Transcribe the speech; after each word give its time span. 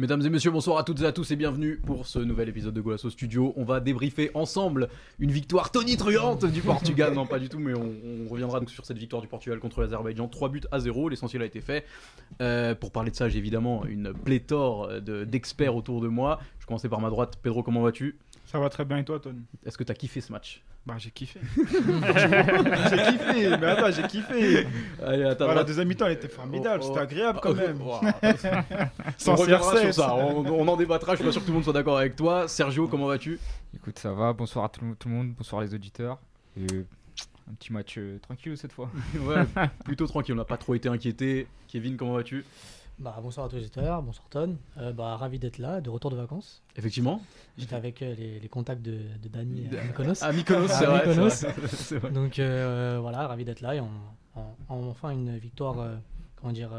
Mesdames 0.00 0.22
et 0.24 0.30
messieurs, 0.30 0.50
bonsoir 0.50 0.78
à 0.78 0.82
toutes 0.82 1.02
et 1.02 1.04
à 1.04 1.12
tous 1.12 1.30
et 1.30 1.36
bienvenue 1.36 1.76
pour 1.76 2.06
ce 2.06 2.18
nouvel 2.18 2.48
épisode 2.48 2.72
de 2.72 2.80
Golasso 2.80 3.10
Studio. 3.10 3.52
On 3.56 3.64
va 3.64 3.80
débriefer 3.80 4.30
ensemble 4.32 4.88
une 5.18 5.30
victoire 5.30 5.70
tonitruante 5.70 6.46
du 6.46 6.62
Portugal. 6.62 7.12
non, 7.12 7.26
pas 7.26 7.38
du 7.38 7.50
tout, 7.50 7.58
mais 7.58 7.74
on, 7.74 8.26
reviendra 8.30 8.60
donc 8.60 8.70
sur 8.70 8.86
cette 8.86 8.96
victoire 8.96 9.20
du 9.20 9.28
Portugal 9.28 9.58
contre 9.58 9.82
l'Azerbaïdjan. 9.82 10.26
3 10.26 10.48
buts 10.48 10.62
à 10.72 10.80
0, 10.80 11.10
l'essentiel 11.10 11.42
a 11.42 11.44
été 11.44 11.60
fait. 11.60 11.84
Euh, 12.40 12.74
pour 12.74 12.92
parler 12.92 13.10
de 13.10 13.16
ça, 13.16 13.28
j'ai 13.28 13.36
évidemment 13.36 13.84
une 13.84 14.14
pléthore 14.14 14.88
de- 15.02 15.24
d'experts 15.24 15.76
autour 15.76 16.00
de 16.00 16.08
moi. 16.08 16.40
Je 16.60 16.66
commencer 16.66 16.88
par 16.88 17.02
ma 17.02 17.10
droite. 17.10 17.38
Pedro, 17.42 17.62
comment 17.62 17.82
vas-tu? 17.82 18.16
Ça 18.50 18.58
va 18.58 18.68
très 18.68 18.84
bien 18.84 18.96
et 18.98 19.04
toi, 19.04 19.20
Tony 19.20 19.42
Est-ce 19.64 19.78
que 19.78 19.84
tu 19.84 19.92
as 19.92 19.94
kiffé 19.94 20.20
ce 20.20 20.32
match? 20.32 20.62
Bah, 20.84 20.94
j'ai 20.98 21.10
kiffé. 21.10 21.38
j'ai 21.56 21.62
kiffé, 23.12 23.56
mais 23.58 23.66
attends, 23.66 23.90
j'ai 23.92 24.02
kiffé. 24.08 24.66
Allez, 25.04 25.22
Voilà, 25.22 25.34
droite. 25.34 25.66
deuxième 25.68 25.86
mi-temps, 25.88 26.06
elle 26.06 26.12
était 26.14 26.28
formidable, 26.28 26.80
Oh, 26.82 26.86
oh. 26.86 26.88
c'était 26.88 27.00
agréable 27.00 27.38
quand 27.42 27.54
même. 27.54 27.78
Sans 29.18 29.32
on 29.32 29.36
reviendra 29.36 29.74
CR7. 29.74 29.80
sur 29.92 29.94
ça, 29.94 30.14
on, 30.16 30.44
on 30.46 30.66
en 30.68 30.76
débattra, 30.76 31.12
je 31.12 31.16
suis 31.18 31.24
pas 31.26 31.32
sûr 31.32 31.40
que 31.42 31.46
tout 31.46 31.52
le 31.52 31.56
monde 31.56 31.64
soit 31.64 31.72
d'accord 31.72 31.98
avec 31.98 32.16
toi. 32.16 32.48
Sergio, 32.48 32.88
comment 32.88 33.06
vas-tu? 33.06 33.38
Écoute, 33.74 33.98
ça 33.98 34.12
va. 34.12 34.32
Bonsoir 34.32 34.64
à 34.64 34.68
tout, 34.68 34.84
le- 34.84 34.96
tout 34.96 35.08
le 35.08 35.14
monde. 35.14 35.32
Bonsoir 35.36 35.62
les 35.62 35.72
auditeurs. 35.74 36.18
Et 36.56 36.66
un 37.50 37.54
petit 37.54 37.72
match 37.72 37.96
euh, 37.98 38.18
tranquille 38.18 38.56
cette 38.56 38.72
fois. 38.72 38.90
Ouais, 39.20 39.44
plutôt 39.84 40.06
tranquille, 40.06 40.34
on 40.34 40.38
n'a 40.38 40.44
pas 40.44 40.56
trop 40.56 40.74
été 40.74 40.88
inquiété. 40.88 41.46
Kevin, 41.68 41.96
comment 41.96 42.14
vas-tu? 42.14 42.44
Bah, 43.00 43.18
bonsoir 43.22 43.46
à 43.46 43.48
tous 43.48 43.56
les 43.56 43.62
auditeurs, 43.62 44.02
bonsoir 44.02 44.28
Ton. 44.28 44.58
Euh, 44.76 44.92
bah, 44.92 45.16
ravi 45.16 45.38
d'être 45.38 45.56
là, 45.56 45.80
de 45.80 45.88
retour 45.88 46.10
de 46.10 46.16
vacances. 46.16 46.62
Effectivement. 46.76 47.22
J'étais 47.56 47.74
avec 47.74 48.02
euh, 48.02 48.14
les, 48.14 48.38
les 48.38 48.48
contacts 48.50 48.82
de, 48.82 48.98
de 49.22 49.28
Dani 49.28 49.68
à 49.74 49.84
Mykonos. 49.84 50.22
À 50.22 50.32
Mykonos, 50.32 50.68
c'est 50.68 50.84
À 50.84 50.90
vrai. 50.90 51.00
c'est 51.04 51.08
Mykonos. 51.08 51.28
vrai, 51.44 51.68
c'est 51.68 51.96
vrai. 51.98 52.10
Donc 52.10 52.38
euh, 52.38 52.98
voilà, 53.00 53.26
ravi 53.26 53.46
d'être 53.46 53.62
là 53.62 53.74
et 53.74 53.80
on, 53.80 53.88
on- 54.36 54.42
on- 54.68 54.90
enfin 54.90 55.10
une 55.10 55.38
victoire, 55.38 55.76
comment 56.36 56.52
dire, 56.52 56.72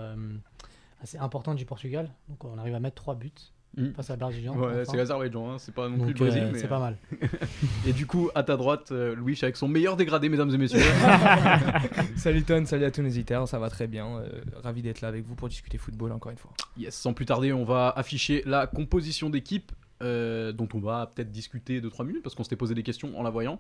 assez 1.02 1.18
importante 1.18 1.58
du 1.58 1.66
Portugal. 1.66 2.08
Donc 2.30 2.44
on 2.46 2.58
arrive 2.60 2.76
à 2.76 2.80
mettre 2.80 3.02
3 3.02 3.16
buts 3.16 3.32
Mm. 3.78 3.92
face 3.92 4.10
à 4.10 4.18
l'Algérien. 4.18 4.52
Ouais, 4.52 4.68
enfin. 4.68 4.84
c'est 4.86 4.98
l'Azerbaïdjan, 4.98 5.52
hein, 5.52 5.58
c'est 5.58 5.74
pas 5.74 5.88
non 5.88 5.96
plus 5.98 6.14
Donc 6.14 6.20
le 6.20 6.26
Brésil. 6.26 6.44
euh, 6.44 6.50
mais, 6.52 6.60
c'est 6.60 6.68
pas 6.68 6.80
mal. 6.80 6.98
Et 7.88 7.94
du 7.94 8.06
coup, 8.06 8.30
à 8.36 8.44
ta 8.44 8.58
droite, 8.58 8.92
euh, 8.92 9.16
Louis 9.16 9.40
avec 9.42 9.56
son 9.56 9.70
meilleur 9.70 9.96
dégradé, 9.96 10.28
mesdames 10.28 10.54
et 10.54 10.58
messieurs. 10.58 10.82
Salut 12.18 12.44
Ton, 12.44 12.66
salut 12.66 12.86
à 12.86 12.92
tous 12.92 13.02
nos 13.02 13.08
auditeurs, 13.10 13.48
ça 13.48 13.60
va 13.60 13.70
très 13.70 13.88
bien. 13.88 14.18
euh, 14.18 14.42
ravi 14.62 14.82
d'être 14.82 15.02
là 15.02 15.08
avec 15.08 15.26
vous 15.26 15.36
pour 15.36 15.48
discuter 15.48 15.78
football 15.78 16.12
encore 16.12 16.32
une 16.32 16.38
fois. 16.38 16.52
yes, 16.78 16.94
sans 16.96 17.14
plus 17.14 17.26
tarder, 17.26 17.54
on 17.54 17.64
va 17.64 17.90
afficher 17.90 18.44
la 18.46 18.68
composition 18.68 19.30
d'équipe 19.30 19.72
euh, 20.02 20.52
dont 20.52 20.68
on 20.74 20.80
va 20.80 21.12
peut-être 21.14 21.32
discuter 21.32 21.80
2-3 21.80 22.06
minutes 22.06 22.24
parce 22.24 22.36
qu'on 22.36 22.44
s'était 22.44 22.56
posé 22.56 22.74
des 22.74 22.84
questions 22.84 23.18
en 23.18 23.24
la 23.24 23.30
voyant. 23.30 23.60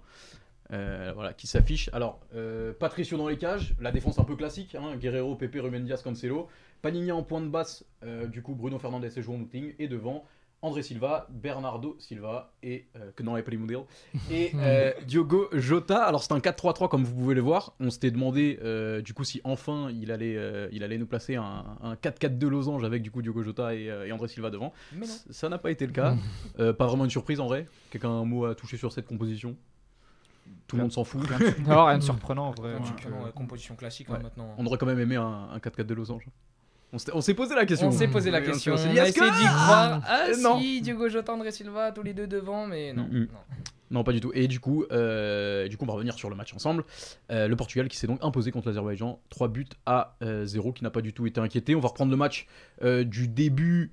Euh, 0.73 1.11
voilà, 1.13 1.33
qui 1.33 1.47
s'affiche. 1.47 1.89
Alors, 1.91 2.21
euh, 2.33 2.71
Patricio 2.79 3.17
dans 3.17 3.27
les 3.27 3.37
cages, 3.37 3.75
la 3.81 3.91
défense 3.91 4.19
un 4.19 4.23
peu 4.23 4.37
classique, 4.37 4.73
hein, 4.75 4.95
Guerrero, 4.95 5.35
Pepe, 5.35 5.57
Ruben 5.61 5.83
Diaz, 5.83 6.01
Cancelo. 6.01 6.47
Panigna 6.81 7.15
en 7.15 7.23
point 7.23 7.41
de 7.41 7.47
basse, 7.47 7.85
euh, 8.03 8.27
du 8.27 8.41
coup 8.41 8.55
Bruno 8.55 8.79
Fernandes 8.79 9.05
et 9.05 9.21
João 9.21 9.37
Mouting. 9.37 9.73
Et 9.79 9.87
devant, 9.87 10.25
André 10.63 10.83
Silva, 10.83 11.27
Bernardo 11.31 11.95
Silva 11.99 12.53
et 12.61 12.85
euh, 12.95 13.11
que 13.15 13.23
non, 13.23 13.33
Mundial 13.33 13.81
et 14.31 14.51
euh, 14.55 14.91
Diogo 15.07 15.47
Jota. 15.53 16.03
Alors 16.03 16.23
c'est 16.23 16.33
un 16.33 16.39
4-3-3 16.39 16.87
comme 16.87 17.03
vous 17.03 17.15
pouvez 17.15 17.33
le 17.33 17.41
voir. 17.41 17.73
On 17.79 17.89
s'était 17.89 18.11
demandé 18.11 18.59
euh, 18.61 19.01
du 19.01 19.15
coup 19.15 19.23
si 19.23 19.41
enfin 19.43 19.89
il 19.89 20.11
allait, 20.11 20.35
euh, 20.37 20.69
il 20.71 20.83
allait 20.83 20.99
nous 20.99 21.07
placer 21.07 21.35
un, 21.35 21.65
un 21.81 21.95
4-4-2 21.95 22.47
losange 22.47 22.83
avec 22.83 23.01
du 23.01 23.09
coup 23.09 23.23
Diogo 23.23 23.41
Jota 23.41 23.73
et, 23.73 23.89
euh, 23.89 24.05
et 24.05 24.11
André 24.11 24.27
Silva 24.27 24.51
devant. 24.51 24.71
Mais 24.93 25.07
non. 25.07 25.13
Ça 25.31 25.49
n'a 25.49 25.57
pas 25.57 25.71
été 25.71 25.85
le 25.85 25.93
cas. 25.93 26.15
Euh, 26.59 26.73
pas 26.73 26.85
vraiment 26.85 27.05
une 27.05 27.09
surprise 27.09 27.39
en 27.39 27.47
vrai. 27.47 27.65
Quelqu'un 27.91 28.09
a 28.09 28.13
un 28.13 28.25
mot 28.25 28.45
à 28.45 28.53
toucher 28.55 28.77
sur 28.77 28.91
cette 28.91 29.07
composition? 29.07 29.55
Tout 30.67 30.75
le 30.75 30.83
monde 30.83 30.91
s'en 30.91 31.03
fout. 31.03 31.21
Alors 31.65 31.87
rien 31.87 31.97
de 31.97 32.03
surprenant 32.03 32.49
en 32.49 32.51
vrai. 32.51 32.73
Ouais. 32.73 32.79
euh, 33.07 33.31
composition 33.31 33.75
classique 33.75 34.09
ouais. 34.09 34.17
hein, 34.17 34.21
maintenant. 34.23 34.53
On 34.57 34.65
aurait 34.65 34.77
quand 34.77 34.85
même 34.85 34.99
aimé 34.99 35.15
un, 35.15 35.49
un 35.51 35.57
4-4-2 35.57 35.93
losange. 35.93 36.27
On 36.93 37.21
s'est 37.21 37.33
posé 37.33 37.55
la 37.55 37.65
question. 37.65 37.87
On 37.87 37.91
s'est 37.91 38.07
posé 38.07 38.31
la 38.31 38.41
question, 38.41 38.73
on 38.73 38.77
s'est 38.77 38.89
dit, 38.89 38.97
essayé 38.97 39.31
d'y 39.31 39.45
croire. 39.45 40.01
Ah 40.05 40.25
Non. 40.39 40.59
si, 40.59 40.81
Diogo 40.81 41.07
Jota, 41.07 41.33
André 41.33 41.51
Silva, 41.51 41.91
tous 41.91 42.03
les 42.03 42.13
deux 42.13 42.27
devant, 42.27 42.67
mais 42.67 42.91
non. 42.93 43.03
Mm, 43.03 43.17
mm. 43.17 43.27
non. 43.31 43.39
Non, 43.91 44.03
pas 44.05 44.13
du 44.13 44.21
tout. 44.21 44.31
Et 44.33 44.47
du 44.47 44.61
coup, 44.61 44.85
euh, 44.91 45.67
du 45.67 45.75
coup, 45.75 45.83
on 45.83 45.87
va 45.87 45.93
revenir 45.93 46.13
sur 46.13 46.29
le 46.29 46.35
match 46.35 46.53
ensemble. 46.53 46.85
Euh, 47.29 47.49
le 47.49 47.55
Portugal 47.57 47.89
qui 47.89 47.97
s'est 47.97 48.07
donc 48.07 48.19
imposé 48.23 48.49
contre 48.51 48.67
l'Azerbaïdjan, 48.67 49.19
3 49.29 49.49
buts 49.49 49.65
à 49.85 50.15
0, 50.21 50.71
qui 50.71 50.83
n'a 50.83 50.89
pas 50.89 51.01
du 51.01 51.11
tout 51.13 51.27
été 51.27 51.41
inquiété. 51.41 51.75
On 51.75 51.81
va 51.81 51.89
reprendre 51.89 52.09
le 52.11 52.17
match 52.17 52.47
euh, 52.83 53.03
du 53.03 53.27
début, 53.27 53.91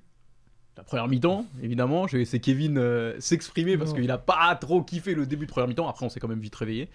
de 0.75 0.77
la 0.77 0.83
première 0.83 1.07
mi-temps, 1.09 1.45
évidemment. 1.61 2.07
Je 2.07 2.13
vais 2.13 2.19
laisser 2.19 2.39
Kevin 2.39 2.77
euh, 2.77 3.13
s'exprimer 3.19 3.77
parce 3.77 3.89
Non. 3.91 3.97
qu'il 3.97 4.07
n'a 4.07 4.17
pas 4.17 4.55
trop 4.55 4.81
kiffé 4.83 5.13
le 5.15 5.25
début 5.25 5.45
de 5.45 5.51
première 5.51 5.67
mi-temps. 5.67 5.89
Après, 5.89 6.05
on 6.05 6.09
s'est 6.09 6.21
quand 6.21 6.29
même 6.29 6.39
vite 6.39 6.55
réveillé. 6.55 6.87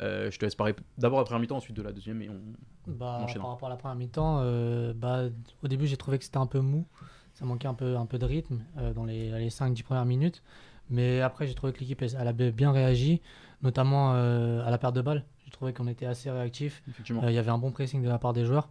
Euh, 0.00 0.30
je 0.30 0.38
te 0.38 0.44
laisse 0.44 0.54
parler 0.54 0.74
d'abord 0.98 1.18
la 1.18 1.24
première 1.24 1.40
mi-temps, 1.40 1.56
ensuite 1.56 1.76
de 1.76 1.82
la 1.82 1.92
deuxième. 1.92 2.22
Et 2.22 2.28
on... 2.28 2.40
Bah, 2.86 3.26
On 3.28 3.32
par 3.40 3.50
rapport 3.50 3.68
à 3.68 3.70
la 3.70 3.76
première 3.76 3.96
mi-temps, 3.96 4.38
euh, 4.40 4.92
bah, 4.94 5.24
au 5.62 5.68
début 5.68 5.86
j'ai 5.86 5.96
trouvé 5.96 6.18
que 6.18 6.24
c'était 6.24 6.38
un 6.38 6.46
peu 6.46 6.60
mou, 6.60 6.86
ça 7.34 7.44
manquait 7.44 7.68
un 7.68 7.74
peu, 7.74 7.96
un 7.96 8.06
peu 8.06 8.18
de 8.18 8.24
rythme 8.24 8.60
euh, 8.78 8.92
dans 8.94 9.04
les, 9.04 9.30
les 9.30 9.50
5-10 9.50 9.82
premières 9.82 10.06
minutes. 10.06 10.42
Mais 10.88 11.20
après 11.20 11.46
j'ai 11.46 11.54
trouvé 11.54 11.72
que 11.72 11.80
l'équipe 11.80 12.02
elle, 12.02 12.16
elle 12.18 12.28
a 12.28 12.32
bien 12.32 12.72
réagi, 12.72 13.20
notamment 13.62 14.12
euh, 14.14 14.66
à 14.66 14.70
la 14.70 14.78
perte 14.78 14.94
de 14.94 15.02
balle. 15.02 15.24
J'ai 15.44 15.50
trouvé 15.50 15.72
qu'on 15.72 15.86
était 15.86 16.06
assez 16.06 16.30
réactif. 16.30 16.82
Euh, 17.10 17.30
Il 17.30 17.34
y 17.34 17.38
avait 17.38 17.50
un 17.50 17.58
bon 17.58 17.70
pressing 17.70 18.02
de 18.02 18.08
la 18.08 18.18
part 18.18 18.32
des 18.32 18.44
joueurs. 18.44 18.68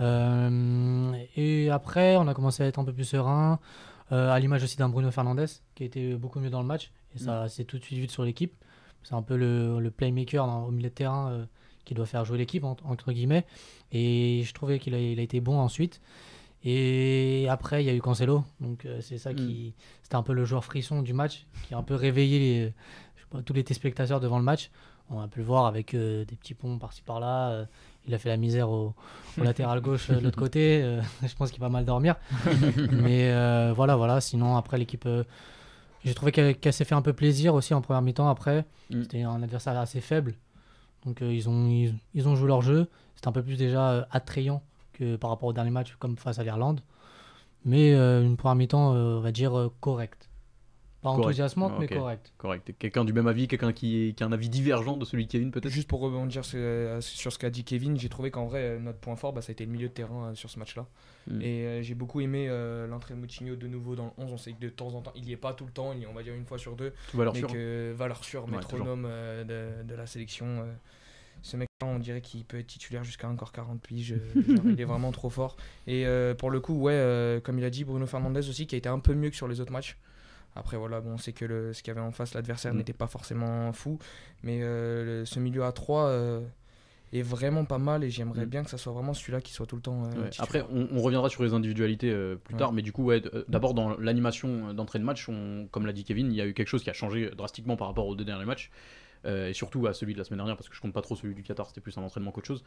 Euh, 0.00 1.12
et 1.36 1.70
après, 1.70 2.16
on 2.16 2.28
a 2.28 2.34
commencé 2.34 2.62
à 2.62 2.66
être 2.66 2.78
un 2.78 2.84
peu 2.84 2.92
plus 2.92 3.04
serein, 3.04 3.58
à 4.10 4.38
l'image 4.38 4.62
aussi 4.62 4.76
d'un 4.76 4.88
Bruno 4.88 5.10
Fernandes 5.10 5.46
qui 5.74 5.84
été 5.84 6.14
beaucoup 6.14 6.38
mieux 6.38 6.50
dans 6.50 6.60
le 6.60 6.66
match. 6.66 6.92
Et 7.14 7.18
ça 7.18 7.48
s'est 7.48 7.64
tout 7.64 7.78
de 7.78 7.82
suite 7.82 7.98
vu 7.98 8.08
sur 8.08 8.24
l'équipe. 8.24 8.54
C'est 9.08 9.14
un 9.14 9.22
peu 9.22 9.36
le, 9.36 9.78
le 9.78 9.90
playmaker 9.92 10.44
au 10.66 10.70
milieu 10.72 10.88
de 10.88 10.94
terrain 10.94 11.30
euh, 11.30 11.44
qui 11.84 11.94
doit 11.94 12.06
faire 12.06 12.24
jouer 12.24 12.38
l'équipe, 12.38 12.64
en- 12.64 12.76
entre 12.84 13.12
guillemets. 13.12 13.44
Et 13.92 14.42
je 14.44 14.52
trouvais 14.52 14.80
qu'il 14.80 14.94
a, 14.94 14.98
il 14.98 15.20
a 15.20 15.22
été 15.22 15.40
bon 15.40 15.58
ensuite. 15.60 16.00
Et 16.64 17.46
après, 17.48 17.84
il 17.84 17.86
y 17.86 17.90
a 17.90 17.94
eu 17.94 18.00
Cancelo. 18.00 18.42
Donc 18.60 18.84
euh, 18.86 18.98
c'est 19.00 19.18
ça 19.18 19.32
qui. 19.34 19.74
C'était 20.02 20.16
un 20.16 20.22
peu 20.22 20.32
le 20.32 20.44
joueur 20.44 20.64
frisson 20.64 21.02
du 21.02 21.12
match, 21.12 21.46
qui 21.68 21.74
a 21.74 21.78
un 21.78 21.82
peu 21.82 21.94
réveillé 21.94 22.38
les, 22.38 22.60
je 23.16 23.20
sais 23.22 23.26
pas, 23.30 23.42
tous 23.42 23.52
les 23.52 23.62
téléspectateurs 23.62 24.18
devant 24.20 24.38
le 24.38 24.44
match. 24.44 24.70
On 25.08 25.20
a 25.20 25.28
pu 25.28 25.38
le 25.38 25.44
voir 25.44 25.66
avec 25.66 25.94
euh, 25.94 26.24
des 26.24 26.34
petits 26.34 26.54
ponts 26.54 26.78
par-ci 26.78 27.02
par-là. 27.02 27.50
euh, 27.50 27.64
il 28.08 28.14
a 28.14 28.18
fait 28.18 28.28
la 28.28 28.36
misère 28.36 28.70
au, 28.70 28.94
au 29.38 29.42
latéral 29.44 29.80
gauche 29.80 30.10
de 30.10 30.18
l'autre 30.18 30.38
côté. 30.38 30.80
je 31.22 31.34
pense 31.36 31.50
qu'il 31.52 31.60
va 31.60 31.68
mal 31.68 31.84
dormir. 31.84 32.16
Mais 32.90 33.30
voilà, 33.72 33.94
voilà. 33.96 34.20
Sinon, 34.20 34.56
après, 34.56 34.78
l'équipe. 34.78 35.08
J'ai 36.06 36.14
trouvé 36.14 36.32
qu'elle 36.32 36.72
s'est 36.72 36.84
fait 36.84 36.94
un 36.94 37.02
peu 37.02 37.12
plaisir 37.12 37.54
aussi 37.54 37.74
en 37.74 37.82
première 37.82 38.00
mi-temps. 38.02 38.28
Après, 38.28 38.64
Mm. 38.90 39.02
c'était 39.02 39.22
un 39.22 39.42
adversaire 39.42 39.76
assez 39.78 40.00
faible. 40.00 40.34
Donc, 41.04 41.20
euh, 41.22 41.32
ils, 41.34 41.48
ont, 41.48 41.66
ils, 41.68 41.94
ils 42.14 42.26
ont 42.28 42.36
joué 42.36 42.48
leur 42.48 42.62
jeu. 42.62 42.88
C'était 43.14 43.28
un 43.28 43.32
peu 43.32 43.42
plus 43.42 43.56
déjà 43.56 43.90
euh, 43.90 44.04
attrayant 44.10 44.62
que 44.92 45.16
par 45.16 45.30
rapport 45.30 45.48
au 45.48 45.52
dernier 45.52 45.70
match, 45.70 45.94
comme 45.98 46.16
face 46.16 46.38
à 46.38 46.42
l'Irlande. 46.44 46.80
Mais 47.64 47.92
euh, 47.94 48.22
une 48.24 48.36
première 48.36 48.54
mi-temps, 48.56 48.92
on 48.92 49.20
va 49.20 49.32
dire, 49.32 49.70
correcte. 49.80 50.25
Pas 51.06 51.10
Correct. 51.12 51.24
enthousiasmante, 51.26 51.72
Ah, 51.76 51.80
mais. 51.80 51.88
Correct. 52.38 52.70
Et 52.70 52.72
Quelqu'un 52.72 53.04
du 53.04 53.12
même 53.12 53.26
avis, 53.26 53.46
quelqu'un 53.48 53.72
qui, 53.72 54.12
qui 54.16 54.22
a 54.22 54.26
un 54.26 54.32
avis 54.32 54.48
divergent 54.48 54.96
de 54.96 55.04
celui 55.04 55.26
de 55.26 55.30
Kevin, 55.30 55.50
peut-être? 55.50 55.68
Juste 55.72 55.88
pour 55.88 56.00
rebondir 56.00 56.44
sur, 56.44 56.58
euh, 56.60 57.00
sur 57.00 57.32
ce 57.32 57.38
qu'a 57.38 57.50
dit 57.50 57.64
Kevin, 57.64 57.96
j'ai 57.98 58.08
trouvé 58.08 58.30
qu'en 58.30 58.46
vrai, 58.46 58.60
euh, 58.62 58.78
notre 58.78 58.98
point 58.98 59.16
fort, 59.16 59.32
bah, 59.32 59.40
ça 59.40 59.50
a 59.50 59.52
été 59.52 59.64
le 59.64 59.70
milieu 59.70 59.88
de 59.88 59.92
terrain 59.92 60.30
euh, 60.30 60.34
sur 60.34 60.50
ce 60.50 60.58
match-là. 60.58 60.86
Mm. 61.28 61.40
Et 61.42 61.66
euh, 61.66 61.82
j'ai 61.82 61.94
beaucoup 61.94 62.20
aimé 62.20 62.46
euh, 62.48 62.86
l'entrée 62.86 63.14
de 63.14 63.20
Moutinho 63.20 63.54
de 63.56 63.66
nouveau 63.68 63.94
dans 63.94 64.06
le 64.18 64.24
11. 64.24 64.32
On 64.32 64.36
sait 64.36 64.52
que 64.52 64.60
de 64.60 64.68
temps 64.68 64.94
en 64.94 65.00
temps, 65.02 65.12
il 65.14 65.22
n'y 65.24 65.32
est 65.32 65.36
pas 65.36 65.52
tout 65.54 65.64
le 65.64 65.72
temps, 65.72 65.92
il 65.92 66.00
y 66.00 66.02
est, 66.02 66.06
on 66.06 66.12
va 66.14 66.22
dire 66.22 66.34
une 66.34 66.44
fois 66.46 66.58
sur 66.58 66.74
deux. 66.76 66.92
Tout 67.10 67.16
valeur 67.18 67.32
mais 67.34 67.38
sûre. 67.40 67.52
que 67.52 67.92
valeur 67.96 68.24
sûre, 68.24 68.44
Ouais, 68.46 68.52
métronome 68.56 69.06
euh, 69.08 69.44
de, 69.82 69.86
de 69.88 69.94
la 69.94 70.06
sélection. 70.06 70.46
euh, 70.46 70.72
ce 71.42 71.56
mec-là, 71.56 71.86
on 71.86 71.98
dirait 71.98 72.22
qu'il 72.22 72.44
peut 72.44 72.58
être 72.58 72.66
titulaire 72.66 73.04
jusqu'à 73.04 73.28
encore 73.28 73.52
40 73.52 73.80
piges. 73.80 74.16
genre, 74.48 74.64
il 74.66 74.80
est 74.80 74.84
vraiment 74.84 75.12
trop 75.12 75.30
fort. 75.30 75.56
Et 75.86 76.04
euh, 76.06 76.34
pour 76.34 76.50
le 76.50 76.58
coup, 76.60 76.74
ouais, 76.80 76.92
euh, 76.94 77.40
comme 77.40 77.58
il 77.58 77.64
a 77.64 77.70
dit, 77.70 77.84
Bruno 77.84 78.06
Fernandes 78.06 78.38
aussi, 78.38 78.66
qui 78.66 78.74
a 78.74 78.78
été 78.78 78.88
un 78.88 78.98
peu 78.98 79.14
mieux 79.14 79.30
que 79.30 79.36
sur 79.36 79.46
les 79.46 79.60
autres 79.60 79.70
matchs. 79.72 79.96
Après, 80.56 80.76
voilà, 80.76 81.00
bon, 81.00 81.16
c'est 81.18 81.32
que 81.32 81.44
le, 81.44 81.72
ce 81.72 81.82
qu'il 81.82 81.92
y 81.94 81.96
avait 81.96 82.04
en 82.06 82.10
face, 82.12 82.34
l'adversaire 82.34 82.72
Mm. 82.74 82.78
n'était 82.78 82.92
pas 82.92 83.06
forcément 83.06 83.72
fou. 83.72 83.98
Mais 84.42 84.60
euh, 84.62 85.20
le- 85.20 85.24
ce 85.26 85.38
milieu 85.38 85.64
à 85.64 85.72
3 85.72 86.10
est 87.12 87.22
vraiment 87.22 87.64
pas 87.64 87.78
mal 87.78 88.02
et 88.02 88.10
j'aimerais 88.10 88.46
Mm. 88.46 88.48
bien 88.50 88.64
que 88.64 88.70
ça 88.70 88.78
soit 88.78 88.92
vraiment 88.92 89.14
celui-là 89.14 89.40
qui 89.40 89.52
soit 89.52 89.66
tout 89.66 89.76
le 89.76 89.82
temps. 89.82 90.04
euh, 90.06 90.22
Ouais. 90.24 90.30
Après, 90.38 90.64
on, 90.72 90.88
on 90.90 91.00
reviendra 91.02 91.28
sur 91.28 91.42
les 91.44 91.54
individualités 91.54 92.10
euh, 92.10 92.34
plus 92.36 92.54
Ouais. 92.54 92.58
tard, 92.58 92.72
mais 92.72 92.82
du 92.82 92.90
coup, 92.92 93.04
ouais, 93.04 93.22
euh, 93.32 93.44
d'abord 93.48 93.74
dans 93.74 93.96
l'animation 93.98 94.74
d'entrée 94.74 94.98
de 94.98 95.04
match, 95.04 95.28
on- 95.28 95.68
comme 95.70 95.86
l'a 95.86 95.92
dit 95.92 96.02
Kevin, 96.04 96.32
il 96.32 96.36
y 96.36 96.40
a 96.40 96.46
eu 96.46 96.54
quelque 96.54 96.68
chose 96.68 96.82
qui 96.82 96.90
a 96.90 96.94
changé 96.94 97.30
drastiquement 97.30 97.76
par 97.76 97.86
rapport 97.88 98.06
aux 98.06 98.16
deux 98.16 98.24
derniers 98.24 98.44
matchs, 98.44 98.70
euh, 99.24 99.48
et 99.50 99.52
surtout 99.54 99.86
à 99.86 99.94
celui 99.94 100.14
de 100.14 100.18
la 100.18 100.24
semaine 100.24 100.38
dernière, 100.38 100.56
parce 100.56 100.68
que 100.68 100.74
je 100.74 100.80
compte 100.80 100.92
pas 100.92 101.02
trop 101.02 101.14
celui 101.16 101.34
du 101.34 101.42
Qatar, 101.44 101.66
c'était 101.68 101.80
plus 101.80 101.96
un 101.96 102.02
entraînement 102.02 102.32
qu'autre 102.32 102.46
chose. 102.48 102.64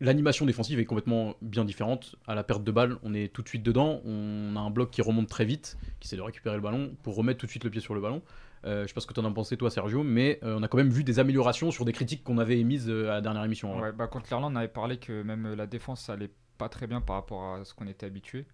L'animation 0.00 0.44
défensive 0.44 0.78
est 0.78 0.84
complètement 0.84 1.36
bien 1.40 1.64
différente. 1.64 2.16
À 2.26 2.34
la 2.34 2.44
perte 2.44 2.62
de 2.62 2.70
balle, 2.70 2.98
on 3.02 3.14
est 3.14 3.32
tout 3.32 3.42
de 3.42 3.48
suite 3.48 3.62
dedans. 3.62 4.02
On 4.04 4.54
a 4.54 4.60
un 4.60 4.70
bloc 4.70 4.90
qui 4.90 5.00
remonte 5.00 5.28
très 5.28 5.46
vite, 5.46 5.78
qui 6.00 6.08
essaie 6.08 6.16
de 6.16 6.22
récupérer 6.22 6.56
le 6.56 6.60
ballon 6.60 6.94
pour 7.02 7.16
remettre 7.16 7.38
tout 7.38 7.46
de 7.46 7.50
suite 7.50 7.64
le 7.64 7.70
pied 7.70 7.80
sur 7.80 7.94
le 7.94 8.00
ballon. 8.00 8.22
Euh, 8.66 8.82
je 8.82 8.88
sais 8.88 8.94
pas 8.94 9.00
ce 9.00 9.06
que 9.06 9.14
tu 9.14 9.20
en 9.20 9.24
as 9.24 9.30
pensé 9.30 9.56
toi, 9.56 9.70
Sergio, 9.70 10.02
mais 10.02 10.38
euh, 10.42 10.56
on 10.58 10.62
a 10.62 10.68
quand 10.68 10.76
même 10.76 10.90
vu 10.90 11.04
des 11.04 11.18
améliorations 11.18 11.70
sur 11.70 11.84
des 11.84 11.92
critiques 11.92 12.24
qu'on 12.24 12.38
avait 12.38 12.58
émises 12.58 12.90
euh, 12.90 13.08
à 13.10 13.14
la 13.14 13.20
dernière 13.20 13.44
émission. 13.44 13.80
contre 14.10 14.28
l'Irlande, 14.28 14.52
on 14.52 14.56
avait 14.56 14.68
parlé 14.68 14.98
que 14.98 15.22
même 15.22 15.46
euh, 15.46 15.56
la 15.56 15.66
défense, 15.66 16.02
ça 16.02 16.14
allait 16.14 16.32
pas 16.58 16.68
très 16.68 16.86
bien 16.86 17.00
par 17.00 17.16
rapport 17.16 17.54
à 17.54 17.64
ce 17.64 17.74
qu'on 17.74 17.86
était 17.86 18.06
habitué. 18.06 18.46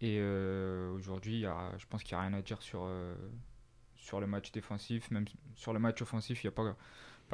Et 0.00 0.20
aujourd'hui, 0.20 1.46
je 1.78 1.86
pense 1.88 2.02
qu'il 2.02 2.14
n'y 2.14 2.22
a 2.22 2.26
rien 2.26 2.36
à 2.36 2.42
dire 2.42 2.60
sur, 2.60 2.86
sur 3.96 4.20
le 4.20 4.26
match 4.26 4.52
défensif. 4.52 5.10
Même 5.10 5.24
sur 5.54 5.72
le 5.72 5.78
match 5.78 6.02
offensif, 6.02 6.42
il 6.42 6.48
n'y 6.48 6.48
a 6.48 6.52
pas, 6.52 6.76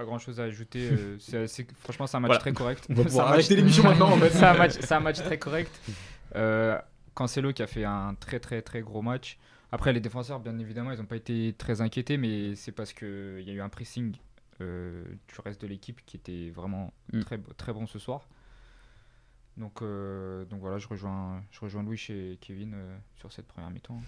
pas 0.00 0.04
grand 0.07 0.19
chose 0.19 0.40
à 0.40 0.45
ajouter. 0.45 0.88
euh, 0.90 1.16
c'est 1.21 1.38
assez- 1.38 1.66
franchement, 1.78 2.07
c'est 2.07 2.16
un 2.16 2.21
match 2.21 2.28
Voilà. 2.30 2.40
très 2.40 2.52
correct. 2.52 2.87
On 2.88 2.95
va 2.95 3.02
C'est 3.02 3.09
pouvoir 3.09 3.26
un 3.26 3.30
match- 3.30 3.38
arrêter 3.40 3.57
l'émission 3.57 3.83
maintenant 3.90 4.12
en 4.12 4.16
fait. 4.16 4.30
c'est 4.30 4.45
un 4.45 4.54
match, 4.54 4.73
c'est 4.80 4.92
un 4.95 5.00
match 5.00 5.16
très 5.23 5.38
correct. 5.38 5.71
Euh, 6.37 6.78
Cancelo 7.14 7.52
qui 7.52 7.61
a 7.61 7.66
fait 7.66 7.85
un 7.85 8.14
très 8.14 8.38
très 8.38 8.62
très 8.62 8.83
gros 8.83 9.02
match. 9.02 9.37
Après, 9.73 9.92
les 9.92 9.99
défenseurs, 9.99 10.38
bien 10.38 10.57
évidemment, 10.61 10.92
ils 10.92 10.99
n'ont 10.99 11.04
pas 11.04 11.16
été 11.16 11.52
très 11.59 11.80
inquiétés, 11.80 12.16
mais 12.19 12.54
c'est 12.54 12.71
parce 12.71 12.92
qu'il 12.92 13.40
y 13.45 13.50
a 13.50 13.52
eu 13.52 13.61
un 13.61 13.69
pressing 13.69 14.14
euh, 14.61 15.02
du 15.26 15.35
reste 15.45 15.61
de 15.61 15.66
l'équipe 15.66 16.00
qui 16.07 16.16
était 16.16 16.50
vraiment 16.50 16.92
Mm. 17.12 17.21
très, 17.23 17.38
très 17.57 17.73
bon 17.73 17.88
ce 17.88 17.99
soir. 17.99 18.28
Donc, 19.57 19.83
euh, 19.83 20.45
donc 20.45 20.61
voilà, 20.61 20.78
je 20.78 20.87
rejoins, 20.87 21.42
je 21.50 21.59
rejoins 21.61 21.83
Louis 21.83 22.00
et 22.11 22.38
Kevin 22.40 22.75
euh, 22.75 22.97
sur 23.16 23.33
cette 23.33 23.49
première 23.49 23.71
mi-temps. 23.71 24.00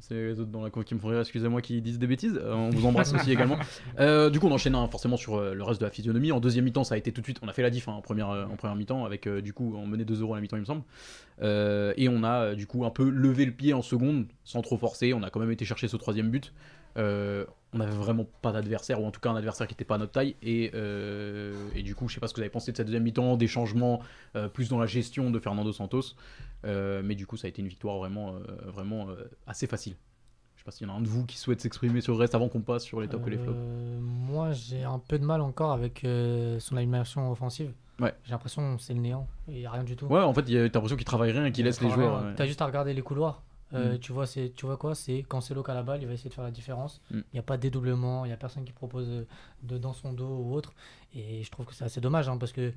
C'est 0.00 0.14
les 0.14 0.40
autres 0.40 0.50
dans 0.50 0.62
la 0.62 0.70
cour 0.70 0.84
qui 0.84 0.94
me 0.94 1.00
font 1.00 1.08
rire, 1.08 1.20
excusez-moi, 1.20 1.60
qui 1.60 1.80
disent 1.80 1.98
des 1.98 2.06
bêtises. 2.06 2.38
Euh, 2.42 2.54
on 2.54 2.70
vous 2.70 2.86
embrasse 2.86 3.12
aussi 3.12 3.32
également. 3.32 3.58
Euh, 3.98 4.30
du 4.30 4.38
coup, 4.38 4.46
on 4.46 4.52
enchaîne 4.52 4.74
hein, 4.74 4.86
forcément 4.88 5.16
sur 5.16 5.36
euh, 5.36 5.54
le 5.54 5.62
reste 5.62 5.80
de 5.80 5.84
la 5.84 5.90
physionomie. 5.90 6.30
En 6.30 6.40
deuxième 6.40 6.64
mi-temps, 6.64 6.84
ça 6.84 6.94
a 6.94 6.98
été 6.98 7.10
tout 7.10 7.20
de 7.20 7.26
suite. 7.26 7.38
On 7.42 7.48
a 7.48 7.52
fait 7.52 7.62
la 7.62 7.70
diff 7.70 7.88
hein, 7.88 7.92
en 7.92 8.00
première, 8.00 8.28
en 8.28 8.56
première 8.56 8.76
mi-temps, 8.76 9.04
avec 9.04 9.28
du 9.28 9.52
coup, 9.52 9.74
on 9.76 9.86
menait 9.86 10.04
2-0 10.04 10.32
à 10.32 10.34
la 10.36 10.40
mi-temps, 10.40 10.56
il 10.56 10.60
me 10.60 10.64
semble. 10.64 10.82
Et 11.40 12.08
on 12.08 12.22
a 12.22 12.54
du 12.54 12.66
coup 12.66 12.84
un 12.84 12.90
peu 12.90 13.08
levé 13.08 13.44
le 13.44 13.52
pied 13.52 13.72
en 13.74 13.82
seconde, 13.82 14.26
sans 14.44 14.62
trop 14.62 14.76
forcer. 14.76 15.14
On 15.14 15.22
a 15.22 15.30
quand 15.30 15.40
même 15.40 15.50
été 15.50 15.64
chercher 15.64 15.88
ce 15.88 15.96
troisième 15.96 16.30
but. 16.30 16.52
Euh, 16.98 17.44
on 17.72 17.78
n'avait 17.78 17.92
vraiment 17.94 18.26
pas 18.42 18.50
d'adversaire, 18.52 19.00
ou 19.00 19.06
en 19.06 19.10
tout 19.10 19.20
cas 19.20 19.30
un 19.30 19.36
adversaire 19.36 19.66
qui 19.66 19.74
n'était 19.74 19.84
pas 19.84 19.96
à 19.96 19.98
notre 19.98 20.12
taille. 20.12 20.34
Et, 20.42 20.70
euh, 20.74 21.54
et 21.74 21.82
du 21.82 21.94
coup, 21.94 22.08
je 22.08 22.14
sais 22.14 22.20
pas 22.20 22.26
ce 22.26 22.32
que 22.34 22.38
vous 22.40 22.42
avez 22.42 22.50
pensé 22.50 22.72
de 22.72 22.76
cette 22.76 22.86
deuxième 22.86 23.02
mi-temps, 23.04 23.36
des 23.36 23.46
changements 23.46 24.00
euh, 24.36 24.48
plus 24.48 24.68
dans 24.70 24.78
la 24.78 24.86
gestion 24.86 25.30
de 25.30 25.38
Fernando 25.38 25.72
Santos. 25.72 26.14
Mais 26.64 27.14
du 27.14 27.26
coup, 27.26 27.36
ça 27.36 27.46
a 27.46 27.50
été 27.50 27.62
une 27.62 27.68
victoire 27.68 27.98
vraiment, 27.98 28.34
vraiment 28.66 29.06
assez 29.46 29.66
facile. 29.66 29.94
Je 30.56 30.60
sais 30.62 30.64
pas 30.64 30.70
s'il 30.72 30.88
y 30.88 30.90
en 30.90 30.94
a 30.94 30.96
un 30.96 31.00
de 31.02 31.06
vous 31.08 31.24
qui 31.24 31.36
souhaite 31.38 31.60
s'exprimer 31.60 32.00
sur 32.00 32.14
le 32.14 32.18
reste 32.18 32.34
avant 32.34 32.48
qu'on 32.48 32.62
passe 32.62 32.82
sur 32.82 33.00
les 33.00 33.06
tops 33.08 33.26
et 33.26 33.30
les 33.30 33.38
flops. 33.38 33.56
Moi, 34.00 34.52
j'ai 34.52 34.82
un 34.82 34.98
peu 34.98 35.18
de 35.18 35.24
mal 35.24 35.40
encore 35.40 35.70
avec 35.72 36.04
son 36.58 36.76
animation 36.76 37.30
offensive. 37.30 37.72
Ouais. 38.00 38.14
J'ai 38.24 38.30
l'impression 38.32 38.76
que 38.76 38.82
c'est 38.82 38.94
le 38.94 39.00
néant. 39.00 39.26
Il 39.48 39.54
n'y 39.54 39.66
a 39.66 39.70
rien 39.72 39.82
du 39.84 39.94
tout. 39.96 40.06
Ouais, 40.06 40.20
en 40.20 40.32
fait, 40.32 40.44
il 40.48 40.54
y 40.54 40.58
a- 40.58 40.68
t'as 40.68 40.78
l'impression 40.78 40.96
qu'il 40.96 41.04
travaille 41.04 41.32
rien 41.32 41.44
et 41.46 41.52
qu'il 41.52 41.64
laisse 41.64 41.80
les 41.80 41.90
joueurs. 41.90 42.24
ouais. 42.24 42.34
Tu 42.36 42.42
as 42.42 42.46
juste 42.46 42.62
à 42.62 42.66
regarder 42.66 42.94
les 42.94 43.02
couloirs. 43.02 43.42
Euh, 43.74 43.94
Mm. 43.94 43.98
tu, 43.98 44.12
vois, 44.12 44.26
c'est, 44.26 44.50
tu 44.56 44.64
vois 44.66 44.76
quoi 44.78 44.94
C'est 44.94 45.22
Cancelo 45.22 45.62
qui 45.62 45.70
a 45.70 45.74
la 45.74 45.82
balle, 45.82 46.00
il 46.00 46.06
va 46.08 46.14
essayer 46.14 46.30
de 46.30 46.34
faire 46.34 46.44
la 46.44 46.50
différence. 46.50 47.00
Il 47.10 47.18
Mm. 47.18 47.22
n'y 47.34 47.38
a 47.38 47.42
pas 47.42 47.56
de 47.58 47.62
dédoublement, 47.62 48.24
il 48.24 48.28
n'y 48.28 48.34
a 48.34 48.38
personne 48.38 48.64
qui 48.64 48.72
propose 48.72 49.08
euh, 49.10 49.26
de, 49.62 49.76
dans 49.78 49.92
son 49.92 50.12
dos 50.14 50.26
ou 50.44 50.54
autre. 50.54 50.72
Et 51.14 51.42
je 51.42 51.50
trouve 51.50 51.66
que 51.66 51.74
c'est 51.74 51.84
assez 51.84 52.00
dommage 52.00 52.28
hein, 52.28 52.38
parce 52.38 52.52
que, 52.52 52.72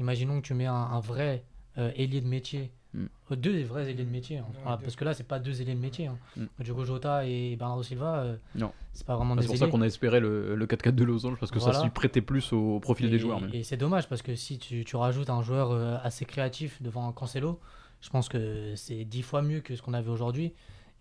imaginons 0.00 0.40
que 0.40 0.46
tu 0.46 0.54
mets 0.54 0.66
un, 0.66 0.74
un 0.74 1.00
vrai 1.00 1.44
euh, 1.78 1.90
ailier 1.96 2.20
de 2.20 2.26
métier, 2.28 2.70
Mm. 2.94 3.06
euh, 3.30 3.36
deux 3.36 3.62
vrais 3.62 3.88
ailiers 3.88 4.04
de 4.04 4.10
métier. 4.10 4.36
hein. 4.38 4.46
Ouais, 4.54 4.60
Ah, 4.66 4.78
parce 4.82 4.96
que 4.96 5.04
là, 5.04 5.14
c'est 5.14 5.26
pas 5.26 5.38
deux 5.38 5.62
ailiers 5.62 5.74
de 5.74 5.80
métier. 5.80 6.08
Hein. 6.08 6.18
Mm. 6.36 6.44
Diogo 6.64 6.84
Jota 6.84 7.24
et 7.26 7.56
Bernardo 7.56 7.82
Silva, 7.82 8.16
euh, 8.18 8.36
Non. 8.54 8.70
c'est 8.92 9.06
pas 9.06 9.16
vraiment 9.16 9.34
C'est 9.36 9.40
des 9.42 9.46
pour 9.46 9.56
ça 9.56 9.66
qu'on 9.68 9.80
a 9.80 9.86
espéré 9.86 10.20
le, 10.20 10.54
le 10.54 10.66
4-4 10.66 10.94
de 10.96 11.04
Los 11.04 11.24
Angeles 11.24 11.38
parce 11.40 11.50
que 11.52 11.58
Voilà. 11.58 11.78
ça 11.78 11.84
s'y 11.84 11.88
prêtait 11.90 12.20
plus 12.20 12.52
au, 12.52 12.74
au 12.76 12.80
profil 12.80 13.08
des 13.10 13.18
joueurs. 13.18 13.40
même. 13.40 13.48
Et 13.54 13.62
c'est 13.62 13.78
dommage 13.78 14.08
parce 14.10 14.20
que 14.20 14.34
si 14.34 14.58
tu, 14.58 14.84
tu 14.84 14.96
rajoutes 14.96 15.30
un 15.30 15.40
joueur 15.40 15.70
euh, 15.70 15.96
assez 16.02 16.26
créatif 16.26 16.82
devant 16.82 17.08
un 17.08 17.12
Cancelo, 17.12 17.58
je 18.02 18.10
pense 18.10 18.28
que 18.28 18.74
c'est 18.76 19.04
dix 19.06 19.22
fois 19.22 19.40
mieux 19.40 19.60
que 19.60 19.74
ce 19.74 19.80
qu'on 19.80 19.94
avait 19.94 20.10
aujourd'hui. 20.10 20.52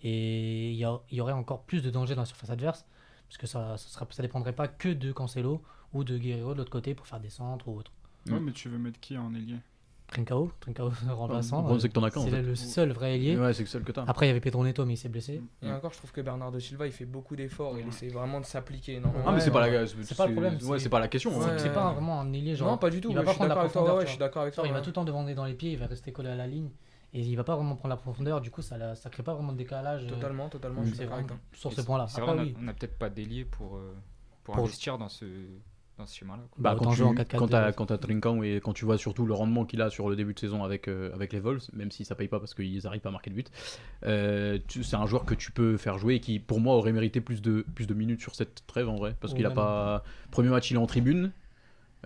Et 0.03 0.71
il 0.71 0.77
y, 0.77 1.21
aurait 1.21 1.33
encore 1.33 1.63
plus 1.63 1.83
de 1.83 1.89
danger 1.89 2.15
dans 2.15 2.21
la 2.21 2.25
surface 2.25 2.49
adverse. 2.49 2.85
Parce 3.27 3.37
que 3.37 3.47
ça 3.47 3.77
ça, 3.77 3.89
sera, 3.89 4.07
ça 4.09 4.21
dépendrait 4.23 4.53
pas 4.53 4.67
que 4.67 4.89
de 4.89 5.11
Cancelo 5.11 5.61
ou 5.93 6.03
de 6.03 6.17
Guerrero 6.17 6.53
de 6.53 6.57
l'autre 6.59 6.71
côté 6.71 6.93
pour 6.95 7.05
faire 7.07 7.19
des 7.19 7.29
centres 7.29 7.67
ou 7.67 7.77
autre. 7.77 7.91
Ouais, 8.29 8.39
mais 8.39 8.51
tu 8.51 8.69
veux 8.69 8.77
mettre 8.77 8.99
qui 8.99 9.17
en 9.17 9.33
ailier? 9.33 9.57
Trincao, 10.07 10.51
Trincao 10.59 10.89
remplaçant. 11.09 11.57
Le 11.57 11.61
problème, 11.61 11.79
c'est 11.79 11.87
que 11.87 11.93
t'en 11.93 12.03
as 12.03 12.11
qu'un, 12.11 12.19
en 12.19 12.23
C'est 12.25 12.31
fait. 12.31 12.41
le 12.41 12.55
seul 12.55 12.91
vrai 12.91 13.15
ailier. 13.15 13.37
Ouais, 13.37 13.53
c'est 13.53 13.61
le 13.63 13.67
seul 13.69 13.83
que 13.83 13.91
t'as. 13.93 14.03
Après, 14.07 14.25
il 14.25 14.29
y 14.29 14.31
avait 14.31 14.41
Pedro 14.41 14.63
Neto, 14.63 14.83
mais 14.85 14.95
il 14.95 14.97
s'est 14.97 15.07
blessé. 15.07 15.41
Et 15.61 15.71
encore, 15.71 15.93
je 15.93 15.97
trouve 15.99 16.11
que 16.11 16.19
Bernardo 16.19 16.59
Silva, 16.59 16.85
il 16.87 16.91
fait 16.91 17.05
beaucoup 17.05 17.35
d'efforts. 17.37 17.77
Il 17.79 17.87
essaie 17.87 18.09
vraiment 18.09 18.41
de 18.41 18.45
s'appliquer 18.45 18.95
énormément. 18.95 19.23
Ah, 19.25 19.31
mais 19.31 19.39
c'est 19.39 19.51
pas, 19.51 19.65
la, 19.65 19.87
C'est 19.87 20.17
pas 20.17 20.27
le 20.27 20.33
problème, 20.33 20.57
Ouais, 20.63 20.79
c'est- 20.79 20.89
pas 20.89 20.99
la 20.99 21.07
question. 21.07 21.37
Ouais. 21.37 21.45
hein. 21.45 21.57
C'est 21.57 21.71
pas 21.73 21.93
vraiment 21.93 22.19
un 22.19 22.33
ailier 22.33 22.55
genre. 22.55 22.71
Non, 22.71 22.77
pas 22.77 22.89
du 22.89 22.99
tout. 22.99 23.09
il 23.09 23.15
va 23.15 23.21
je 23.21 23.25
pas 23.25 23.31
suis 23.31 23.37
prendre 23.37 23.49
la 23.49 23.55
d'accord 23.55 23.61
avec 23.63 23.71
toi. 23.73 23.81
profondeur. 23.83 24.05
je 24.05 24.09
suis 24.09 24.19
d'accord 24.19 24.41
avec 24.41 24.53
Genre, 24.55 24.63
toi. 24.65 24.69
il 24.71 24.73
va 24.73 24.81
tout 24.81 24.89
le 24.89 24.93
temps 24.93 25.05
demander 25.05 25.33
dans 25.35 25.45
les 25.45 25.53
pieds, 25.53 25.71
il 25.71 25.77
va 25.77 25.85
rester 25.87 26.11
collé 26.11 26.29
à 26.29 26.35
la 26.35 26.47
ligne. 26.47 26.69
Et 27.13 27.19
il 27.21 27.35
va 27.35 27.43
pas 27.43 27.55
vraiment 27.55 27.75
prendre 27.75 27.93
la 27.93 27.97
profondeur. 27.97 28.39
Du 28.41 28.51
coup, 28.51 28.61
ça, 28.61 28.77
la- 28.77 28.95
ça 28.95 29.09
crée 29.09 29.23
pas 29.23 29.33
vraiment 29.33 29.51
de 29.51 29.57
décalage. 29.57 30.05
euh, 30.05 30.09
Totalement, 30.09 30.47
totalement. 30.49 30.83
Je 30.85 30.93
suis 30.95 31.05
vraiment 31.05 31.27
sur 31.53 31.73
ce 31.73 31.81
point-là. 31.81 32.07
c'est 32.07 32.21
Après, 32.21 32.33
vrai, 32.33 32.41
on 32.41 32.43
a- 32.43 32.47
oui. 32.47 32.55
on 32.59 32.63
n'a 32.63 32.73
peut-être 32.73 32.97
pas 32.97 33.09
d'ailier 33.09 33.43
pour, 33.45 33.75
euh, 33.77 33.93
pour, 34.43 34.55
Pour- 34.55 34.63
investir 34.63 34.97
dans 34.97 35.09
ce, 35.09 35.25
dans 35.97 36.05
ce 36.05 36.15
schéma-là. 36.17 36.43
quoi. 36.49 36.57
Bah, 36.63 36.71
Bah, 36.73 36.79
quand 36.81 36.93
tu 36.93 37.03
en 37.03 37.13
4-4-2, 37.13 37.37
quand 37.37 37.47
t'as 37.49 37.65
ouais. 37.67 37.73
quand 37.73 37.85
t'as 37.87 37.97
Trincao 37.97 38.43
et 38.43 38.61
quand 38.63 38.71
tu 38.73 38.85
vois 38.85 38.97
surtout 38.97 39.25
le 39.25 39.33
rendement 39.33 39.65
qu'il 39.65 39.81
a 39.81 39.89
sur 39.89 40.09
le 40.09 40.15
début 40.15 40.33
de 40.33 40.39
saison 40.39 40.63
avec 40.63 40.87
euh, 40.87 41.13
avec 41.13 41.33
les 41.33 41.39
Vols, 41.41 41.59
même 41.73 41.91
si 41.91 42.05
ça 42.05 42.15
paye 42.15 42.29
pas 42.29 42.39
parce 42.39 42.53
qu'ils 42.53 42.87
arrivent 42.87 43.01
pas 43.01 43.09
à 43.09 43.11
marquer 43.11 43.29
de 43.29 43.35
but, 43.35 43.51
euh, 44.05 44.57
c'est 44.69 44.95
un 44.95 45.05
joueur 45.05 45.25
que 45.25 45.35
tu 45.35 45.51
peux 45.51 45.77
faire 45.77 45.97
jouer 45.97 46.15
et 46.15 46.19
qui 46.21 46.39
pour 46.39 46.59
moi 46.59 46.75
aurait 46.75 46.93
mérité 46.93 47.19
plus 47.21 47.41
de 47.41 47.65
plus 47.75 47.87
de 47.87 47.93
minutes 47.93 48.21
sur 48.21 48.35
cette 48.35 48.65
trêve 48.67 48.87
en 48.89 48.95
vrai 48.95 49.15
parce 49.19 49.33
qu'il 49.33 49.45
a 49.45 49.51
pas 49.51 50.03
premier 50.31 50.49
match 50.49 50.71
il 50.71 50.75
est 50.75 50.79
en 50.79 50.87
tribune, 50.87 51.31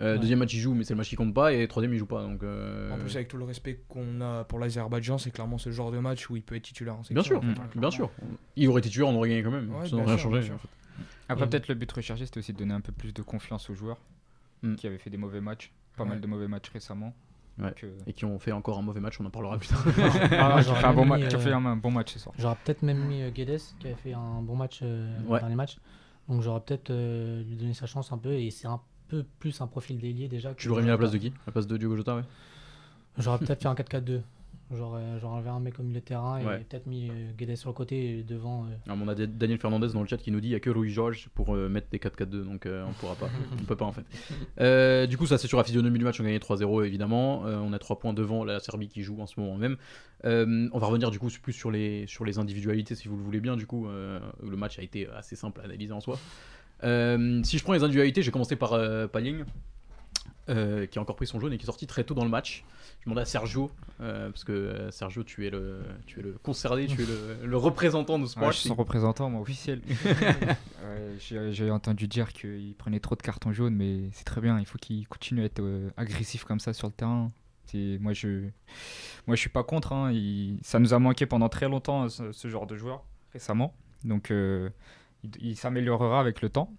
euh, 0.00 0.12
Ouais. 0.14 0.18
deuxième 0.18 0.38
match 0.40 0.52
il 0.52 0.58
joue 0.60 0.74
mais 0.74 0.84
c'est 0.84 0.92
le 0.94 0.98
match 0.98 1.08
qui 1.08 1.16
compte 1.16 1.32
pas 1.34 1.52
et 1.54 1.66
troisième 1.68 1.92
il 1.94 1.98
joue 1.98 2.06
pas 2.06 2.22
donc. 2.22 2.42
euh, 2.42 2.92
En 2.92 2.98
plus, 2.98 3.14
avec 3.16 3.28
tout 3.28 3.36
le 3.38 3.44
respect 3.44 3.80
qu'on 3.88 4.20
a 4.20 4.44
pour 4.44 4.58
l'Azerbaïdjan, 4.58 5.18
c'est 5.18 5.30
clairement 5.30 5.58
ce 5.58 5.70
genre 5.70 5.90
de 5.90 5.98
match 5.98 6.28
où 6.28 6.36
il 6.36 6.42
peut 6.42 6.54
être 6.56 6.62
titulaire. 6.64 6.96
en 6.96 7.02
Bien 7.10 7.22
sûr, 7.22 7.42
Mm. 7.42 7.52
bien 7.54 7.66
clairement. 7.70 7.90
sûr, 7.90 8.10
il 8.56 8.68
aurait 8.68 8.80
été 8.80 8.90
tueur, 8.90 9.08
on 9.08 9.14
aurait 9.16 9.28
gagné 9.30 9.42
quand 9.42 9.50
même, 9.50 9.70
Ouais, 9.74 9.86
ça 9.88 9.92
n'aurait 9.96 10.08
rien 10.08 10.18
sûr, 10.18 10.30
changé. 10.30 10.52
en 10.52 10.58
fait. 10.58 10.68
Après, 11.28 11.44
Et- 11.44 11.48
peut-être 11.48 11.68
le 11.68 11.74
but 11.74 11.90
recherché, 11.90 12.24
c'était 12.26 12.38
aussi 12.38 12.52
de 12.52 12.58
donner 12.58 12.74
un 12.74 12.80
peu 12.80 12.92
plus 12.92 13.12
de 13.14 13.22
confiance 13.22 13.68
aux 13.70 13.74
joueurs 13.74 13.98
Mm. 14.62 14.74
qui 14.76 14.86
avaient 14.86 14.98
fait 14.98 15.10
des 15.10 15.16
mauvais 15.16 15.40
matchs, 15.40 15.72
pas 15.96 16.02
Ouais. 16.04 16.10
mal 16.10 16.20
de 16.20 16.26
mauvais 16.26 16.48
matchs 16.48 16.70
récemment. 16.70 17.14
Ouais. 17.58 17.68
Donc, 17.68 17.84
euh, 17.84 17.96
Et 18.06 18.12
qui 18.12 18.26
ont 18.26 18.38
fait 18.38 18.52
encore 18.52 18.78
un 18.78 18.82
mauvais 18.82 19.00
match, 19.00 19.18
on 19.18 19.24
en 19.24 19.30
parlera 19.30 19.56
plus 19.56 19.68
tard. 19.68 19.82
ah, 19.86 20.62
qui 20.62 20.74
fait 20.74 20.84
un 20.84 20.88
même 20.88 20.94
bon, 20.94 21.04
mis, 21.04 21.08
match, 21.08 21.28
qui 21.28 21.34
a 21.34 21.38
euh, 21.38 21.40
fait 21.42 21.52
un, 21.52 21.64
un 21.64 21.76
bon 21.76 21.90
match 21.90 22.12
ce 22.12 22.18
soir. 22.18 22.34
J'aurais 22.38 22.56
peut-être 22.62 22.82
même 22.82 22.98
mis 23.06 23.30
Guedes 23.32 23.60
qui 23.80 23.86
avait 23.86 23.96
fait 23.96 24.12
un 24.12 24.42
bon 24.42 24.56
match 24.56 24.80
euh, 24.82 25.18
Ouais. 25.26 25.40
dans 25.40 25.48
les 25.48 25.54
matchs. 25.54 25.78
Donc 26.28 26.42
j'aurais 26.42 26.60
peut-être 26.60 26.90
euh, 26.90 27.42
lui 27.44 27.56
donné 27.56 27.72
sa 27.72 27.86
chance 27.86 28.12
un 28.12 28.18
peu. 28.18 28.32
Et 28.34 28.50
c'est 28.50 28.66
un 28.66 28.80
peu 29.08 29.24
plus 29.38 29.60
un 29.60 29.66
profil 29.66 29.98
d'ailier 29.98 30.28
déjà. 30.28 30.52
que 30.54 30.60
tu 30.60 30.68
l'aurais 30.68 30.82
mis 30.82 30.88
à 30.88 30.92
la 30.92 30.98
place 30.98 31.12
de 31.12 31.18
qui? 31.18 31.28
À 31.28 31.46
la 31.48 31.52
place 31.52 31.66
de 31.66 31.76
Diogo 31.76 31.96
Jota, 31.96 32.16
ouais. 32.16 32.22
J'aurais 33.18 33.38
peut-être 33.44 33.62
fait 33.62 33.68
un 33.68 33.74
4-4-2. 33.74 34.20
J'aurais 34.74 35.22
enlevé 35.22 35.48
un 35.48 35.60
mec 35.60 35.78
au 35.78 35.84
milieu 35.84 36.00
de 36.00 36.04
terrain 36.04 36.38
et 36.40 36.44
Ouais. 36.44 36.58
peut-être 36.58 36.86
mis 36.88 37.08
euh, 37.08 37.30
Guedes 37.38 37.54
sur 37.54 37.70
le 37.70 37.74
côté 37.74 38.18
et 38.18 38.22
devant. 38.24 38.64
euh, 38.64 38.74
Alors, 38.86 38.98
on 39.00 39.06
a 39.06 39.14
Daniel 39.14 39.58
Fernandez 39.60 39.90
dans 39.92 40.00
le 40.02 40.08
chat 40.08 40.16
qui 40.16 40.32
nous 40.32 40.40
dit 40.40 40.48
il 40.48 40.50
n'y 40.50 40.56
a 40.56 40.60
que 40.60 40.70
Rui 40.70 40.90
Georges 40.90 41.28
pour 41.36 41.54
euh, 41.54 41.68
mettre 41.68 41.86
des 41.90 41.98
4-4-2, 41.98 42.42
donc 42.42 42.66
euh, 42.66 42.84
on 42.84 42.92
pourra 42.94 43.14
pas. 43.14 43.28
on 43.60 43.64
peut 43.64 43.76
pas 43.76 43.84
en 43.84 43.92
fait. 43.92 44.02
Euh, 44.60 45.06
du 45.06 45.16
coup, 45.16 45.26
ça 45.26 45.38
c'est 45.38 45.46
sur 45.46 45.58
la 45.58 45.62
physionomie 45.62 45.98
du 46.00 46.04
match, 46.04 46.18
on 46.20 46.24
a 46.24 46.26
gagné 46.26 46.40
3-0 46.40 46.84
évidemment. 46.84 47.42
On 47.42 47.72
a 47.72 47.78
3 47.78 48.00
points 48.00 48.12
devant 48.12 48.44
la 48.44 48.58
Serbie 48.58 48.88
qui 48.88 49.02
joue 49.02 49.20
en 49.20 49.28
ce 49.28 49.38
moment 49.38 49.56
même. 49.56 49.76
On 50.24 50.78
va 50.80 50.86
revenir 50.88 51.12
du 51.12 51.20
coup 51.20 51.28
plus 51.40 51.52
sur 51.52 51.70
les, 51.70 52.04
sur 52.08 52.24
les 52.24 52.38
individualités 52.38 52.96
si 52.96 53.06
vous 53.06 53.16
le 53.16 53.22
voulez 53.22 53.38
bien. 53.40 53.56
Du 53.56 53.66
coup, 53.68 53.86
le 53.86 54.56
match 54.56 54.80
a 54.80 54.82
été 54.82 55.06
assez 55.10 55.36
simple 55.36 55.60
à 55.60 55.64
analyser 55.64 55.92
en 55.92 56.00
soi. 56.00 56.18
Euh, 56.84 57.42
si 57.44 57.58
je 57.58 57.62
prends 57.64 57.72
les 57.72 57.82
individualités, 57.82 58.22
j'ai 58.22 58.30
commencé 58.30 58.56
par 58.56 58.72
euh, 58.74 59.06
Paligne. 59.06 59.44
euh, 60.48 60.86
qui 60.86 60.98
a 60.98 61.02
encore 61.02 61.16
pris 61.16 61.26
son 61.26 61.40
jaune 61.40 61.52
et 61.52 61.58
qui 61.58 61.64
est 61.64 61.66
sorti 61.66 61.86
très 61.88 62.04
tôt 62.04 62.14
dans 62.14 62.22
le 62.24 62.30
match. 62.30 62.64
Je 63.00 63.06
demandais 63.06 63.22
à 63.22 63.24
Sergio, 63.24 63.70
euh, 64.00 64.30
parce 64.30 64.44
que 64.44 64.88
Sergio, 64.92 65.24
tu 65.24 65.44
es 65.46 65.50
le, 65.50 65.80
tu 66.06 66.20
es 66.20 66.22
le 66.22 66.32
concerné, 66.42 66.86
tu 66.86 67.02
es 67.02 67.06
le, 67.06 67.36
le 67.46 67.56
représentant 67.56 68.16
de 68.18 68.24
Ouais, 68.24 68.28
Sport. 68.28 68.52
je 68.52 68.58
suis 68.58 68.68
son 68.68 68.74
représentant, 68.76 69.28
moi, 69.30 69.40
officiel. 69.40 69.80
Ouais, 70.86 71.50
J'ai 71.52 71.70
entendu 71.70 72.06
dire 72.06 72.32
qu'il 72.32 72.74
prenait 72.78 73.00
trop 73.00 73.16
de 73.16 73.22
cartons 73.22 73.52
jaunes, 73.52 73.74
mais 73.74 74.08
c'est 74.12 74.24
très 74.24 74.40
bien. 74.40 74.58
Il 74.60 74.66
faut 74.66 74.78
qu'il 74.78 75.06
continue 75.08 75.42
à 75.42 75.44
être 75.46 75.62
agressif 75.96 76.44
comme 76.44 76.60
ça 76.60 76.72
sur 76.72 76.86
le 76.86 76.92
terrain. 76.92 77.32
Moi, 77.74 78.12
je 78.12 78.48
moi, 79.26 79.34
je 79.34 79.40
suis 79.40 79.50
pas 79.50 79.64
contre. 79.64 79.92
hein. 79.92 80.12
Il- 80.12 80.58
Ça 80.62 80.78
nous 80.78 80.94
a 80.94 80.98
manqué 81.00 81.26
pendant 81.26 81.48
très 81.48 81.68
longtemps, 81.68 82.08
ce, 82.08 82.30
ce 82.30 82.48
genre 82.48 82.66
de 82.68 82.76
joueur, 82.76 83.02
récemment. 83.32 83.74
Donc, 84.04 84.32
il, 85.40 85.50
il 85.50 85.56
s'améliorera 85.56 86.20
avec 86.20 86.42
le 86.42 86.48
temps. 86.48 86.72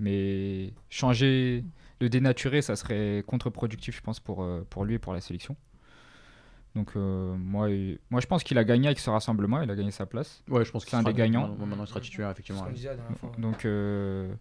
Mais 0.00 0.72
changer, 0.90 1.64
le 2.00 2.08
dénaturer, 2.08 2.62
ça 2.62 2.74
serait 2.76 3.22
contre-productif, 3.26 3.96
je 3.96 4.00
pense, 4.00 4.18
pour, 4.20 4.42
euh, 4.42 4.66
pour 4.70 4.84
lui 4.84 4.94
et 4.94 4.98
pour 4.98 5.12
la 5.12 5.20
sélection. 5.20 5.56
Donc, 6.74 6.92
euh, 6.96 7.36
moi, 7.38 7.70
il- 7.70 7.98
moi, 8.10 8.20
je 8.20 8.26
pense 8.26 8.42
qu'il 8.42 8.58
a 8.58 8.64
gagné 8.64 8.88
avec 8.88 8.98
ce 8.98 9.08
rassemblement. 9.08 9.62
Il 9.62 9.70
a 9.70 9.76
gagné 9.76 9.92
sa 9.92 10.06
place. 10.06 10.42
Ouais, 10.48 10.64
je 10.64 10.72
pense 10.72 10.84
que 10.84 10.90
C'est 10.90 10.96
un 10.96 11.04
des 11.04 11.14
gagnants. 11.14 11.48
Maintenant, 11.48 11.66
maintenant, 11.66 11.84
il 11.84 11.88
sera 11.88 12.00
titulaire, 12.00 12.30
effectivement. 12.30 12.66
Donc, 13.38 13.64
euh, 13.64 14.34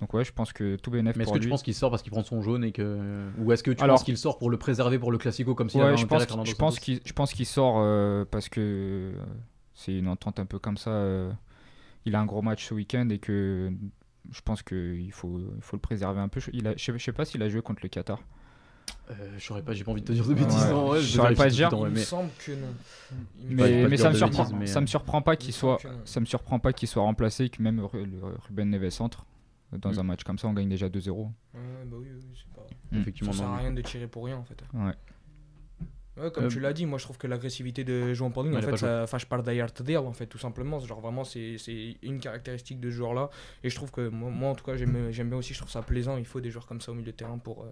donc 0.00 0.12
ouais, 0.14 0.24
je 0.24 0.32
pense 0.32 0.52
que 0.52 0.74
tout 0.74 0.90
bénéf 0.90 1.14
Mais 1.14 1.22
est-ce 1.22 1.30
que 1.32 1.38
lui. 1.38 1.44
tu 1.44 1.48
penses 1.50 1.62
qu'il 1.62 1.74
sort 1.74 1.90
parce 1.90 2.02
qu'il 2.02 2.10
prend 2.10 2.24
son 2.24 2.42
jaune 2.42 2.64
et 2.64 2.72
que. 2.72 3.28
Ou 3.38 3.52
est-ce 3.52 3.62
que 3.62 3.70
tu 3.70 3.84
Alors- 3.84 3.94
penses 3.96 4.04
qu'il 4.04 4.16
sort 4.18 4.38
pour 4.38 4.50
le 4.50 4.58
préserver 4.58 4.98
pour 4.98 5.12
le 5.12 5.18
Classico 5.18 5.54
comme 5.54 5.70
s'il 5.70 5.80
Ouais, 5.80 5.86
avait 5.88 5.96
je 5.96 6.06
pense, 6.06 6.22
je 6.44 6.54
pense 6.56 6.80
qu'il, 6.80 7.00
je 7.04 7.12
pense 7.12 7.32
qu'il 7.32 7.46
sort 7.46 7.76
euh, 7.78 8.24
parce 8.28 8.48
que 8.48 9.12
c'est 9.74 9.96
une 9.96 10.08
entente 10.08 10.40
un 10.40 10.46
peu 10.46 10.58
comme 10.58 10.76
ça. 10.76 10.90
Il 12.04 12.14
a 12.14 12.20
un 12.20 12.26
gros 12.26 12.42
match 12.42 12.66
ce 12.68 12.74
week-end 12.74 13.08
et 13.10 13.18
que 13.18 13.72
je 14.30 14.40
pense 14.42 14.62
qu'il 14.62 15.10
faut, 15.12 15.40
il 15.56 15.62
faut 15.62 15.76
le 15.76 15.80
préserver 15.80 16.20
un 16.20 16.28
peu. 16.28 16.40
Je- 16.40 16.50
Il 16.52 16.66
a, 16.68 16.76
je 16.76 16.82
sais, 16.84 16.92
je 16.98 17.02
sais 17.04 17.12
pas 17.12 17.24
s'il 17.24 17.42
a 17.42 17.48
joué 17.48 17.62
contre 17.62 17.80
le 17.82 17.88
Qatar. 17.88 18.20
Euh, 19.10 19.14
je 19.36 19.44
saurais 19.44 19.62
pas, 19.62 19.72
j'ai 19.72 19.84
pas 19.84 19.90
envie 19.92 20.00
de 20.00 20.06
te 20.06 20.12
dire 20.12 20.26
de 20.26 20.34
bêtises. 20.34 20.62
Ouais. 20.64 20.70
non, 20.70 20.90
ouais, 20.90 21.00
Je 21.00 21.06
saurais 21.16 21.34
pas 21.34 21.48
dire. 21.48 21.70
vrai, 21.70 21.88
Il 21.88 21.90
me 21.92 21.94
mais- 21.96 22.00
semble 22.04 22.30
que 22.44 22.52
non. 22.52 22.66
Me 23.44 23.54
Mais, 23.54 23.88
mais 23.88 23.96
ça 23.96 24.08
me 24.08 24.12
de 24.14 24.18
surprend, 24.18 24.42
bêtises, 24.44 24.56
mais, 24.58 24.66
ça 24.66 24.80
me 24.80 24.86
surprend 24.86 25.22
pas 25.22 25.34
il 25.34 25.38
qu'il 25.38 25.52
soit, 25.52 25.78
ça 26.04 26.20
me 26.20 26.24
surprend 26.26 26.58
pas 26.58 26.72
qu'il 26.72 26.88
soit 26.88 27.02
remplacé, 27.02 27.48
que 27.48 27.62
même 27.62 27.76
le- 27.80 28.36
Ruben 28.48 28.70
Neves 28.70 29.00
entre 29.00 29.26
dans 29.72 29.92
Mm. 29.92 29.98
un 29.98 30.02
match 30.02 30.24
comme 30.24 30.38
ça, 30.38 30.48
on 30.48 30.52
gagne 30.52 30.68
déjà 30.68 30.88
2-0. 30.88 31.30
Ouais, 31.54 31.60
bah 31.86 31.96
oui, 32.00 32.08
oui, 32.14 32.22
c'est 32.36 32.52
pas. 32.54 32.66
Mm. 32.90 33.00
Effectivement, 33.00 33.32
Ça 33.32 33.38
sert 33.40 33.48
à 33.48 33.56
rien 33.58 33.72
de 33.72 33.80
tirer 33.82 34.06
pour 34.06 34.24
rien 34.24 34.36
en 34.36 34.44
fait. 34.44 34.62
Ouais. 34.74 34.92
Ouais, 36.18 36.30
comme 36.30 36.44
Euh, 36.44 36.48
tu 36.48 36.60
l'as 36.60 36.72
dit, 36.74 36.84
moi 36.84 36.98
je 36.98 37.04
trouve 37.04 37.16
que 37.16 37.26
l'agressivité 37.26 37.84
de 37.84 38.12
João 38.12 38.30
Paulinho, 38.30 38.58
en 38.58 38.60
fait, 38.60 38.76
ça 38.76 39.06
fâche 39.06 39.24
par 39.26 39.42
d'ailleurs 39.42 39.70
en 40.06 40.12
fait, 40.12 40.26
tout 40.26 40.38
simplement. 40.38 40.78
Genre 40.80 41.00
vraiment, 41.00 41.24
c'est 41.24 41.56
c'est 41.58 41.96
une 42.02 42.20
caractéristique 42.20 42.80
de 42.80 42.90
ce 42.90 42.96
joueur-là. 42.96 43.30
Et 43.64 43.70
je 43.70 43.74
trouve 43.76 43.90
que 43.90 44.08
moi, 44.08 44.30
moi, 44.30 44.50
en 44.50 44.54
tout 44.54 44.64
cas, 44.64 44.76
j'aime 44.76 45.08
j'aime 45.10 45.30
bien 45.30 45.38
aussi, 45.38 45.54
je 45.54 45.58
trouve 45.60 45.70
ça 45.70 45.80
plaisant. 45.82 46.18
Il 46.18 46.26
faut 46.26 46.40
des 46.40 46.50
joueurs 46.50 46.66
comme 46.66 46.80
ça 46.82 46.92
au 46.92 46.94
milieu 46.94 47.12
de 47.12 47.16
terrain 47.16 47.38
pour, 47.38 47.62
euh, 47.62 47.70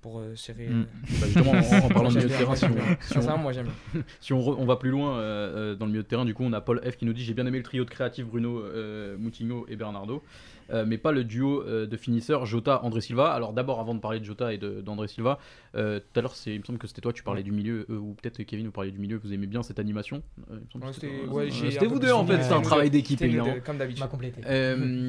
pour 0.00 0.20
euh, 0.20 0.34
serrer. 0.36 0.68
Mm. 0.68 0.80
euh, 0.82 0.84
Bah, 1.20 1.26
justement, 1.26 1.50
en, 1.52 1.84
en 1.84 1.88
parlant 1.92 2.08
de 2.10 2.16
milieu 2.16 2.28
de 2.30 2.34
terrain, 2.34 2.56
si 2.56 2.64
on, 2.64 2.74
Sincèrement, 3.02 3.42
moi 3.42 3.52
j'aime 3.52 3.68
bien. 3.92 4.02
si 4.20 4.32
on, 4.32 4.40
re- 4.40 4.56
on 4.58 4.64
va 4.64 4.76
plus 4.76 4.90
loin 4.90 5.18
euh, 5.18 5.72
euh, 5.72 5.74
dans 5.74 5.84
le 5.84 5.90
milieu 5.92 6.02
de 6.02 6.08
terrain, 6.08 6.24
du 6.24 6.32
coup, 6.32 6.44
on 6.44 6.52
a 6.54 6.62
Paul 6.62 6.80
F 6.82 6.96
qui 6.96 7.04
nous 7.04 7.12
dit 7.12 7.22
J'ai 7.24 7.34
bien 7.34 7.44
aimé 7.46 7.58
le 7.58 7.64
trio 7.64 7.84
de 7.84 7.90
créatifs 7.90 8.24
Bruno, 8.24 8.58
euh, 8.60 9.18
Moutinho 9.18 9.66
et 9.68 9.76
Bernardo, 9.76 10.22
euh, 10.70 10.84
mais 10.86 10.98
pas 10.98 11.12
le 11.12 11.24
duo 11.24 11.62
euh, 11.62 11.86
de 11.86 11.96
finisseurs 11.96 12.46
Jota, 12.46 12.82
André 12.84 13.00
Silva. 13.00 13.32
Alors, 13.32 13.52
d'abord, 13.52 13.80
avant 13.80 13.94
de 13.94 14.00
parler 14.00 14.20
de 14.20 14.24
Jota 14.24 14.52
et 14.52 14.58
d'André 14.58 15.08
Silva, 15.08 15.38
euh, 15.74 16.00
tout 16.00 16.18
à 16.18 16.22
l'heure, 16.22 16.34
il 16.46 16.58
me 16.58 16.64
semble 16.64 16.78
que 16.78 16.86
c'était 16.86 17.00
toi, 17.00 17.12
tu 17.12 17.22
parlais 17.22 17.42
du 17.42 17.52
milieu, 17.52 17.86
euh, 17.90 17.96
ou 17.98 18.14
peut-être 18.14 18.42
Kevin, 18.42 18.66
vous 18.66 18.72
parliez 18.72 18.90
du 18.90 18.98
milieu, 18.98 19.16
vous 19.22 19.32
aimez 19.32 19.46
bien 19.46 19.62
cette 19.62 19.78
animation? 19.78 20.22
Euh, 20.50 20.58
c'était 20.92 21.08
ouais, 21.28 21.50
Ouais, 21.50 21.86
vous 21.88 21.98
deux 21.98 22.12
en 22.12 22.24
fait, 22.26 22.42
c'est 22.42 22.52
un 22.52 22.60
travail 22.62 22.90
d'équipe 22.90 23.20
évidemment. 23.22 23.54
Comme 23.64 23.78
d'habitude. 23.78 24.04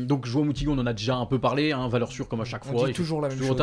donc 0.07 0.25
Joao 0.25 0.43
Moutinho, 0.43 0.73
on 0.73 0.79
en 0.79 0.85
a 0.85 0.93
déjà 0.93 1.15
un 1.15 1.25
peu 1.25 1.39
parlé, 1.39 1.71
hein, 1.71 1.87
valeur 1.87 2.11
sûre 2.11 2.27
comme 2.27 2.41
à 2.41 2.45
chaque 2.45 2.65
On 2.67 2.77
fois. 2.77 2.91
toujours 2.91 3.21
la 3.21 3.29
même 3.29 3.37
chose. 3.37 3.57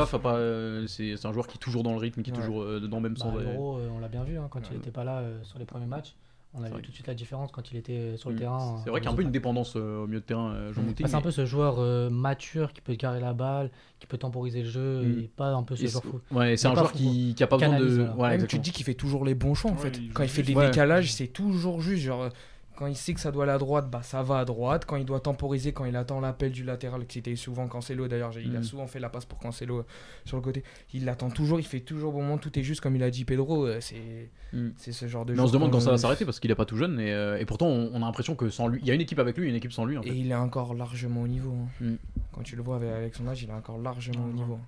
c'est 0.88 1.26
un 1.26 1.32
joueur 1.32 1.46
qui 1.46 1.56
est 1.56 1.60
toujours 1.60 1.82
dans 1.82 1.92
le 1.92 1.98
rythme, 1.98 2.22
qui 2.22 2.30
est 2.30 2.34
toujours 2.34 2.64
dans 2.64 2.96
le 2.96 3.02
même 3.02 3.14
Bah, 3.14 3.20
sens. 3.20 3.34
on 3.36 3.98
l'a 4.00 4.08
bien 4.08 4.24
vu 4.24 4.38
hein, 4.38 4.48
quand 4.50 4.60
il 4.70 4.76
n'était 4.76 4.90
pas 4.90 5.04
là 5.04 5.22
sur 5.42 5.58
les 5.58 5.64
premiers 5.64 5.86
matchs. 5.86 6.14
On 6.56 6.62
a 6.62 6.66
vu 6.66 6.72
vrai. 6.72 6.82
tout 6.82 6.90
de 6.90 6.94
suite 6.94 7.06
la 7.08 7.14
différence 7.14 7.50
quand 7.50 7.72
il 7.72 7.76
était 7.78 7.92
euh, 7.98 8.16
sur 8.16 8.30
le 8.30 8.36
Mm. 8.36 8.38
terrain. 8.38 8.76
C'est 8.82 8.88
euh, 8.88 8.92
vrai 8.92 9.00
qu'il 9.00 9.06
y 9.08 9.10
a 9.10 9.12
un 9.12 9.16
peu 9.16 9.22
une 9.22 9.32
dépendance 9.32 9.74
euh, 9.76 10.04
au 10.04 10.06
milieu 10.06 10.20
de 10.20 10.24
terrain, 10.24 10.52
euh, 10.52 10.72
Jean 10.72 10.82
Mm. 10.82 10.86
Moutinho. 10.86 11.04
Bah, 11.06 11.08
c'est 11.10 11.16
un 11.16 11.20
peu 11.20 11.30
ce 11.32 11.44
joueur 11.46 11.76
euh, 11.78 12.10
mature 12.10 12.72
qui 12.72 12.80
peut 12.80 12.94
carrer 12.94 13.18
la 13.20 13.32
balle, 13.32 13.70
qui 13.98 14.06
peut 14.06 14.18
temporiser 14.18 14.62
le 14.62 14.68
jeu 14.70 15.02
Mm. 15.02 15.18
et 15.20 15.28
pas 15.34 15.50
un 15.52 15.62
peu 15.64 15.74
ce 15.74 15.82
Et 15.84 15.88
joueur 15.88 16.02
c'est- 16.04 16.10
fou. 16.10 16.20
Ouais, 16.30 16.56
c'est 16.56 16.68
un 16.68 16.74
joueur 16.74 16.90
fou, 16.92 16.96
qui, 16.98 17.34
qui 17.36 17.42
a 17.42 17.46
pas 17.48 17.56
besoin 17.56 17.74
de. 17.78 17.84
Canalise, 17.84 17.98
voilà. 18.14 18.16
Ouais, 18.34 18.38
Même 18.38 18.46
tu 18.46 18.58
te 18.58 18.62
dis 18.62 18.70
qu'il 18.70 18.84
fait 18.84 18.94
toujours 18.94 19.24
les 19.24 19.34
bons 19.34 19.54
choix 19.54 19.72
en 19.72 19.74
Ouais, 19.74 19.80
fait. 19.80 19.98
il 19.98 20.12
Quand 20.12 20.22
il 20.22 20.28
fait 20.28 20.42
des 20.44 20.54
décalages, 20.54 21.12
c'est 21.12 21.26
toujours 21.28 21.80
juste. 21.80 22.02
Genre, 22.04 22.22
euh, 22.22 22.28
quand 22.76 22.86
il 22.86 22.96
sait 22.96 23.14
que 23.14 23.20
ça 23.20 23.30
doit 23.30 23.44
aller 23.44 23.52
à 23.52 23.58
droite, 23.58 23.88
bah 23.90 24.02
ça 24.02 24.22
va 24.22 24.38
à 24.40 24.44
droite. 24.44 24.84
Quand 24.86 24.96
il 24.96 25.04
doit 25.04 25.20
temporiser, 25.20 25.72
quand 25.72 25.84
il 25.84 25.94
attend 25.96 26.20
l'appel 26.20 26.52
du 26.52 26.64
latéral, 26.64 27.06
que 27.06 27.12
c'était 27.12 27.36
souvent 27.36 27.68
Cancelo 27.68 28.08
d'ailleurs, 28.08 28.32
j'ai- 28.32 28.42
il 28.42 28.54
a 28.56 28.58
Mhm. 28.58 28.64
souvent 28.64 28.86
fait 28.86 28.98
la 29.00 29.08
passe 29.08 29.24
pour 29.24 29.38
Cancelo 29.38 29.78
euh, 29.78 29.84
sur 30.24 30.36
le 30.36 30.42
côté. 30.42 30.62
Il 30.92 31.04
l'attend 31.04 31.30
toujours, 31.30 31.60
il 31.60 31.64
fait 31.66 31.80
toujours 31.80 32.10
au 32.10 32.18
bon 32.18 32.22
moment, 32.22 32.38
tout 32.38 32.58
est 32.58 32.62
juste 32.62 32.80
comme 32.80 32.96
il 32.96 33.02
a 33.02 33.10
dit 33.10 33.24
Pedro. 33.24 33.66
euh, 33.66 33.78
c'est 33.80 34.30
Mm. 34.52 34.68
c'est 34.76 34.92
ce 34.92 35.06
genre 35.08 35.24
de 35.24 35.34
Mais 35.34 35.40
on 35.40 35.46
se 35.46 35.52
demande 35.52 35.70
quand 35.70 35.78
qu'on- 35.78 35.84
ça 35.84 35.90
va 35.90 35.98
s'arrêter 35.98 36.24
parce 36.24 36.38
qu'il 36.40 36.50
est 36.50 36.54
pas 36.54 36.64
tout 36.64 36.76
jeune 36.76 37.00
et, 37.00 37.12
euh, 37.12 37.38
et 37.38 37.44
pourtant 37.44 37.66
on, 37.66 37.90
on 37.92 37.96
a 38.02 38.06
l'impression 38.06 38.34
que 38.36 38.50
sans 38.50 38.68
lui, 38.68 38.78
il 38.82 38.86
y 38.86 38.90
a 38.90 38.94
une 38.94 39.00
équipe 39.00 39.18
avec 39.18 39.36
lui, 39.36 39.46
et 39.46 39.50
une 39.50 39.56
équipe 39.56 39.72
sans 39.72 39.84
lui. 39.84 39.96
En 39.98 40.02
fait. 40.02 40.10
Et 40.10 40.14
il 40.14 40.30
est 40.30 40.34
encore 40.34 40.74
largement 40.74 41.22
au 41.22 41.28
niveau. 41.28 41.52
hein. 41.52 41.68
Mm. 41.84 41.94
Quand 42.32 42.42
tu 42.42 42.56
le 42.56 42.62
vois 42.62 42.76
avec, 42.76 42.90
avec 42.90 43.14
son 43.14 43.26
âge, 43.28 43.42
il 43.42 43.48
est 43.50 43.52
encore 43.52 43.78
largement 43.78 44.24
au 44.24 44.32
niveau. 44.32 44.58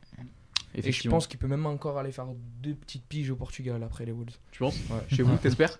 Et 0.75 0.93
je 0.93 1.09
pense 1.09 1.27
qu'il 1.27 1.39
peut 1.39 1.47
même 1.47 1.65
encore 1.67 1.99
aller 1.99 2.13
faire 2.13 2.27
deux 2.63 2.75
petites 2.75 3.05
piges 3.05 3.31
au 3.31 3.37
Portugal 3.37 3.83
après 3.83 4.05
les 4.05 4.13
Wolves. 4.13 4.37
Tu 4.51 4.59
penses? 4.59 4.77
Ouais. 4.91 4.97
Chez 5.09 5.23
vous, 5.23 5.37
t'espères? 5.43 5.79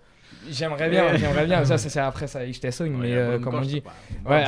J'aimerais 0.49 0.89
bien, 0.89 1.15
j'aimerais 1.17 1.45
bien. 1.45 1.65
Ça, 1.65 1.77
ça, 1.77 1.89
c'est 1.89 1.99
après 1.99 2.27
ça, 2.27 2.45
ich 2.45 2.59
t'assogne, 2.61 2.93
mais 2.93 3.13
euh, 3.13 3.37
comme 3.39 3.55
on 3.55 3.61
dit. 3.61 3.83
Ouais. 4.25 4.45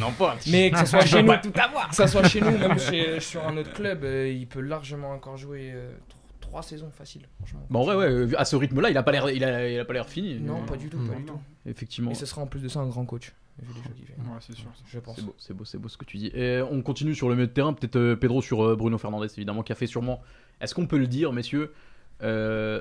non, 0.00 0.10
pas. 0.12 0.36
Mais 0.50 0.70
que 0.70 0.78
ce 0.78 0.86
soit 0.86 1.04
chez 1.04 1.22
nous, 1.22 1.32
que 1.32 1.94
ça 1.94 2.06
soit 2.06 2.26
chez 2.26 2.40
nous, 2.40 2.56
même 2.56 2.78
chez- 2.78 3.20
sur 3.20 3.46
un 3.46 3.56
autre 3.58 3.72
club, 3.74 4.04
euh, 4.04 4.28
il 4.30 4.46
peut 4.46 4.60
largement 4.60 5.10
encore 5.10 5.36
jouer 5.36 5.70
euh, 5.74 5.90
tr- 5.92 6.14
trois 6.40 6.62
saisons 6.62 6.90
faciles, 6.90 7.26
franchement. 7.38 7.60
Bah, 7.68 7.78
en 7.80 7.84
vrai, 7.84 7.96
ouais, 7.96 8.34
à 8.36 8.44
ce 8.46 8.56
rythme-là, 8.56 8.88
il 8.90 8.96
a 8.96 9.02
pas 9.02 9.12
l'air, 9.12 9.28
il 9.30 9.44
a, 9.44 9.68
il 9.68 9.78
a 9.78 9.84
pas 9.84 9.92
l'air 9.92 10.08
fini. 10.08 10.36
Non, 10.40 10.64
pas 10.64 10.76
du 10.76 10.88
tout, 10.88 10.98
Non, 10.98 11.08
pas 11.12 11.18
du 11.18 11.24
tout. 11.26 11.40
Effectivement. 11.66 12.10
Et 12.10 12.14
ce 12.14 12.24
sera 12.24 12.40
en 12.40 12.46
plus 12.46 12.60
de 12.62 12.68
ça 12.68 12.80
un 12.80 12.86
grand 12.86 13.04
coach. 13.04 13.32
Vu 13.60 13.74
les 13.74 13.82
jeux 13.82 13.90
qu'il 13.96 14.06
fait. 14.06 14.12
Ouais, 14.12 14.38
c'est 14.40 14.56
sûr. 14.56 14.68
Je 14.90 14.98
pense. 14.98 15.16
C'est 15.16 15.24
beau, 15.26 15.34
c'est 15.36 15.52
beau, 15.54 15.64
c'est 15.66 15.78
beau 15.78 15.88
ce 15.88 15.98
que 15.98 16.04
tu 16.06 16.16
dis. 16.16 16.30
Et 16.32 16.62
on 16.70 16.80
continue 16.80 17.14
sur 17.14 17.28
le 17.28 17.34
milieu 17.34 17.48
de 17.48 17.52
terrain, 17.52 17.74
peut-être 17.74 18.14
Pedro 18.14 18.40
sur 18.40 18.76
Bruno 18.78 18.96
Fernandez, 18.98 19.26
évidemment, 19.36 19.62
qui 19.62 19.72
a 19.72 19.74
fait 19.74 19.86
sûrement, 19.88 20.22
est-ce 20.60 20.74
qu'on 20.74 20.86
peut 20.86 20.96
le 20.96 21.06
dire, 21.08 21.32
messieurs, 21.32 21.74
euh, 22.22 22.80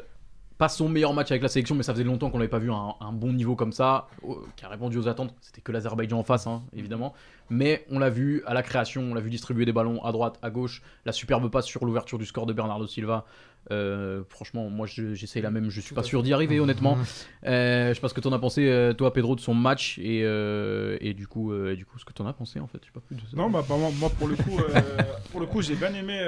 pas 0.58 0.70
son 0.70 0.90
meilleur 0.90 1.14
match 1.14 1.30
avec 1.32 1.44
la 1.44 1.50
sélection, 1.50 1.76
mais 1.76 1.84
ça 1.84 1.94
faisait 1.94 2.04
longtemps 2.04 2.30
qu'on 2.30 2.40
n'avait 2.40 2.50
pas 2.50 2.60
vu 2.60 2.72
un, 2.72 3.12
bon 3.12 3.34
niveau 3.34 3.56
comme 3.56 3.72
ça, 3.72 4.08
qui 4.56 4.66
a 4.66 4.70
répondu 4.70 4.98
aux 4.98 5.08
attentes. 5.08 5.34
C'était 5.42 5.62
que 5.62 5.72
l'Azerbaïdjan 5.72 6.18
en 6.18 6.24
face, 6.24 6.48
hein, 6.48 6.64
évidemment. 6.74 7.14
Mais 7.50 7.86
on 7.92 8.00
l'a 8.00 8.10
vu 8.10 8.44
à 8.46 8.54
la 8.54 8.64
création, 8.64 9.04
on 9.04 9.14
l'a 9.14 9.22
vu 9.22 9.30
distribuer 9.30 9.66
des 9.66 9.72
ballons 9.72 10.04
à 10.04 10.12
droite, 10.12 10.40
à 10.42 10.50
gauche, 10.50 10.82
la 11.06 11.12
superbe 11.12 11.50
passe 11.50 11.66
sur 11.66 11.86
l'ouverture 11.86 12.18
du 12.18 12.26
score 12.26 12.46
de 12.46 12.54
Bernardo 12.54 12.88
Silva. 12.88 13.26
Euh, 13.72 14.24
franchement, 14.30 14.70
moi 14.70 14.88
je- 14.88 15.14
j'essaye 15.14 15.42
la 15.42 15.52
même, 15.52 15.70
je 15.70 15.82
suis 15.82 15.94
pas 15.94 16.04
sûr 16.04 16.24
d'y 16.24 16.34
arriver, 16.34 16.60
honnêtement. 16.60 16.98
Euh, 17.46 17.90
je 17.90 17.94
sais 17.94 18.02
pas 18.02 18.10
ce 18.10 18.14
que 18.14 18.20
t'en 18.20 18.34
as 18.34 18.40
pensé, 18.40 18.68
euh, 18.68 18.94
toi, 18.94 19.14
Pedro, 19.14 19.36
de 19.36 19.40
son 19.40 19.54
match 19.54 19.98
et, 20.00 20.22
euh, 20.24 20.98
et 21.00 21.14
du 21.14 21.28
coup, 21.28 21.54
et 21.54 21.76
du 21.78 21.86
coup, 21.86 21.98
ce 21.98 22.04
que 22.06 22.12
t'en 22.12 22.28
as 22.28 22.34
pensé 22.34 22.60
en 22.60 22.68
fait. 22.68 22.80
Pas 22.94 23.00
plus 23.00 23.16
de 23.16 23.22
ça. 23.22 23.28
Non, 23.38 23.50
bah, 23.50 23.64
bah, 23.68 23.76
moi, 24.00 24.10
pour 24.10 24.28
le 24.28 24.36
coup, 24.36 24.58
pour 25.32 25.40
le 25.40 25.46
coup, 25.46 25.62
j'ai 25.62 25.76
bien 25.76 25.94
aimé 25.94 26.20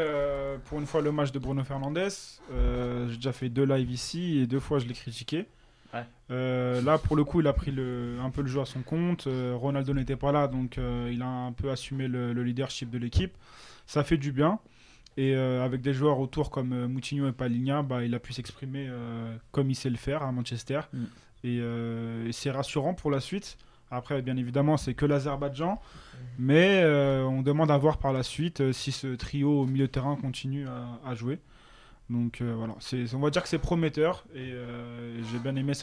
pour 0.65 0.79
une 0.79 0.85
fois 0.85 1.01
le 1.01 1.11
match 1.11 1.31
de 1.31 1.39
Bruno 1.39 1.63
Fernandez. 1.63 2.07
J'ai 3.09 3.15
déjà 3.15 3.31
fait 3.33 3.49
deux 3.49 3.65
lives 3.65 3.91
ici 3.91 4.39
et 4.39 4.47
deux 4.47 4.59
fois 4.59 4.79
je 4.79 4.85
l'ai 4.87 4.93
critiqué. 4.93 5.45
Ouais. 5.93 6.05
Là, 6.81 6.97
pour 6.99 7.15
le 7.15 7.23
coup, 7.23 7.41
il 7.41 7.47
a 7.47 7.53
pris 7.53 7.71
le, 7.71 8.17
un 8.23 8.29
peu 8.29 8.41
le 8.41 8.47
jeu 8.47 8.61
à 8.61 8.65
son 8.65 8.81
compte. 8.81 9.27
Ronaldo 9.55 9.93
n'était 9.93 10.15
pas 10.15 10.31
là, 10.31 10.47
donc 10.47 10.77
il 10.77 11.21
a 11.21 11.27
un 11.27 11.51
peu 11.51 11.69
assumé 11.71 12.07
le, 12.07 12.31
le 12.33 12.43
leadership 12.43 12.89
de 12.89 12.97
l'équipe. 12.97 13.33
Ça 13.87 14.03
fait 14.03 14.17
du 14.17 14.31
bien. 14.31 14.59
Et 15.19 15.35
euh, 15.35 15.65
avec 15.65 15.81
des 15.81 15.93
joueurs 15.93 16.17
autour 16.21 16.49
comme 16.49 16.71
euh, 16.71 16.87
Moutinho 16.87 17.27
et 17.27 17.33
Paligna, 17.33 17.81
bah, 17.81 18.05
il 18.05 18.15
a 18.15 18.19
pu 18.19 18.31
s'exprimer 18.31 18.87
euh, 18.87 19.35
comme 19.51 19.69
il 19.69 19.75
sait 19.75 19.89
le 19.89 19.97
faire 19.97 20.23
à 20.23 20.31
Manchester. 20.31 20.79
Mm. 20.93 21.03
Et, 21.43 21.57
euh, 21.59 22.29
et 22.29 22.31
c'est 22.31 22.51
rassurant 22.51 22.93
pour 22.93 23.11
la 23.11 23.19
suite. 23.19 23.57
Après, 23.91 24.21
bien 24.21 24.37
évidemment, 24.37 24.77
c'est 24.77 24.93
que 24.93 25.05
l'Azerbaïdjan. 25.05 25.77
Mais 26.37 26.85
on 26.85 27.41
demande 27.41 27.69
à 27.69 27.77
voir 27.77 27.97
par 27.97 28.13
la 28.13 28.23
suite 28.23 28.71
si 28.71 28.93
ce 28.93 29.07
trio 29.07 29.61
au 29.61 29.65
milieu 29.65 29.87
de 29.87 29.91
terrain 29.91 30.15
continue 30.15 30.67
à, 30.67 30.99
à 31.05 31.15
jouer. 31.15 31.39
Donc 32.09 32.41
voilà, 32.41 32.75
on 33.13 33.19
va 33.19 33.29
dire 33.31 33.41
que 33.41 33.49
c'est 33.49 33.57
prometteur. 33.57 34.25
Et 34.35 34.53
j'ai 35.31 35.39
bien 35.39 35.55
aimé 35.55 35.73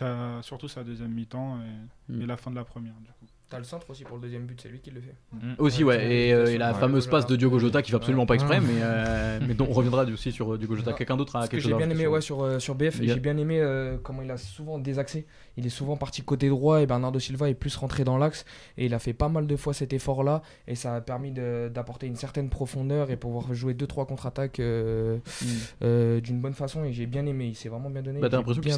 surtout 0.42 0.68
sa 0.68 0.84
deuxième 0.84 1.10
mi-temps 1.10 1.58
et, 2.05 2.05
Mm. 2.08 2.22
et 2.22 2.26
la 2.26 2.36
fin 2.36 2.50
de 2.50 2.56
la 2.56 2.64
première. 2.64 2.94
Du 3.00 3.08
coup. 3.08 3.26
T'as 3.48 3.58
le 3.58 3.64
centre 3.64 3.88
aussi 3.90 4.02
pour 4.02 4.16
le 4.16 4.22
deuxième 4.22 4.44
but, 4.44 4.60
c'est 4.60 4.68
lui 4.68 4.80
qui 4.80 4.90
le 4.90 5.00
fait. 5.00 5.14
Aussi, 5.58 5.84
Ouais, 5.84 5.96
ouais, 5.96 6.12
et, 6.12 6.32
euh, 6.32 6.46
et 6.46 6.58
la 6.58 6.70
sûr. 6.70 6.80
fameuse 6.80 7.04
Ouais, 7.04 7.10
passe 7.12 7.26
de 7.28 7.36
Diogo 7.36 7.60
Jota 7.60 7.80
qui 7.80 7.92
fait 7.92 7.96
absolument 7.96 8.22
Ouais. 8.22 8.26
pas 8.26 8.34
exprès, 8.34 8.58
Ouais. 8.58 8.64
mais, 8.66 8.80
euh, 8.82 9.38
mais 9.46 9.54
dont 9.54 9.68
on 9.70 9.72
reviendra 9.72 10.02
aussi 10.06 10.32
sur 10.32 10.52
euh, 10.54 10.58
Diogo 10.58 10.74
Jota. 10.74 10.92
Quelqu'un 10.94 11.16
d'autre 11.16 11.36
a 11.36 11.44
que 11.46 11.52
quelque 11.52 11.60
j'ai 11.62 11.68
chose 11.70 11.74
à 11.74 11.78
bien 11.78 11.88
aimé 11.90 12.00
sur- 12.02 12.10
ouais, 12.10 12.20
sur, 12.20 12.42
euh, 12.42 12.58
sur 12.58 12.74
BF, 12.74 12.98
Yeah. 12.98 13.14
j'ai 13.14 13.20
bien 13.20 13.36
aimé 13.36 13.60
euh, 13.60 13.98
comment 14.02 14.22
il 14.22 14.30
a 14.32 14.36
souvent 14.36 14.82
accès. 14.98 15.26
Il 15.56 15.64
est 15.64 15.68
souvent 15.70 15.96
parti 15.96 16.22
côté 16.22 16.48
droit 16.48 16.82
et 16.82 16.86
Bernardo 16.86 17.20
Silva 17.20 17.48
est 17.48 17.54
plus 17.54 17.76
rentré 17.76 18.02
dans 18.02 18.18
l'axe. 18.18 18.44
Et 18.78 18.86
il 18.86 18.94
a 18.94 18.98
fait 18.98 19.12
pas 19.12 19.28
mal 19.28 19.46
de 19.46 19.54
fois 19.56 19.72
cet 19.72 19.92
effort-là. 19.92 20.42
Et 20.66 20.74
ça 20.74 20.96
a 20.96 21.00
permis 21.00 21.30
d'apporter 21.30 22.08
une 22.08 22.16
certaine 22.16 22.50
profondeur 22.50 23.12
et 23.12 23.16
pouvoir 23.16 23.54
jouer 23.54 23.74
2-3 23.74 24.06
contre-attaques 24.06 24.58
euh, 24.58 25.18
Mm. 25.18 25.46
euh, 25.84 26.20
d'une 26.20 26.40
bonne 26.40 26.52
façon. 26.54 26.82
Et 26.84 26.92
j'ai 26.92 27.06
bien 27.06 27.24
aimé. 27.26 27.46
Il 27.46 27.54
s'est 27.54 27.68
vraiment 27.68 27.90
bien 27.90 28.02
donné. 28.02 28.18
Bah, 28.20 28.28
t'as 28.28 28.38
J'ai 28.38 28.38
l'impression 28.38 28.60
qu'il 28.62 28.72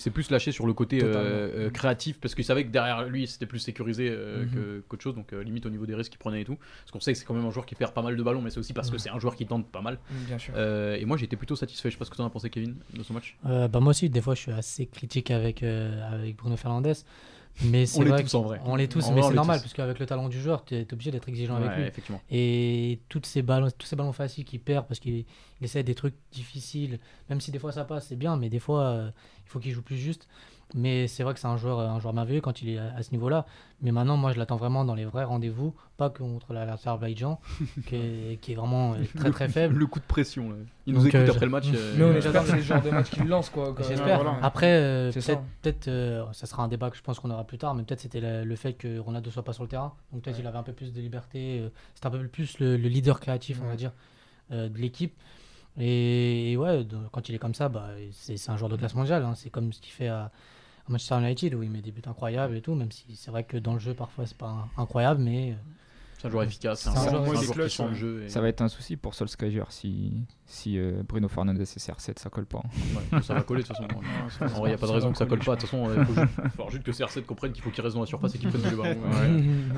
s'est 0.00 0.10
plus, 0.10 0.30
lâché 0.30 0.52
sur 0.52 0.66
le 0.66 0.72
côté 0.72 1.00
euh, 1.04 1.66
euh, 1.66 1.70
créatif 1.70 2.18
parce 2.18 2.33
qu'il 2.34 2.44
savait 2.44 2.64
que 2.64 2.70
derrière 2.70 3.04
lui 3.04 3.26
c'était 3.26 3.46
plus 3.46 3.58
sécurisé 3.58 4.08
euh, 4.10 4.44
Mhm. 4.44 4.50
que- 4.50 4.84
qu'autre 4.88 5.02
chose, 5.02 5.14
donc 5.14 5.32
euh, 5.32 5.42
limite 5.42 5.66
au 5.66 5.70
niveau 5.70 5.86
des 5.86 5.94
risques 5.94 6.10
qu'il 6.12 6.18
prenait 6.18 6.42
et 6.42 6.44
tout. 6.44 6.56
Parce 6.56 6.90
qu'on 6.90 7.00
sait 7.00 7.12
que 7.12 7.18
c'est 7.18 7.24
quand 7.24 7.34
même 7.34 7.44
un 7.46 7.50
joueur 7.50 7.66
qui 7.66 7.74
perd 7.74 7.92
pas 7.92 8.02
mal 8.02 8.16
de 8.16 8.22
ballons, 8.22 8.40
mais 8.42 8.50
c'est 8.50 8.58
aussi 8.58 8.72
parce 8.72 8.90
que 8.90 8.98
c'est 8.98 9.10
un 9.10 9.18
joueur 9.18 9.36
qui 9.36 9.46
tente 9.46 9.66
pas 9.70 9.80
mal. 9.82 9.98
Mm, 10.10 10.24
Bien 10.26 10.38
sûr. 10.38 10.54
Euh, 10.56 10.96
et 10.96 11.04
moi 11.04 11.16
j'étais 11.16 11.36
plutôt 11.36 11.56
satisfait. 11.56 11.90
Je 11.90 11.94
sais 11.94 11.98
pas 11.98 12.04
ce 12.04 12.10
que 12.10 12.16
t'en 12.16 12.26
as 12.26 12.30
pensé, 12.30 12.50
Kevin, 12.50 12.76
de 12.94 13.02
son 13.02 13.14
match. 13.14 13.36
Euh, 13.46 13.68
bah 13.68 13.80
moi 13.80 13.90
aussi, 13.90 14.08
des 14.08 14.20
fois, 14.20 14.34
je 14.34 14.40
suis 14.40 14.52
assez 14.52 14.86
critique 14.86 15.30
avec, 15.30 15.62
euh, 15.62 16.02
avec 16.12 16.36
Bruno 16.36 16.56
Fernandez. 16.56 16.92
Mais 17.66 17.86
c'est 17.86 18.00
On 18.00 18.02
l'est 18.02 18.10
vrai 18.10 18.22
tous, 18.24 18.34
en 18.34 18.42
vrai. 18.42 18.60
On 18.64 18.74
l'est 18.74 18.88
tous, 18.88 19.04
En 19.04 19.12
mais 19.14 19.22
c'est 19.22 19.32
normal, 19.32 19.58
tous. 19.58 19.62
parce 19.62 19.74
qu'avec 19.74 20.00
le 20.00 20.06
talent 20.06 20.28
du 20.28 20.40
joueur, 20.40 20.64
tu 20.64 20.74
es, 20.74 20.92
obligé 20.92 21.12
d'être 21.12 21.28
exigeant 21.28 21.54
avec 21.54 21.70
lui. 21.76 21.84
effectivement. 21.84 22.20
Et 22.28 22.98
toutes 23.08 23.26
ces 23.26 23.42
ballons, 23.42 23.68
tous 23.78 23.86
ces 23.86 23.94
ballons 23.94 24.12
faciles 24.12 24.44
qu'il 24.44 24.58
perd 24.58 24.88
parce 24.88 24.98
qu'il 24.98 25.18
il 25.18 25.64
essaie 25.64 25.84
des 25.84 25.94
trucs 25.94 26.16
difficiles, 26.32 26.98
même 27.30 27.40
si 27.40 27.52
des 27.52 27.60
fois 27.60 27.70
ça 27.70 27.84
passe, 27.84 28.08
c'est 28.08 28.16
bien, 28.16 28.36
mais 28.36 28.48
des 28.48 28.58
fois 28.58 28.82
euh, 28.82 29.10
il 29.46 29.48
faut 29.48 29.60
qu'il 29.60 29.70
joue 29.70 29.82
plus 29.82 29.96
juste. 29.96 30.26
Mais 30.76 31.06
c'est 31.06 31.22
vrai 31.22 31.34
que 31.34 31.38
c'est 31.40 31.46
un 31.46 31.56
joueur, 31.56 31.78
un 31.78 32.00
joueur 32.00 32.12
merveilleux 32.14 32.40
quand 32.40 32.60
il 32.60 32.70
est 32.70 32.78
à, 32.78 32.94
à 32.96 33.02
ce 33.04 33.12
niveau-là. 33.12 33.46
Mais 33.80 33.92
maintenant, 33.92 34.16
moi 34.16 34.32
je 34.32 34.38
l'attends 34.38 34.56
vraiment 34.56 34.84
dans 34.84 34.96
les 34.96 35.04
vrais 35.04 35.22
rendez-vous, 35.22 35.72
pas 35.96 36.10
contre 36.10 36.52
la- 36.52 36.64
l'Azerbaïdjan, 36.64 37.40
qui, 37.86 37.94
est, 37.94 38.40
qui 38.40 38.52
est 38.52 38.54
vraiment 38.56 38.94
euh, 38.94 38.96
très 39.16 39.30
très 39.30 39.48
faible. 39.48 39.76
Le 39.76 39.86
coup 39.86 40.00
de 40.00 40.04
pression. 40.04 40.50
Là. 40.50 40.56
Il 40.86 40.94
nous 40.94 40.98
Donc, 41.04 41.14
écoute 41.14 41.28
euh, 41.28 41.30
après 41.32 41.44
le 41.46 41.52
match. 41.52 41.66
euh, 41.72 41.94
Mais 41.96 42.04
on 42.04 42.08
euh, 42.08 42.16
espère 42.18 42.42
que 42.42 42.48
c'est 42.50 42.56
le 42.56 42.62
genre 42.62 42.82
de 42.82 42.90
match 42.90 43.10
qu'il 43.10 43.28
lance. 43.28 43.50
Quoi, 43.50 43.72
quoi. 43.72 43.86
J'espère. 43.86 44.20
voilà. 44.22 44.38
Après, 44.42 44.72
euh, 44.72 45.12
C'est 45.12 45.20
ça. 45.20 45.40
peut-être, 45.62 45.86
euh, 45.86 46.24
ça 46.32 46.46
sera 46.46 46.64
un 46.64 46.68
débat 46.68 46.90
que 46.90 46.96
je 46.96 47.02
pense 47.02 47.20
qu'on 47.20 47.30
aura 47.30 47.44
plus 47.44 47.58
tard, 47.58 47.74
mais 47.76 47.84
peut-être 47.84 48.00
c'était 48.00 48.20
le, 48.20 48.42
le 48.42 48.56
fait 48.56 48.72
que 48.72 48.98
Ronaldo 48.98 49.30
soit 49.30 49.44
pas 49.44 49.52
sur 49.52 49.62
le 49.62 49.68
terrain. 49.68 49.94
Donc 50.12 50.22
peut-être 50.22 50.36
Ouais. 50.36 50.42
il 50.42 50.46
avait 50.48 50.58
un 50.58 50.62
peu 50.64 50.72
plus 50.72 50.92
de 50.92 51.00
liberté. 51.00 51.60
euh, 51.60 51.68
c'était 51.94 52.08
un 52.08 52.10
peu 52.10 52.26
plus 52.26 52.58
le, 52.58 52.76
le 52.76 52.88
leader 52.88 53.20
créatif, 53.20 53.58
on 53.62 53.66
va 53.66 53.70
Ouais. 53.70 53.76
dire, 53.76 53.92
euh, 54.50 54.68
de 54.68 54.78
l'équipe. 54.78 55.14
Et, 55.78 56.52
et 56.52 56.56
ouais, 56.56 56.84
de- 56.84 56.96
quand 57.12 57.28
il 57.28 57.34
est 57.34 57.38
comme 57.38 57.54
ça, 57.54 57.68
bah, 57.68 57.88
c'est, 58.12 58.36
c'est 58.36 58.50
un 58.50 58.56
joueur 58.56 58.70
de 58.70 58.76
classe 58.76 58.94
mondiale. 58.94 59.22
hein. 59.24 59.34
C'est 59.34 59.50
comme 59.50 59.72
ce 59.72 59.80
qu'il 59.80 59.92
fait 59.92 60.08
à, 60.08 60.24
à 60.24 60.30
Manchester 60.88 61.18
United, 61.18 61.54
où 61.54 61.62
il 61.62 61.70
met 61.70 61.80
des 61.82 61.92
buts 61.92 62.02
incroyables 62.06 62.56
et 62.56 62.60
tout, 62.60 62.74
même 62.74 62.92
si 62.92 63.04
c'est 63.16 63.30
vrai 63.30 63.44
que 63.44 63.56
dans 63.56 63.72
le 63.74 63.78
jeu, 63.80 63.94
parfois, 63.94 64.26
c'est 64.26 64.36
pas 64.36 64.68
incroyable, 64.76 65.22
mais 65.22 65.52
euh, 65.52 65.54
C'est 66.18 66.26
un 66.28 66.30
joueur 66.30 66.42
efficace. 66.44 66.80
C'est 66.82 66.88
un, 66.90 66.92
un 66.92 67.24
joueur- 67.24 67.40
qui 67.40 67.50
clutch, 67.50 67.76
sent 67.76 67.82
le 67.84 67.88
ouais. 67.90 67.94
jeu. 67.94 68.22
et- 68.24 68.28
Ça 68.28 68.40
va 68.40 68.48
être 68.48 68.60
un 68.62 68.68
souci 68.68 68.96
pour 68.96 69.14
Solskjaer 69.14 69.64
si, 69.70 70.12
si 70.46 70.78
euh, 70.78 71.02
Bruno 71.06 71.28
Fernandes 71.28 71.58
et 71.60 71.64
CR7 71.64 72.18
ça 72.18 72.28
colle 72.30 72.46
pas. 72.46 72.62
Ouais, 73.12 73.22
ça 73.22 73.34
va 73.34 73.42
coller 73.42 73.62
de 73.62 73.66
toute 73.68 73.76
façon. 73.76 73.88
En 74.40 74.46
vrai, 74.60 74.68
il 74.70 74.72
n'y 74.72 74.74
a 74.74 74.78
pas 74.78 74.86
de 74.86 74.92
raison 74.92 75.10
que 75.12 75.18
ça 75.18 75.26
colle 75.26 75.38
pas. 75.40 75.56
De 75.56 75.60
toute 75.60 75.70
façon, 75.70 75.90
il 75.94 76.04
faut, 76.04 76.14
juste- 76.14 76.34
faut 76.56 76.70
juste 76.70 76.82
que 76.82 76.90
CR7 76.92 77.24
comprenne 77.24 77.52
qu'il 77.52 77.62
faut 77.62 77.70
qu'il 77.70 77.82
reste 77.82 77.94
dans 77.94 78.00
la 78.02 78.06
surface 78.06 78.34
et 78.34 78.38
qu'il 78.38 78.48
prenne 78.50 78.62
tous 78.62 78.70
les 78.70 78.76
ballons. 78.76 79.00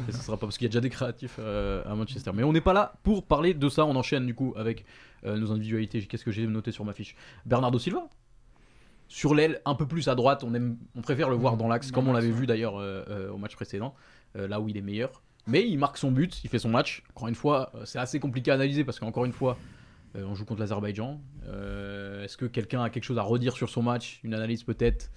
Et 0.09 0.13
ça 0.13 0.19
sera 0.23 0.37
pas 0.37 0.47
parce 0.47 0.57
qu'il 0.59 0.65
y 0.65 0.69
a 0.69 0.71
déjà 0.71 0.81
des 0.81 0.91
créatifs 0.91 1.37
euh, 1.39 1.83
à 1.85 1.95
Manchester. 1.95 2.31
Mais 2.35 2.43
on 2.45 2.53
n'est 2.53 2.61
pas 2.61 2.73
là 2.73 2.95
pour 3.03 3.25
parler 3.25 3.55
de 3.55 3.69
ça. 3.69 3.85
On 3.87 3.95
enchaîne 3.97 4.27
du 4.27 4.35
coup 4.35 4.55
avec 4.57 4.85
euh, 5.25 5.37
nos 5.39 5.51
individualités. 5.53 6.03
Qu'est-ce 6.03 6.25
que 6.25 6.31
j'ai 6.33 6.47
noté 6.47 6.71
sur 6.73 6.85
ma 6.85 6.93
fiche? 6.93 7.17
Bernardo 7.45 7.79
Silva? 7.79 8.09
Sur 9.09 9.35
l'aile, 9.35 9.61
un 9.65 9.75
peu 9.75 9.87
plus 9.87 10.09
à 10.09 10.15
droite, 10.15 10.43
on, 10.45 10.53
aime, 10.55 10.77
on 10.97 11.01
préfère 11.01 11.29
le 11.31 11.37
voir 11.37 11.57
dans 11.57 11.69
l'axe, 11.69 11.93
comme 11.93 12.09
on 12.09 12.13
l'avait 12.13 12.31
vu 12.31 12.47
d'ailleurs 12.47 12.77
euh, 12.79 13.05
euh, 13.09 13.31
au 13.31 13.39
match 13.39 13.55
précédent, 13.55 13.95
euh, 14.37 14.49
là 14.49 14.61
où 14.61 14.69
il 14.69 14.77
est 14.77 14.83
meilleur. 14.83 15.23
Mais 15.47 15.67
il 15.69 15.79
marque 15.79 15.97
son 15.97 16.11
but, 16.11 16.43
il 16.43 16.51
fait 16.51 16.59
son 16.59 16.71
match. 16.71 17.05
Encore 17.15 17.29
une 17.29 17.37
fois, 17.37 17.71
euh, 17.77 17.85
c'est 17.85 18.01
assez 18.01 18.19
compliqué 18.19 18.51
à 18.51 18.55
analyser 18.55 18.85
parce 18.85 18.99
qu'encore 19.01 19.25
une 19.25 19.33
fois, 19.33 19.57
Euh, 20.17 20.25
on 20.25 20.35
joue 20.35 20.47
contre 20.47 20.61
l'Azerbaïdjan. 20.61 21.21
Euh, 21.47 22.25
Est-ce 22.25 22.37
que 22.39 22.47
quelqu'un 22.47 22.83
a 22.83 22.89
quelque 22.91 23.05
chose 23.05 23.19
à 23.19 23.23
redire 23.23 23.53
sur 23.55 23.69
son 23.69 23.83
match? 23.83 24.21
Une 24.25 24.33
analyse 24.35 24.63
peut-être? 24.63 25.11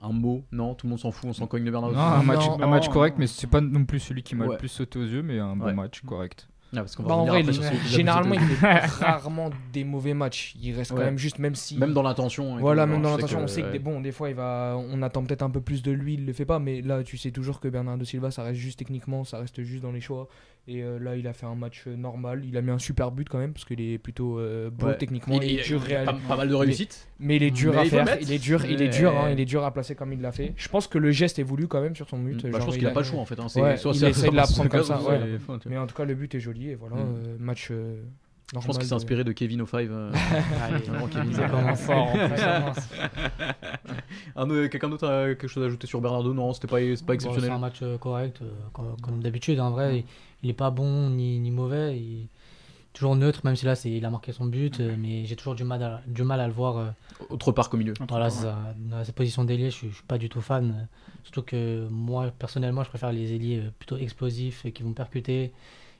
Un 0.00 0.12
mot? 0.12 0.44
Non? 0.50 0.74
Tout 0.74 0.86
le 0.86 0.90
monde 0.90 0.98
s'en 0.98 1.10
fout, 1.10 1.28
on 1.28 1.32
s'en 1.34 1.46
cogne 1.46 1.64
Non, 1.64 1.84
Silva 1.88 2.00
un 2.16 2.22
match, 2.22 2.46
Non, 2.46 2.62
un 2.62 2.66
match 2.66 2.86
non, 2.86 2.92
correct, 2.92 3.14
non. 3.16 3.20
mais 3.20 3.26
c'est 3.26 3.48
pas 3.48 3.60
non 3.60 3.84
plus 3.84 3.98
celui 4.00 4.22
qui 4.22 4.34
m'a 4.34 4.46
Ouais. 4.46 4.52
le 4.52 4.56
plus 4.58 4.68
sauté 4.68 4.98
aux 4.98 5.04
yeux, 5.04 5.22
mais 5.22 5.38
un 5.40 5.56
bon 5.56 5.66
Ouais. 5.66 5.74
match 5.74 6.00
correct. 6.06 6.48
Ah, 6.72 6.76
parce 6.82 6.94
qu'on 6.94 7.02
va 7.02 7.08
Bah, 7.08 7.14
en 7.16 7.26
vrai, 7.26 7.40
après 7.40 7.50
il- 7.50 7.54
sur 7.54 7.64
celui 7.64 7.78
qui 7.78 7.84
nous 7.88 7.94
a 7.94 7.96
généralement, 7.96 8.34
il 8.34 8.40
fait 8.56 8.86
rarement 9.04 9.50
des 9.72 9.82
mauvais 9.84 10.14
matchs. 10.14 10.54
Il 10.62 10.72
reste 10.74 10.92
quand 10.92 10.98
même 10.98 11.18
juste, 11.18 11.38
même 11.38 11.54
si. 11.56 11.76
Même 11.76 11.92
dans 11.92 12.02
l'intention. 12.02 12.58
et 12.58 12.60
Voilà, 12.60 12.86
même 12.86 13.02
dans 13.02 13.10
l'intention, 13.10 13.40
on 13.42 13.46
sait 13.48 13.62
que 13.62 13.72
des, 13.72 13.78
bon, 13.80 14.00
des 14.00 14.12
fois, 14.12 14.28
il 14.30 14.36
va, 14.36 14.76
on 14.78 15.02
attend 15.02 15.24
peut-être 15.24 15.42
un 15.42 15.50
peu 15.50 15.60
plus 15.60 15.82
de 15.82 15.90
lui, 15.90 16.14
il 16.14 16.26
le 16.26 16.32
fait 16.32 16.44
pas, 16.44 16.58
mais 16.60 16.80
là, 16.80 17.02
tu 17.02 17.16
sais 17.18 17.30
toujours 17.32 17.58
que 17.60 17.68
Bernardo 17.68 18.04
Silva, 18.04 18.30
ça 18.30 18.42
reste 18.44 18.60
juste 18.60 18.78
techniquement, 18.78 19.24
ça 19.24 19.38
reste 19.38 19.62
juste 19.62 19.82
dans 19.82 19.92
les 19.92 20.00
choix. 20.00 20.28
Et 20.68 20.82
euh, 20.84 20.98
là, 20.98 21.16
il 21.16 21.26
a 21.26 21.32
fait 21.32 21.46
un 21.46 21.54
match 21.56 21.84
euh, 21.88 21.96
normal. 21.96 22.44
Il 22.44 22.56
a 22.56 22.62
mis 22.62 22.70
un 22.70 22.78
super 22.78 23.10
but 23.10 23.28
quand 23.28 23.38
même, 23.38 23.52
parce 23.52 23.64
qu'il 23.64 23.80
est 23.80 23.98
plutôt 23.98 24.38
euh, 24.38 24.70
beau 24.70 24.86
ouais. 24.86 24.96
techniquement. 24.98 25.40
Il, 25.40 25.58
est 25.58 25.64
dur, 25.64 25.82
il 25.88 25.96
a 25.96 26.04
pas, 26.04 26.12
pas 26.28 26.36
mal 26.36 26.48
de 26.48 26.54
réussites. 26.54 27.08
mais 27.18 27.36
il 27.36 27.42
est 27.42 27.50
dur 27.50 27.72
Mais 27.72 27.78
à 27.80 27.84
il 27.84 27.90
faire. 27.90 28.18
Il 28.20 28.30
est 28.30 28.38
dur, 28.38 28.64
il 28.66 28.80
est 28.80 28.88
dur, 28.88 29.16
hein, 29.18 29.30
il 29.32 29.40
est 29.40 29.44
dur 29.46 29.64
à 29.64 29.72
placer 29.72 29.94
comme 29.96 30.12
il 30.12 30.20
l'a 30.20 30.30
fait. 30.32 30.52
Je 30.56 30.68
pense 30.68 30.86
que 30.86 30.98
le 30.98 31.10
geste 31.10 31.38
est 31.40 31.42
voulu 31.44 31.66
quand 31.66 31.80
même 31.80 31.96
sur 31.96 32.08
son 32.08 32.18
but. 32.18 32.46
Bah, 32.46 32.58
je 32.60 32.64
pense 32.64 32.74
il 32.76 32.78
qu'il 32.78 32.86
a 32.86 32.90
pas 32.92 33.00
le 33.00 33.06
choix 33.06 33.20
en 33.20 33.24
fait. 33.24 33.40
hein. 33.40 33.46
Ouais, 33.56 33.76
soit 33.78 33.92
il 33.96 34.04
essaye 34.04 34.30
de 34.30 34.36
la 34.36 34.42
prendre 34.46 34.68
comme 34.70 34.84
ça, 34.84 35.00
ouais. 35.08 35.38
Mais 35.66 35.78
en 35.78 35.86
tout 35.86 35.94
cas, 35.96 36.04
le 36.04 36.14
but 36.14 36.34
est 36.36 36.40
joli 36.40 36.68
et 36.70 36.74
voilà, 36.76 36.96
Mm. 36.96 36.98
euh, 37.00 37.36
match. 37.40 37.68
euh, 37.72 38.02
Je 38.50 38.54
pense 38.54 38.66
normal 38.66 38.78
qu'il 38.80 38.88
s'est 38.88 38.94
inspiré 38.94 39.24
de 39.24 39.32
Kevin 39.32 39.62
O'Five. 39.62 39.90
euh, 39.92 40.12
Kevin, 41.10 41.32
ça 41.32 41.48
commence 41.48 41.80
fort. 41.86 42.12
en 44.36 44.50
euh, 44.50 44.68
Quelqu'un 44.68 44.88
d'autre 44.88 45.08
a 45.08 45.26
quelque 45.28 45.48
chose 45.48 45.62
à 45.62 45.66
ajouter 45.66 45.86
sur 45.86 46.00
Bernardo? 46.00 46.32
Non, 46.34 46.52
c'était 46.52 46.68
pas, 46.68 46.78
c'est 46.78 46.96
pas 47.00 47.06
Bon, 47.06 47.12
exceptionnel. 47.14 47.48
c'est 47.50 47.54
un 47.54 47.58
match 47.58 47.82
correct, 48.00 48.40
comme, 48.72 48.96
comme 49.02 49.22
d'habitude. 49.22 49.58
En 49.60 49.70
vrai, 49.70 49.98
il, 49.98 50.04
il 50.42 50.50
est 50.50 50.54
pas 50.54 50.70
bon 50.70 51.10
ni, 51.10 51.38
ni 51.38 51.50
mauvais. 51.50 51.98
Il 51.98 52.22
est 52.22 52.26
toujours 52.92 53.14
neutre, 53.16 53.40
même 53.44 53.56
si 53.56 53.64
là, 53.66 53.74
c'est, 53.74 53.90
il 53.90 54.04
a 54.04 54.10
marqué 54.10 54.32
son 54.32 54.46
but. 54.46 54.80
euh, 54.80 54.96
mais 54.98 55.24
j'ai 55.24 55.36
toujours 55.36 55.54
du 55.54 55.64
mal 55.64 55.82
à, 55.82 56.02
du 56.06 56.22
mal 56.22 56.40
à 56.40 56.46
le 56.46 56.52
voir. 56.52 56.76
euh, 56.78 56.90
Autre 57.28 57.52
part 57.52 57.68
qu'au 57.70 57.76
milieu. 57.76 57.94
voilà, 58.08 58.30
c'est 58.30 58.42
ça. 58.42 58.58
dans 58.78 59.04
cette 59.04 59.14
position 59.14 59.44
d'ailier, 59.44 59.70
je, 59.70 59.76
suis- 59.76 59.90
je 59.90 59.94
suis 59.96 60.04
pas 60.04 60.18
du 60.18 60.28
tout 60.28 60.40
fan. 60.40 60.70
euh, 60.70 60.84
Surtout 61.22 61.42
que 61.42 61.86
moi, 61.90 62.30
personnellement, 62.38 62.82
je 62.82 62.88
préfère 62.88 63.12
les 63.12 63.32
ailiers 63.34 63.58
euh, 63.60 63.70
plutôt 63.78 63.96
explosifs 63.98 64.64
et 64.64 64.72
qui 64.72 64.82
vont 64.82 64.92
percuter. 64.94 65.52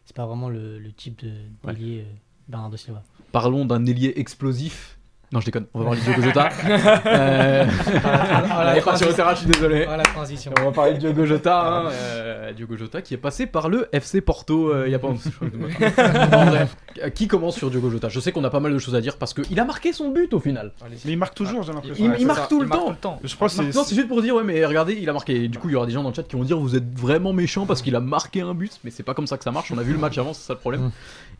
C'est 0.06 0.16
pas 0.16 0.26
vraiment 0.26 0.48
le, 0.48 0.78
le 0.78 0.92
type 0.92 1.22
de, 1.24 1.30
Ouais. 1.64 1.74
d'ailier 1.74 2.00
euh, 2.00 2.12
Bernardo 2.48 2.76
Silva. 2.76 3.02
Parlons 3.32 3.64
d'un 3.64 3.84
ailier 3.86 4.14
explosif. 4.16 4.98
Non, 5.32 5.38
je 5.38 5.44
déconne. 5.46 5.66
On 5.74 5.78
va 5.78 5.84
parler 5.84 6.00
de 6.00 6.04
Diogo 6.06 6.22
Jota. 6.22 6.48
euh... 7.06 7.64
voilà, 8.02 8.74
il 8.74 8.78
est 8.78 8.82
parti 8.82 9.04
au 9.04 9.12
terrain, 9.12 9.32
je 9.34 9.38
suis 9.40 9.46
désolé. 9.46 9.84
Voilà 9.84 9.98
la 9.98 10.02
transition. 10.02 10.52
On 10.60 10.64
va 10.64 10.72
parler 10.72 10.94
de 10.94 10.98
Diogo 10.98 11.24
Jota. 11.24 11.60
hein, 11.60 11.90
euh, 11.92 12.52
Diogo 12.52 12.76
Jota 12.76 13.00
qui 13.00 13.14
est 13.14 13.18
passé 13.18 13.46
par 13.46 13.68
le 13.68 13.88
FC 13.92 14.20
Porto 14.22 14.72
euh, 14.72 14.84
il 14.86 14.92
y 14.92 14.94
a 14.94 14.98
pas 14.98 15.06
longtemps. 15.08 15.30
En 17.04 17.10
qui 17.10 17.28
commence 17.28 17.56
sur 17.56 17.70
Diogo 17.70 17.88
Jota? 17.90 18.08
Je 18.08 18.18
sais 18.18 18.32
qu'on 18.32 18.42
a 18.44 18.50
pas 18.50 18.58
mal 18.60 18.72
de 18.72 18.78
choses 18.78 18.94
à 18.96 19.00
dire 19.00 19.16
parce 19.16 19.32
qu'il 19.32 19.58
a 19.60 19.64
marqué 19.64 19.92
son 19.92 20.10
but 20.10 20.34
au 20.34 20.40
final. 20.40 20.72
Mais 21.04 21.12
il 21.12 21.18
marque 21.18 21.34
toujours, 21.36 21.62
j'ai 21.62 21.72
l'impression. 21.72 22.04
Il- 22.04 22.10
Ouais, 22.10 22.16
il 22.16 22.20
c'est 22.22 22.26
marque 22.26 22.40
ça, 22.40 22.46
tout 22.48 22.58
le 22.60 22.66
il 22.66 22.68
marque 22.68 22.80
temps. 22.80 22.86
tout 22.86 22.90
le 22.90 22.96
temps. 22.96 23.20
Je 23.22 23.34
crois 23.36 23.46
que 23.48 23.54
c'est. 23.54 23.74
Non, 23.74 23.84
c'est 23.84 23.94
juste 23.94 24.08
pour 24.08 24.20
dire, 24.22 24.34
ouais, 24.34 24.42
mais 24.42 24.64
regardez, 24.66 24.98
il 25.00 25.08
a 25.08 25.12
marqué. 25.12 25.46
Du 25.46 25.58
coup, 25.58 25.68
il 25.68 25.72
y 25.72 25.76
aura 25.76 25.86
des 25.86 25.92
gens 25.92 26.02
dans 26.02 26.08
le 26.08 26.14
chat 26.14 26.24
qui 26.24 26.34
vont 26.36 26.42
dire, 26.42 26.58
vous 26.58 26.74
êtes 26.74 26.92
vraiment 26.98 27.32
méchant 27.32 27.66
parce 27.66 27.80
qu'il 27.82 27.94
a 27.94 28.00
marqué 28.00 28.40
un 28.40 28.54
but, 28.54 28.72
mais 28.82 28.90
c'est 28.90 29.04
pas 29.04 29.14
comme 29.14 29.28
ça 29.28 29.38
que 29.38 29.44
ça 29.44 29.52
marche. 29.52 29.70
On 29.70 29.78
a 29.78 29.82
vu 29.82 29.92
le 29.92 29.98
match 29.98 30.18
avant, 30.18 30.32
c'est 30.34 30.44
ça 30.46 30.54
le 30.54 30.58
problème. 30.58 30.80
Mm. 30.86 30.90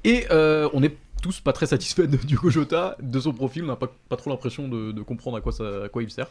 Et 0.05 0.27
euh, 0.31 0.69
on 0.73 0.83
est 0.85 0.97
tous 1.21 1.41
pas 1.41 1.53
très 1.53 1.67
satisfaits 1.67 2.07
de 2.07 2.17
Diogo 2.17 2.51
Jota, 2.51 2.97
de 3.01 3.21
son 3.21 3.33
profil, 3.33 3.65
on 3.65 3.69
n'a 3.69 3.77
pas, 3.77 3.93
pas 4.09 4.17
trop 4.17 4.31
l'impression 4.31 4.69
de, 4.69 4.93
de 4.93 5.03
comprendre 5.03 5.37
à 5.37 5.41
quoi, 5.41 5.53
ça, 5.53 5.85
à 5.85 5.89
quoi 5.89 6.03
il 6.03 6.11
sert. 6.11 6.29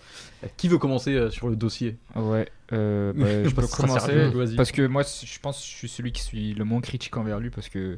Qui 0.57 0.67
veut 0.67 0.77
commencer 0.77 1.13
euh, 1.13 1.29
sur 1.29 1.49
le 1.49 1.55
dossier? 1.55 1.97
Ouais, 2.15 2.49
euh, 2.73 3.13
bah, 3.15 3.43
je 3.43 3.55
peux 3.55 3.67
commencer. 3.67 4.55
Parce 4.55 4.71
que 4.71 4.85
moi, 4.87 5.03
je 5.03 5.39
pense 5.39 5.59
que 5.59 5.65
je 5.65 5.75
suis 5.75 5.89
celui 5.89 6.11
qui 6.11 6.21
suis 6.21 6.53
le 6.53 6.65
moins 6.65 6.81
critique 6.81 7.15
envers 7.17 7.39
lui 7.39 7.49
parce 7.49 7.69
que, 7.69 7.97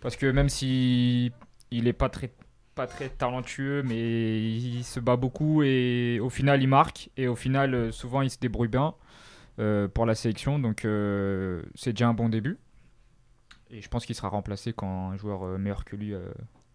parce 0.00 0.16
que 0.16 0.26
même 0.26 0.48
si 0.48 1.32
il 1.70 1.88
est 1.88 1.92
pas 1.92 2.08
très, 2.08 2.30
pas 2.74 2.86
très 2.86 3.08
talentueux, 3.08 3.82
mais 3.82 4.40
il 4.40 4.84
se 4.84 5.00
bat 5.00 5.16
beaucoup 5.16 5.62
et 5.62 6.18
au 6.20 6.30
final 6.30 6.62
il 6.62 6.68
marque 6.68 7.10
et 7.16 7.28
au 7.28 7.36
final 7.36 7.74
euh, 7.74 7.92
souvent 7.92 8.22
il 8.22 8.30
se 8.30 8.38
débrouille 8.38 8.68
bien 8.68 8.94
euh, 9.58 9.88
pour 9.88 10.06
la 10.06 10.14
sélection, 10.14 10.58
donc 10.58 10.84
euh, 10.84 11.62
c'est 11.74 11.92
déjà 11.92 12.08
un 12.08 12.14
bon 12.14 12.28
début. 12.28 12.58
Et 13.72 13.80
je 13.80 13.88
pense 13.88 14.04
qu'il 14.06 14.14
sera 14.14 14.28
remplacé 14.28 14.72
quand 14.72 15.10
un 15.10 15.16
joueur 15.16 15.42
euh, 15.44 15.58
meilleur 15.58 15.84
que 15.84 15.96
lui 15.96 16.12
euh, 16.14 16.20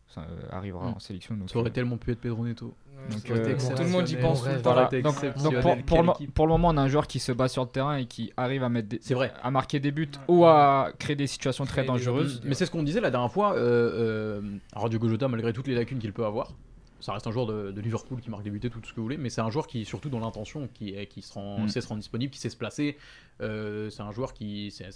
ça, 0.08 0.22
euh, 0.22 0.26
arrivera 0.52 0.90
Mm. 0.90 0.94
en 0.96 1.00
sélection. 1.00 1.36
Donc, 1.36 1.50
Ça 1.50 1.60
aurait 1.60 1.70
euh, 1.70 1.74
tellement 1.74 1.98
pu 1.98 2.12
être 2.12 2.20
Pedro 2.20 2.44
Neto. 2.46 2.74
Donc, 3.12 3.30
euh, 3.30 3.56
tout 3.76 3.84
le 3.84 3.90
monde 3.90 4.10
y 4.10 4.16
pense 4.16 4.40
tout 4.40 4.46
rêve. 4.46 4.56
le 4.58 4.62
temps. 4.64 4.74
Voilà. 4.74 4.88
été 4.88 5.02
Donc, 5.04 5.14
exceptionnel. 5.14 5.62
donc 5.64 5.86
pour, 5.86 6.02
le, 6.04 6.10
équipe. 6.10 6.34
pour 6.34 6.48
le 6.48 6.52
moment, 6.54 6.70
on 6.70 6.78
a 6.78 6.82
un 6.82 6.88
joueur 6.88 7.06
qui 7.08 7.20
se 7.20 7.32
bat 7.32 7.48
sur 7.48 7.64
le 7.64 7.70
terrain 7.70 7.98
et 7.98 8.06
qui 8.08 8.34
arrive 8.36 8.64
à, 8.64 8.70
mettre 8.70 8.88
des- 8.90 9.00
C'est 9.02 9.14
vrai. 9.14 9.32
à 9.44 9.52
marquer 9.52 9.80
des 9.80 9.92
buts 9.92 10.10
ou 10.28 10.46
à 10.46 10.92
créer 10.98 11.16
des 11.16 11.28
situations 11.28 11.66
très 11.66 11.82
des 11.82 11.88
dangereuses. 11.88 12.42
Mais 12.44 12.56
c'est 12.56 12.66
ce 12.66 12.72
qu'on 12.72 12.82
disait 12.84 13.00
la 13.02 13.12
dernière 13.12 13.32
fois. 13.32 13.54
Euh, 13.54 14.40
euh, 14.42 14.58
alors 14.74 14.90
Diogo 14.90 15.08
Jota, 15.08 15.28
malgré 15.28 15.54
toutes 15.54 15.68
les 15.68 15.76
lacunes 15.76 16.00
qu'il 16.00 16.12
peut 16.14 16.26
avoir, 16.26 16.54
ça 17.00 17.14
reste 17.14 17.28
un 17.28 17.32
joueur 17.32 17.46
de, 17.46 17.72
de 17.72 17.82
Liverpool 17.82 18.20
qui 18.20 18.32
marque 18.32 18.42
des 18.44 18.50
buts 18.50 18.60
et 18.64 18.70
tout 18.72 18.80
ce 18.84 18.90
que 18.92 18.96
vous 18.96 19.04
voulez, 19.04 19.18
mais 19.18 19.30
c'est 19.30 19.42
un 19.42 19.52
joueur 19.52 19.68
qui, 19.68 19.86
surtout 19.86 20.10
dans 20.10 20.20
l'intention, 20.20 20.68
qui, 20.74 20.96
est- 20.96 21.06
qui 21.06 21.22
se 21.22 21.34
rend, 21.34 21.60
Mm. 21.60 21.68
sait 21.70 21.82
se 21.82 21.88
rendre 21.88 22.00
disponible, 22.00 22.32
qui 22.34 22.40
sait 22.40 22.50
se 22.50 22.58
placer. 22.58 22.98
Euh, 23.42 23.92
c'est 23.92 24.02
un 24.02 24.12
joueur 24.12 24.34
qui, 24.34 24.72
c'est, 24.72 24.92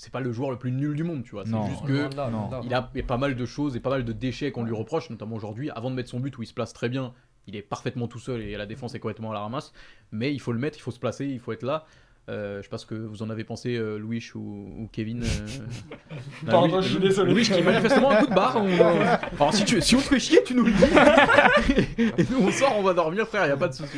c'est, 0.00 0.10
pas 0.12 0.20
le 0.20 0.32
joueur 0.32 0.50
le 0.50 0.58
plus 0.58 0.70
nul 0.72 0.94
du 0.94 1.04
monde, 1.04 1.24
tu 1.24 1.32
vois. 1.32 1.44
C'est 1.44 1.50
Non. 1.50 1.66
juste 1.68 1.84
que 1.84 2.14
non. 2.30 2.48
il 2.62 2.72
a, 2.72 2.90
il 2.94 3.00
a 3.00 3.04
pas 3.04 3.18
mal 3.18 3.34
de 3.36 3.44
choses 3.46 3.76
et 3.76 3.80
pas 3.80 3.90
mal 3.90 4.04
de 4.04 4.12
déchets 4.12 4.52
qu'on 4.52 4.64
lui 4.64 4.74
reproche, 4.74 5.10
notamment 5.10 5.36
aujourd'hui. 5.36 5.68
Avant 5.70 5.90
de 5.90 5.96
mettre 5.96 6.08
son 6.08 6.20
but 6.20 6.36
où 6.38 6.42
il 6.42 6.46
se 6.46 6.54
place 6.54 6.72
très 6.72 6.88
bien, 6.88 7.12
il 7.46 7.56
est 7.56 7.62
parfaitement 7.62 8.08
tout 8.08 8.18
seul 8.18 8.40
et 8.42 8.56
la 8.56 8.66
défense 8.66 8.94
est 8.94 9.00
complètement 9.00 9.32
à 9.32 9.34
la 9.34 9.40
ramasse. 9.40 9.72
Mais 10.12 10.32
il 10.32 10.38
faut 10.40 10.52
le 10.52 10.58
mettre, 10.58 10.78
il 10.78 10.82
faut 10.82 10.90
se 10.90 11.00
placer, 11.00 11.26
il 11.26 11.40
faut 11.40 11.52
être 11.52 11.62
là. 11.64 11.84
Euh, 12.28 12.62
je 12.62 12.76
ce 12.76 12.84
que 12.86 12.94
vous 12.94 13.22
en 13.22 13.30
avez 13.30 13.42
pensé, 13.44 13.76
euh, 13.76 13.96
Louis 13.98 14.22
ou, 14.34 14.38
ou 14.38 14.88
Kevin. 14.92 15.22
euh. 15.22 15.26
Ah, 16.46 16.50
Pardon, 16.50 16.76
Louis- 16.76 16.82
je 16.84 16.88
suis 16.90 16.98
désolé. 17.00 17.32
Louis 17.32 17.42
qui 17.42 17.62
manifestement 17.62 18.10
un 18.10 18.16
coup 18.16 18.26
de 18.30 18.34
barre. 18.34 18.56
on- 18.56 18.68
euh, 18.80 19.16
Alors, 19.38 19.54
si, 19.54 19.64
tu, 19.64 19.80
si 19.80 19.94
on 19.96 19.98
te 19.98 20.04
fait 20.04 20.18
chier, 20.20 20.42
tu 20.44 20.54
nous 20.54 20.64
le 20.64 20.72
dis. 20.72 20.84
et 22.18 22.24
nous 22.30 22.46
on 22.46 22.50
sort, 22.50 22.74
on 22.78 22.82
va 22.82 22.94
dormir, 22.94 23.26
frère, 23.26 23.46
y 23.46 23.50
a 23.50 23.56
pas 23.56 23.68
de 23.68 23.72
souci. 23.74 23.96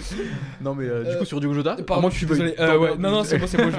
Non, 0.61 0.75
mais 0.75 0.85
euh, 0.87 1.03
du 1.05 1.11
Euh, 1.11 1.19
coup, 1.19 1.25
sur 1.25 1.41
Diogo 1.41 1.55
Jota, 1.55 1.77
Pardon, 1.77 1.95
à 1.95 2.01
moins 2.03 2.11
je 2.11 2.17
suis 2.17 2.27
désolé. 2.27 2.55
Euh, 2.59 2.79
ouais, 2.79 2.97
Non, 2.99 3.11
non, 3.11 3.25
c'est 3.25 3.39
bon, 3.39 3.47
c'est 3.47 3.59
bon. 3.59 3.71
je- 3.71 3.77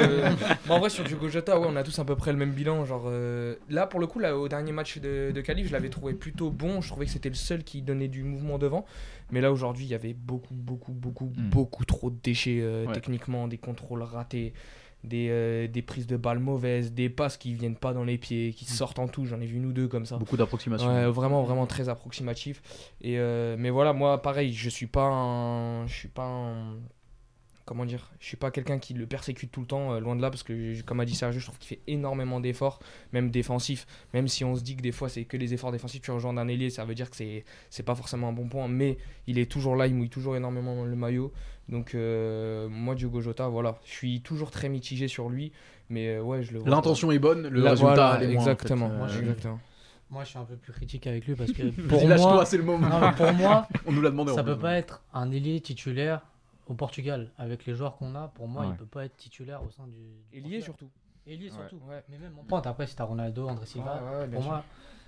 Mais 0.67 0.71
en 0.73 0.79
vrai, 0.79 0.89
sur 0.89 1.03
Diogo 1.03 1.27
Jota, 1.29 1.59
ouais, 1.59 1.67
on 1.69 1.75
a 1.75 1.83
tous 1.83 1.97
à 1.99 2.05
peu 2.05 2.15
près 2.15 2.31
le 2.31 2.37
même 2.37 2.51
bilan. 2.51 2.85
Genre, 2.85 3.05
euh, 3.07 3.55
là, 3.69 3.87
pour 3.87 3.99
le 3.99 4.07
coup, 4.07 4.19
là, 4.19 4.37
au 4.37 4.47
dernier 4.47 4.71
match 4.71 4.97
de, 4.99 5.31
de 5.31 5.41
Calif, 5.41 5.67
je 5.67 5.71
l'avais 5.73 5.89
trouvé 5.89 6.13
plutôt 6.13 6.49
bon. 6.49 6.81
Je 6.81 6.89
trouvais 6.89 7.05
que 7.05 7.11
c'était 7.11 7.29
le 7.29 7.35
seul 7.35 7.63
qui 7.63 7.81
donnait 7.81 8.07
du 8.09 8.23
mouvement 8.23 8.57
devant. 8.57 8.85
Mais 9.32 9.41
là, 9.41 9.52
aujourd'hui, 9.52 9.86
il 9.86 9.89
y 9.89 9.96
avait 9.96 10.13
beaucoup, 10.13 10.54
beaucoup, 10.54 10.91
beaucoup, 10.94 11.26
Mm. 11.36 11.50
beaucoup 11.50 11.86
trop 11.86 12.10
de 12.10 12.17
déchets 12.22 12.60
euh, 12.62 12.86
Ouais. 12.88 12.94
techniquement, 12.94 13.48
des 13.48 13.58
contrôles 13.58 14.04
ratés. 14.04 14.54
Des, 15.04 15.30
euh, 15.32 15.67
des 15.67 15.82
prises 15.82 16.06
de 16.06 16.15
balles 16.15 16.38
mauvaises, 16.38 16.94
des 16.94 17.10
passes 17.10 17.36
qui 17.36 17.56
viennent 17.56 17.76
pas 17.76 17.91
dans 17.91 18.04
les 18.04 18.20
pieds, 18.20 18.54
qui 18.54 18.65
sortent 18.65 19.00
en 19.00 19.08
tout, 19.08 19.26
j'en 19.26 19.41
ai 19.41 19.48
vu 19.48 19.58
une 19.58 19.65
ou 19.65 19.74
deux 19.74 19.88
comme 19.88 20.06
ça. 20.06 20.17
Beaucoup 20.17 20.38
d'approximations. 20.38 20.88
Ouais, 20.88 21.08
vraiment, 21.08 21.41
vraiment 21.41 21.65
très 21.65 21.89
approximatif. 21.89 22.62
Et 23.02 23.17
euh, 23.17 23.56
mais 23.58 23.72
voilà, 23.72 23.94
moi, 23.94 24.22
pareil, 24.22 24.54
je 24.54 24.70
suis 24.70 24.86
pas 24.86 25.06
un, 25.06 25.88
je 25.88 25.94
suis 25.96 26.08
pas 26.08 26.26
un, 26.28 26.76
comment 27.65 27.86
dire, 27.86 28.12
je 28.19 28.26
suis 28.28 28.38
pas 28.38 28.52
quelqu'un 28.52 28.80
qui 28.80 28.93
le 28.93 29.06
persécute 29.06 29.52
tout 29.52 29.62
le 29.62 29.67
temps, 29.67 29.93
euh, 29.93 30.00
loin 30.00 30.15
de 30.15 30.21
là, 30.21 30.30
parce 30.30 30.43
que 30.43 30.82
comme 30.82 31.00
a 31.00 31.06
dit 31.06 31.15
Sergio, 31.15 31.39
je 31.39 31.45
trouve 31.45 31.58
qu'il 31.60 31.67
fait 31.78 31.82
énormément 31.88 32.39
d'efforts, 32.39 32.80
même 33.13 33.30
défensifs. 33.32 33.86
Même 34.13 34.28
si 34.28 34.43
on 34.43 34.56
se 34.56 34.62
dit 34.62 34.76
que 34.76 34.82
des 34.82 34.91
fois 34.91 35.10
c'est 35.10 35.26
que 35.26 35.38
les 35.38 35.54
efforts 35.54 35.71
défensifs, 35.71 36.02
tu 36.02 36.12
rejoins 36.12 36.36
un 36.38 36.47
ailier, 36.47 36.69
ça 36.69 36.86
veut 36.86 36.95
dire 36.95 37.10
que 37.10 37.15
c'est, 37.15 37.45
c'est 37.69 37.84
pas 37.84 37.95
forcément 37.95 38.30
un 38.30 38.34
bon 38.34 38.47
point, 38.47 38.67
mais 38.67 38.97
il 39.28 39.39
est 39.39 39.50
toujours 39.50 39.76
là, 39.76 39.88
il 39.88 39.95
mouille 39.95 40.10
toujours 40.10 40.36
énormément 40.36 40.84
le 40.84 40.95
maillot. 40.95 41.32
Donc 41.69 41.95
euh, 41.95 42.67
moi, 42.69 42.95
Diogo 42.95 43.21
Jota, 43.21 43.47
voilà, 43.47 43.78
je 43.86 43.91
suis 43.91 44.21
toujours 44.21 44.52
très 44.52 44.67
mitigé 44.67 45.08
sur 45.08 45.30
lui, 45.30 45.52
mais 45.89 46.15
euh, 46.15 46.21
ouais, 46.21 46.43
je 46.43 46.52
le 46.54 46.60
vois. 46.60 46.69
L'intention 46.69 47.12
est 47.12 47.19
bonne, 47.19 47.47
le 47.47 47.62
Là, 47.62 47.71
résultat 47.71 47.93
voilà, 47.93 48.24
est 48.24 48.28
moins, 48.34 48.41
en 48.41 48.45
fait. 48.45 48.52
exactement, 48.52 48.89
Euh, 48.89 48.97
Moi, 48.97 49.08
je 49.08 49.13
suis- 49.13 49.21
exactement. 49.21 49.60
Moi, 50.10 50.26
je 50.26 50.30
suis 50.30 50.39
un 50.39 50.43
peu 50.43 50.58
plus 50.58 50.74
critique 50.74 51.08
avec 51.08 51.26
lui 51.26 51.36
parce 51.36 51.54
que 51.54 51.63
pour 51.88 52.06
lâche-toi, 52.06 52.34
moi, 52.34 52.45
c'est 52.45 52.58
le 52.58 52.63
moment. 52.63 52.89
non, 52.89 53.00
mais 53.00 53.13
pour 53.15 53.32
moi, 53.32 53.65
On 53.86 53.93
nous 53.93 54.02
l'a 54.02 54.10
demandé. 54.10 54.34
ça 54.34 54.43
peut 54.43 54.58
pas 54.60 54.74
être 54.76 55.02
un 55.13 55.32
ailier 55.32 55.62
titulaire 55.62 56.19
au 56.71 56.75
Portugal 56.75 57.29
avec 57.38 57.65
les 57.65 57.75
joueurs 57.75 57.97
qu'on 57.97 58.15
a. 58.15 58.29
Pour 58.29 58.47
moi, 58.47 58.63
Ouais. 58.63 58.69
il 58.71 58.77
peut 58.77 58.86
pas 58.86 59.05
être 59.05 59.17
titulaire 59.17 59.62
au 59.63 59.69
sein 59.69 59.84
du. 59.88 59.91
du 59.93 59.97
Et 60.31 60.36
lié 60.38 60.41
Portugal. 60.41 60.63
surtout. 60.63 60.89
Ailier 61.27 61.51
Ouais. 61.51 61.55
surtout. 61.55 61.79
Ouais. 61.88 62.03
Mais 62.10 62.17
même 62.17 62.34
en 62.39 62.43
pointe. 62.43 62.65
Après, 62.65 62.88
si 62.88 62.95
t'as 62.95 63.03
Ronaldo, 63.03 63.47
André 63.47 63.65
Silva, 63.65 64.01
Ouais, 64.01 64.19
ouais, 64.21 64.27
pour 64.29 64.41
sûr. 64.41 64.51
moi. 64.51 64.63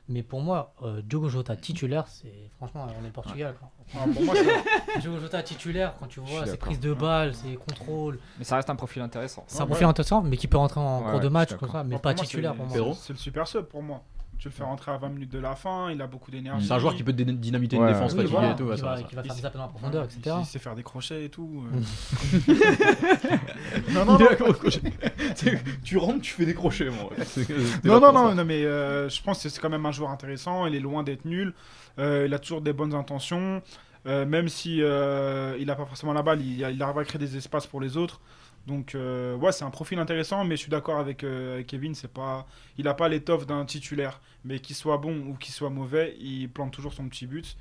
Mais 0.09 0.21
pour 0.21 0.41
moi, 0.41 0.73
euh, 0.81 1.01
Diogo 1.01 1.29
Jota 1.29 1.55
titulaire, 1.55 2.07
c'est 2.09 2.49
franchement, 2.57 2.85
on 3.01 3.05
est 3.07 3.09
Portugal. 3.09 3.55
quoi. 3.57 3.71
Ah, 3.95 4.05
pour 4.13 4.21
moi, 4.23 4.35
c'est- 4.35 4.99
Diogo 5.01 5.17
Jota 5.19 5.41
titulaire, 5.41 5.95
quand 5.97 6.07
tu 6.07 6.19
vois 6.19 6.45
ses 6.45 6.57
prises 6.57 6.79
de 6.81 6.93
balles, 6.93 7.33
ses 7.33 7.55
contrôles, 7.55 8.19
Mais 8.37 8.43
ça 8.43 8.57
reste 8.57 8.69
un 8.69 8.75
profil 8.75 9.01
intéressant. 9.01 9.45
Ouais, 9.57 9.65
vous 9.65 9.73
fait 9.75 9.85
intéressant, 9.85 10.21
mais 10.21 10.35
qui 10.35 10.47
peut 10.47 10.57
rentrer 10.57 10.81
en 10.81 10.97
Ouais, 10.99 11.03
cours 11.05 11.13
ouais, 11.15 11.19
de 11.21 11.29
match, 11.29 11.55
comme 11.55 11.71
ça, 11.71 11.83
mais 11.85 11.95
pour 11.95 12.01
pas 12.01 12.13
moi, 12.13 12.23
titulaire 12.25 12.51
c'est- 12.51 12.57
pour 12.57 12.85
moi. 12.85 12.95
C'est 12.99 13.13
le 13.13 13.19
super 13.19 13.47
sub 13.47 13.63
pour 13.65 13.81
moi. 13.81 14.03
Tu 14.43 14.49
le 14.49 14.53
fais 14.55 14.65
rentrer 14.65 14.91
à 14.91 14.97
20 14.97 15.07
minutes 15.07 15.31
de 15.31 15.39
la 15.39 15.55
fin, 15.55 15.89
il 15.89 16.01
a 16.01 16.05
beaucoup 16.05 16.29
d'énergie. 16.29 16.67
C'est 16.67 16.73
un 16.73 16.77
joueur 16.79 16.93
qui 16.95 17.03
peut 17.03 17.13
dynamiter 17.13 17.77
Ouais, 17.77 17.87
une 17.87 17.93
défense. 17.93 18.11
Oui, 18.11 18.23
fatiguée 18.27 18.35
voilà, 18.35 18.51
et 18.51 18.55
tout. 18.57 18.69
qui, 18.69 18.77
ça 18.77 18.85
va, 18.85 18.91
va, 18.91 18.97
ça. 18.97 19.03
qui 19.03 19.15
va 19.15 19.21
Il 19.21 19.27
faire 19.27 19.35
des 19.37 19.45
appels 19.45 19.61
en 19.61 19.67
profondeur, 19.69 20.03
etc. 20.03 20.35
Il 20.39 20.45
sait 20.45 20.59
faire 20.59 20.75
des 20.75 20.83
crochets 20.83 21.23
et 21.23 21.29
tout. 21.29 21.63
Euh. 21.73 22.53
non, 23.93 24.03
non, 24.03 24.19
non. 24.19 24.27
Tu- 25.85 25.97
rentres, 25.97 26.19
tu 26.19 26.33
fais 26.33 26.45
des 26.45 26.53
crochets, 26.53 26.89
moi. 26.89 27.09
Non, 27.85 28.01
non, 28.01 28.11
non, 28.11 28.35
non, 28.35 28.43
mais 28.43 28.65
euh, 28.65 29.07
je 29.07 29.21
pense 29.21 29.41
que 29.41 29.47
c'est 29.47 29.61
quand 29.61 29.69
même 29.69 29.85
un 29.85 29.93
joueur 29.93 30.09
intéressant. 30.09 30.65
Il 30.65 30.75
est 30.75 30.81
loin 30.81 31.03
d'être 31.03 31.23
nul. 31.23 31.53
Euh, 31.97 32.25
il 32.27 32.33
a 32.33 32.39
toujours 32.39 32.59
des 32.59 32.73
bonnes 32.73 32.93
intentions. 32.93 33.61
Euh, 34.07 34.25
même 34.25 34.49
si 34.49 34.81
euh, 34.81 35.55
il 35.57 35.67
n'a 35.67 35.75
pas 35.75 35.85
forcément 35.85 36.11
la 36.11 36.21
balle, 36.21 36.41
il, 36.41 36.59
il 36.59 36.83
arrive 36.83 36.97
à 36.97 37.05
créer 37.05 37.19
des 37.19 37.37
espaces 37.37 37.65
pour 37.65 37.79
les 37.79 37.95
autres. 37.95 38.19
Donc, 38.65 38.95
euh, 38.95 39.35
ouais, 39.35 39.51
c'est 39.51 39.65
un 39.65 39.69
profil 39.69 39.99
intéressant, 39.99 40.45
mais 40.45 40.55
je 40.55 40.61
suis 40.61 40.69
d'accord 40.71 40.97
avec, 40.97 41.23
euh, 41.23 41.55
avec 41.55 41.67
Kevin. 41.67 41.93
C'est 41.95 42.11
pas, 42.11 42.47
il 42.77 42.85
n'a 42.85 42.93
pas 42.93 43.09
l'étoffe 43.09 43.45
d'un 43.45 43.65
titulaire, 43.65 44.21
mais 44.45 44.59
qu'il 44.59 44.75
soit 44.75 44.97
bon 44.97 45.17
ou 45.27 45.33
qu'il 45.35 45.53
soit 45.53 45.69
mauvais, 45.69 46.15
il 46.19 46.49
plante 46.49 46.71
toujours 46.71 46.93
son 46.93 47.07
petit 47.09 47.27
but. 47.27 47.57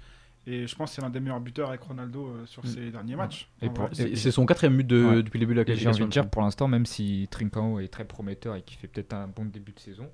Et 0.46 0.66
je 0.66 0.74
pense 0.74 0.90
que 0.90 0.96
c'est 0.96 1.02
l'un 1.02 1.10
des 1.10 1.20
meilleurs 1.20 1.40
buteurs 1.40 1.68
avec 1.68 1.82
Ronaldo 1.82 2.26
euh, 2.28 2.46
sur 2.46 2.64
Mm. 2.64 2.68
ces 2.68 2.90
derniers 2.90 3.16
matchs. 3.16 3.48
Et. 3.62 3.68
C'est 4.16 4.30
son 4.32 4.44
quatrième 4.46 4.76
but 4.76 4.86
de- 4.86 5.04
Ouais. 5.04 5.22
depuis 5.22 5.38
le 5.38 5.46
début 5.46 5.54
de 5.54 5.60
la 5.60 5.62
Et 5.62 5.66
j'ai 5.66 5.72
envie 5.88 5.98
qualification. 5.98 6.06
de 6.06 6.10
dire, 6.10 6.28
pour 6.30 6.42
l'instant, 6.42 6.66
même 6.68 6.86
si 6.86 7.28
Trincao 7.30 7.78
est 7.80 7.88
très 7.88 8.04
prometteur 8.04 8.54
et 8.56 8.62
qu'il 8.62 8.76
fait 8.78 8.88
peut-être 8.88 9.12
un 9.12 9.28
bon 9.28 9.44
début 9.44 9.72
de 9.72 9.78
saison, 9.80 10.08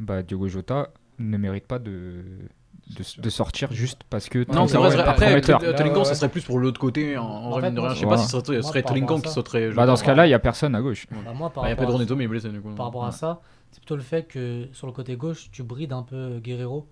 bah, 0.00 0.22
Diogo 0.22 0.48
Jota 0.48 0.92
ne 1.18 1.36
mérite 1.36 1.66
pas 1.66 1.78
de, 1.78 2.24
de, 2.96 3.22
de 3.22 3.30
sortir 3.30 3.72
juste 3.72 4.00
parce 4.10 4.28
que 4.28 4.44
Non, 4.52 4.66
c'est 4.68 4.76
vrai. 4.76 4.98
Après, 5.00 5.26
prometteur. 5.26 5.60
T- 5.60 5.66
Là, 5.66 5.72
Trinquant, 5.72 6.00
ouais, 6.00 6.04
ça 6.04 6.14
serait 6.14 6.28
plus 6.28 6.42
pour 6.42 6.58
l'autre 6.58 6.78
côté. 6.80 7.16
En, 7.16 7.22
en 7.24 7.26
En 7.26 7.50
vrai, 7.50 7.60
fait, 7.62 7.66
mine 7.68 7.74
de 7.76 7.80
rien, 7.80 7.94
je 7.94 8.00
sais 8.00 8.06
pas 8.06 8.18
si 8.18 8.24
ce 8.28 8.38
serait, 8.40 8.52
Moi, 8.60 8.62
serait 8.62 8.82
par 8.82 8.90
rapport 8.92 9.06
Trinquant 9.06 9.16
à 9.18 9.20
qui 9.22 9.28
ça- 9.28 9.34
sauterait. 9.34 9.70
Bah, 9.70 9.86
dans 9.86 9.96
ce 9.96 10.04
cas-là, 10.04 10.26
il 10.26 10.30
n'y 10.30 10.34
a 10.34 10.38
personne 10.38 10.74
à 10.74 10.80
gauche. 10.82 11.06
Bah, 11.10 11.32
moi, 11.34 11.50
par 11.50 11.66
il 11.66 11.70
y 11.70 11.72
a 11.72 11.76
Pedro 11.76 11.98
Neto, 11.98 12.16
mais 12.16 12.24
il 12.24 12.26
est 12.26 12.28
blessé 12.28 12.48
du 12.50 12.60
coup. 12.60 12.70
Par 12.74 12.86
rapport 12.86 13.04
à 13.06 13.12
ça, 13.12 13.40
c'est 13.70 13.80
plutôt 13.80 13.96
le 13.96 14.02
fait 14.02 14.24
que 14.28 14.68
sur 14.72 14.86
le 14.86 14.92
côté 14.92 15.16
gauche, 15.16 15.48
tu 15.52 15.62
brides 15.62 15.92
un 15.92 16.02
peu 16.02 16.38
Guerrero. 16.42 16.86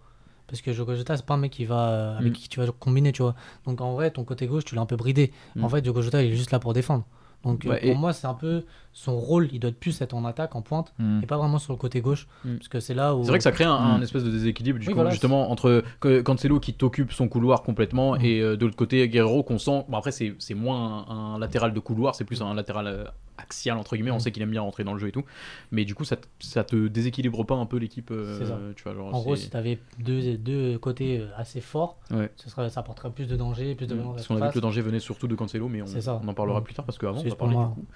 Parce 0.46 0.62
que 0.62 0.70
Diogo 0.72 0.96
Jota, 0.96 1.16
c'est 1.16 1.24
pas 1.24 1.34
un 1.34 1.36
mec 1.36 1.52
qui 1.52 1.64
va, 1.64 2.16
avec 2.16 2.32
Mm. 2.32 2.34
qui 2.34 2.48
tu 2.48 2.58
vas 2.58 2.66
combiner, 2.72 3.12
tu 3.12 3.22
vois. 3.22 3.36
Donc 3.66 3.80
en 3.80 3.92
vrai, 3.92 4.10
ton 4.10 4.24
côté 4.24 4.48
gauche, 4.48 4.64
tu 4.64 4.74
l'as 4.74 4.80
un 4.80 4.86
peu 4.86 4.96
bridé. 4.96 5.32
Mm. 5.54 5.62
En 5.64 5.68
fait, 5.68 5.80
Diogo 5.80 6.02
Jota, 6.02 6.22
il 6.24 6.32
est 6.32 6.36
juste 6.36 6.50
là 6.50 6.58
pour 6.58 6.72
défendre. 6.72 7.04
Donc 7.44 7.64
euh, 7.64 7.70
Ouais, 7.70 7.80
pour 7.80 7.90
et- 7.90 7.94
moi, 7.94 8.12
c'est 8.12 8.26
un 8.26 8.34
peu 8.34 8.64
son 8.92 9.16
rôle, 9.16 9.48
il 9.52 9.60
doit 9.60 9.70
être 9.70 9.78
plus 9.80 9.98
être 10.02 10.14
en 10.14 10.24
attaque, 10.24 10.54
en 10.56 10.62
pointe, 10.62 10.92
Hmm. 10.98 11.20
et 11.22 11.26
pas 11.26 11.38
vraiment 11.38 11.58
sur 11.58 11.72
le 11.72 11.78
côté 11.78 12.00
gauche. 12.00 12.26
Mm. 12.44 12.56
Parce 12.56 12.68
que 12.68 12.80
c'est 12.80 12.92
là 12.94 13.14
où. 13.14 13.22
C'est 13.22 13.28
vrai 13.30 13.38
que 13.38 13.44
ça 13.44 13.52
crée 13.52 13.64
un, 13.64 13.72
un 13.72 13.98
Mm. 13.98 14.02
espèce 14.02 14.24
de 14.24 14.30
déséquilibre 14.30 14.78
du 14.78 14.86
Oui, 14.86 14.92
coup, 14.92 14.96
voilà, 14.96 15.10
justement 15.10 15.50
entre 15.50 15.82
Cancelo 16.24 16.60
qui 16.60 16.74
t'occupe 16.74 17.12
son 17.12 17.28
couloir 17.28 17.62
complètement 17.62 18.16
et 18.16 18.40
euh, 18.40 18.56
de 18.56 18.64
l'autre 18.66 18.76
côté 18.76 19.08
Guerrero 19.08 19.42
qu'on 19.42 19.58
sent. 19.58 19.84
Bon 19.88 19.96
après 19.96 20.10
c'est 20.12 20.54
moins 20.54 21.06
un, 21.08 21.34
un 21.34 21.38
latéral 21.38 21.72
de 21.72 21.80
couloir, 21.80 22.14
c'est 22.14 22.24
plus 22.24 22.42
un 22.42 22.52
latéral 22.52 22.86
euh, 22.88 23.04
axial 23.40 23.76
entre 23.78 23.96
guillemets. 23.96 24.10
On 24.10 24.16
Mm. 24.16 24.20
sait 24.20 24.32
qu'il 24.32 24.42
aime 24.42 24.50
bien 24.50 24.60
rentrer 24.62 24.84
dans 24.84 24.92
le 24.92 24.98
jeu 24.98 25.08
et 25.08 25.12
tout, 25.12 25.24
mais 25.70 25.84
du 25.84 25.94
coup 25.94 26.04
ça, 26.04 26.16
te- 26.16 26.26
ça 26.40 26.64
te 26.64 26.86
déséquilibre 26.88 27.44
pas 27.44 27.54
un 27.56 27.66
peu 27.66 27.76
l'équipe. 27.78 28.10
euh, 28.10 28.46
ça. 28.46 28.58
tu 28.76 28.82
vois 28.84 28.94
genre. 28.94 29.14
En 29.14 29.20
gros, 29.20 29.36
si 29.36 29.50
tu 29.50 29.56
avais 29.56 29.78
deux, 29.98 30.36
deux 30.36 30.78
côtés 30.78 31.18
euh, 31.20 31.28
assez 31.36 31.60
forts, 31.60 31.98
Ouais. 32.10 32.30
ce 32.36 32.48
serait, 32.50 32.68
ça 32.70 32.80
apporterait 32.80 33.10
plus 33.10 33.26
de 33.26 33.36
danger, 33.36 33.74
plus 33.74 33.86
de 33.86 33.94
Mm. 33.94 33.98
violence 33.98 34.14
Parce 34.16 34.26
qu'on 34.28 34.36
a 34.42 34.46
vu 34.46 34.50
que 34.52 34.58
le 34.58 34.60
danger 34.62 34.80
venait 34.82 35.00
surtout 35.00 35.26
de 35.28 35.34
Cancelo, 35.34 35.68
mais 35.68 35.82
on, 35.82 35.86
ça. 35.86 36.20
on 36.22 36.28
en 36.28 36.34
parlera 36.34 36.60
Mm. 36.60 36.64
plus 36.64 36.74
tard 36.74 36.84
parce 36.84 36.98
qu'avant 36.98 37.20
on 37.20 37.28
va 37.28 37.34
parler 37.34 37.56
du 37.56 37.62
coup 37.74 37.86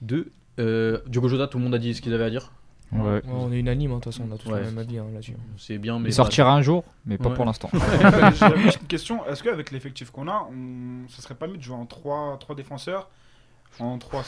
de 0.00 0.30
euh, 0.60 0.98
Diogo 1.06 1.28
Jota. 1.28 1.46
Tout 1.46 1.58
le 1.58 1.64
monde 1.64 1.74
a 1.74 1.78
dit 1.78 1.94
ce 1.94 2.02
qu'il 2.02 2.12
avait 2.14 2.24
à 2.24 2.30
dire. 2.30 2.52
Ouais. 2.90 3.00
Ouais, 3.02 3.22
on 3.28 3.52
est 3.52 3.58
unanime, 3.58 3.90
hein, 3.92 3.96
de 3.96 4.00
toute 4.00 4.14
façon, 4.14 4.26
on 4.30 4.34
a 4.34 4.38
tous 4.38 4.48
Ouais. 4.48 4.60
le 4.60 4.64
même 4.64 4.78
avis 4.78 4.96
hein, 4.98 5.04
là-dessus. 5.12 5.36
C'est 5.58 5.76
bien, 5.76 5.98
mais 5.98 6.08
Il 6.08 6.12
sortira 6.14 6.54
un 6.54 6.62
jour, 6.62 6.84
mais 7.04 7.18
pas 7.18 7.28
Ouais. 7.28 7.34
pour 7.34 7.44
l'instant. 7.44 7.68
J'avais 8.40 8.62
juste 8.62 8.78
une 8.80 8.86
question. 8.88 9.26
Est-ce 9.26 9.42
qu'avec 9.42 9.70
l'effectif 9.72 10.10
qu'on 10.10 10.26
a, 10.26 10.48
on... 10.50 11.06
ce 11.08 11.20
serait 11.20 11.34
pas 11.34 11.46
mieux 11.46 11.58
de 11.58 11.62
jouer 11.62 11.76
en 11.76 11.84
3, 11.84 12.38
trois 12.40 12.56
défenseurs 12.56 13.10
En 13.78 13.98
3 13.98 14.22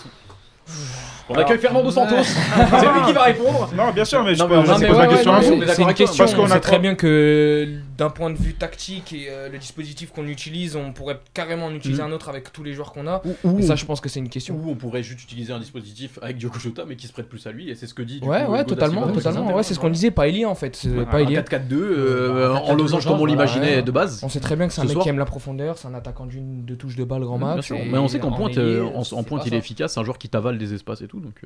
On 1.28 1.34
accueille 1.34 1.58
Fernando 1.58 1.90
Santos. 1.92 2.16
c'est 2.24 2.92
lui 2.92 3.02
qui 3.06 3.12
va 3.12 3.22
répondre. 3.22 3.70
Non, 3.76 3.90
bien 3.94 4.04
sûr, 4.04 4.24
mais 4.24 4.34
je, 4.34 4.40
Non, 4.40 4.48
mais 4.48 4.54
peux- 4.56 4.60
on 4.60 4.64
je 4.64 4.70
a- 4.70 4.74
pose 4.74 4.80
mais 4.82 4.88
la 4.88 4.96
ouais, 4.98 5.08
question 5.08 5.30
ouais, 5.32 5.36
non, 5.56 5.62
est 5.62 5.74
C'est 5.74 5.82
une 5.82 5.94
question. 5.94 6.24
parce 6.24 6.34
qu'on 6.34 6.42
on 6.42 6.46
a 6.46 6.54
sait 6.54 6.60
très 6.60 6.78
bien 6.80 6.94
que 6.96 7.68
d'un 8.00 8.08
point 8.08 8.30
de 8.30 8.38
vue 8.38 8.54
tactique 8.54 9.12
et 9.12 9.26
euh, 9.28 9.50
le 9.50 9.58
dispositif 9.58 10.10
qu'on 10.10 10.26
utilise, 10.26 10.74
on 10.74 10.92
pourrait 10.94 11.20
carrément 11.34 11.66
en 11.66 11.74
utiliser 11.74 12.02
Mm. 12.02 12.06
un 12.06 12.12
autre 12.12 12.30
avec 12.30 12.50
tous 12.50 12.62
les 12.64 12.72
joueurs 12.72 12.92
qu'on 12.92 13.06
a. 13.06 13.20
Ou, 13.44 13.58
Et 13.58 13.62
ça, 13.62 13.76
je 13.76 13.84
pense 13.84 14.00
que 14.00 14.08
c'est 14.08 14.20
une 14.20 14.30
question. 14.30 14.54
Ou 14.56 14.70
on 14.70 14.74
pourrait 14.74 15.02
juste 15.02 15.22
utiliser 15.22 15.52
un 15.52 15.58
dispositif 15.58 16.18
avec 16.22 16.38
Diogo 16.38 16.58
Jota, 16.58 16.84
mais 16.88 16.96
qui 16.96 17.06
se 17.06 17.12
prête 17.12 17.28
plus 17.28 17.46
à 17.46 17.52
lui, 17.52 17.68
et 17.68 17.74
c'est 17.74 17.86
ce 17.86 17.92
que 17.92 18.00
dit. 18.02 18.20
du 18.20 18.26
Ouais, 18.26 18.44
coup, 18.46 18.52
ouais, 18.52 18.64
totalement, 18.64 19.04
Silva, 19.04 19.20
totalement. 19.20 19.54
Ouais, 19.54 19.62
c'est 19.62 19.74
ce 19.74 19.78
qu'on 19.80 19.90
disait, 19.90 20.10
pas 20.10 20.28
Elie 20.28 20.46
en 20.46 20.54
fait. 20.54 20.80
Ouais, 20.86 21.04
pas 21.04 21.18
un 21.18 21.24
Elie. 21.24 21.34
4-4-2 21.36 21.72
euh, 21.74 22.54
en 22.54 22.74
losange 22.74 23.04
comme 23.06 23.20
on 23.20 23.26
l'imaginait 23.26 23.76
ouais. 23.76 23.82
de 23.82 23.90
base. 23.90 24.20
On 24.24 24.30
sait 24.30 24.40
très 24.40 24.56
bien 24.56 24.66
que 24.66 24.72
c'est 24.72 24.80
un 24.80 24.84
mec 24.84 24.92
soir- 24.94 25.02
qui 25.02 25.10
aime 25.10 25.18
la 25.18 25.26
profondeur, 25.26 25.76
c'est 25.76 25.88
un 25.88 25.94
attaquant 25.94 26.24
d'une 26.24 26.64
de 26.64 26.74
touche 26.74 26.96
de 26.96 27.04
balle 27.04 27.20
grand 27.22 27.38
et 27.38 27.88
Mais 27.90 27.98
on 27.98 28.08
sait 28.08 28.18
qu'en 28.18 28.28
en 28.28 28.32
pointe, 28.32 28.56
euh, 28.56 28.84
en, 28.94 29.22
pointe 29.24 29.42
il 29.46 29.52
est 29.54 29.58
efficace, 29.58 29.92
c'est 29.94 30.00
un 30.00 30.04
joueur 30.04 30.16
qui 30.18 30.30
t'avale 30.30 30.56
des 30.56 30.72
espaces 30.72 31.02
et 31.02 31.06
tout. 31.06 31.20
Donc, 31.20 31.42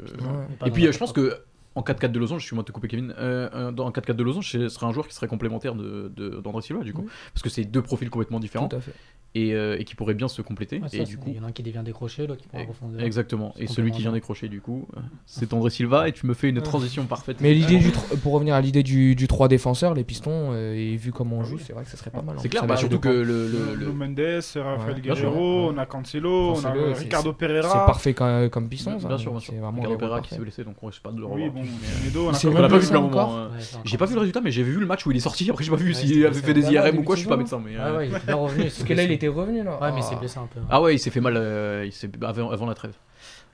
Et 0.65 0.71
puis 0.71 0.85
je 0.91 0.99
pense 0.99 1.13
que 1.13 1.37
en 1.75 1.83
4-4 1.83 2.13
de 2.13 2.19
losange, 2.19 2.41
je 2.43 2.47
suis 2.47 2.55
moi 2.55 2.65
te 2.65 2.73
couper 2.73 2.89
Kevin, 2.89 3.15
euh, 3.19 3.49
euh, 3.55 3.73
dans 3.73 3.87
un 3.87 3.91
4-4 3.91 4.15
de 4.15 4.23
losange, 4.23 4.51
ce 4.51 4.69
serait 4.69 4.87
un 4.87 4.93
joueur 4.93 5.09
qui 5.09 5.15
serait 5.15 5.27
complémentaire 5.29 5.75
de, 5.75 6.13
de- 6.17 6.41
d'André 6.41 6.63
Silva 6.63 6.83
du 6.85 6.93
coup, 6.93 7.03
Oui. 7.05 7.11
parce 7.33 7.43
que 7.43 7.49
c'est 7.51 7.65
deux 7.65 7.83
profils 7.83 8.09
complètement 8.11 8.39
différents 8.41 8.69
Tout 8.69 8.77
à 8.77 8.81
fait. 8.81 8.93
et, 9.35 9.55
euh, 9.55 9.77
et 9.79 9.85
qui 9.85 9.97
pourraient 9.97 10.15
bien 10.15 10.29
se 10.29 10.41
compléter. 10.43 10.79
Ouais, 10.79 10.87
et 10.93 10.99
c'est- 10.99 11.05
du 11.05 11.19
coup, 11.19 11.25
Il 11.31 11.37
y 11.37 11.41
en 11.41 11.45
a 11.45 11.49
un 11.49 11.53
qui 11.53 11.63
devient 11.65 11.83
décroché, 11.85 12.27
l'autre 12.29 12.43
qui 12.43 12.49
la 12.57 12.65
profondeur. 12.65 13.01
exactement. 13.03 13.53
C'est 13.57 13.65
Et 13.65 13.67
celui 13.67 13.91
qui 13.91 14.03
vient 14.03 14.13
décrocher 14.13 14.49
du 14.49 14.61
coup, 14.61 14.87
c'est 15.27 15.53
André 15.53 15.71
Silva 15.71 16.09
et 16.09 16.13
tu 16.13 16.27
me 16.27 16.35
fais 16.35 16.49
une 16.49 16.61
transition 16.63 17.05
parfaite. 17.07 17.39
Mais 17.41 17.53
l'idée 17.55 17.79
du 17.79 17.91
pour 18.23 18.33
revenir 18.35 18.55
à 18.55 18.61
l'idée 18.61 18.83
du, 18.85 19.17
du 19.17 19.27
3 19.27 19.49
défenseurs, 19.49 19.95
les 19.95 20.05
pistons, 20.05 20.51
euh, 20.53 20.75
et 20.75 20.95
vu 20.97 21.11
comment 21.11 21.39
on 21.39 21.45
joue, 21.45 21.59
c'est 21.59 21.73
vrai 21.73 21.83
que 21.85 21.91
ça 21.91 21.97
serait 21.97 22.11
pas 22.11 22.23
mal. 22.23 22.37
hein. 22.37 22.41
C'est 22.41 22.49
clair, 22.49 22.67
bah, 22.67 22.77
surtout 22.77 23.01
que 23.01 23.09
le, 23.09 23.49
le- 23.49 23.75
le- 23.75 23.93
Mendes, 23.93 24.21
Rafael 24.21 24.95
Ouais, 24.95 25.01
Guerrero, 25.01 25.69
ouais. 25.69 25.75
on 25.75 25.79
a 25.79 25.87
Cancelo, 25.87 26.53
on 26.53 26.59
a 26.65 26.73
c'est- 26.73 26.93
Ricardo 27.03 27.31
C'est 27.31 27.37
Pereira. 27.47 27.87
parfait 27.87 28.15
comme, 28.15 28.49
comme 28.51 28.69
piston, 28.69 28.99
ça. 29.01 29.09
bien 29.09 29.19
sûr, 29.19 29.33
bien 29.33 29.41
C'est 29.41 29.47
sûr. 29.47 29.55
vraiment 29.55 29.77
Ricardo 29.79 29.97
Pereira 29.99 30.21
qui 30.21 30.31
s'est 30.31 30.39
blessé, 30.41 30.63
donc 30.65 30.77
on 30.83 30.87
risque 30.87 31.03
pas 31.03 31.11
de 31.11 31.19
le 31.19 31.25
revoir. 31.27 31.64
Semedo, 31.67 32.27
on 32.29 32.31
a 32.31 32.39
quand 32.39 32.51
même 32.53 32.69
pas 32.71 32.79
vu 32.79 32.97
encore 32.97 33.29
moment. 33.31 33.39
euh. 33.39 33.49
J'ai 33.85 33.97
pas 33.99 34.07
vu 34.07 34.15
le 34.15 34.21
résultat, 34.21 34.41
mais 34.41 34.51
j'ai 34.51 34.63
vu 34.63 34.79
le 34.79 34.87
match 34.87 35.05
où 35.07 35.11
il 35.11 35.17
est 35.17 35.21
sorti. 35.21 35.49
Après, 35.51 35.65
j'ai 35.65 35.71
pas 35.71 35.77
vu 35.77 35.93
s'il 35.95 36.25
avait 36.27 36.41
fait 36.41 36.55
des 36.55 36.71
IRM 36.73 36.99
ou 36.99 37.03
quoi. 37.03 37.15
Je 37.17 37.21
suis 37.21 37.29
pas 37.29 37.37
médecin, 37.37 37.61
mais. 37.65 37.77
Ouais, 37.77 37.83
euh, 37.83 37.97
ouais, 37.99 38.09
il 38.09 38.31
est 38.31 38.33
revenu. 38.33 38.63
Parce 38.65 38.83
que 38.85 38.93
là, 38.95 39.03
il 39.05 39.13
était 39.13 39.29
revenu 39.29 39.63
là. 39.63 39.81
Ouais, 39.81 39.93
mais 39.93 40.01
il 40.01 40.05
Ah. 40.05 40.11
s'est 40.11 40.17
blessé 40.17 40.39
un 40.39 40.47
peu. 40.47 40.61
Ah 40.71 40.81
ouais, 40.83 40.95
il 40.95 40.99
s'est 40.99 41.11
fait 41.11 41.21
mal 41.21 41.35
euh, 41.37 41.89
avant, 42.23 42.67
la 42.67 42.75
trêve. 42.75 42.95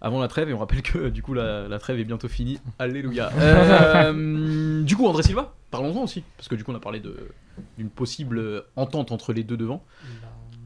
Avant 0.03 0.21
la 0.21 0.29
trêve, 0.29 0.49
et 0.49 0.55
on 0.55 0.59
rappelle 0.59 0.81
que 0.81 1.11
du 1.11 1.23
coup 1.23 1.35
la, 1.35 1.69
la 1.69 1.79
trêve 1.79 1.99
est 2.01 2.05
bientôt 2.05 2.27
finie. 2.29 2.59
Alléluia. 2.79 3.31
Euh, 3.39 4.83
du 4.83 4.97
coup, 4.97 5.07
André 5.07 5.23
Silva, 5.23 5.53
parlons-en 5.71 6.03
aussi. 6.05 6.25
Parce 6.37 6.49
que 6.49 6.55
du 6.55 6.65
coup, 6.65 6.73
on 6.73 6.77
a 6.77 6.81
parlé 6.81 7.03
d'une 7.79 7.91
possible 7.91 8.65
entente 8.77 9.13
entre 9.13 9.33
les 9.33 9.45
deux 9.45 9.57
devant. 9.57 9.85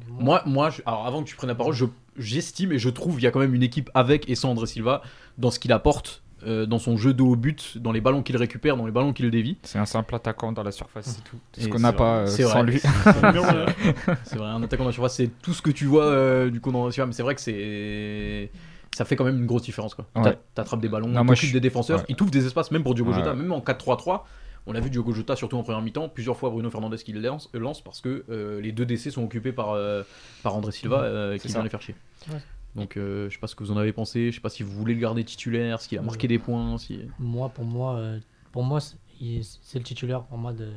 Ben, 0.08 0.14
Moi, 0.24 0.42
moi 0.46 0.70
je- 0.70 0.82
alors 0.86 1.06
avant 1.06 1.22
que 1.22 1.28
tu 1.28 1.34
prennes 1.36 1.48
la 1.48 1.54
parole, 1.56 1.74
je- 1.74 1.86
j'estime 2.16 2.70
et 2.72 2.78
je 2.78 2.88
trouve 2.88 3.14
qu'il 3.16 3.24
y 3.24 3.26
a 3.26 3.30
quand 3.32 3.40
même 3.40 3.54
une 3.54 3.62
équipe 3.64 3.90
avec 3.94 4.28
et 4.30 4.34
sans 4.36 4.50
André 4.50 4.66
Silva 4.66 5.02
dans 5.38 5.50
ce 5.50 5.58
qu'il 5.58 5.72
apporte, 5.72 6.22
euh, 6.46 6.66
dans 6.66 6.78
son 6.78 6.96
jeu 6.96 7.14
de 7.14 7.22
haut 7.22 7.36
but, 7.36 7.78
dans 7.78 7.92
les 7.92 8.00
ballons 8.00 8.22
qu'il 8.22 8.36
récupère, 8.36 8.76
dans 8.76 8.86
les 8.86 8.92
ballons 8.92 9.12
qu'il 9.12 9.30
dévie. 9.30 9.56
C'est 9.62 9.78
un 9.78 9.86
simple 9.86 10.14
attaquant 10.14 10.52
dans 10.52 10.62
la 10.62 10.72
surface, 10.72 11.06
c'est 11.06 11.24
tout. 11.24 11.36
Et 11.58 11.62
Ce 11.62 11.68
qu'on 11.68 11.76
c'est 11.78 11.82
n'a 11.82 11.92
pas 11.92 12.18
euh, 12.18 12.26
C'est 12.26 12.42
sans 12.44 12.50
vrai. 12.62 12.62
lui. 12.64 12.78
C'est. 12.80 12.88
C'est 14.24 14.36
vrai, 14.36 14.48
un 14.48 14.62
attaquant 14.62 14.84
dans 14.84 14.88
la 14.90 14.92
surface, 14.92 15.14
c'est 15.16 15.30
tout 15.42 15.52
ce 15.54 15.62
que 15.62 15.70
tu 15.70 15.86
vois 15.86 16.04
euh, 16.06 16.50
du 16.50 16.60
coup 16.60 16.72
dans 16.72 16.86
la 16.86 16.92
surface, 16.92 17.08
mais 17.08 17.14
c'est 17.14 17.22
vrai 17.22 17.34
que 17.34 17.40
c'est. 17.40 18.50
Ça 18.94 19.04
fait 19.04 19.16
quand 19.16 19.24
même 19.24 19.38
une 19.38 19.46
grosse 19.46 19.62
différence 19.62 19.94
quoi. 19.94 20.06
Ouais. 20.14 20.22
T'a- 20.22 20.38
T'attrapes 20.54 20.80
des 20.80 20.88
ballons, 20.88 21.08
moi, 21.08 21.34
je 21.34 21.52
des 21.52 21.60
défenseurs, 21.60 21.98
ouais. 22.00 22.04
il 22.08 22.16
t'ouvre 22.16 22.30
des 22.30 22.46
espaces 22.46 22.70
même 22.70 22.82
pour 22.84 22.94
Diogo 22.94 23.10
Ouais. 23.10 23.16
Jota, 23.18 23.34
même 23.34 23.52
en 23.52 23.60
4-3-3. 23.60 24.20
On 24.66 24.74
a 24.74 24.80
vu 24.80 24.88
Diogo 24.88 25.12
Jota 25.12 25.36
surtout 25.36 25.58
en 25.58 25.62
première 25.62 25.82
mi-temps, 25.82 26.08
plusieurs 26.08 26.36
fois 26.38 26.48
Bruno 26.48 26.70
Fernandez 26.70 26.96
qui 26.98 27.12
le 27.12 27.20
lance, 27.20 27.50
lance 27.52 27.82
parce 27.82 28.00
que 28.00 28.24
euh, 28.30 28.60
les 28.62 28.72
deux 28.72 28.86
décès 28.86 29.10
sont 29.10 29.22
occupés 29.22 29.52
par, 29.52 29.72
euh, 29.72 30.02
par 30.42 30.54
André 30.56 30.72
Silva 30.72 31.02
euh, 31.02 31.34
qui 31.36 31.48
C'est 31.48 31.54
vient 31.54 31.62
les 31.62 31.68
faire 31.68 31.82
chier. 31.82 31.94
Ouais. 32.32 32.38
Donc 32.74 32.96
euh, 32.96 33.28
je 33.28 33.34
sais 33.34 33.40
pas 33.40 33.46
ce 33.46 33.54
que 33.54 33.62
vous 33.62 33.70
en 33.70 33.76
avez 33.76 33.92
pensé, 33.92 34.30
je 34.30 34.36
sais 34.36 34.40
pas 34.40 34.48
si 34.48 34.62
vous 34.62 34.72
voulez 34.72 34.94
le 34.94 35.00
garder 35.00 35.22
titulaire, 35.24 35.80
s'il 35.80 35.98
a 35.98 36.02
marqué 36.02 36.26
des 36.28 36.38
points, 36.38 36.76
si. 36.78 37.00
Moi, 37.18 37.48
pour 37.48 37.64
moi, 37.64 37.94
euh, 37.96 38.18
pour 38.52 38.64
moi, 38.64 38.80
c'est 38.80 39.78
le 39.78 39.84
titulaire. 39.84 40.22
Pour 40.24 40.38
moi, 40.38 40.52
de, 40.52 40.68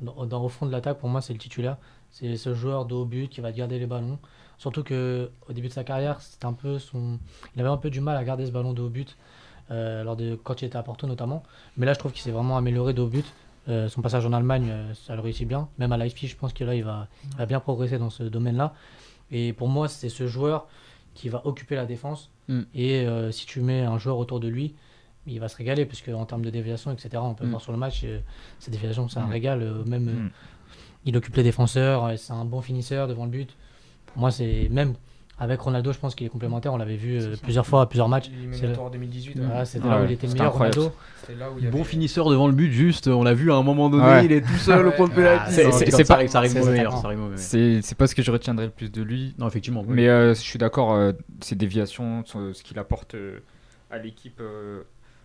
dans, 0.00 0.24
dans- 0.26 0.44
au 0.44 0.48
fond 0.48 0.66
de 0.66 0.72
l'attaque, 0.72 0.98
pour 0.98 1.08
moi, 1.08 1.20
c'est 1.20 1.32
le 1.32 1.38
titulaire. 1.38 1.76
C'est 2.10 2.36
ce 2.36 2.54
joueur 2.54 2.84
de 2.86 2.94
haut 2.94 3.04
but 3.04 3.28
qui 3.28 3.40
va 3.40 3.50
garder 3.52 3.78
les 3.78 3.86
ballons. 3.86 4.18
Surtout 4.58 4.84
que 4.84 5.30
au 5.48 5.52
début 5.52 5.68
de 5.68 5.72
sa 5.72 5.82
carrière, 5.82 6.20
c'était 6.20 6.46
un 6.46 6.52
peu 6.52 6.78
son, 6.78 7.18
il 7.56 7.60
avait 7.60 7.70
un 7.70 7.76
peu 7.76 7.90
du 7.90 8.00
mal 8.00 8.16
à 8.16 8.22
garder 8.22 8.46
ce 8.46 8.52
ballon 8.52 8.72
de 8.72 8.82
haut 8.82 8.88
but 8.90 9.16
euh, 9.72 10.04
lors 10.04 10.14
de 10.16 10.36
quand 10.36 10.62
il 10.62 10.66
était 10.66 10.76
à 10.78 10.82
Porto 10.84 11.06
notamment. 11.08 11.42
Mais 11.76 11.86
là, 11.86 11.94
je 11.94 11.98
trouve 11.98 12.12
qu'il 12.12 12.22
s'est 12.22 12.30
vraiment 12.30 12.56
amélioré 12.56 12.92
de 12.94 13.02
haut 13.02 13.08
but. 13.08 13.26
Euh, 13.68 13.88
son 13.88 14.02
passage 14.02 14.26
en 14.26 14.32
Allemagne, 14.32 14.68
euh, 14.70 14.94
ça 14.94 15.14
le 15.16 15.20
réussit 15.22 15.48
bien. 15.48 15.68
Même 15.78 15.90
à 15.92 15.96
Leipzig, 15.96 16.28
je 16.28 16.36
pense 16.36 16.52
que 16.52 16.62
là, 16.64 16.74
il 16.76 16.84
va, 16.84 17.08
il 17.32 17.36
va 17.38 17.46
bien 17.46 17.58
progresser 17.60 17.98
dans 17.98 18.10
ce 18.10 18.22
domaine-là. 18.24 18.74
Et 19.32 19.52
pour 19.52 19.68
moi, 19.68 19.88
c'est 19.88 20.08
ce 20.08 20.26
joueur 20.26 20.66
qui 21.14 21.28
va 21.28 21.46
occuper 21.46 21.74
la 21.76 21.86
défense. 21.86 22.30
Mm. 22.48 22.60
Et 22.74 23.06
euh, 23.06 23.30
si 23.30 23.46
tu 23.46 23.60
mets 23.60 23.82
un 23.82 23.98
joueur 23.98 24.18
autour 24.18 24.40
de 24.40 24.48
lui, 24.48 24.74
il 25.26 25.38
va 25.40 25.48
se 25.48 25.56
régaler, 25.56 25.86
puisque 25.86 26.08
en 26.08 26.24
termes 26.26 26.44
de 26.44 26.50
déviation, 26.50 26.90
etc., 26.90 27.10
on 27.22 27.34
peut 27.34 27.46
Mm. 27.46 27.50
voir 27.50 27.60
sur 27.62 27.72
le 27.72 27.78
match, 27.78 28.02
euh, 28.04 28.18
ces 28.58 28.70
déviations, 28.70 29.08
c'est 29.08 29.18
un 29.20 29.26
Mm. 29.26 29.30
régal. 29.30 29.62
euh, 29.62 29.84
même, 29.84 30.30
il 31.04 31.16
occupe 31.16 31.36
les 31.36 31.42
défenseurs, 31.42 32.12
c'est 32.18 32.32
un 32.32 32.44
bon 32.44 32.60
finisseur 32.60 33.06
devant 33.08 33.24
le 33.24 33.30
but. 33.30 33.56
Pour 34.06 34.18
moi, 34.18 34.30
c'est 34.30 34.68
même 34.70 34.94
avec 35.38 35.60
Ronaldo, 35.60 35.92
je 35.92 35.98
pense 35.98 36.14
qu'il 36.14 36.26
est 36.26 36.30
complémentaire. 36.30 36.72
On 36.72 36.76
l'avait 36.76 36.96
vu 36.96 37.18
euh, 37.20 37.34
plusieurs 37.42 37.66
fois 37.66 37.82
à 37.82 37.86
plusieurs 37.86 38.08
matchs. 38.08 38.28
Éliminatoire 38.28 38.90
2018. 38.90 39.36
ouais. 39.40 39.44
Voilà, 39.46 39.64
C'était 39.64 39.86
Ah 39.88 39.96
là 39.96 40.02
où 40.02 40.04
il 40.04 40.12
était 40.12 40.26
meilleur, 40.28 40.46
incroyable. 40.48 40.78
Ronaldo. 40.78 40.96
C'était 41.20 41.34
là 41.38 41.50
où 41.50 41.58
il 41.58 41.64
y 41.64 41.68
Bon 41.68 41.78
avait- 41.80 41.84
finisseur 41.88 42.28
devant 42.30 42.46
le 42.46 42.52
but, 42.52 42.70
juste, 42.70 43.08
on 43.08 43.22
l'a 43.24 43.34
vu 43.34 43.50
à 43.50 43.56
un 43.56 43.62
moment 43.62 43.90
donné, 43.90 44.04
Ouais. 44.04 44.24
il 44.24 44.32
est 44.32 44.40
tout 44.42 44.52
seul 44.58 44.86
au 44.86 44.92
point 44.92 45.08
de 45.08 45.12
Ah, 45.12 45.16
pénalty. 45.16 45.52
c'est- 45.54 45.72
c'est- 45.72 45.90
c'est 45.90 46.04
pas- 46.04 46.14
arrive, 46.14 46.28
ça 46.30 46.38
arrive 46.38 46.50
c'est. 46.52 47.36
C'est 47.36 47.82
c'est 47.82 47.94
pas 47.98 48.06
ce 48.06 48.14
que 48.14 48.22
je 48.22 48.30
retiendrai 48.30 48.66
le 48.66 48.70
plus 48.72 48.90
de 48.92 49.02
lui. 49.02 49.34
Non, 49.38 49.48
effectivement. 49.48 49.80
oui. 49.86 49.94
Mais 49.94 50.08
euh, 50.08 50.34
je 50.34 50.40
suis 50.40 50.58
d'accord, 50.58 50.92
euh, 50.94 51.12
ses 51.40 51.56
déviations, 51.56 52.22
son- 52.24 52.52
ce 52.54 52.62
qu'il 52.62 52.78
apporte 52.78 53.14
euh, 53.14 53.40
à 53.90 53.98
l'équipe, 53.98 54.40
euh, 54.40 54.82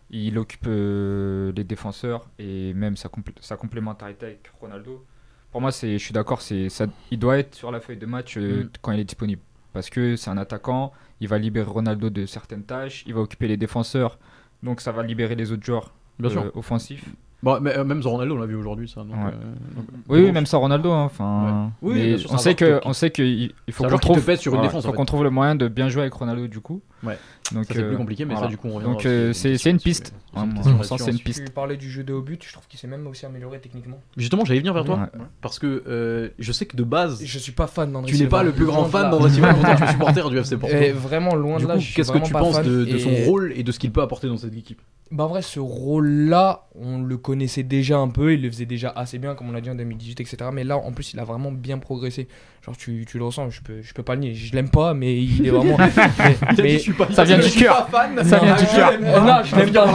il 0.10 0.38
occupe 0.40 0.66
euh, 0.68 1.52
les 1.56 1.64
défenseurs 1.64 2.28
et 2.40 2.74
même 2.74 2.96
sa, 2.96 3.10
complé- 3.10 3.36
sa 3.42 3.56
complémentarité 3.58 4.26
avec 4.26 4.52
Ronaldo. 4.60 5.06
Pour 5.52 5.62
moi, 5.62 5.72
c'est, 5.72 5.94
je 5.98 6.04
suis 6.04 6.14
d'accord, 6.14 6.42
c'est, 6.42 6.68
il 7.12 7.20
doit 7.20 7.38
être 7.40 7.56
sur 7.56 7.72
la 7.72 7.80
feuille 7.80 7.98
de 7.98 8.06
match 8.06 8.38
euh, 8.38 8.64
Mm. 8.64 8.70
quand 8.82 8.92
il 8.94 9.00
est 9.00 9.04
disponible. 9.06 9.42
Parce 9.74 9.90
que 9.90 10.16
c'est 10.16 10.30
un 10.30 10.38
attaquant, 10.38 10.92
il 11.20 11.28
va 11.28 11.38
libérer 11.38 11.70
Ronaldo 11.70 12.10
de 12.10 12.26
certaines 12.26 12.64
tâches, 12.64 13.04
il 13.08 13.14
va 13.14 13.22
occuper 13.22 13.48
les 13.48 13.58
défenseurs, 13.58 14.18
donc 14.64 14.82
ça 14.82 14.92
va 14.92 15.04
libérer 15.04 15.36
les 15.36 15.52
autres 15.52 15.64
joueurs 15.66 15.94
Bien 16.20 16.30
euh, 16.30 16.34
sûr. 16.34 16.52
offensifs. 16.56 17.06
Bon, 17.44 17.60
mais, 17.62 17.78
euh, 17.78 17.84
même 17.84 18.02
Ronaldo, 18.02 18.36
on 18.36 18.40
l'a 18.40 18.48
vu 18.48 18.56
aujourd'hui, 18.56 18.90
ça. 18.90 19.02
donc, 19.02 19.12
Ouais. 19.12 19.32
euh, 19.32 19.76
donc, 19.76 19.86
Oui, 20.10 20.32
même 20.32 20.48
sans 20.48 20.60
Ronaldo. 20.60 20.92
hein, 20.92 21.04
Enfin, 21.04 21.72
Ouais. 21.84 21.94
Oui, 21.94 22.26
on 22.32 22.38
sait 22.40 22.56
que, 22.56 22.82
on 22.84 22.94
sait 22.94 23.12
qu'il 23.12 23.54
il 23.68 23.74
faut 23.74 23.84
qu'on 23.84 23.96
te 23.96 24.02
trouve, 24.02 24.26
pèse 24.26 24.40
sur 24.40 24.52
une 24.54 24.58
voilà, 24.58 24.70
défense, 24.70 24.86
en 24.86 24.90
faut 24.90 24.94
qu'on 24.96 25.06
trouve 25.06 25.24
le 25.24 25.30
moyen 25.30 25.54
de 25.54 25.68
bien 25.68 25.88
jouer 25.90 26.02
avec 26.02 26.14
Ronaldo 26.14 26.48
du 26.48 26.60
coup. 26.62 26.82
Ouais. 27.04 27.18
Donc 27.54 27.66
c'est 27.70 27.78
euh, 27.78 27.90
plus 27.90 27.98
compliqué, 27.98 28.26
mais 28.26 28.36
ça 28.36 28.48
du 28.48 28.58
coup 28.58 28.68
on 28.68 28.74
reviendra 28.74 28.96
Donc 28.96 29.06
euh, 29.06 29.28
une 29.28 29.34
c'est 29.58 29.70
une 29.70 29.80
piste. 29.80 30.14
euh, 30.36 30.40
Ouais, 30.42 30.46
mon 30.48 30.64
sens, 30.64 30.66
là-dessus 30.66 30.88
c'est 30.88 30.96
une 30.96 31.10
ensuite. 31.10 31.24
piste. 31.24 31.46
Tu 31.46 31.52
parlais 31.52 31.78
du 31.78 31.90
jeu 31.92 32.04
de 32.04 32.12
haut 32.12 32.22
but, 32.22 32.44
je 32.46 32.52
trouve 32.52 32.66
qu'il 32.68 32.80
s'est 32.80 32.88
même 32.88 33.06
aussi 33.08 33.26
amélioré 33.26 33.60
techniquement. 33.60 34.00
Justement, 34.18 34.44
j'allais 34.46 34.60
venir 34.60 34.74
vers 34.74 34.84
toi 34.84 34.96
Ouais. 35.14 35.20
parce 35.42 35.60
que 35.60 35.84
euh, 35.88 36.30
je 36.40 36.52
sais 36.52 36.66
que 36.66 36.76
de 36.76 36.84
base 36.84 37.24
Je 37.24 37.38
suis 37.40 37.52
pas 37.52 37.68
fan 37.68 37.92
d'André 37.92 38.12
tu 38.12 38.18
n'es 38.20 38.28
pas 38.28 38.42
le 38.44 38.52
plus 38.52 38.66
grand 38.66 38.84
de 38.84 38.90
fan 38.90 39.04
là. 39.04 39.10
d'André 39.12 39.30
Silva, 39.30 39.54
pourtant 39.54 39.76
tu 39.76 39.84
es 39.84 39.88
supporter 39.92 40.30
du 40.30 40.38
FC 40.40 40.58
Porto. 40.58 40.76
Et 40.76 40.92
vraiment 40.92 41.36
loin 41.36 41.58
Du 41.58 41.64
de 41.64 41.68
là. 41.68 41.74
coup, 41.76 41.80
je 41.82 41.86
suis 41.86 41.94
qu'est-ce 41.96 42.12
que 42.12 42.18
tu 42.18 42.32
penses 42.34 42.62
de, 42.64 42.84
de 42.86 42.98
son 42.98 43.12
Et- 43.12 43.26
rôle 43.26 43.54
et 43.56 43.64
de 43.64 43.72
ce 43.72 43.78
qu'il 43.80 43.92
peut 43.92 44.02
apporter 44.02 44.28
dans 44.28 44.38
cette 44.38 44.56
équipe? 44.56 44.82
Bah 45.10 45.24
en 45.24 45.28
vrai, 45.28 45.42
ce 45.42 45.62
rôle-là, 45.62 46.68
on 46.76 47.02
le 47.02 47.18
connaissait 47.18 47.64
déjà 47.64 47.98
un 47.98 48.10
peu, 48.10 48.34
il 48.34 48.42
le 48.42 48.50
faisait 48.52 48.66
déjà 48.66 48.90
assez 48.90 49.20
bien, 49.20 49.36
comme 49.36 49.48
on 49.50 49.54
l'a 49.54 49.62
dit 49.62 49.70
en 49.70 49.76
2018, 49.76 50.20
etc. 50.20 50.38
Mais 50.52 50.66
là, 50.66 50.78
en 50.78 50.92
plus, 50.92 51.14
il 51.14 51.20
a 51.20 51.24
vraiment 51.24 51.52
bien 51.52 51.78
progressé. 51.78 52.28
Genre, 52.68 52.76
tu, 52.78 53.06
tu 53.08 53.18
le 53.18 53.24
ressens, 53.24 53.50
je 53.50 53.62
peux, 53.62 53.82
je 53.82 53.94
peux 53.94 54.04
pas 54.04 54.16
le 54.16 54.22
nier. 54.22 54.34
Je 54.36 54.54
l'aime 54.54 54.70
pas, 54.70 54.94
mais 54.94 55.16
il 55.18 55.48
est 55.48 55.50
vraiment. 55.50 55.78
mais, 56.28 56.36
mais- 56.64 56.80
Ça 57.14 57.24
vient 57.24 57.38
du 57.40 57.50
cœur. 57.64 57.88
Ça 58.26 58.40
vient 58.40 58.56
du 58.58 58.66
cœur. 58.66 58.92
Non, 59.00 59.42
je 59.44 59.56
l'aime 59.56 59.72
pas. 59.86 59.92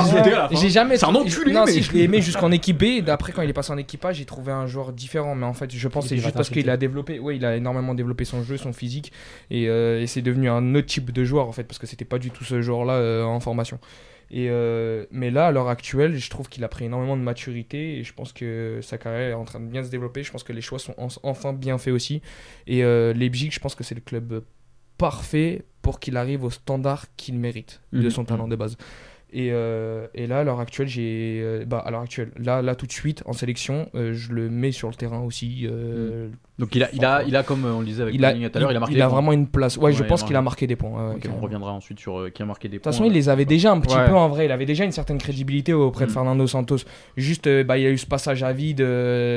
J'ai- 0.57 0.71
jamais. 0.71 0.97
C'est 0.97 1.05
un 1.05 1.15
enculé, 1.15 1.53
Non, 1.53 1.67
si 1.67 1.83
je 1.83 1.93
l'ai 1.93 2.05
aimé 2.05 2.23
jusqu'en 2.23 2.51
équipe 2.51 2.79
B. 2.79 2.83
et 2.85 3.03
D'après, 3.03 3.33
quand 3.33 3.43
il 3.43 3.51
est 3.51 3.53
passé 3.53 3.73
en 3.73 3.77
équipe 3.77 4.03
A, 4.07 4.13
j'ai 4.13 4.25
trouvé 4.25 4.53
un 4.53 4.67
joueur 4.67 4.93
différent. 4.93 5.35
Mais 5.35 5.45
en 5.45 5.53
fait, 5.53 5.71
je 5.71 5.87
pense 5.89 6.05
que 6.05 6.09
c'est 6.09 6.17
juste 6.17 6.29
parce 6.39 6.49
qu'il 6.63 6.71
a 6.71 6.77
développé. 6.79 7.19
Ouais, 7.19 7.37
il 7.37 7.45
a 7.45 7.57
énormément 7.57 7.93
développé 7.95 8.25
son 8.25 8.43
jeu, 8.43 8.57
son 8.57 8.73
physique. 8.73 9.13
Et, 9.51 9.69
euh, 9.69 10.01
et 10.01 10.07
c'est 10.07 10.23
devenu 10.23 10.49
un 10.49 10.75
autre 10.75 10.87
type 10.87 11.13
de 11.13 11.25
joueur, 11.25 11.47
en 11.49 11.53
fait, 11.53 11.65
parce 11.65 11.79
que 11.79 11.87
c'était 11.87 12.07
pas 12.07 12.19
du 12.19 12.31
tout 12.31 12.45
ce 12.45 12.63
joueur-là 12.63 12.95
euh, 12.95 13.25
en 13.25 13.39
formation. 13.41 13.79
Et 14.35 14.49
euh, 14.49 15.05
mais 15.11 15.31
là, 15.31 15.49
à 15.49 15.53
l'heure 15.53 15.69
actuelle, 15.69 16.17
je 16.17 16.31
trouve 16.31 16.49
qu'il 16.49 16.65
a 16.65 16.69
pris 16.69 16.87
énormément 16.87 17.19
de 17.19 17.23
maturité 17.23 17.99
et 17.99 18.03
je 18.05 18.15
pense 18.15 18.33
que 18.33 18.81
sa 18.83 18.97
carrière 18.97 19.29
est 19.29 19.35
en 19.35 19.45
train 19.45 19.61
de 19.61 19.67
bien 19.67 19.85
se 19.85 19.91
développer. 19.91 20.23
Je 20.23 20.33
pense 20.33 20.43
que 20.43 20.55
les 20.55 20.63
choix 20.63 20.79
sont 20.79 20.95
en- 20.97 21.09
enfin 21.23 21.53
bien 21.53 21.77
faits 21.77 21.93
aussi. 21.93 22.23
Et 22.67 22.83
euh, 22.83 23.13
Leipzig, 23.13 23.51
je 23.53 23.61
pense 23.61 23.75
que 23.75 23.85
c'est 23.85 23.95
le 23.95 24.01
club 24.01 24.43
parfait 24.97 25.65
pour 25.83 26.01
qu'il 26.01 26.17
arrive 26.17 26.45
au 26.45 26.51
standard 26.51 27.07
qu'il 27.17 27.39
mérite 27.39 27.81
de 27.93 28.03
Mhm. 28.05 28.11
son 28.11 28.25
talent 28.25 28.49
de 28.49 28.57
base. 28.57 28.77
Et, 29.35 29.49
euh, 29.51 30.07
et 30.15 30.27
là, 30.27 30.41
à 30.41 30.45
l'heure 30.45 30.61
actuelle, 30.61 30.89
j'ai. 30.89 31.41
euh, 31.43 31.65
bah, 31.65 31.79
à 31.79 31.91
l'heure 31.91 32.03
actuelle, 32.03 32.33
là, 32.37 32.61
là, 32.61 32.75
tout 32.75 32.87
de 32.87 32.93
suite, 32.93 33.23
en 33.25 33.33
sélection, 33.33 33.89
euh, 33.95 34.13
je 34.13 34.31
le 34.33 34.51
mets 34.51 34.73
sur 34.73 34.89
le 34.91 34.95
terrain 34.95 35.21
aussi. 35.21 35.67
euh, 35.67 36.29
Donc 36.59 36.75
il 36.75 36.83
a, 36.85 36.91
il 36.93 37.03
a, 37.03 37.23
il 37.25 37.35
a 37.35 37.43
comme 37.43 37.65
on 37.65 37.81
le 37.81 37.87
disait 37.87 38.03
avec 38.03 38.15
il 38.15 38.23
a, 38.27 38.33
tout 38.35 38.59
à 38.59 38.61
l'heure, 38.61 38.71
il 38.73 38.77
a 38.77 38.81
marqué 38.81 38.95
il 38.95 39.01
a 39.01 39.07
points. 39.07 39.15
vraiment 39.15 39.33
une 39.33 39.47
place. 39.47 39.79
Ouais, 39.79 39.85
Ouais, 39.85 39.93
je 39.95 40.05
pense 40.05 40.23
qu'il 40.23 40.37
a 40.37 40.43
marqué 40.43 40.67
des 40.67 40.77
points. 40.77 41.17
on 41.35 41.41
reviendra 41.41 41.73
ensuite 41.73 41.99
sur 41.99 42.31
qui 42.33 42.43
a 42.43 42.45
marqué 42.45 42.69
des 42.69 42.77
De 42.77 42.83
points. 42.83 42.93
toute 42.93 42.99
façon, 42.99 43.11
il 43.11 43.15
les 43.15 43.31
avait 43.31 43.47
déjà 43.47 43.73
un 43.73 43.81
petit 43.81 43.97
Ouais. 43.97 44.07
peu 44.07 44.15
en 44.15 44.29
vrai. 44.29 44.45
Il 44.45 44.53
avait 44.53 44.67
déjà 44.67 44.85
une 44.85 44.93
certaine 44.93 45.17
crédibilité 45.19 45.73
auprès 45.73 46.05
de 46.05 46.11
Mm. 46.11 46.15
Fernando 46.15 46.47
Santos. 46.47 46.77
Juste, 47.17 47.49
bah, 47.65 47.79
il 47.79 47.85
y 47.85 47.87
a 47.87 47.91
eu 47.91 47.97
ce 47.99 48.07
passage 48.07 48.43
à 48.43 48.53
vide 48.53 48.87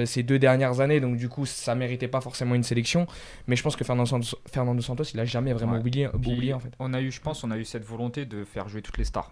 ces 0.06 0.24
deux 0.24 0.40
dernières 0.40 0.82
années, 0.82 1.00
donc 1.00 1.16
du 1.16 1.30
coup, 1.30 1.46
ça 1.46 1.74
méritait 1.74 2.10
pas 2.10 2.20
forcément 2.20 2.54
une 2.56 2.64
sélection. 2.64 3.08
Mais 3.48 3.56
je 3.56 3.64
pense 3.64 3.78
que 3.78 3.86
Fernando 3.86 4.10
Santos, 4.10 4.38
Fernando 4.52 4.82
Santos 4.82 5.06
il 5.14 5.20
a 5.22 5.26
jamais 5.26 5.54
vraiment 5.54 5.74
Ouais. 5.74 5.80
oublié, 5.80 6.10
Puis, 6.22 6.34
oublié 6.34 6.54
en 6.54 6.60
fait. 6.60 6.72
On 6.80 6.94
a 6.94 7.00
eu, 7.02 7.12
je 7.12 7.22
pense, 7.22 7.44
on 7.46 7.52
a 7.52 7.58
eu 7.58 7.64
cette 7.64 7.86
volonté 7.86 8.26
de 8.26 8.44
faire 8.44 8.68
jouer 8.68 8.82
toutes 8.82 8.98
les 8.98 9.06
stars. 9.06 9.32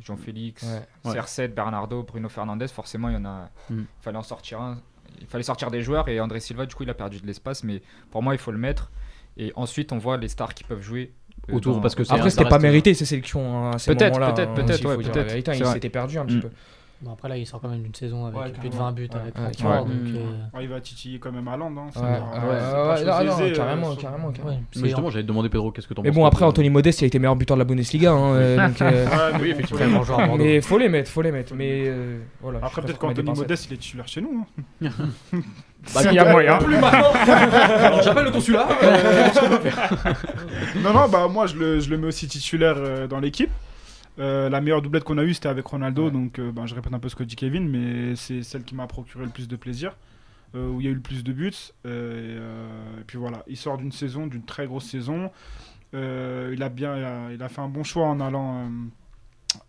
Jean-Félix, 0.00 0.62
Ouais. 0.62 1.10
Ouais. 1.10 1.18
CR7, 1.20 1.48
Bernardo, 1.54 2.02
Bruno 2.02 2.28
Fernandez, 2.28 2.68
forcément, 2.68 3.08
il 3.08 3.14
y 3.14 3.16
en 3.18 3.24
a. 3.24 3.50
Mm. 3.70 3.78
Il 3.80 3.86
fallait 4.00 4.18
en 4.18 4.22
sortir 4.22 4.60
un. 4.60 4.78
Il 5.20 5.26
fallait 5.26 5.42
sortir 5.44 5.70
des 5.70 5.82
joueurs 5.82 6.08
et 6.08 6.20
André 6.20 6.38
Silva, 6.40 6.66
du 6.66 6.74
coup, 6.74 6.82
il 6.84 6.90
a 6.90 6.94
perdu 6.94 7.20
de 7.20 7.26
l'espace, 7.26 7.64
mais 7.64 7.82
pour 8.10 8.22
moi, 8.22 8.34
il 8.34 8.38
faut 8.38 8.52
le 8.52 8.58
mettre. 8.58 8.90
Et 9.36 9.52
ensuite, 9.56 9.92
on 9.92 9.98
voit 9.98 10.16
les 10.16 10.28
stars 10.28 10.54
qui 10.54 10.64
peuvent 10.64 10.82
jouer 10.82 11.12
euh, 11.48 11.54
Autour, 11.54 11.74
dans- 11.76 11.80
parce 11.80 11.94
que 11.94 12.04
c'est 12.04 12.12
Après, 12.12 12.30
c'était 12.30 12.48
pas 12.48 12.58
mérité 12.58 12.92
ces 12.94 13.04
sélections 13.04 13.66
hein, 13.66 13.70
à 13.74 13.78
ces 13.78 13.94
Peut-être, 13.94 14.14
moments-là, 14.14 14.32
peut-être, 14.32 14.50
hein, 14.50 14.54
peut-être, 14.54 14.84
ouais, 14.84 15.44
C'est 15.44 15.58
Il 15.58 15.66
s'était 15.66 15.88
perdu 15.88 16.18
un 16.18 16.26
petit 16.26 16.36
Mm. 16.36 16.40
peu. 16.42 16.50
Bon, 17.00 17.12
après, 17.12 17.28
là, 17.28 17.36
il 17.36 17.46
sort 17.46 17.60
quand 17.60 17.68
même 17.68 17.82
d'une 17.82 17.94
saison 17.94 18.26
avec 18.26 18.36
Ouais, 18.36 18.50
plus 18.50 18.68
de 18.70 18.74
carrément. 18.74 18.84
20 18.86 18.92
buts 18.92 19.08
Ouais, 19.12 19.20
avec 19.20 19.36
ouais, 19.38 19.50
33. 19.52 19.70
ouais. 19.70 19.78
donc, 19.82 19.88
Mm. 19.88 20.16
euh, 20.16 20.56
Ouais, 20.58 20.64
il 20.64 20.68
va 20.68 20.80
titiller 20.80 21.18
quand 21.20 21.30
même 21.30 21.46
à 21.46 21.56
Land. 21.56 21.72
Hein, 21.76 21.86
euh, 21.96 22.00
carrément, 23.54 23.94
carrément, 23.94 24.32
Mais 24.76 24.88
justement, 24.88 25.08
j'allais 25.10 25.22
te 25.22 25.28
demander 25.28 25.48
Pedro, 25.48 25.70
qu'est-ce 25.70 25.86
que 25.86 25.94
t'en 25.94 26.02
Mais 26.02 26.08
penses 26.08 26.16
bon, 26.16 26.22
toi, 26.22 26.28
après, 26.28 26.44
Anthony 26.44 26.70
Modeste, 26.70 27.00
il 27.00 27.04
a 27.04 27.06
été 27.06 27.20
meilleur 27.20 27.36
buteur 27.36 27.56
de 27.56 27.60
la 27.60 27.64
Bundesliga. 27.64 28.10
hein, 28.10 28.56
donc, 28.68 28.82
euh, 28.82 29.06
mais 29.34 29.38
Oui, 29.40 29.52
bon, 29.52 29.60
effectivement. 29.60 30.02
Bon 30.26 30.36
mais 30.36 30.60
faut 30.60 30.76
les 30.76 30.88
mettre, 30.88 31.08
faut 31.10 31.22
les 31.22 31.30
mettre. 31.30 31.54
Mais 31.54 31.84
euh, 31.86 32.18
voilà. 32.40 32.58
Après, 32.62 32.82
peut-être 32.82 32.98
qu'Anthony. 32.98 33.30
Modeste, 33.32 33.66
il 33.70 33.74
est 33.74 33.76
titulaire 33.76 34.08
chez 34.08 34.20
nous. 34.20 34.44
hein. 34.82 34.88
Bah, 35.94 36.00
Il 36.06 36.12
y 36.14 36.18
a 36.18 36.32
moyen. 36.32 36.58
Plus 36.58 36.76
maintenant. 36.76 37.12
Alors, 37.14 38.02
J'appelle 38.02 38.24
le 38.24 38.30
consulat. 38.32 38.66
Non, 40.82 40.92
non, 40.92 41.08
bah 41.08 41.28
moi 41.28 41.46
je 41.46 41.54
le, 41.56 41.78
je 41.80 41.88
le 41.90 41.98
mets 41.98 42.08
aussi 42.08 42.26
titulaire 42.26 42.74
euh, 42.76 43.06
dans 43.06 43.20
l'équipe. 43.20 43.50
Euh, 44.18 44.48
la 44.48 44.60
meilleure 44.60 44.82
doublette 44.82 45.04
qu'on 45.04 45.18
a 45.18 45.22
eue 45.24 45.34
c'était 45.34 45.48
avec 45.48 45.64
Ronaldo, 45.66 46.06
Ouais. 46.06 46.10
donc 46.10 46.38
euh, 46.38 46.50
bah, 46.50 46.62
je 46.66 46.74
répète 46.74 46.92
un 46.92 46.98
peu 46.98 47.08
ce 47.08 47.14
que 47.16 47.22
dit 47.22 47.36
Kevin, 47.36 47.68
mais 47.68 48.16
c'est 48.16 48.42
celle 48.42 48.64
qui 48.64 48.74
m'a 48.74 48.86
procuré 48.86 49.24
le 49.24 49.30
plus 49.30 49.46
de 49.46 49.54
plaisir, 49.56 49.96
euh, 50.54 50.68
où 50.70 50.80
il 50.80 50.84
y 50.84 50.88
a 50.88 50.90
eu 50.90 50.94
le 50.94 51.00
plus 51.00 51.22
de 51.22 51.32
buts. 51.32 51.52
et, 51.84 51.88
et 51.88 53.04
puis 53.06 53.16
voilà, 53.18 53.44
il 53.46 53.56
sort 53.56 53.78
d'une 53.78 53.92
saison, 53.92 54.26
d'une 54.26 54.44
très 54.44 54.66
grosse 54.66 54.86
saison. 54.86 55.30
Il, 55.92 56.62
a 56.62 56.68
bien, 56.68 56.96
il, 56.96 57.04
a, 57.04 57.32
il 57.32 57.42
a 57.42 57.48
fait 57.48 57.60
un 57.60 57.68
bon 57.68 57.84
choix 57.84 58.06
en 58.06 58.20
allant, 58.20 58.70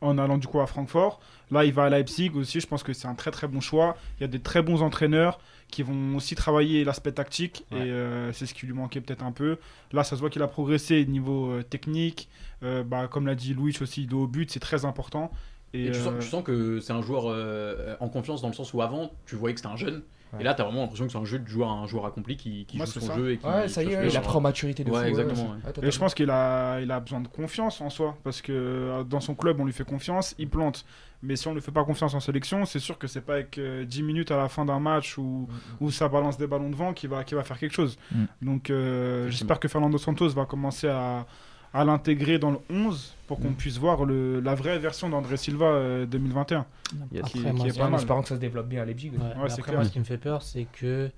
en 0.02 0.18
allant 0.18 0.38
du 0.38 0.48
coup 0.48 0.60
à 0.60 0.68
Francfort. 0.68 1.20
Là, 1.52 1.64
il 1.66 1.72
va 1.74 1.86
à 1.86 1.90
Leipzig 1.90 2.32
aussi. 2.36 2.60
Je 2.60 2.68
pense 2.68 2.84
que 2.84 2.94
c'est 2.94 3.08
un 3.08 3.16
très 3.16 3.32
très 3.32 3.48
bon 3.48 3.62
choix. 3.62 3.96
Il 4.20 4.22
y 4.22 4.24
a 4.26 4.28
des 4.28 4.40
très 4.40 4.62
bons 4.62 4.82
entraîneurs 4.82 5.40
qui 5.70 5.84
vont 5.84 6.16
aussi 6.16 6.36
travailler 6.36 6.84
l'aspect 6.84 7.12
tactique 7.12 7.66
Ouais. 7.72 7.88
et 7.88 7.92
euh, 7.92 8.34
c'est 8.34 8.46
ce 8.48 8.54
qui 8.54 8.66
lui 8.66 8.74
manquait 8.74 9.02
peut-être 9.02 9.24
un 9.24 9.32
peu. 9.32 9.58
Là, 9.92 10.04
ça 10.04 10.16
se 10.16 10.22
voit 10.22 10.30
qu'il 10.30 10.42
a 10.42 10.48
progressé 10.48 11.06
niveau 11.06 11.52
euh, 11.52 11.64
technique. 11.64 12.28
Euh, 12.64 12.84
bah, 12.84 13.08
comme 13.08 13.26
l'a 13.28 13.36
dit 13.36 13.54
Louis 13.54 13.76
aussi, 13.82 14.06
de 14.06 14.16
haut 14.16 14.28
but, 14.28 14.52
c'est 14.52 14.60
très 14.60 14.86
important. 14.86 15.32
Et, 15.74 15.86
Et 15.86 15.92
tu, 15.92 16.00
sens, 16.00 16.14
euh, 16.14 16.20
tu 16.20 16.28
sens 16.28 16.44
que 16.44 16.80
c'est 16.80 16.94
un 16.94 17.02
joueur 17.02 17.24
euh, 17.28 17.96
en 18.00 18.10
confiance 18.10 18.42
dans 18.42 18.48
le 18.48 18.54
sens 18.54 18.74
où 18.74 18.82
avant, 18.82 19.12
tu 19.26 19.36
voyais 19.36 19.54
que 19.54 19.62
c'était 19.62 19.72
un 19.72 19.78
jeune. 19.78 20.02
Ouais. 20.34 20.42
Et 20.42 20.44
là, 20.44 20.54
t'as 20.54 20.64
vraiment 20.64 20.82
l'impression 20.82 21.06
que 21.06 21.12
c'est 21.12 21.18
un 21.18 21.26
jeu 21.26 21.40
de 21.40 21.48
joueur, 21.48 21.70
un 21.72 21.88
joueur 21.88 22.06
accompli 22.06 22.38
qui, 22.38 22.66
qui 22.66 22.78
joue 22.78 22.86
son 22.86 23.00
ça. 23.02 23.16
jeu 23.16 23.32
et 23.32 23.38
qui. 23.38 23.46
Ouais, 23.48 23.68
ça 23.68 23.82
y 23.84 23.88
qui 23.88 23.94
est, 23.94 23.96
il 23.96 24.06
a 24.06 24.10
genre- 24.10 24.22
pris 24.24 24.38
en 24.38 24.42
maturité 24.42 24.84
de 24.84 24.92
Ouais, 24.92 25.02
fou. 25.04 25.08
exactement, 25.08 25.44
ouais. 25.44 25.50
ouais. 25.66 25.80
Ouais, 25.80 25.88
Et 25.88 25.92
je 25.92 26.00
pense 26.00 26.14
qu'il 26.14 26.30
a, 26.30 26.80
il 26.82 26.92
a 26.92 27.00
besoin 27.00 27.22
de 27.22 27.28
confiance 27.28 27.82
en 27.82 27.90
soi, 27.90 28.16
parce 28.24 28.42
que 28.42 29.04
dans 29.04 29.20
son 29.22 29.34
club, 29.36 29.60
on 29.60 29.66
lui 29.66 29.74
fait 29.74 29.86
confiance, 29.86 30.36
il 30.38 30.50
plante. 30.50 30.86
Mais 31.22 31.36
si 31.36 31.48
on 31.48 31.52
ne 31.52 31.56
lui 31.56 31.62
fait 31.62 31.72
pas 31.72 31.84
confiance 31.84 32.14
en 32.14 32.20
sélection, 32.20 32.66
c'est 32.66 32.80
sûr 32.80 32.98
que 32.98 33.08
c'est 33.08 33.22
pas 33.22 33.34
avec 33.34 33.58
euh, 33.58 33.86
10 33.86 34.04
minutes 34.04 34.32
à 34.32 34.38
la 34.38 34.48
fin 34.50 34.66
d'un 34.66 34.80
match 34.80 35.18
où, 35.18 35.48
où 35.82 35.92
ça 35.92 36.08
balance 36.08 36.38
des 36.38 36.48
ballons 36.48 36.70
devant 36.70 36.94
qu'il 36.94 37.10
va, 37.10 37.24
qu'il 37.24 37.36
va 37.36 37.44
faire 37.44 37.58
quelque 37.60 37.74
chose. 37.74 37.98
Mm. 38.12 38.24
Donc 38.44 38.70
euh, 38.70 39.30
j'espère 39.30 39.60
que 39.60 39.68
Fernando 39.68 39.98
Santos 39.98 40.30
va 40.30 40.46
commencer 40.46 40.88
à, 40.88 41.26
à 41.74 41.84
l'intégrer 41.86 42.40
dans 42.40 42.52
le 42.52 42.60
11 42.70 43.14
pour 43.28 43.40
qu'on 43.40 43.54
puisse 43.54 43.78
voir 43.78 44.06
le, 44.06 44.40
la 44.40 44.56
vraie 44.56 44.80
version 44.80 45.10
d'André 45.10 45.38
Silva 45.38 45.66
euh, 45.68 46.06
2021. 46.06 46.66
Yes. 47.12 47.24
Qui- 47.26 47.40
Après, 47.40 47.54
moi, 47.54 47.66
qui 47.66 47.72
est 47.72 47.80
pas 47.80 47.86
en 47.88 47.96
espérant 47.96 48.22
que 48.24 48.28
ça 48.30 48.36
se 48.36 48.40
développe 48.40 48.68
bien 48.68 48.82
à 48.82 48.86
Leipzig. 48.86 49.12
Ouais, 49.12 49.18
Ouais, 49.20 49.32
après, 49.52 49.62
clair. 49.62 49.76
moi, 49.76 49.86
ce 49.86 49.92
qui 49.92 50.00
me 50.00 50.04
fait 50.04 50.18
peur, 50.18 50.42
c'est 50.42 50.66
que 50.66 51.12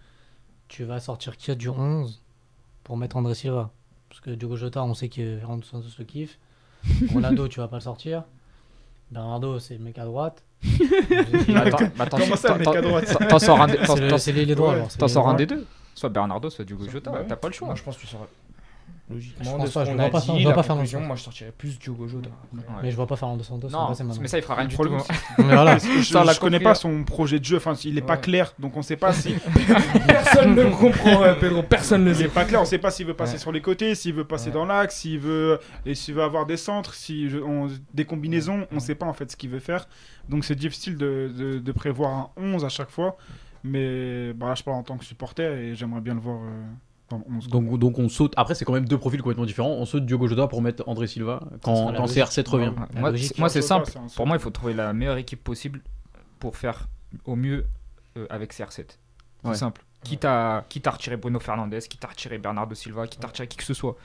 tu 0.67 0.83
vas 0.83 0.99
sortir 0.99 1.37
qui 1.37 1.55
du 1.55 1.69
11 1.69 2.21
pour 2.83 2.97
mettre 2.97 3.15
André 3.17 3.33
Silva? 3.35 3.71
Parce 4.09 4.19
que 4.21 4.31
Diogo 4.31 4.57
Jota, 4.57 4.83
on 4.83 4.93
sait 4.93 5.07
que 5.07 5.37
Fernando 5.39 5.63
Santos 5.63 5.87
le 5.99 6.03
kiffe. 6.05 6.37
Ronaldo, 7.13 7.47
tu 7.47 7.59
vas 7.61 7.67
pas 7.69 7.77
le 7.77 7.81
sortir. 7.81 8.23
Bernardo, 9.11 9.59
c'est 9.59 9.75
le 9.75 9.83
mec 9.83 9.97
à 9.99 10.05
droite. 10.05 10.43
Comment 10.67 12.35
ça, 12.35 12.53
le 12.53 12.59
mec 12.59 12.67
à 12.67 12.81
droite? 12.81 13.17
t'en- 13.29 13.39
sors 13.39 13.61
un 15.29 15.33
des- 15.35 15.45
deux. 15.45 15.65
Soit 15.93 16.09
Bernardo, 16.09 16.49
soit 16.49 16.63
Diogo 16.65 16.87
Jota. 16.89 17.11
Bah. 17.11 17.23
T'as 17.27 17.35
pas 17.35 17.47
le 17.49 17.53
choix. 17.53 17.73
Je 17.75 17.83
pense 17.83 17.95
que 17.97 18.01
tu 18.01 18.07
sors. 18.07 18.27
Logiquement, 19.11 19.43
Je 19.59 19.65
de 19.67 19.73
pas, 19.73 19.85
je 19.85 19.89
qu'on 19.91 19.95
vois 19.97 20.05
a 20.05 20.09
pas 20.09 20.19
dit, 20.19 20.39
je 20.39 20.43
vois 20.43 20.53
pas 20.53 20.63
Fernando 20.63 20.79
conclusion, 20.81 20.99
Santos. 20.99 21.07
moi 21.07 21.15
je 21.15 21.21
sortirais 21.23 21.53
plus 21.57 21.79
Diogo 21.79 22.07
Jota. 22.07 22.29
Ouais. 22.53 22.61
Mais 22.83 22.91
je 22.91 22.95
vois 22.95 23.07
pas 23.07 23.15
Fernando 23.15 23.43
Santos. 23.43 23.69
Non, 23.69 23.87
passer 23.87 24.03
mais 24.19 24.27
ça, 24.27 24.37
il 24.37 24.41
fera 24.43 24.55
rien 24.55 24.65
du 24.67 24.75
tout. 24.75 24.83
le- 24.83 24.91
Mais 25.37 25.43
voilà. 25.53 25.77
Je, 25.77 26.13
l'a 26.13 26.33
je 26.33 26.39
connais 26.39 26.59
pas 26.59 26.75
son 26.75 27.03
projet 27.03 27.39
de 27.39 27.45
jeu, 27.45 27.57
enfin 27.57 27.73
il 27.85 27.97
est 27.97 28.01
pas 28.01 28.15
Ouais. 28.15 28.21
clair, 28.21 28.53
donc 28.59 28.75
on 28.77 28.81
sait 28.81 28.95
pas 28.97 29.13
si 29.13 29.33
Personne 30.07 30.55
ne 30.55 30.63
comprend, 30.65 31.23
euh, 31.23 31.33
Pedro. 31.35 31.63
Personne 31.63 32.03
ne 32.03 32.09
le 32.11 32.15
il 32.15 32.21
est 32.21 32.23
sait. 32.27 32.29
pas 32.33 32.45
clair, 32.45 32.61
on 32.61 32.65
sait 32.65 32.77
pas 32.77 32.91
s'il 32.91 33.05
veut 33.05 33.13
passer 33.13 33.33
Ouais. 33.33 33.39
sur 33.39 33.51
les 33.51 33.61
côtés, 33.61 33.95
s'il 33.95 34.13
veut 34.13 34.23
passer 34.25 34.47
Ouais. 34.47 34.53
dans 34.53 34.65
l'axe, 34.65 34.97
s'il 34.97 35.19
veut 35.19 35.59
et 35.85 35.95
s'il 35.95 36.15
veut 36.15 36.23
avoir 36.23 36.45
des 36.45 36.57
centres, 36.57 36.93
si 36.93 37.29
je- 37.29 37.37
on- 37.39 37.69
des 37.93 38.05
combinaisons, 38.05 38.67
on 38.71 38.79
sait 38.79 38.95
pas 38.95 39.05
en 39.05 39.13
fait 39.13 39.31
ce 39.31 39.35
qu'il 39.37 39.49
veut 39.49 39.59
faire. 39.59 39.87
Donc 40.29 40.45
c'est 40.45 40.55
difficile 40.55 40.97
de, 40.97 41.31
de- 41.37 41.59
de 41.59 41.71
prévoir 41.71 42.11
un 42.11 42.29
11 42.37 42.63
à 42.65 42.69
chaque 42.69 42.89
fois, 42.89 43.17
mais 43.63 44.33
bah, 44.33 44.47
là 44.49 44.55
je 44.55 44.63
parle 44.63 44.77
en 44.77 44.83
tant 44.83 44.97
que 44.97 45.05
supporter 45.05 45.43
et 45.57 45.75
j'aimerais 45.75 46.01
bien 46.01 46.13
le 46.13 46.19
voir 46.19 46.37
euh, 46.43 46.63
dans 47.11 47.17
le 47.29 47.35
11. 47.37 47.47
quoi. 47.47 47.59
Donc, 47.61 47.79
donc 47.79 47.99
on 47.99 48.09
saute. 48.09 48.33
Après, 48.37 48.55
c'est 48.55 48.65
quand 48.65 48.73
même 48.73 48.87
deux 48.87 48.97
profils 48.97 49.21
complètement 49.21 49.45
différents. 49.45 49.69
On 49.71 49.85
saute 49.85 50.05
Diogo 50.05 50.27
Jota 50.27 50.47
pour 50.47 50.61
mettre 50.61 50.83
André 50.87 51.07
Silva 51.07 51.41
quand, 51.61 51.75
sera 51.75 51.91
la 51.91 51.97
quand 51.97 52.03
logique. 52.07 52.23
CR7 52.23 52.49
revient. 52.49 52.67
Ouais, 52.67 52.99
Moi, 53.01 53.17
c'est- 53.17 53.37
moi, 53.37 53.49
c'est 53.49 53.61
Jota, 53.61 53.85
simple. 53.85 53.91
Pour 54.15 54.27
moi, 54.27 54.35
il 54.37 54.39
faut 54.39 54.49
trouver 54.49 54.73
la 54.73 54.93
meilleure 54.93 55.17
équipe 55.17 55.43
possible 55.43 55.81
pour 56.39 56.55
faire 56.57 56.87
au 57.25 57.35
mieux 57.35 57.65
euh, 58.17 58.25
avec 58.29 58.53
CR7. 58.53 58.97
C'est 59.43 59.47
Ouais. 59.49 59.55
simple. 59.55 59.83
Quitte 60.03 60.25
à, 60.25 60.65
quitte 60.67 60.87
à 60.87 60.91
retirer 60.91 61.15
Bruno 61.17 61.39
Fernandes, 61.39 61.77
quitte 61.87 62.03
à 62.03 62.07
retirer 62.07 62.37
Bernardo 62.39 62.73
Silva, 62.75 63.05
quitte 63.07 63.23
à 63.23 63.27
retirer 63.27 63.47
qui 63.47 63.57
que 63.57 63.63
ce 63.63 63.73
soit. 63.73 63.95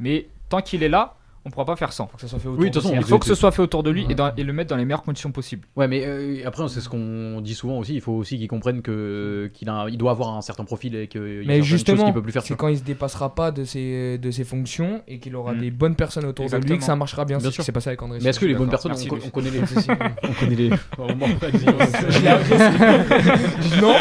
Mais 0.00 0.28
tant 0.48 0.60
qu'il 0.60 0.82
est 0.82 0.88
là, 0.88 1.14
on 1.46 1.50
pourra 1.50 1.64
pas 1.64 1.76
faire 1.76 1.92
sans. 1.92 2.06
Faut 2.08 2.16
que 2.16 2.20
ça 2.22 2.28
soit 2.28 2.38
fait 2.40 2.48
autour 2.48 2.60
Oui, 2.60 2.68
de 2.68 2.72
toute 2.74 2.82
façon. 2.82 2.94
Il 2.96 3.02
faut 3.04 3.18
que 3.18 3.24
ce 3.26 3.34
soit 3.34 3.52
fait 3.52 3.62
autour 3.62 3.82
de 3.82 3.90
lui 3.90 4.04
Ouais. 4.04 4.12
et, 4.12 4.14
dans- 4.14 4.34
et 4.36 4.42
le 4.42 4.52
mettre 4.52 4.68
dans 4.70 4.76
les 4.76 4.84
meilleures 4.84 5.02
conditions 5.04 5.30
possibles. 5.30 5.66
Ouais, 5.76 5.86
mais 5.88 6.02
euh, 6.04 6.40
après, 6.44 6.66
c'est 6.68 6.80
ce 6.80 6.88
qu'on 6.88 7.40
dit 7.40 7.54
souvent 7.54 7.78
aussi. 7.78 7.94
Il 7.94 8.00
faut 8.00 8.12
aussi 8.12 8.36
qu'il 8.38 8.48
comprenne 8.48 8.82
que 8.82 9.50
qu'il 9.54 9.68
a, 9.68 9.86
il 9.88 9.96
doit 9.96 10.10
avoir 10.10 10.36
un 10.36 10.42
certain 10.42 10.64
profil 10.64 10.94
et 10.96 11.06
qu'il 11.06 11.20
y 11.20 11.44
a 11.44 11.46
Mais 11.46 11.62
justement, 11.62 12.04
qu'il 12.04 12.12
peut 12.14 12.22
plus 12.22 12.32
faire. 12.32 12.42
c'est 12.42 12.56
quand 12.56 12.68
il 12.68 12.78
se 12.78 12.82
dépassera 12.82 13.34
pas 13.34 13.50
de 13.52 13.64
ses, 13.64 14.18
de 14.18 14.30
ses 14.30 14.44
fonctions 14.44 15.02
et 15.08 15.18
qu'il 15.18 15.34
aura 15.36 15.52
Mm. 15.52 15.60
des 15.60 15.70
bonnes 15.70 15.94
personnes 15.96 16.24
autour 16.26 16.50
de 16.50 16.56
lui 16.56 16.78
que 16.78 16.84
ça 16.84 16.96
marchera 16.96 17.24
bien. 17.24 17.36
Bien 17.38 17.44
C'est 17.44 17.50
ce 17.50 17.52
sûr. 17.54 17.62
qui 17.62 17.66
s'est 17.66 17.72
passé 17.72 17.88
avec 17.90 18.02
André 18.02 18.18
Mais 18.22 18.30
est-ce 18.30 18.40
que 18.40 18.46
les 18.46 18.54
bonnes 18.54 18.68
personnes, 18.68 18.90
Merci, 18.92 19.08
on, 19.10 19.30
connaît 19.30 19.50
les, 19.50 19.60
on 19.60 20.32
connaît 20.34 20.56
les. 20.56 20.70
Non. 23.80 23.94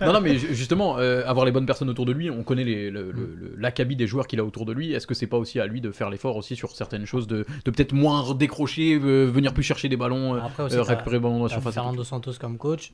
non, 0.00 0.12
non, 0.12 0.20
mais 0.20 0.36
ju- 0.38 0.54
justement, 0.54 0.98
euh, 0.98 1.22
avoir 1.26 1.46
les 1.46 1.52
bonnes 1.52 1.66
personnes 1.66 1.88
autour 1.90 2.06
de 2.06 2.12
lui, 2.12 2.30
on 2.30 2.42
connaît 2.42 2.64
les- 2.64 2.90
le- 2.90 3.10
le- 3.12 3.34
le- 3.38 3.54
l'acabit 3.58 3.96
des 3.96 4.06
joueurs 4.06 4.26
qu'il 4.26 4.40
a 4.40 4.44
autour 4.44 4.64
de 4.66 4.72
lui. 4.72 4.92
Est-ce 4.92 5.06
que 5.06 5.14
c'est 5.14 5.26
pas 5.26 5.36
aussi 5.36 5.60
à 5.60 5.66
lui 5.66 5.80
de 5.80 5.90
faire 5.90 6.10
l'effort 6.10 6.36
aussi 6.36 6.56
sur 6.58 6.72
certaines 6.72 7.06
choses, 7.06 7.26
de, 7.26 7.46
de 7.64 7.70
peut-être 7.70 7.92
moins 7.92 8.34
décrocher, 8.34 8.94
euh, 9.00 9.24
venir 9.24 9.54
plus 9.54 9.62
chercher 9.62 9.88
des 9.88 9.96
ballons, 9.96 10.34
euh, 10.34 10.40
Après 10.40 10.64
aussi, 10.64 10.76
euh, 10.76 10.82
récupérer 10.82 11.16
le 11.16 11.20
ballon 11.20 11.38
dans 11.38 11.44
la 11.44 11.48
surface. 11.50 11.72
Fernando 11.74 12.04
Santos 12.04 12.32
comme 12.40 12.58
coach. 12.58 12.92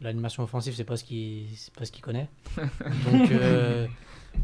L'animation 0.00 0.42
offensive, 0.42 0.74
c'est 0.74 0.82
pas 0.82 0.96
ce 0.96 1.04
qu'il 1.04 1.44
c'est 1.56 1.72
pas 1.72 1.84
ce 1.84 1.92
qu'il 1.92 2.02
connaît. 2.02 2.28
Donc 2.56 3.30
euh, 3.30 3.86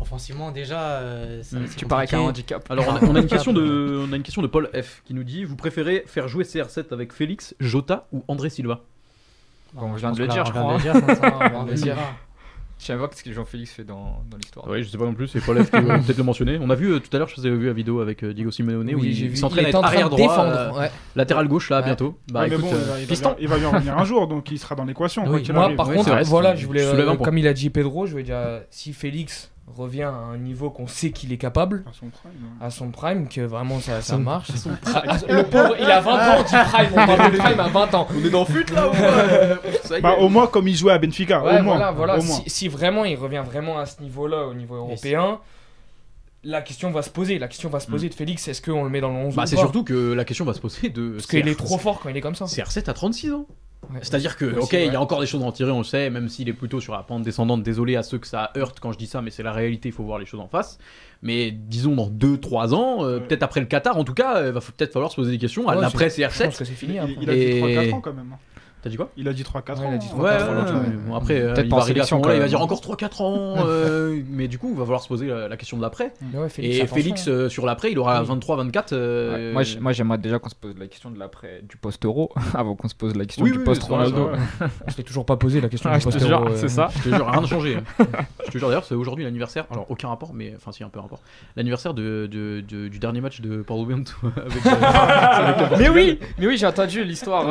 offensivement 0.00 0.52
déjà, 0.52 0.80
euh, 1.00 1.42
ça- 1.42 1.56
Tu 1.76 1.86
parais 1.86 2.06
qu'un 2.06 2.20
handicap. 2.20 2.70
Alors 2.70 2.86
on 2.88 2.94
a, 2.96 3.04
on 3.10 3.14
a 3.16 3.20
une 3.20 3.26
question 3.26 3.52
de, 3.52 4.04
on 4.08 4.12
a 4.12 4.16
une 4.16 4.22
question 4.22 4.42
de 4.42 4.46
Paul 4.46 4.70
F 4.80 5.02
qui 5.04 5.12
nous 5.14 5.24
dit 5.24 5.44
vous 5.44 5.56
préférez 5.56 6.04
faire 6.06 6.28
jouer 6.28 6.44
CR7 6.44 6.92
avec 6.92 7.12
Félix, 7.12 7.54
Jota 7.58 8.06
ou 8.12 8.22
André 8.28 8.48
Silva? 8.50 8.80
Bon, 9.72 9.92
je 9.94 10.00
viens 10.00 10.08
pense 10.10 10.18
de 10.18 10.22
le 10.24 10.28
dire, 10.28 10.44
je 10.44 10.50
on 10.50 10.54
de 10.54 10.58
crois, 10.60 10.74
le 10.74 10.80
dire, 10.82 10.94
ça, 10.94 11.14
ça, 11.16 11.34
on 11.34 11.38
vient 11.48 11.64
de 11.64 11.70
le 11.70 11.74
Vas-y. 11.76 11.82
dire. 11.82 11.96
Je 12.80 12.86
sais 12.86 12.96
pas 12.96 13.10
ce 13.14 13.22
que 13.22 13.30
Jean-Félix 13.32 13.72
fait 13.72 13.84
dans, 13.84 14.22
dans 14.30 14.38
l'histoire. 14.38 14.66
Oui, 14.66 14.82
je 14.82 14.88
sais 14.88 14.96
pas 14.96 15.04
non 15.04 15.12
plus, 15.12 15.28
c'est 15.28 15.40
Paul 15.44 15.62
F 15.62 15.70
qui 15.70 15.80
peut-être 15.82 16.16
le 16.16 16.24
mentionner? 16.24 16.58
On 16.62 16.70
a 16.70 16.74
vu 16.74 16.92
euh, 16.94 16.98
tout 16.98 17.14
à 17.14 17.18
l'heure, 17.18 17.28
je 17.28 17.36
vous 17.36 17.44
avais 17.46 17.54
vu 17.56 17.66
la 17.66 17.74
vidéo 17.74 18.00
avec 18.00 18.24
euh, 18.24 18.32
Diego 18.32 18.50
Simeone 18.50 18.94
où 18.94 19.00
Oui, 19.00 19.14
il, 19.30 19.36
s'entraîne 19.36 19.66
à 19.66 19.68
être 19.68 19.84
arrière 19.84 20.08
droit, 20.08 20.18
défendre. 20.18 20.50
euh, 20.50 20.72
ouais. 20.80 20.90
latéral 21.14 21.46
gauche 21.46 21.68
là 21.68 21.80
Ouais. 21.80 21.84
bientôt. 21.84 22.18
Bah 22.32 22.40
Ouais, 22.40 22.48
mais 22.48 22.54
écoute, 22.56 22.70
bon, 22.70 22.74
euh, 22.74 22.78
il 22.80 22.86
va- 22.88 22.98
il, 22.98 23.02
va, 23.02 23.06
piston. 23.08 23.36
il 23.38 23.48
va 23.48 23.58
y 23.58 23.64
en 23.66 23.70
revenir 23.72 23.98
un 23.98 24.04
jour, 24.04 24.26
donc 24.28 24.50
il 24.50 24.58
sera 24.58 24.74
dans 24.76 24.84
l'équation. 24.86 25.24
Oui, 25.28 25.42
Moi, 25.52 25.64
arrive. 25.64 25.76
par 25.76 25.90
contre, 25.92 26.10
voilà, 26.24 26.56
je 26.56 26.66
voulais, 26.66 26.82
euh, 26.82 27.16
comme 27.16 27.36
il 27.36 27.46
a 27.46 27.52
dit 27.52 27.68
Pedro, 27.68 28.06
je 28.06 28.14
veux 28.16 28.22
dire, 28.22 28.36
euh, 28.38 28.60
si 28.70 28.94
Félix 28.94 29.50
revient 29.76 30.02
à 30.02 30.10
un 30.12 30.36
niveau 30.38 30.70
qu'on 30.70 30.86
sait 30.86 31.10
qu'il 31.10 31.32
est 31.32 31.38
capable, 31.38 31.84
À 31.88 31.92
son 31.92 32.08
prime, 32.08 32.30
ouais. 32.32 32.66
à 32.66 32.70
son 32.70 32.90
prime, 32.90 33.28
que 33.28 33.40
vraiment 33.40 33.80
ça, 33.80 34.02
ça 34.02 34.14
Son- 34.14 34.18
marche. 34.20 34.50
Ah, 34.94 35.16
le 35.28 35.42
pauvre, 35.44 35.74
il 35.80 35.86
a 35.90 36.00
20 36.00 36.12
ans, 36.12 36.36
on 36.38 36.42
dit 36.42 36.68
prime, 36.70 36.88
on 36.92 37.06
parle 37.06 37.32
de 37.32 37.36
prime 37.38 37.60
à 37.60 37.68
20 37.68 37.94
ans. 37.94 38.08
on 38.14 38.24
est 38.24 38.30
dans 38.30 38.44
fut 38.44 38.64
là 38.72 38.88
ou. 38.88 38.92
Bah, 40.02 40.16
au 40.20 40.28
moins, 40.28 40.46
comme 40.46 40.68
il 40.68 40.76
jouait 40.76 40.92
à 40.92 40.98
Benfica. 40.98 41.42
Ouais, 41.42 41.58
au 41.58 41.62
moins. 41.62 41.76
voilà, 41.76 41.90
voilà. 41.92 42.18
Au 42.18 42.22
moins. 42.22 42.36
Si, 42.44 42.50
si 42.50 42.68
vraiment 42.68 43.04
il 43.04 43.16
revient 43.16 43.42
vraiment 43.44 43.78
à 43.78 43.86
ce 43.86 44.00
niveau-là, 44.02 44.46
au 44.46 44.54
niveau 44.54 44.76
européen, 44.76 45.38
la 46.44 46.62
question 46.62 46.90
va 46.90 47.02
se 47.02 47.10
poser. 47.10 47.38
La 47.38 47.48
question 47.48 47.68
va 47.68 47.80
se 47.80 47.86
poser 47.86 48.08
de 48.08 48.14
Félix, 48.14 48.46
est-ce 48.48 48.62
qu'on 48.62 48.84
le 48.84 48.90
met 48.90 49.00
dans 49.00 49.08
le 49.10 49.16
11 49.16 49.34
Bah 49.34 49.46
c'est 49.46 49.56
surtout 49.56 49.84
que 49.84 50.12
la 50.12 50.24
question 50.24 50.44
va 50.44 50.54
se 50.54 50.60
poser 50.60 50.88
de 50.88 51.10
Parce 51.10 51.26
qu'il 51.26 51.44
CR7 51.44 51.50
est 51.50 51.54
trop 51.54 51.76
fort 51.78 52.00
quand 52.00 52.08
il 52.08 52.16
est 52.16 52.20
comme 52.20 52.34
ça. 52.34 52.44
CR7 52.46 52.88
à 52.88 52.94
36 52.94 53.32
ans. 53.32 53.46
Ouais. 53.88 53.98
C'est-à-dire 54.02 54.36
que, 54.36 54.44
ok, 54.58 54.68
c'est 54.70 54.86
il 54.86 54.92
y 54.92 54.96
a 54.96 55.00
encore 55.00 55.20
des 55.20 55.26
choses 55.26 55.42
à 55.42 55.46
en 55.46 55.52
tirer, 55.52 55.70
on 55.70 55.78
le 55.78 55.84
sait, 55.84 56.10
même 56.10 56.28
s'il 56.28 56.48
est 56.48 56.52
plutôt 56.52 56.80
sur 56.80 56.92
la 56.92 57.02
pente 57.02 57.22
descendante. 57.22 57.62
Désolé 57.62 57.96
à 57.96 58.02
ceux 58.02 58.18
que 58.18 58.26
ça 58.26 58.50
heurte 58.56 58.78
quand 58.78 58.92
je 58.92 58.98
dis 58.98 59.06
ça, 59.06 59.22
mais 59.22 59.30
c'est 59.30 59.42
la 59.42 59.52
réalité, 59.52 59.88
il 59.88 59.92
faut 59.92 60.04
voir 60.04 60.18
les 60.18 60.26
choses 60.26 60.40
en 60.40 60.48
face. 60.48 60.78
Mais 61.22 61.50
disons 61.50 61.96
dans 61.96 62.08
2-3 62.08 62.74
ans, 62.74 63.04
euh, 63.04 63.18
Ouais. 63.18 63.26
peut-être 63.26 63.42
après 63.42 63.60
le 63.60 63.66
Qatar, 63.66 63.96
en 63.96 64.04
tout 64.04 64.14
cas, 64.14 64.46
il 64.46 64.52
va 64.52 64.60
f- 64.60 64.70
peut-être 64.72 64.92
falloir 64.92 65.10
se 65.10 65.16
poser 65.16 65.30
des 65.32 65.38
questions. 65.38 65.66
Ouais, 65.66 65.74
après 65.82 66.10
Je 66.10 66.22
pense 66.22 66.36
CR7, 66.36 66.58
que 66.58 66.64
c'est 66.64 66.72
fini. 66.74 66.94
Il, 66.94 66.98
après. 66.98 67.16
il 67.20 67.30
a 67.30 67.34
dit 67.34 67.40
Et- 67.40 67.60
3-4 67.60 67.94
ans 67.94 68.00
quand 68.00 68.12
même. 68.12 68.36
Hein. 68.80 68.82
t'as 68.82 68.90
dit 68.90 68.96
quoi 68.96 69.10
Il 69.16 69.28
a 69.28 69.32
dit 69.32 69.42
3-4 69.42 69.54
Ouais, 69.54 69.70
ans. 69.80 69.88
il 69.90 69.94
a 69.94 69.98
dit 69.98 70.06
hein. 70.10 70.16
3-4 70.16 70.20
Ouais, 70.20 70.30
ans, 70.30 70.30
ouais, 70.30 70.64
tu 70.66 70.72
ouais, 70.72 70.80
vois. 70.80 70.82
bon, 71.08 71.14
après, 71.14 71.40
euh, 71.40 71.52
Peut-être 71.54 71.66
il 71.66 71.68
pas 71.70 71.76
va 71.76 71.82
arriver 71.82 72.00
à 72.00 72.04
ce 72.04 72.14
moment-là, 72.14 72.34
il 72.34 72.40
va 72.40 72.48
dire 72.48 72.60
encore 72.60 72.80
3-4 72.80 73.22
ans. 73.22 73.54
euh, 73.66 74.20
mais 74.30 74.48
du 74.48 74.58
coup, 74.58 74.70
il 74.72 74.76
va 74.78 74.84
falloir 74.84 75.02
se 75.02 75.08
poser 75.08 75.26
la, 75.26 75.48
la 75.48 75.56
question 75.56 75.76
de 75.76 75.82
l'après. 75.82 76.12
Mais 76.32 76.38
ouais, 76.38 76.48
Félix, 76.48 76.76
Et 76.78 76.86
Félix, 76.86 77.28
hein. 77.28 77.30
euh, 77.32 77.48
sur 77.48 77.66
l'après, 77.66 77.92
il 77.92 77.98
aura 77.98 78.22
Oui. 78.22 78.28
23-24. 78.28 78.92
euh, 78.92 79.54
Ouais, 79.54 79.64
Moi, 79.80 79.92
j'aimerais 79.92 80.18
déjà 80.18 80.38
qu'on 80.38 80.48
se 80.48 80.54
pose 80.54 80.74
la 80.78 80.86
question 80.86 81.10
de 81.10 81.18
l'après 81.18 81.62
du 81.68 81.76
post-euro, 81.76 82.32
avant 82.54 82.74
qu'on 82.76 82.88
se 82.88 82.94
pose 82.94 83.14
la 83.16 83.24
question 83.24 83.44
Oui, 83.44 83.52
du 83.52 83.58
oui, 83.58 83.64
post-Ronaldo. 83.64 84.30
on 84.86 84.90
s'est 84.90 85.02
toujours 85.04 85.26
pas 85.26 85.36
posé 85.36 85.60
la 85.60 85.68
question 85.68 85.90
Ah, 85.92 85.98
du 85.98 86.00
je 86.04 86.08
te 86.08 86.12
post 86.14 86.26
jure, 86.26 86.50
c'est 86.56 86.68
ça. 86.68 86.88
Je 86.96 87.10
te 87.10 87.14
jure, 87.14 87.26
rien 87.30 87.40
n'a 87.40 87.46
changé. 87.46 87.76
Je 88.46 88.50
te 88.50 88.58
jure, 88.58 88.68
d'ailleurs, 88.68 88.84
c'est 88.84 88.94
aujourd'hui 88.94 89.24
l'anniversaire. 89.24 89.66
Alors, 89.70 89.86
aucun 89.90 90.08
rapport, 90.08 90.32
mais 90.34 90.54
enfin, 90.56 90.72
si, 90.72 90.82
un 90.84 90.88
peu 90.88 91.00
rapport. 91.00 91.20
L'anniversaire 91.56 91.94
de, 91.94 92.26
de- 92.30 92.60
de- 92.66 92.88
du 92.88 92.98
dernier 92.98 93.20
match 93.20 93.40
de 93.40 93.62
Paulo 93.62 93.84
Bento 93.84 94.12
avec, 94.36 95.78
Mais 95.78 95.88
oui, 95.88 96.18
mais 96.38 96.46
oui, 96.46 96.56
j'ai 96.56 96.66
entendu 96.66 97.04
l'histoire. 97.04 97.44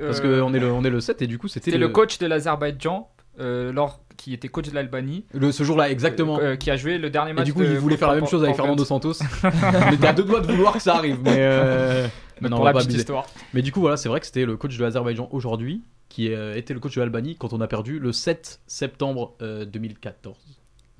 Parce 0.00 0.20
euh, 0.24 0.40
qu'on 0.42 0.54
est, 0.54 0.58
le- 0.60 0.72
on 0.72 0.84
est 0.84 0.90
le 0.90 1.00
7 1.00 1.22
et 1.22 1.26
du 1.26 1.38
coup, 1.38 1.48
c'était 1.48 1.66
C'était 1.66 1.78
le 1.78 1.88
coach 1.88 2.18
de 2.18 2.26
l'Azerbaïdjan, 2.26 3.08
euh, 3.40 3.72
lors, 3.72 4.00
qui 4.16 4.32
était 4.32 4.48
coach 4.48 4.68
de 4.68 4.74
l'Albanie, 4.74 5.24
le- 5.32 5.52
ce 5.52 5.64
jour-là, 5.64 5.90
exactement. 5.90 6.38
euh, 6.40 6.56
qui 6.56 6.70
a 6.70 6.76
joué 6.76 6.98
le 6.98 7.10
dernier 7.10 7.30
et 7.30 7.34
match. 7.34 7.44
du 7.46 7.52
coup, 7.54 7.62
de- 7.62 7.66
il 7.66 7.78
voulait 7.78 7.96
faire 7.96 8.08
la 8.08 8.14
même 8.16 8.26
chose 8.26 8.42
avec 8.44 8.56
Fernando 8.56 8.84
Santos. 8.84 9.14
on 9.44 9.92
était 9.92 10.06
à 10.06 10.12
deux 10.12 10.24
doigts 10.24 10.40
de 10.40 10.46
vouloir 10.52 10.72
que 10.74 10.78
ça 10.82 10.94
arrive, 10.96 11.18
mais. 11.22 11.36
euh, 11.38 12.06
mais 12.40 12.48
non, 12.48 12.56
on 12.56 12.58
pour 12.58 12.64
la 12.66 12.72
pas 12.72 12.78
petite 12.78 12.90
abuser. 12.90 13.00
histoire. 13.00 13.26
Mais 13.52 13.62
du 13.62 13.72
coup, 13.72 13.80
voilà, 13.80 13.96
c'est 13.96 14.08
vrai 14.08 14.20
que 14.20 14.26
c'était 14.26 14.44
le 14.44 14.56
coach 14.56 14.76
de 14.76 14.82
l'Azerbaïdjan 14.82 15.28
aujourd'hui, 15.32 15.82
qui 16.08 16.32
euh, 16.32 16.54
était 16.56 16.74
le 16.74 16.80
coach 16.80 16.94
de 16.94 17.00
l'Albanie 17.00 17.36
quand 17.36 17.52
on 17.52 17.60
a 17.60 17.66
perdu 17.66 17.98
le 17.98 18.12
7 18.12 18.60
septembre 18.66 19.34
euh, 19.42 19.64
2014, 19.64 20.36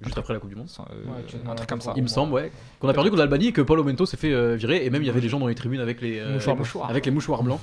juste 0.00 0.18
après 0.18 0.32
la 0.34 0.40
Coupe 0.40 0.50
du 0.50 0.56
Monde. 0.56 0.68
Euh, 0.80 0.82
Ouais, 1.10 1.22
tu- 1.26 1.36
un 1.48 1.54
truc 1.54 1.68
comme 1.68 1.80
ça. 1.80 1.92
Il 1.96 2.02
me 2.02 2.08
semble, 2.08 2.32
ouais. 2.32 2.50
Qu'on 2.80 2.88
a 2.88 2.94
perdu 2.94 3.10
contre 3.10 3.20
l'Albanie 3.20 3.48
et 3.48 3.52
que 3.52 3.60
Paulo 3.62 3.84
Mento 3.84 4.06
s'est 4.06 4.16
fait 4.16 4.32
euh, 4.32 4.54
virer. 4.56 4.84
Et 4.84 4.90
même 4.90 5.02
il 5.02 5.06
y 5.06 5.10
avait 5.10 5.20
des 5.20 5.28
gens 5.28 5.38
dans 5.38 5.46
les 5.46 5.54
tribunes 5.54 5.80
avec 5.80 6.00
les, 6.00 6.18
euh, 6.18 6.34
Mouchoirs 6.34 6.56
les- 6.56 6.58
mouchoirs. 6.58 6.90
avec 6.90 7.06
les 7.06 7.12
mouchoirs 7.12 7.42
blancs. 7.44 7.60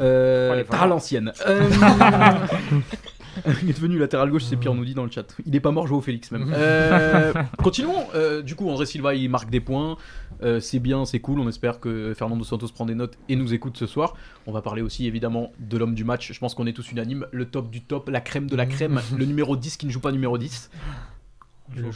Euh, 0.00 0.64
Oh, 0.68 0.74
à 0.74 0.86
l'ancienne. 0.86 1.32
Euh, 1.46 1.68
il 3.62 3.70
est 3.70 3.74
devenu 3.74 3.98
latéral 3.98 4.30
gauche, 4.30 4.44
c'est 4.44 4.56
pire, 4.56 4.72
on 4.72 4.74
nous 4.74 4.84
dit 4.84 4.94
dans 4.94 5.04
le 5.04 5.10
chat. 5.10 5.36
Il 5.44 5.54
est 5.54 5.60
pas 5.60 5.70
mort, 5.70 5.86
Joao 5.86 6.00
Félix 6.00 6.30
même. 6.30 6.52
Euh, 6.66 7.32
continuons. 7.62 8.06
Euh, 8.14 8.42
du 8.42 8.54
coup, 8.54 8.68
André 8.68 8.86
Silva, 8.86 9.14
il 9.14 9.28
marque 9.28 9.50
des 9.50 9.60
points. 9.60 9.96
Euh, 10.42 10.60
c'est 10.60 10.78
bien, 10.78 11.04
c'est 11.04 11.20
cool. 11.20 11.38
On 11.40 11.48
espère 11.48 11.78
que 11.80 12.14
Fernando 12.14 12.42
Santos 12.44 12.68
prend 12.68 12.86
des 12.86 12.94
notes 12.94 13.18
et 13.28 13.36
nous 13.36 13.54
écoute 13.54 13.76
ce 13.76 13.86
soir. 13.86 14.14
On 14.46 14.52
va 14.52 14.62
parler 14.62 14.82
aussi 14.82 15.06
évidemment 15.06 15.52
de 15.58 15.76
l'homme 15.76 15.94
du 15.94 16.04
match. 16.04 16.32
Je 16.32 16.38
pense 16.38 16.54
qu'on 16.54 16.66
est 16.66 16.72
tous 16.72 16.90
unanimes. 16.90 17.26
Le 17.32 17.44
top 17.44 17.70
du 17.70 17.82
top, 17.82 18.08
la 18.08 18.20
crème 18.20 18.48
de 18.48 18.56
la 18.56 18.66
crème. 18.66 19.00
le 19.16 19.24
numéro 19.24 19.56
10 19.56 19.76
qui 19.76 19.86
ne 19.86 19.90
joue 19.90 20.00
pas 20.00 20.12
numéro 20.12 20.38
10. 20.38 20.70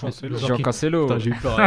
Cancelo. 0.01 0.37
Jean 0.39 0.57
Cancelo. 0.59 1.07
Putain, 1.07 1.19
j'ai 1.19 1.31
eu 1.31 1.35
peur. 1.35 1.59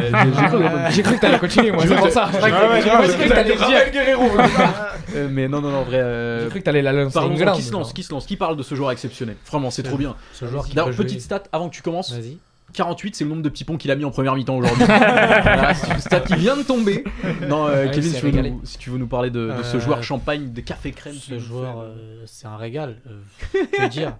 J'ai- 0.91 1.01
cru- 1.03 1.15
que 1.15 1.19
t'allais 1.21 1.39
continuer, 1.39 1.71
moi, 1.71 1.83
c'est 1.87 1.95
pour 1.95 2.09
ça. 2.09 2.29
J'ai 2.31 2.39
cru 2.39 2.49
que 2.51 3.29
t'allais 3.29 3.55
dire. 3.55 3.67
Euh, 5.15 5.27
mais 5.29 5.47
non, 5.47 5.61
non, 5.61 5.69
non, 5.69 5.79
en 5.79 5.83
vrai. 5.83 5.97
euh, 5.99 6.43
J'ai 6.43 6.49
cru 6.49 6.59
que 6.59 6.63
t'allais 6.65 6.81
la 6.81 6.91
lancer 6.91 7.19
qui 7.55 7.61
se 7.61 7.71
lance, 7.73 7.93
qui 7.93 8.03
se 8.03 8.11
lance, 8.13 8.25
qui 8.25 8.35
parle 8.37 8.57
de 8.57 8.63
ce 8.63 8.73
joueur 8.73 8.89
exceptionnel? 8.91 9.35
Vraiment, 9.45 9.69
c'est 9.69 9.83
Ce- 9.83 9.87
trop 9.87 9.97
bien. 9.97 10.15
Ce 10.33 10.47
joueur 10.47 10.65
qui 10.65 10.75
petite 10.75 11.21
stat 11.21 11.43
avant 11.51 11.69
que 11.69 11.75
tu 11.75 11.81
commences. 11.81 12.11
Vas-y. 12.11 12.37
48, 12.73 13.15
c'est 13.15 13.23
le 13.23 13.29
nombre 13.29 13.43
de 13.43 13.49
petits 13.49 13.65
ponts 13.65 13.77
qu'il 13.77 13.91
a 13.91 13.95
mis 13.95 14.03
en 14.05 14.09
première 14.09 14.33
mi-temps 14.35 14.55
aujourd'hui. 14.55 14.83
Voilà, 14.87 15.73
c'est 15.75 15.91
une 15.93 15.99
stat 15.99 16.21
qui 16.21 16.33
vient 16.35 16.57
de 16.57 16.63
tomber. 16.63 17.03
Non, 17.47 17.67
euh, 17.67 17.85
Ouais, 17.85 17.91
Kevin, 17.91 18.09
si 18.11 18.15
tu, 18.15 18.21
veux 18.25 18.31
régalé. 18.31 18.49
nous, 18.51 18.61
si 18.63 18.77
tu 18.79 18.89
veux 18.89 18.97
nous 18.97 19.05
parler 19.07 19.29
de, 19.29 19.51
de 19.55 19.61
ce 19.63 19.77
Euh, 19.77 19.79
joueur 19.79 20.01
champagne, 20.01 20.51
de 20.51 20.61
café 20.61 20.91
crème. 20.91 21.13
Ce 21.13 21.37
joueur, 21.37 21.81
euh, 21.81 22.23
c'est 22.25 22.47
un 22.47 22.57
régal. 22.57 22.97
euh, 23.07 23.19
je 23.77 23.81
veux 23.83 23.89
dire, 23.89 24.13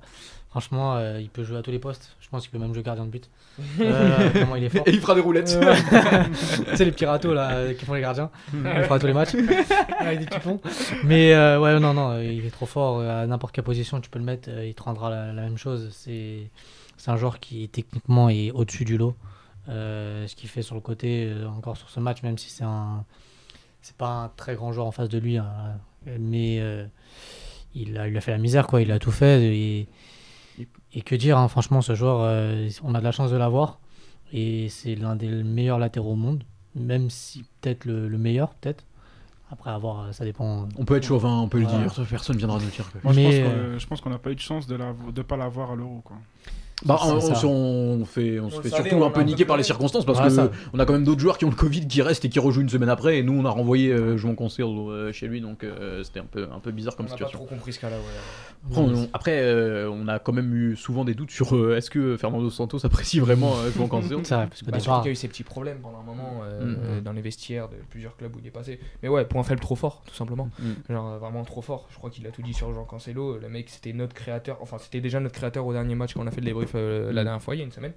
franchement, 0.54 0.96
euh, 0.98 1.20
il 1.20 1.30
peut 1.30 1.44
jouer 1.44 1.58
à 1.58 1.64
tous 1.64 1.72
les 1.72 1.80
postes. 1.80 2.16
Je 2.20 2.30
pense 2.30 2.44
qu'il 2.44 2.52
peut 2.52 2.60
même 2.60 2.76
jouer 2.76 2.84
gardien 2.84 3.06
de 3.06 3.10
but. 3.10 3.28
Euh, 3.80 4.30
il 4.56 4.64
est 4.64 4.70
fort. 4.70 4.84
Et 4.86 4.92
il 4.92 5.00
fera 5.00 5.16
des 5.16 5.22
roulettes. 5.22 5.58
Euh, 5.60 5.74
tu 6.70 6.78
sais, 6.78 6.86
les 6.86 6.92
petits 6.92 7.08
râteaux 7.08 7.34
là, 7.34 7.54
euh, 7.54 7.74
qui 7.74 7.86
font 7.86 7.96
les 7.96 8.02
gardiens. 8.02 8.30
Il 8.54 8.84
fera 8.84 9.00
tous 9.00 9.08
les 9.08 9.14
matchs. 9.14 9.34
Avec 10.00 10.20
des. 10.20 10.28
Mais 11.04 11.34
euh, 11.34 11.60
ouais, 11.60 11.80
non, 11.80 11.96
non, 11.96 12.20
il 12.20 12.46
est 12.46 12.52
trop 12.52 12.68
fort. 12.68 13.02
À 13.02 13.26
n'importe 13.26 13.56
quelle 13.56 13.64
position 13.64 14.00
tu 14.00 14.12
peux 14.12 14.20
le 14.20 14.26
mettre, 14.26 14.50
il 14.50 14.76
te 14.76 14.84
rendra 14.84 15.10
la, 15.10 15.34
la 15.34 15.42
même 15.42 15.58
chose. 15.58 15.90
C'est 15.92 16.52
c'est 16.98 17.10
un 17.10 17.18
joueur 17.18 17.40
qui 17.40 17.68
techniquement 17.68 18.30
est 18.30 18.52
au-dessus 18.52 18.86
du 18.86 18.98
lot. 18.98 19.16
Euh, 19.70 20.28
ce 20.28 20.36
qu'il 20.36 20.50
fait 20.50 20.62
sur 20.62 20.76
le 20.76 20.82
côté, 20.82 21.34
encore 21.48 21.78
sur 21.78 21.90
ce 21.90 22.00
match, 22.00 22.22
même 22.22 22.38
si 22.38 22.52
c'est 22.52 22.64
un. 22.64 23.06
C'est 23.82 23.98
pas 23.98 24.08
un 24.08 24.30
très 24.30 24.56
grand 24.56 24.72
joueur 24.72 24.86
en 24.86 24.92
face 24.92 25.10
de 25.10 25.18
lui, 25.18 25.38
hein, 25.38 25.48
mais 26.20 26.60
euh, 26.62 26.86
il, 27.76 27.98
a, 27.98 28.08
il 28.08 28.16
a 28.16 28.22
fait 28.22 28.32
la 28.32 28.38
misère, 28.38 28.68
quoi. 28.68 28.82
Il 28.82 28.92
a 28.92 29.00
tout 29.00 29.12
fait. 29.12 29.44
Et, 29.44 29.88
et 30.94 31.02
que 31.02 31.16
dire, 31.16 31.38
hein, 31.38 31.48
franchement, 31.48 31.82
ce 31.82 31.96
joueur, 31.96 32.20
euh, 32.22 32.70
on 32.84 32.94
a 32.96 33.00
de 33.00 33.04
la 33.04 33.12
chance 33.12 33.32
de 33.32 33.38
l'avoir. 33.38 33.80
Et 34.32 34.68
c'est 34.70 34.96
l'un 34.96 35.16
des 35.16 35.28
meilleurs 35.28 35.78
latéraux 35.80 36.14
au 36.14 36.16
monde, 36.16 36.44
même 36.76 37.10
si 37.10 37.46
peut-être 37.62 37.86
le, 37.86 38.08
le 38.08 38.18
meilleur, 38.18 38.54
peut-être. 38.56 38.84
Après 39.52 39.70
avoir, 39.70 40.12
ça 40.14 40.26
dépend. 40.26 40.68
On 40.78 40.86
peut 40.86 40.96
être 40.96 41.06
chauvin, 41.06 41.42
on 41.42 41.48
peut 41.48 41.60
le 41.60 41.68
dire. 41.68 41.94
Personne 42.10 42.38
viendra 42.38 42.58
nous 42.58 42.70
dire 42.72 42.92
que. 42.92 42.98
Moi, 43.04 43.14
je 43.14 43.20
Mais, 43.20 43.26
pense 43.26 43.36
qu'on- 43.54 43.58
euh, 43.60 43.80
je 43.80 43.88
pense 43.88 44.02
qu'on 44.02 44.10
n'a 44.10 44.18
pas 44.18 44.32
eu 44.32 44.36
de 44.36 44.40
chance 44.40 44.66
de 44.66 44.76
ne 44.78 45.22
pas 45.22 45.38
l'avoir 45.38 45.72
à 45.72 45.76
l'euro. 45.76 46.02
Bah, 46.86 46.98
on, 47.04 47.12
on- 47.46 48.02
on 48.02 48.06
fait, 48.06 48.40
on 48.40 48.50
se 48.50 48.58
On 48.58 48.62
fait 48.62 48.70
surtout 48.70 48.96
on 48.96 49.06
un 49.06 49.10
peu 49.10 49.22
niquer 49.22 49.46
par 49.46 49.58
les 49.58 49.64
circonstances 49.64 50.06
parce 50.06 50.20
Ouais, 50.20 50.26
que 50.26 50.32
ça. 50.32 50.52
on 50.74 50.80
a 50.80 50.86
quand 50.86 50.94
même 50.94 51.04
d'autres 51.04 51.22
joueurs 51.22 51.38
qui 51.38 51.46
ont 51.46 51.50
le 51.50 51.56
Covid 51.56 51.88
qui 51.88 52.02
restent 52.02 52.26
et 52.26 52.30
qui 52.30 52.40
rejouent 52.40 52.62
une 52.62 52.70
semaine 52.70 52.90
après. 52.90 53.18
Et 53.20 53.24
nous, 53.24 53.34
on 53.34 53.46
a 53.46 53.50
renvoyé 53.50 53.92
euh, 53.92 54.18
João 54.18 54.36
Cancelo 54.36 54.92
euh, 54.92 55.12
chez 55.12 55.28
lui, 55.28 55.42
donc 55.42 55.64
euh, 55.64 56.04
c'était 56.04 56.20
un 56.20 56.26
peu, 56.26 56.48
un 56.54 56.60
peu 56.60 56.72
bizarre 56.72 56.96
comme 56.96 57.06
On 57.06 57.10
n'a 57.10 57.14
pas 57.16 57.18
situation. 57.26 57.40
trop 57.40 57.48
compris 57.48 57.74
ce 57.74 57.80
cas-là, 57.80 57.98
ouais. 57.98 58.04
Après, 58.70 58.82
on, 58.82 59.10
après, 59.14 59.40
euh, 59.42 59.90
on 59.92 60.08
a 60.08 60.20
quand 60.20 60.32
même 60.32 60.54
eu 60.54 60.76
souvent 60.78 61.04
des 61.04 61.14
doutes 61.16 61.32
sur 61.32 61.54
euh, 61.56 61.76
est-ce 61.76 61.90
que 61.90 62.16
Fernando 62.18 62.50
Santos 62.50 62.86
apprécie 62.86 63.20
vraiment 63.20 63.54
euh, 63.58 63.70
João 63.76 63.88
Cancelo. 63.88 64.22
C'est 64.24 64.36
vrai, 64.36 64.48
parce 64.48 64.64
Bah, 64.64 64.80
surtout 64.80 64.84
départ, 64.86 65.02
qu'il 65.02 65.08
y 65.08 65.10
a 65.10 65.14
eu 65.14 65.16
ces 65.16 65.28
petits 65.28 65.44
problèmes 65.44 65.80
pendant 65.82 66.00
un 66.00 66.04
moment 66.04 66.42
euh, 66.44 66.64
Mm. 66.64 66.78
euh, 66.84 67.02
dans 67.02 67.12
les 67.12 67.22
vestiaires 67.22 67.68
de 67.68 67.76
plusieurs 67.90 68.16
clubs 68.16 68.34
où 68.36 68.40
il 68.40 68.48
est 68.48 68.52
passé. 68.52 68.80
Mais 69.02 69.10
ouais, 69.10 69.26
point 69.26 69.44
faible 69.44 69.60
trop 69.60 69.76
fort, 69.76 70.02
tout 70.06 70.14
simplement. 70.16 70.50
Mm. 70.60 70.94
Genre 70.94 71.08
euh, 71.14 71.18
vraiment 71.18 71.44
trop 71.44 71.62
fort. 71.62 71.88
Je 71.92 71.98
crois 71.98 72.10
qu'il 72.10 72.26
a 72.28 72.32
tout 72.32 72.42
dit 72.42 72.54
sur 72.54 72.74
Jean 72.74 72.86
Cancelo. 72.86 73.38
Le 73.38 73.50
mec, 73.50 73.70
c'était 73.70 73.92
notre 73.94 74.14
créateur. 74.14 74.58
Enfin, 74.62 74.78
c'était 74.80 75.02
déjà 75.02 75.20
notre 75.20 75.36
créateur 75.36 75.66
au 75.66 75.74
dernier 75.74 75.96
match 75.96 76.14
qu'on 76.14 76.26
a 76.28 76.32
fait 76.32 76.40
le 76.42 76.46
débrief 76.48 76.73
euh, 76.76 77.12
la 77.12 77.22
Mm. 77.22 77.26
dernière 77.26 77.42
fois, 77.42 77.56
il 77.56 77.60
y 77.60 77.62
a 77.62 77.66
une 77.66 77.72
semaine. 77.72 77.94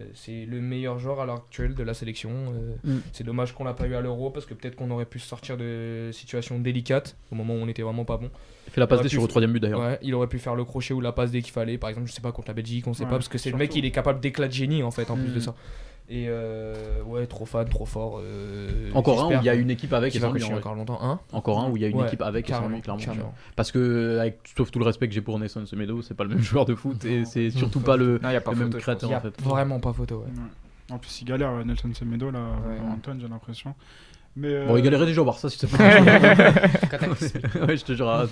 Euh, 0.00 0.04
c'est 0.14 0.44
le 0.46 0.60
meilleur 0.60 0.98
joueur 0.98 1.20
à 1.20 1.26
l'heure 1.26 1.36
actuelle 1.36 1.74
de 1.74 1.82
la 1.82 1.92
sélection. 1.94 2.30
euh, 2.30 2.74
Mm. 2.84 3.00
C'est 3.12 3.24
dommage 3.24 3.52
qu'on 3.52 3.64
l'a 3.64 3.74
pas 3.74 3.86
eu 3.86 3.94
à 3.94 4.00
l'Euro 4.00 4.30
parce 4.30 4.46
que 4.46 4.54
peut-être 4.54 4.76
qu'on 4.76 4.90
aurait 4.90 5.06
pu 5.06 5.18
se 5.18 5.26
sortir 5.28 5.56
de 5.56 6.10
situations 6.12 6.58
délicates 6.58 7.16
au 7.32 7.34
moment 7.34 7.54
où 7.54 7.58
on 7.58 7.68
était 7.68 7.82
vraiment 7.82 8.04
pas 8.04 8.16
bon. 8.16 8.30
Il 8.68 8.70
fait 8.70 8.80
la 8.80 8.86
passe 8.86 8.98
aurait 8.98 9.04
D 9.04 9.08
pu 9.08 9.14
sur 9.16 9.22
le 9.22 9.28
troisième 9.28 9.52
but 9.52 9.60
d'ailleurs. 9.60 9.80
Ouais, 9.80 9.98
il 10.02 10.14
aurait 10.14 10.26
pu 10.28 10.38
faire 10.38 10.54
le 10.54 10.64
crochet 10.64 10.94
ou 10.94 11.00
la 11.00 11.10
passe 11.12 11.30
dès 11.32 11.42
qu'il 11.42 11.52
fallait. 11.52 11.76
Par 11.78 11.90
exemple, 11.90 12.06
je 12.06 12.12
sais 12.12 12.20
pas 12.20 12.30
contre 12.32 12.48
la 12.48 12.54
Belgique, 12.54 12.86
on 12.86 12.94
sait 12.94 13.02
Ouais, 13.04 13.10
pas 13.10 13.16
parce 13.16 13.28
que 13.28 13.38
c'est 13.38 13.50
le 13.50 13.56
mec, 13.56 13.74
il 13.74 13.84
est 13.84 13.90
capable 13.90 14.20
d'éclat 14.20 14.46
de 14.48 14.52
génie 14.52 14.82
en 14.82 14.90
fait 14.90 15.10
en 15.10 15.16
plus 15.16 15.30
Mm. 15.30 15.34
de 15.34 15.40
ça. 15.40 15.54
Et 16.10 16.24
euh, 16.28 17.02
ouais, 17.04 17.26
trop 17.26 17.44
fan, 17.44 17.68
trop 17.68 17.84
fort. 17.84 18.20
euh, 18.22 18.90
Encore 18.94 19.24
un 19.24 19.28
où 19.36 19.40
il 19.40 19.44
y 19.44 19.48
a 19.50 19.54
une 19.54 19.70
équipe 19.70 19.92
avec 19.92 20.16
et 20.16 20.18
sans 20.18 20.32
lui. 20.32 20.42
encore 20.44 20.74
longtemps. 20.74 20.98
Hein 21.02 21.20
Encore 21.32 21.60
un 21.60 21.68
où 21.68 21.76
il 21.76 21.82
y 21.82 21.84
a 21.84 21.88
une 21.88 21.98
Ouais, 21.98 22.06
équipe 22.06 22.22
avec 22.22 22.46
et 22.46 22.52
sans 22.52 22.60
carrément, 22.60 22.76
lui, 22.76 22.82
clairement. 22.82 23.02
carrément. 23.02 23.34
Parce 23.56 23.72
que, 23.72 24.18
avec, 24.18 24.38
sauf 24.56 24.70
tout 24.70 24.78
le 24.78 24.86
respect 24.86 25.06
que 25.08 25.12
j'ai 25.14 25.20
pour 25.20 25.38
Nelson 25.38 25.66
Semedo, 25.66 26.00
c'est 26.00 26.14
pas 26.14 26.24
le 26.24 26.30
même 26.30 26.38
joueur 26.42 26.64
de 26.64 26.74
foot 26.74 27.04
et 27.04 27.26
c'est 27.26 27.50
surtout 27.50 27.80
pas 27.80 27.96
le, 27.98 28.18
Non, 28.22 28.30
y 28.30 28.36
a 28.36 28.40
pas 28.40 28.52
le 28.52 28.56
même 28.58 28.68
photo, 28.68 28.78
créateur 28.78 29.12
en 29.12 29.20
fait. 29.20 29.42
vraiment 29.42 29.80
pas 29.80 29.92
photo. 29.92 30.16
Ouais. 30.20 30.22
Ouais. 30.26 30.94
En 30.94 30.98
plus, 30.98 31.20
il 31.20 31.26
galère, 31.26 31.52
Nelson 31.66 31.90
Semedo, 31.92 32.30
là, 32.30 32.38
Ouais. 32.66 32.78
Antoine, 32.90 33.20
j'ai 33.20 33.28
l'impression. 33.28 33.74
Mais, 34.36 34.48
euh, 34.52 34.66
Bon, 34.68 34.76
il 34.76 34.82
galérait 34.82 35.06
déjà 35.06 35.22
au 35.22 35.24
Barça, 35.24 35.48
si 35.50 35.58
c'est 35.60 35.66
pas. 35.68 35.78
Ouais, 37.66 37.76
je 37.76 37.84
te 37.84 37.92
jure. 37.92 38.28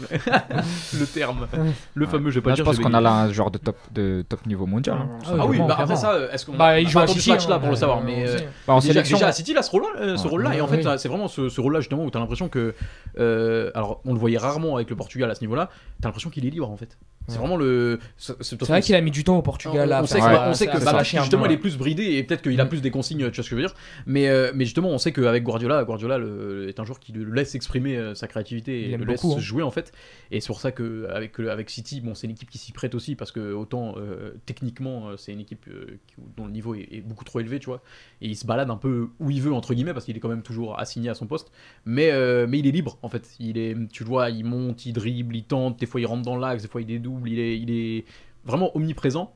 le 0.94 1.06
terme. 1.06 1.48
Le 1.94 2.06
fameux, 2.06 2.30
je 2.30 2.36
vais 2.36 2.40
pas 2.42 2.50
Là, 2.50 2.56
dire. 2.56 2.64
je 2.64 2.70
pense 2.70 2.78
qu'on 2.78 2.94
a 2.94 3.00
là 3.00 3.12
un 3.12 3.32
genre 3.32 3.50
de 3.50 3.58
top, 3.58 3.76
de 3.92 4.24
top 4.28 4.46
niveau 4.46 4.66
mondial. 4.66 4.96
hein. 4.98 5.08
Ah 5.24 5.32
oui, 5.32 5.38
Ah 5.40 5.46
oui, 5.46 5.58
bah 5.66 5.76
après 5.78 5.96
ça, 5.96 6.12
euh, 6.12 6.30
est-ce 6.30 6.46
qu'on 6.46 6.56
Bah, 6.56 6.78
il 6.80 6.86
a 6.86 6.90
joue 6.90 6.98
pas 6.98 7.04
à 7.04 7.06
City. 7.08 7.20
ce 7.22 7.30
match-là 7.30 7.56
hein, 7.56 7.58
pour 7.58 7.70
le 7.70 7.76
savoir, 7.76 7.98
euh, 7.98 8.02
mais 8.04 8.24
on 8.24 8.28
euh. 8.32 8.38
Bah, 8.66 8.74
en 8.74 8.78
déjà, 8.80 9.26
à 9.26 9.32
City, 9.32 9.52
là, 9.54 9.62
ce 9.62 9.70
rôle-là, 9.70 9.88
euh, 10.00 10.16
ce 10.16 10.24
Ouais. 10.24 10.30
rôle-là, 10.30 10.54
et 10.54 10.60
en 10.60 10.68
fait, 10.68 10.82
c'est 10.98 11.08
vraiment 11.08 11.28
ce, 11.28 11.48
ce 11.48 11.60
rôle-là 11.60 11.80
justement 11.80 12.04
où 12.04 12.10
t'as 12.10 12.20
l'impression 12.20 12.48
que, 12.48 12.74
euh, 13.18 13.70
alors, 13.74 14.00
on 14.04 14.12
le 14.12 14.18
voyait 14.18 14.38
rarement 14.38 14.76
avec 14.76 14.90
le 14.90 14.96
Portugal 14.96 15.30
à 15.30 15.34
ce 15.34 15.40
niveau-là. 15.40 15.70
T'as 16.00 16.08
l'impression 16.08 16.30
qu'il 16.30 16.46
est 16.46 16.50
libre 16.50 16.70
en 16.70 16.76
fait. 16.76 16.96
C'est 17.28 17.38
vraiment 17.38 17.56
le. 17.56 17.98
C'est 18.16 18.62
vrai 18.62 18.80
qu'il 18.82 18.94
a 18.94 19.00
mis 19.00 19.10
du 19.10 19.24
temps 19.24 19.36
au 19.38 19.42
Portugal 19.42 19.88
on, 19.90 19.92
à 19.96 20.02
on 20.02 20.06
sait 20.06 20.20
que, 20.20 20.48
on 20.50 20.54
sait 20.54 20.66
que 20.66 20.84
bah, 20.84 21.02
justement 21.02 21.46
il 21.46 21.52
est 21.52 21.56
plus 21.56 21.76
bridé 21.76 22.02
et 22.04 22.22
peut-être 22.22 22.42
qu'il 22.42 22.60
a 22.60 22.64
Mm. 22.64 22.68
plus 22.68 22.80
des 22.82 22.90
consignes, 22.90 23.18
tu 23.18 23.24
vois 23.24 23.32
ce 23.32 23.40
que 23.42 23.44
je 23.50 23.54
veux 23.56 23.60
dire. 23.62 23.74
Mais, 24.06 24.28
euh, 24.28 24.50
mais 24.54 24.64
justement, 24.64 24.88
on 24.90 24.98
sait 24.98 25.12
qu'avec 25.12 25.42
Guardiola, 25.42 25.82
Guardiola 25.84 26.18
le- 26.18 26.68
est 26.68 26.78
un 26.80 26.84
joueur 26.84 26.98
qui 27.00 27.12
le 27.12 27.24
laisse 27.32 27.54
exprimer 27.54 27.96
euh, 27.96 28.14
sa 28.14 28.26
créativité 28.28 28.90
et 28.90 28.96
le 28.96 29.04
laisse 29.04 29.22
beaucoup, 29.22 29.36
hein. 29.36 29.40
jouer 29.40 29.62
en 29.62 29.70
fait. 29.70 29.92
Et 30.30 30.40
c'est 30.40 30.46
pour 30.48 30.60
ça 30.60 30.72
que 30.72 31.06
avec, 31.10 31.38
avec 31.40 31.70
City, 31.70 32.00
bon, 32.00 32.14
c'est 32.14 32.26
une 32.26 32.32
équipe 32.32 32.50
qui 32.50 32.58
s'y 32.58 32.72
prête 32.72 32.94
aussi 32.94 33.14
parce 33.16 33.32
que 33.32 33.52
autant 33.52 33.94
euh, 33.98 34.32
techniquement, 34.46 35.16
c'est 35.16 35.32
une 35.32 35.40
équipe 35.40 35.66
euh, 35.68 35.98
qui- 36.06 36.14
dont 36.36 36.46
le 36.46 36.52
niveau 36.52 36.74
est, 36.74 36.88
est 36.92 37.00
beaucoup 37.00 37.24
trop 37.24 37.40
élevé, 37.40 37.58
tu 37.58 37.66
vois. 37.66 37.82
Et 38.20 38.28
il 38.28 38.36
se 38.36 38.46
balade 38.46 38.70
un 38.70 38.76
peu 38.76 39.08
où 39.20 39.30
il 39.30 39.40
veut 39.42 39.52
entre 39.52 39.74
guillemets 39.74 39.92
parce 39.92 40.04
qu'il 40.04 40.16
est 40.16 40.20
quand 40.20 40.28
même 40.28 40.42
toujours 40.42 40.78
assigné 40.78 41.08
à 41.10 41.14
son 41.14 41.26
poste. 41.26 41.50
Mais, 41.84 42.10
euh, 42.12 42.46
mais 42.48 42.58
il 42.58 42.66
est 42.66 42.72
libre 42.72 42.98
en 43.02 43.08
fait. 43.08 43.28
Il 43.40 43.58
est, 43.58 43.74
tu 43.92 44.02
le 44.04 44.08
vois, 44.08 44.30
il 44.30 44.44
monte, 44.44 44.86
il 44.86 44.92
dribble, 44.92 45.36
il 45.36 45.44
tente. 45.44 45.78
Des 45.78 45.86
fois 45.86 46.00
il 46.00 46.06
rentre 46.06 46.22
dans 46.22 46.36
l'axe, 46.36 46.62
des 46.62 46.68
fois 46.68 46.80
il 46.80 46.86
dédouble. 47.16 47.28
Il 47.30 47.38
est, 47.38 47.58
il 47.58 47.70
est 47.70 48.04
vraiment 48.44 48.76
omniprésent. 48.76 49.32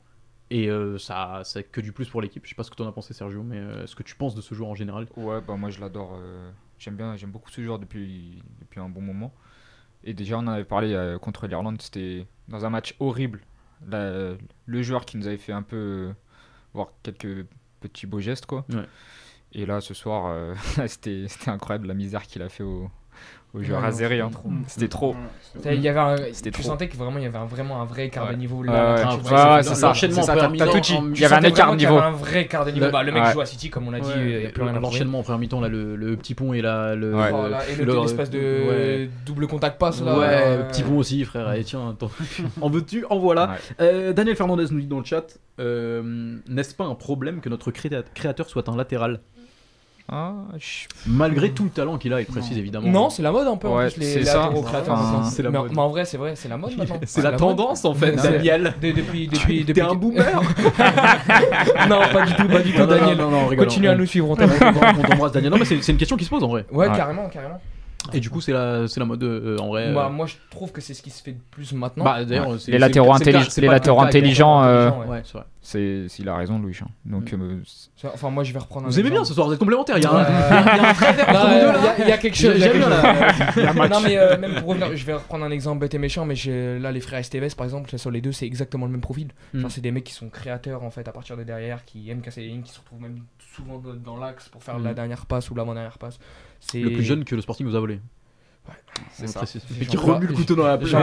Et 0.49 0.69
euh, 0.69 0.97
ça, 0.97 1.41
c'est 1.45 1.63
que 1.63 1.79
du 1.79 1.93
plus 1.93 2.09
pour 2.09 2.21
l'équipe. 2.21 2.43
Je 2.43 2.49
sais 2.49 2.55
pas 2.55 2.63
ce 2.63 2.69
que 2.71 2.75
tu 2.75 2.81
en 2.81 2.87
as 2.87 2.91
pensé, 2.91 3.13
Sergio, 3.13 3.41
mais 3.41 3.57
euh, 3.57 3.87
ce 3.87 3.95
que 3.95 4.03
tu 4.03 4.15
penses 4.15 4.35
de 4.35 4.41
ce 4.41 4.53
joueur 4.53 4.69
en 4.69 4.75
général. 4.75 5.07
Ouais, 5.15 5.39
bah 5.39 5.55
moi 5.55 5.69
je 5.69 5.79
l'adore. 5.79 6.17
euh, 6.21 6.51
j'aime 6.77 6.95
bien, 6.97 7.15
j'aime 7.15 7.31
beaucoup 7.31 7.49
ce 7.49 7.61
joueur 7.61 7.79
depuis, 7.79 8.43
depuis 8.59 8.79
un 8.81 8.89
bon 8.89 8.99
moment. 9.01 9.33
Et 10.03 10.13
déjà, 10.13 10.35
on 10.37 10.39
en 10.39 10.47
avait 10.47 10.65
parlé 10.65 10.93
euh, 10.93 11.17
contre 11.19 11.47
l'Irlande, 11.47 11.81
c'était 11.81 12.25
dans 12.49 12.65
un 12.65 12.69
match 12.69 12.95
horrible. 12.99 13.39
La- 13.87 14.33
le 14.65 14.81
joueur 14.81 15.05
qui 15.05 15.15
nous 15.17 15.27
avait 15.27 15.37
fait 15.37 15.53
un 15.53 15.61
peu 15.63 16.11
voir 16.73 16.89
quelques 17.01 17.45
petits 17.79 18.05
beaux 18.05 18.19
gestes, 18.19 18.45
quoi. 18.45 18.65
Ouais. 18.73 18.85
Et 19.53 19.65
là, 19.65 19.79
ce 19.79 19.93
soir, 19.93 20.53
c'était 20.87 21.27
c'était 21.29 21.49
incroyable 21.49 21.87
la 21.87 21.93
misère 21.93 22.23
qu'il 22.23 22.41
a 22.41 22.49
fait 22.49 22.63
au, 22.63 22.89
au 23.53 23.61
joueur 23.61 23.81
Ouais, 23.81 23.87
azéré. 23.87 24.15
c'était 24.15 24.25
hein. 24.27 24.29
trop. 24.31 24.49
C'était 24.67 24.87
trop. 24.87 25.15
Il 25.65 25.81
y 25.81 25.89
avait 25.89 25.99
un- 25.99 26.15
tu 26.51 26.51
trop. 26.51 26.63
sentais 26.63 26.87
que 26.87 26.95
vraiment 26.95 27.17
il 27.17 27.23
y 27.23 27.27
avait 27.27 27.37
un- 27.37 27.45
vraiment 27.45 27.81
un 27.81 27.85
vrai 27.85 28.09
quart 28.09 28.29
de 28.31 28.35
niveau 28.35 28.63
là. 28.63 28.95
vrai- 29.17 29.55
ouais, 29.55 29.63
c'est- 29.63 29.75
ça. 29.75 29.87
t'as- 30.35 30.45
tout 30.47 30.51
mi-temps, 30.51 30.79
dit. 30.79 30.97
Il 31.15 31.19
y 31.21 31.25
avait 31.25 31.35
un 31.35 31.41
écart 31.41 31.71
de 31.71 31.75
y 31.75 31.79
niveau. 31.79 31.97
un 31.97 32.11
vrai 32.11 32.45
quart 32.47 32.63
de 32.65 32.71
niveau. 32.71 32.89
Bah, 32.89 33.03
le 33.03 33.11
mec 33.11 33.23
Ouais. 33.25 33.33
joue 33.33 33.41
à 33.41 33.45
City, 33.45 33.69
comme 33.69 33.87
on 33.89 33.93
a 33.93 33.99
dit, 33.99 34.07
Ouais, 34.09 34.15
il 34.31 34.39
n'y 34.39 34.45
a 34.45 34.49
plus 34.49 34.63
rien. 34.63 34.79
L'enchaînement 34.79 35.19
en 35.19 35.23
première 35.23 35.39
mi-temps, 35.39 35.59
là, 35.59 35.67
le, 35.67 35.97
le 35.97 36.15
petit 36.15 36.33
pont 36.35 36.53
et 36.53 36.61
la, 36.61 36.95
le, 36.95 37.13
Ouais. 37.13 37.29
Oh 37.33 37.47
et 37.69 37.75
le- 37.75 37.83
le- 37.85 38.01
l'espèce 38.01 38.29
de 38.29 38.39
ouais. 38.39 39.09
double 39.25 39.47
contact 39.47 39.77
passe 39.77 40.01
là. 40.01 40.17
Ouais, 40.17 40.25
euh, 40.29 40.63
petit 40.69 40.83
pont 40.83 40.97
aussi, 40.97 41.23
frère. 41.25 41.49
Allez, 41.49 41.65
tiens, 41.65 41.89
attends. 41.89 42.09
en 42.61 42.69
veux-tu? 42.69 43.05
En 43.09 43.19
voilà. 43.19 43.55
Euh, 43.81 44.13
Daniel 44.13 44.37
Fernandez 44.37 44.65
nous 44.71 44.79
dit 44.79 44.87
dans 44.87 44.99
le 44.99 45.05
chat 45.05 45.37
euh, 45.59 46.37
N'est-ce 46.47 46.73
pas 46.73 46.85
un 46.85 46.95
problème 46.95 47.41
que 47.41 47.49
notre 47.49 47.71
créa- 47.71 48.03
créateur 48.13 48.49
soit 48.49 48.67
un 48.69 48.77
latéral? 48.77 49.19
Ah, 50.13 50.33
je- 50.57 50.87
Malgré 51.07 51.51
tout 51.51 51.63
le 51.63 51.69
talent 51.69 51.97
qu'il 51.97 52.11
a, 52.11 52.19
il 52.19 52.25
précise 52.25 52.57
évidemment. 52.57 52.89
Non, 52.89 53.09
c'est 53.09 53.21
la 53.23 53.31
mode 53.31 53.47
un 53.47 53.55
peu 53.55 53.69
en 53.69 53.77
Ouais, 53.77 53.89
plus, 53.89 54.01
les 54.01 54.05
c'est 54.07 54.19
latéraux 54.19 54.63
ça. 54.63 55.23
c'est 55.31 55.41
la 55.41 55.49
mais, 55.51 55.57
mode. 55.59 55.71
mais 55.71 55.79
en 55.79 55.87
vrai, 55.87 56.03
c'est 56.03 56.17
vrai, 56.17 56.33
c'est 56.35 56.49
la 56.49 56.57
mode 56.57 56.75
maintenant. 56.77 56.99
C'est 57.05 57.21
la 57.21 57.31
tendance 57.31 57.85
en 57.85 57.93
fait, 57.93 58.11
Daniel. 58.17 58.73
De- 58.81 58.91
depuis, 58.91 59.27
depuis, 59.29 59.59
T'es 59.65 59.73
depuis. 59.73 59.81
un 59.89 59.95
boomer 59.95 60.25
non, 61.89 61.99
pas 62.11 62.25
du 62.25 62.33
tout, 62.33 62.47
pas 62.47 62.59
du 62.59 62.73
tout, 62.73 62.79
Non, 62.79 62.85
Daniel. 62.87 63.17
non, 63.17 63.55
Continue 63.55 63.87
on- 63.87 63.91
à 63.91 63.95
nous 63.95 64.05
suivre, 64.05 64.29
on 64.29 64.35
t'embrasse, 64.35 65.31
Daniel. 65.31 65.51
Non, 65.51 65.57
mais 65.57 65.65
c'est 65.65 65.81
c'est 65.81 65.91
une 65.93 65.97
question 65.97 66.17
qui 66.17 66.25
se 66.25 66.29
pose 66.29 66.43
en 66.43 66.47
vrai. 66.49 66.65
Ouais, 66.71 66.87
Ouais. 66.89 66.95
carrément, 66.95 67.27
carrément. 67.29 67.61
Et 68.13 68.19
du 68.19 68.29
coup, 68.29 68.41
c'est 68.41 68.53
la, 68.53 68.87
c'est 68.87 68.99
la 68.99 69.05
mode 69.05 69.23
euh, 69.23 69.57
en 69.59 69.67
vrai. 69.67 69.87
euh, 69.87 69.93
Bah, 69.93 70.09
moi, 70.09 70.25
je 70.25 70.35
trouve 70.49 70.71
que 70.71 70.81
c'est 70.81 70.93
ce 70.93 71.01
qui 71.01 71.09
se 71.09 71.21
fait 71.23 71.31
de 71.33 71.39
plus 71.51 71.73
maintenant. 71.73 72.03
bah, 72.03 72.23
d'ailleurs, 72.25 72.59
c'est- 72.59 72.71
Les 72.71 72.77
latéraux 72.79 73.09
les 73.09 73.15
intelligents, 73.21 74.63
euh, 74.63 74.87
intelligents, 74.87 74.99
ouais. 75.01 75.07
Ouais, 75.07 75.23
c'est 75.63 76.07
s'il 76.09 76.27
a 76.27 76.35
raison, 76.35 76.57
Louis. 76.59 76.77
hein. 76.81 76.87
Donc, 77.05 77.31
Mm. 77.33 77.41
euh, 77.41 78.07
Enfin, 78.13 78.29
moi, 78.31 78.43
je 78.43 78.51
vais 78.51 78.59
reprendre 78.59 78.87
un 78.87 78.89
Vous 78.89 78.99
aimez 78.99 79.11
bien 79.11 79.23
ce 79.23 79.33
soir, 79.33 79.45
vous 79.47 79.53
êtes 79.53 79.59
complémentaires. 79.59 79.97
Il 79.97 80.03
y 80.03 80.07
a 80.07 80.11
un, 80.11 80.23
il 81.29 81.33
y 81.33 81.35
a 81.35 81.45
euh. 81.45 81.93
Il 81.99 82.07
il 82.09 82.19
quelque 82.19 82.35
chose. 82.35 82.53
il 82.55 82.61
J'aime 82.61 82.77
bien 82.79 82.89
là. 82.89 83.87
Non 83.91 83.99
mais 84.01 84.17
euh, 84.17 84.37
même 84.37 84.55
pour 84.55 84.69
revenir, 84.69 84.95
je 84.95 85.05
vais 85.05 85.13
reprendre 85.13 85.45
un 85.45 85.51
exemple 85.51 85.79
bête 85.79 85.93
et 85.93 85.97
méchant, 85.99 86.25
mais 86.25 86.35
là 86.79 86.91
les 86.91 86.99
frères 87.01 87.19
Esteves 87.19 87.55
par 87.55 87.65
exemple, 87.65 87.95
sur 87.97 88.09
les 88.11 88.21
deux 88.21 88.31
c'est 88.31 88.45
exactement 88.45 88.85
le 88.85 88.91
même 88.91 89.01
profil. 89.01 89.27
Genre 89.53 89.65
Mm. 89.65 89.69
c'est 89.69 89.81
des 89.81 89.91
mecs 89.91 90.03
qui 90.03 90.13
sont 90.13 90.29
créateurs 90.29 90.83
en 90.83 90.89
fait 90.91 91.07
à 91.07 91.11
partir 91.11 91.37
de 91.37 91.43
derrière, 91.43 91.85
qui 91.85 92.09
aiment 92.09 92.21
casser 92.21 92.41
les 92.41 92.47
lignes, 92.47 92.61
qui 92.63 92.71
se 92.71 92.79
retrouvent 92.79 93.01
même 93.01 93.19
souvent 93.55 93.81
dans- 94.03 94.17
l'axe 94.17 94.49
pour 94.49 94.63
faire 94.63 94.79
Mm. 94.79 94.83
la 94.85 94.93
dernière 94.93 95.25
passe 95.25 95.49
ou 95.51 95.55
l'avant-dernière 95.55 95.97
passe. 95.97 96.17
C'est 96.61 96.79
Le 96.79 96.93
plus 96.93 97.03
jeune 97.03 97.25
que 97.25 97.35
le 97.35 97.41
Sporting 97.41 97.65
nous 97.67 97.75
a 97.75 97.79
volé. 97.79 97.99
c'est 99.11 99.25
On 99.25 99.27
ça. 99.27 99.59
Mais 99.77 99.85
qui 99.85 99.97
remue 99.97 100.27
le 100.27 100.33
couteau 100.33 100.55
dans 100.55 100.65
la 100.65 100.77
plaie. 100.77 100.89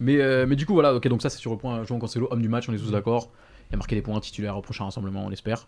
Mais, 0.00 0.16
euh, 0.16 0.46
mais 0.48 0.56
du 0.56 0.64
coup, 0.64 0.72
voilà, 0.72 0.94
ok, 0.94 1.06
donc 1.08 1.20
ça 1.20 1.28
c'est 1.28 1.38
sur 1.38 1.50
le 1.50 1.58
point. 1.58 1.84
Jean 1.84 1.98
Cancelo, 1.98 2.26
homme 2.30 2.40
du 2.40 2.48
match, 2.48 2.68
on 2.68 2.72
est 2.72 2.78
tous 2.78 2.90
d'accord. 2.90 3.30
Il 3.70 3.74
a 3.74 3.76
marqué 3.76 3.94
des 3.94 4.02
points 4.02 4.18
titulaires 4.20 4.56
au 4.56 4.62
prochain 4.62 4.84
rassemblement, 4.84 5.26
on 5.26 5.28
l'espère. 5.28 5.66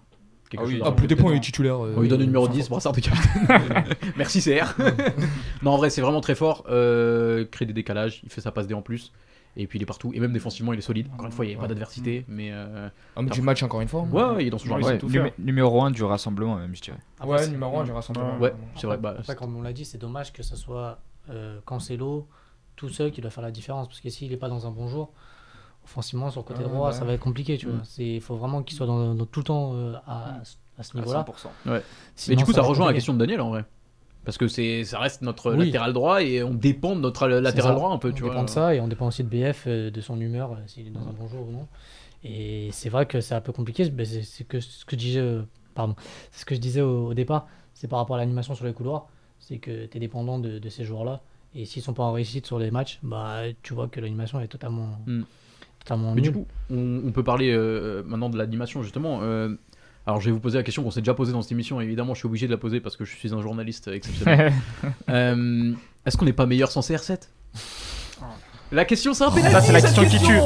Quelque 0.49 0.63
Ah 0.63 0.67
oui. 0.67 0.81
Ah, 0.83 0.93
plus 0.93 1.07
des 1.07 1.17
points, 1.17 1.33
il 1.33 1.37
est 1.37 1.41
titulaire. 1.41 1.85
euh, 1.85 1.95
On 1.97 2.01
lui 2.01 2.09
donne 2.09 2.21
le 2.21 2.27
numéro 2.27 2.45
enfin, 2.47 2.55
10, 2.55 2.69
brassard 2.71 2.93
de 2.93 3.01
capitaine. 3.01 3.85
Merci 4.17 4.41
CR. 4.41 4.75
non, 5.63 5.73
en 5.73 5.77
vrai, 5.77 5.91
c'est 5.91 6.01
vraiment 6.01 6.21
très 6.21 6.35
fort. 6.35 6.65
Euh, 6.71 7.45
crée 7.45 7.67
des 7.67 7.73
décalages, 7.75 8.21
il 8.25 8.31
fait 8.31 8.41
sa 8.41 8.53
passe 8.53 8.67
D 8.67 8.75
en 8.75 8.83
plus. 8.83 9.13
Et 9.59 9.67
puis 9.67 9.79
il 9.79 9.83
est 9.83 9.87
partout. 9.87 10.13
Et 10.15 10.21
même 10.21 10.33
défensivement, 10.33 10.73
il 10.75 10.79
est 10.79 10.83
solide. 10.83 11.09
Encore 11.15 11.27
une 11.27 11.33
fois, 11.33 11.45
il 11.45 11.49
n'y 11.49 11.55
avait 11.55 11.59
pas 11.61 11.63
Ouais. 11.63 11.69
d'adversité. 11.69 12.25
Mais 12.29 12.51
euh, 12.53 12.89
Homme 13.17 13.31
du 13.31 13.41
match 13.41 13.63
encore 13.63 13.81
une 13.81 13.89
fois. 13.89 14.03
ouais, 14.03 14.23
ouais, 14.25 14.45
il 14.45 14.47
est 14.49 14.51
dans 14.51 14.59
ce 14.59 14.67
genre 14.69 14.77
Ouais, 14.79 14.85
Ouais, 14.85 14.99
numé- 14.99 15.33
numéro 15.39 15.83
1 15.83 15.91
du 15.91 16.05
rassemblement, 16.05 16.57
même, 16.57 16.75
je 16.77 16.83
dirais. 16.83 16.99
Après, 17.19 17.39
Ouais, 17.41 17.49
numéro 17.49 17.79
1 17.79 17.85
du 17.85 17.93
rassemblement. 17.93 18.37
Ouais, 18.39 18.55
c'est 18.77 18.87
vrai. 18.87 18.99
Bah, 18.99 19.17
comme 19.37 19.57
on 19.57 19.63
l'a 19.63 19.73
dit, 19.73 19.85
c'est 19.85 19.99
dommage 19.99 20.33
que 20.33 20.43
ce 20.43 20.57
soit 20.57 20.99
euh, 21.31 21.59
Cancelo 21.65 22.29
tout 22.77 22.89
seul 22.91 23.11
qui 23.11 23.21
doit 23.23 23.31
faire 23.31 23.43
la 23.43 23.51
différence. 23.51 23.89
Parce 23.89 24.01
que 24.01 24.11
s'il 24.11 24.31
n'est 24.31 24.37
pas 24.37 24.49
dans 24.49 24.67
un 24.67 24.71
bon 24.71 24.87
jour, 24.89 25.11
offensivement, 25.85 26.31
sur 26.31 26.41
le 26.43 26.47
côté 26.47 26.63
Ah, 26.65 26.69
droit, 26.69 26.89
ouais. 26.89 26.93
ça 26.95 27.05
va 27.05 27.13
être 27.15 27.21
compliqué. 27.21 27.57
Tu 27.59 27.67
Mm. 27.67 27.71
vois. 27.71 27.81
C'est- 27.85 28.05
Il 28.17 28.21
faut 28.21 28.37
vraiment 28.37 28.63
qu'il 28.63 28.77
soit 28.77 28.87
dans, 28.87 29.15
dans- 29.15 29.25
tout 29.27 29.41
le 29.41 29.45
temps 29.45 29.73
euh, 29.75 29.95
à, 30.07 30.35
à 30.79 30.83
ce 30.83 30.97
niveau-là. 30.97 31.21
100%. 31.27 31.49
mais 31.65 31.83
Sinon, 32.15 32.37
du 32.37 32.45
coup, 32.45 32.53
ça, 32.53 32.63
rejoint 32.63 32.87
la 32.87 32.93
question 32.93 33.15
de 33.15 33.19
Daniel 33.19 33.41
en 33.41 33.51
vrai. 33.51 33.65
Parce 34.27 34.37
que 34.37 34.49
c'est, 34.49 34.85
ça 34.85 34.99
reste 34.99 35.22
notre 35.22 35.53
Oui. 35.55 35.64
latéral 35.66 35.93
droit 35.95 36.20
et 36.22 36.43
on 36.43 36.53
dépend 36.53 36.95
de 36.97 37.01
notre 37.01 37.27
latéral 37.29 37.74
droit 37.77 37.91
un 37.93 37.99
peu, 37.99 38.12
tu 38.12 38.22
on 38.22 38.27
vois. 38.27 38.35
dépend 38.35 38.45
de 38.45 38.51
ça 38.51 38.74
et 38.74 38.81
on 38.81 38.89
dépend 38.89 39.07
aussi 39.07 39.24
de 39.24 39.29
BF, 39.29 39.64
euh, 39.68 39.91
de 39.91 40.01
son 40.03 40.20
humeur, 40.20 40.53
euh, 40.53 40.57
s'il 40.66 40.87
est 40.89 40.91
dans 40.91 41.01
un 41.09 41.12
bon 41.12 41.27
jour 41.29 41.47
ou 41.49 41.53
non. 41.53 41.66
Et 42.24 42.68
c'est 42.72 42.89
vrai 42.91 43.07
que 43.07 43.20
c'est 43.20 43.35
un 43.35 43.41
peu 43.41 43.53
compliqué. 43.53 43.85
C'est 44.24 44.45
que 44.45 44.61
ce 44.61 44.85
que 44.85 44.97
je 44.97 45.01
disais, 45.01 45.20
euh, 45.20 45.43
pardon, 45.74 45.95
ce 46.33 46.45
que 46.45 46.55
je 46.55 46.61
disais 46.61 46.81
au, 46.83 47.07
au 47.09 47.14
départ. 47.14 47.47
C'est 47.72 47.89
par 47.89 47.99
rapport 48.01 48.16
à 48.16 48.18
l'animation 48.18 48.55
sur 48.55 48.64
les 48.66 48.72
couloirs. 48.72 49.07
C'est 49.39 49.59
que 49.59 49.87
tu 49.87 49.97
es 49.97 50.01
dépendant 50.01 50.39
de, 50.39 50.59
de 50.59 50.68
ces 50.68 50.85
joueurs-là. 50.85 51.20
Et 51.55 51.64
s'ils 51.64 51.83
sont 51.83 51.95
pas 51.95 52.03
en 52.03 52.12
réussite 52.12 52.47
sur 52.47 52.59
les 52.59 52.70
matchs, 52.70 52.99
bah 53.03 53.43
tu 53.62 53.74
vois 53.74 53.87
que 53.89 54.01
l'animation 54.01 54.41
est 54.41 54.49
totalement, 54.49 54.99
Hmm. 55.07 55.22
totalement 55.79 56.14
Mais 56.14 56.20
du 56.20 56.33
coup, 56.33 56.47
on, 56.70 57.03
on 57.07 57.12
peut 57.12 57.22
parler 57.22 57.53
euh, 57.53 58.03
maintenant 58.05 58.29
de 58.29 58.37
l'animation 58.37 58.83
justement. 58.83 59.20
Euh, 59.22 59.55
alors, 60.07 60.21
je 60.21 60.27
vais 60.27 60.33
vous 60.33 60.39
poser 60.41 60.57
la 60.57 60.63
question 60.63 60.85
qu'on 60.85 60.93
s'est 60.93 61.01
déjà 61.01 61.15
posée 61.15 61.33
dans 61.33 61.43
cette 61.43 61.51
émission. 61.51 61.81
et 61.81 61.85
Évidemment, 61.85 62.15
je 62.15 62.21
suis 62.21 62.27
obligé 62.27 62.47
de 62.47 62.53
la 62.53 62.59
poser 62.59 62.81
parce 62.81 62.97
que 62.97 63.05
je 63.05 63.17
suis 63.17 63.35
un 63.35 63.43
journaliste 63.43 63.89
exceptionnel. 63.89 64.53
Euh, 65.09 65.73
Est-ce 66.05 66.17
qu'on 66.17 66.25
n'est 66.25 66.33
pas 66.33 66.47
meilleur 66.47 66.71
sans 66.71 66.81
CR7 66.81 67.29
La 68.73 68.85
question, 68.85 69.14
c'est 69.14 69.23
un 69.25 69.31
pénalty. 69.31 69.55
Ça, 69.55 69.61
c'est 69.61 69.73
la 69.73 69.81
question 69.81 70.05
qui 70.05 70.19
tue. 70.19 70.39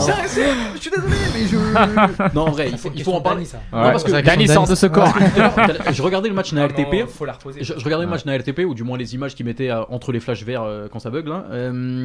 C'est- 0.00 0.12
c'est- 0.28 0.50
Je 0.74 0.80
suis 0.80 0.90
désolé, 0.90 1.14
mais 1.34 1.46
je. 1.46 1.56
Non, 2.34 2.42
en 2.48 2.50
vrai, 2.50 2.68
il 2.70 2.76
faut, 2.78 2.90
il 2.94 3.08
en 3.08 3.20
parler. 3.20 3.44
Ça. 3.44 3.58
Ouais, 3.72 3.92
parce 3.92 4.02
que 4.02 4.10
Dani 4.22 4.48
sort 4.48 4.66
de 4.66 4.74
ce 4.74 4.86
corps. 4.86 5.12
je 5.92 6.02
regardais 6.02 6.28
le 6.28 6.34
match 6.34 6.52
na 6.52 6.62
non, 6.62 6.68
RTP. 6.68 7.06
Faut 7.08 7.24
la 7.24 7.32
reposer. 7.34 7.62
Je, 7.62 7.74
je 7.78 7.84
regardais 7.84 8.06
le 8.06 8.10
match 8.10 8.24
na 8.24 8.36
RTP, 8.36 8.60
ou 8.66 8.74
du 8.74 8.82
moins 8.82 8.98
les 8.98 9.14
images 9.14 9.34
qu'ils 9.34 9.46
mettaient 9.46 9.70
euh, 9.70 9.82
entre 9.90 10.10
les 10.10 10.18
flashs 10.20 10.42
verts 10.42 10.62
euh, 10.62 10.88
quand 10.90 10.98
ça 10.98 11.10
bug 11.10 11.28
là. 11.28 11.44
Euh, 11.50 12.04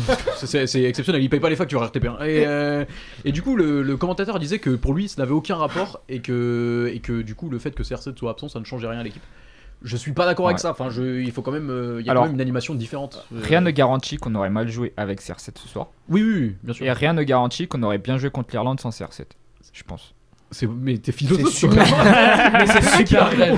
c'est- 0.36 0.82
exceptionnel, 0.84 1.22
ils 1.22 1.28
payent 1.30 1.40
pas 1.40 1.50
les 1.50 1.56
factures 1.56 1.82
RTP. 1.84 2.06
hein. 2.06 2.16
Et, 2.24 2.44
euh, 2.46 2.84
et 3.24 3.32
du 3.32 3.42
coup, 3.42 3.56
le, 3.56 3.82
le 3.82 3.96
commentateur 3.96 4.38
disait 4.38 4.58
que 4.60 4.70
pour 4.70 4.94
lui, 4.94 5.08
ça 5.08 5.16
n'avait 5.22 5.32
aucun 5.34 5.56
rapport 5.56 6.00
et 6.08 6.20
que, 6.20 6.90
et 6.94 7.00
que 7.00 7.22
du 7.22 7.34
coup, 7.34 7.48
le 7.50 7.58
fait 7.58 7.72
que 7.72 7.82
CR7 7.82 8.16
soit 8.18 8.30
absent, 8.30 8.48
ça 8.48 8.60
ne 8.60 8.64
changeait 8.64 8.86
rien 8.88 9.00
à 9.00 9.02
l'équipe. 9.02 9.22
Je 9.84 9.96
suis 9.96 10.12
pas 10.12 10.26
d'accord 10.26 10.46
avec 10.46 10.58
ça. 10.58 10.70
Enfin, 10.70 10.90
je, 10.90 11.20
il 11.20 11.32
faut 11.32 11.42
quand 11.42 11.50
même, 11.52 11.70
euh, 11.70 12.00
il 12.00 12.06
y 12.06 12.08
a 12.08 12.12
Alors, 12.12 12.22
quand 12.24 12.28
même 12.28 12.36
une 12.36 12.40
animation 12.40 12.74
différente. 12.74 13.26
Euh, 13.34 13.40
Rien 13.42 13.60
ne 13.60 13.70
garantit 13.70 14.16
qu'on 14.16 14.34
aurait 14.34 14.50
mal 14.50 14.68
joué 14.68 14.92
avec 14.96 15.20
CR7 15.20 15.50
ce 15.58 15.68
soir. 15.68 15.88
Oui, 16.08 16.22
oui, 16.22 16.34
oui, 16.40 16.56
bien 16.62 16.72
sûr. 16.74 16.86
Et 16.86 16.92
rien 16.92 17.12
ne 17.12 17.22
garantit 17.22 17.66
qu'on 17.68 17.82
aurait 17.82 17.98
bien 17.98 18.16
joué 18.18 18.30
contre 18.30 18.50
l'Irlande 18.52 18.80
sans 18.80 18.90
CR7. 18.90 19.24
Je 19.72 19.82
pense. 19.82 20.14
C'est- 20.50 20.66
Mais 20.66 20.98
t'es 20.98 21.12
C'est 21.12 21.18
philosophe. 21.18 21.48
super. 21.54 21.84
Mais 22.52 22.66
c'est 22.66 22.82
super 22.98 23.30
vrai. 23.30 23.54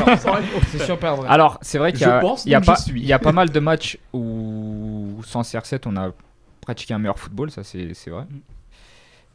C'est 0.68 0.78
super 0.86 1.16
vrai. 1.16 1.28
Alors, 1.28 1.58
c'est 1.60 1.78
vrai 1.78 1.92
qu'il 1.92 2.02
y, 2.02 2.04
a- 2.04 2.20
pense, 2.20 2.44
il 2.46 2.50
y 2.52 2.54
a 2.54 2.60
donc 2.60 2.66
pas- 2.66 2.76
je 2.76 2.82
suis. 2.82 3.00
il 3.00 3.06
y 3.06 3.12
a 3.12 3.18
pas 3.18 3.32
mal 3.32 3.50
de 3.50 3.60
matchs 3.60 3.98
où, 4.12 5.20
sans 5.24 5.42
CR7, 5.42 5.82
on 5.86 5.96
a 5.96 6.12
pratiqué 6.60 6.94
un 6.94 6.98
meilleur 6.98 7.18
football, 7.18 7.50
ça 7.50 7.62
c'est 7.64 7.92
c'est 7.94 8.10
vrai. 8.10 8.22
Mm. 8.22 8.38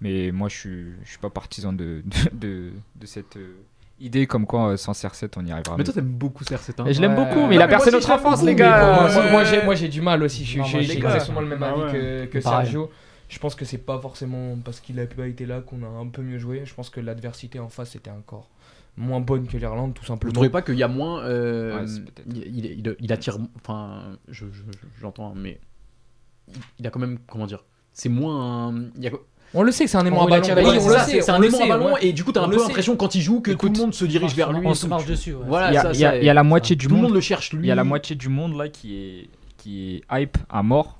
Mais 0.01 0.31
moi, 0.31 0.47
je 0.49 0.55
suis, 0.55 0.85
je 1.03 1.09
suis 1.09 1.17
pas 1.19 1.29
partisan 1.29 1.73
de, 1.73 2.01
de, 2.05 2.29
de- 2.31 2.71
de 2.95 3.05
cette 3.05 3.35
euh, 3.35 3.53
idée 3.99 4.27
comme 4.27 4.45
quoi, 4.45 4.69
euh, 4.71 4.77
sans 4.77 4.93
CR7, 4.93 5.33
on 5.37 5.45
y 5.45 5.51
arrivera. 5.51 5.75
Mais 5.77 5.83
toi, 5.83 5.93
t'aimes 5.93 6.05
beaucoup 6.07 6.43
CR7. 6.43 6.81
hein. 6.81 6.85
Je 6.91 7.01
l'aime 7.01 7.11
Ouais. 7.17 7.25
beaucoup, 7.25 7.39
Non, 7.41 7.47
mais 7.47 7.55
il 7.55 7.61
a 7.61 7.77
aussi, 7.77 7.91
notre 7.91 8.11
enfance, 8.11 8.43
les 8.43 8.55
gars. 8.55 9.09
moi, 9.13 9.31
moi, 9.31 9.43
j'ai, 9.43 9.63
moi 9.63 9.75
j'ai 9.75 9.87
du 9.89 10.01
mal 10.01 10.23
aussi. 10.23 10.45
J'ai 10.45 10.59
exactement 10.91 11.41
le 11.41 11.47
même 11.47 11.63
Ah 11.63 11.71
avis 11.71 11.81
ouais. 11.97 12.29
que. 12.31 12.39
Sergio. 12.41 12.89
Je 13.27 13.37
pense 13.37 13.53
que 13.53 13.63
c'est 13.63 13.77
pas 13.77 13.99
forcément 13.99 14.57
parce 14.65 14.79
qu'il 14.79 14.99
a 14.99 15.05
pas 15.05 15.27
été 15.27 15.45
là 15.45 15.61
qu'on 15.61 15.83
a 15.83 15.87
un 15.87 16.07
peu 16.07 16.23
mieux 16.23 16.39
joué. 16.39 16.63
Je 16.65 16.73
pense 16.73 16.89
que 16.89 16.99
l'adversité 16.99 17.59
en 17.59 17.69
face 17.69 17.95
était 17.95 18.09
encore 18.09 18.49
moins 18.97 19.19
bonne 19.19 19.45
que 19.47 19.55
l'Irlande, 19.55 19.93
tout 19.93 20.01
Vous 20.01 20.07
simplement. 20.07 20.33
trouvez 20.33 20.49
pas 20.49 20.63
qu'il 20.63 20.73
y 20.73 20.81
a 20.83 20.87
moins. 20.87 21.21
euh, 21.25 21.79
Ouais, 21.85 21.91
il, 22.25 22.37
il- 22.37 22.65
il- 22.65 22.95
il 22.99 23.13
attire. 23.13 23.37
Enfin, 23.57 24.17
je- 24.29 24.45
je- 24.51 24.63
je- 24.71 24.99
j'entends, 24.99 25.33
mais. 25.35 25.59
Il 26.79 26.87
a 26.87 26.89
quand 26.89 26.99
même. 26.99 27.19
Comment 27.27 27.45
dire 27.45 27.63
C'est 27.93 28.09
moins. 28.09 28.73
il 28.97 29.03
y 29.03 29.07
a- 29.07 29.11
On 29.53 29.63
le 29.63 29.71
sait 29.71 29.85
que 29.85 29.89
c'est 29.89 29.97
un 29.97 30.05
aimant 30.05 30.25
à 30.25 30.29
ballon. 30.29 30.47
Oui, 30.55 30.77
on 30.81 30.89
le 30.89 30.97
sait, 30.99 31.21
c'est 31.21 31.31
un 31.31 31.41
aimant 31.41 31.59
à 31.63 31.67
ballon 31.67 31.97
et 31.97 32.13
du 32.13 32.23
coup 32.23 32.31
t'as 32.31 32.43
un 32.43 32.49
peu 32.49 32.57
l'impression 32.57 32.95
quand 32.95 33.15
il 33.15 33.21
joue 33.21 33.41
que 33.41 33.51
tout 33.51 33.67
le 33.67 33.77
monde 33.79 33.93
se 33.93 34.05
dirige 34.05 34.35
vers 34.35 34.53
lui. 34.53 34.65
On 34.65 34.71
et 34.71 34.75
se 34.75 34.87
marche 34.87 35.05
dessus. 35.05 35.35
Voilà, 35.47 35.91
Il 35.93 35.99
y 35.99 36.05
a, 36.05 36.33
la 36.33 36.43
moitié 36.43 36.75
du 36.75 36.87
monde. 36.87 37.13
le 37.13 37.21
cherche 37.21 37.53
lui. 37.53 37.65
Il 37.65 37.69
y 37.69 37.71
a 37.71 37.75
la 37.75 37.83
moitié 37.83 38.15
du 38.15 38.29
monde 38.29 38.57
là 38.57 38.69
qui 38.69 38.95
est, 38.97 39.29
qui 39.57 39.95
est 39.95 40.21
hype 40.21 40.37
à 40.49 40.63
mort. 40.63 40.95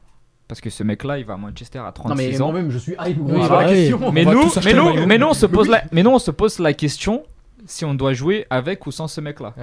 Parce 0.48 0.62
que 0.62 0.72
ce 0.72 0.82
mec-là, 0.82 1.20
il 1.20 1.26
va 1.26 1.36
à 1.36 1.38
Manchester 1.38 1.78
à 1.78 1.84
Non 1.84 1.92
36 1.92 2.16
mais 2.16 2.42
ans. 2.42 2.52
moi-même 2.52 2.72
je 2.72 2.80
suis 2.80 2.94
hype. 2.94 3.18
Oui, 3.20 3.34
oui. 3.38 3.94
Mais 4.12 4.26
nous, 4.26 4.50
mais, 4.64 4.74
nous, 4.74 5.06
mais, 5.06 5.18
nous, 5.20 5.28
on 5.28 5.34
se 5.36 5.46
pose 5.46 5.70
la, 5.70 5.84
mais 5.92 6.02
nous, 6.02 6.10
on 6.10 6.18
se 6.18 6.32
pose 6.32 6.58
la 6.58 6.74
question 6.74 7.22
si 7.68 7.86
on 7.86 7.94
doit 7.94 8.14
jouer 8.14 8.48
avec 8.50 8.88
ou 8.88 8.92
sans 8.92 9.08
ce 9.08 9.22
mec-là. 9.22 9.54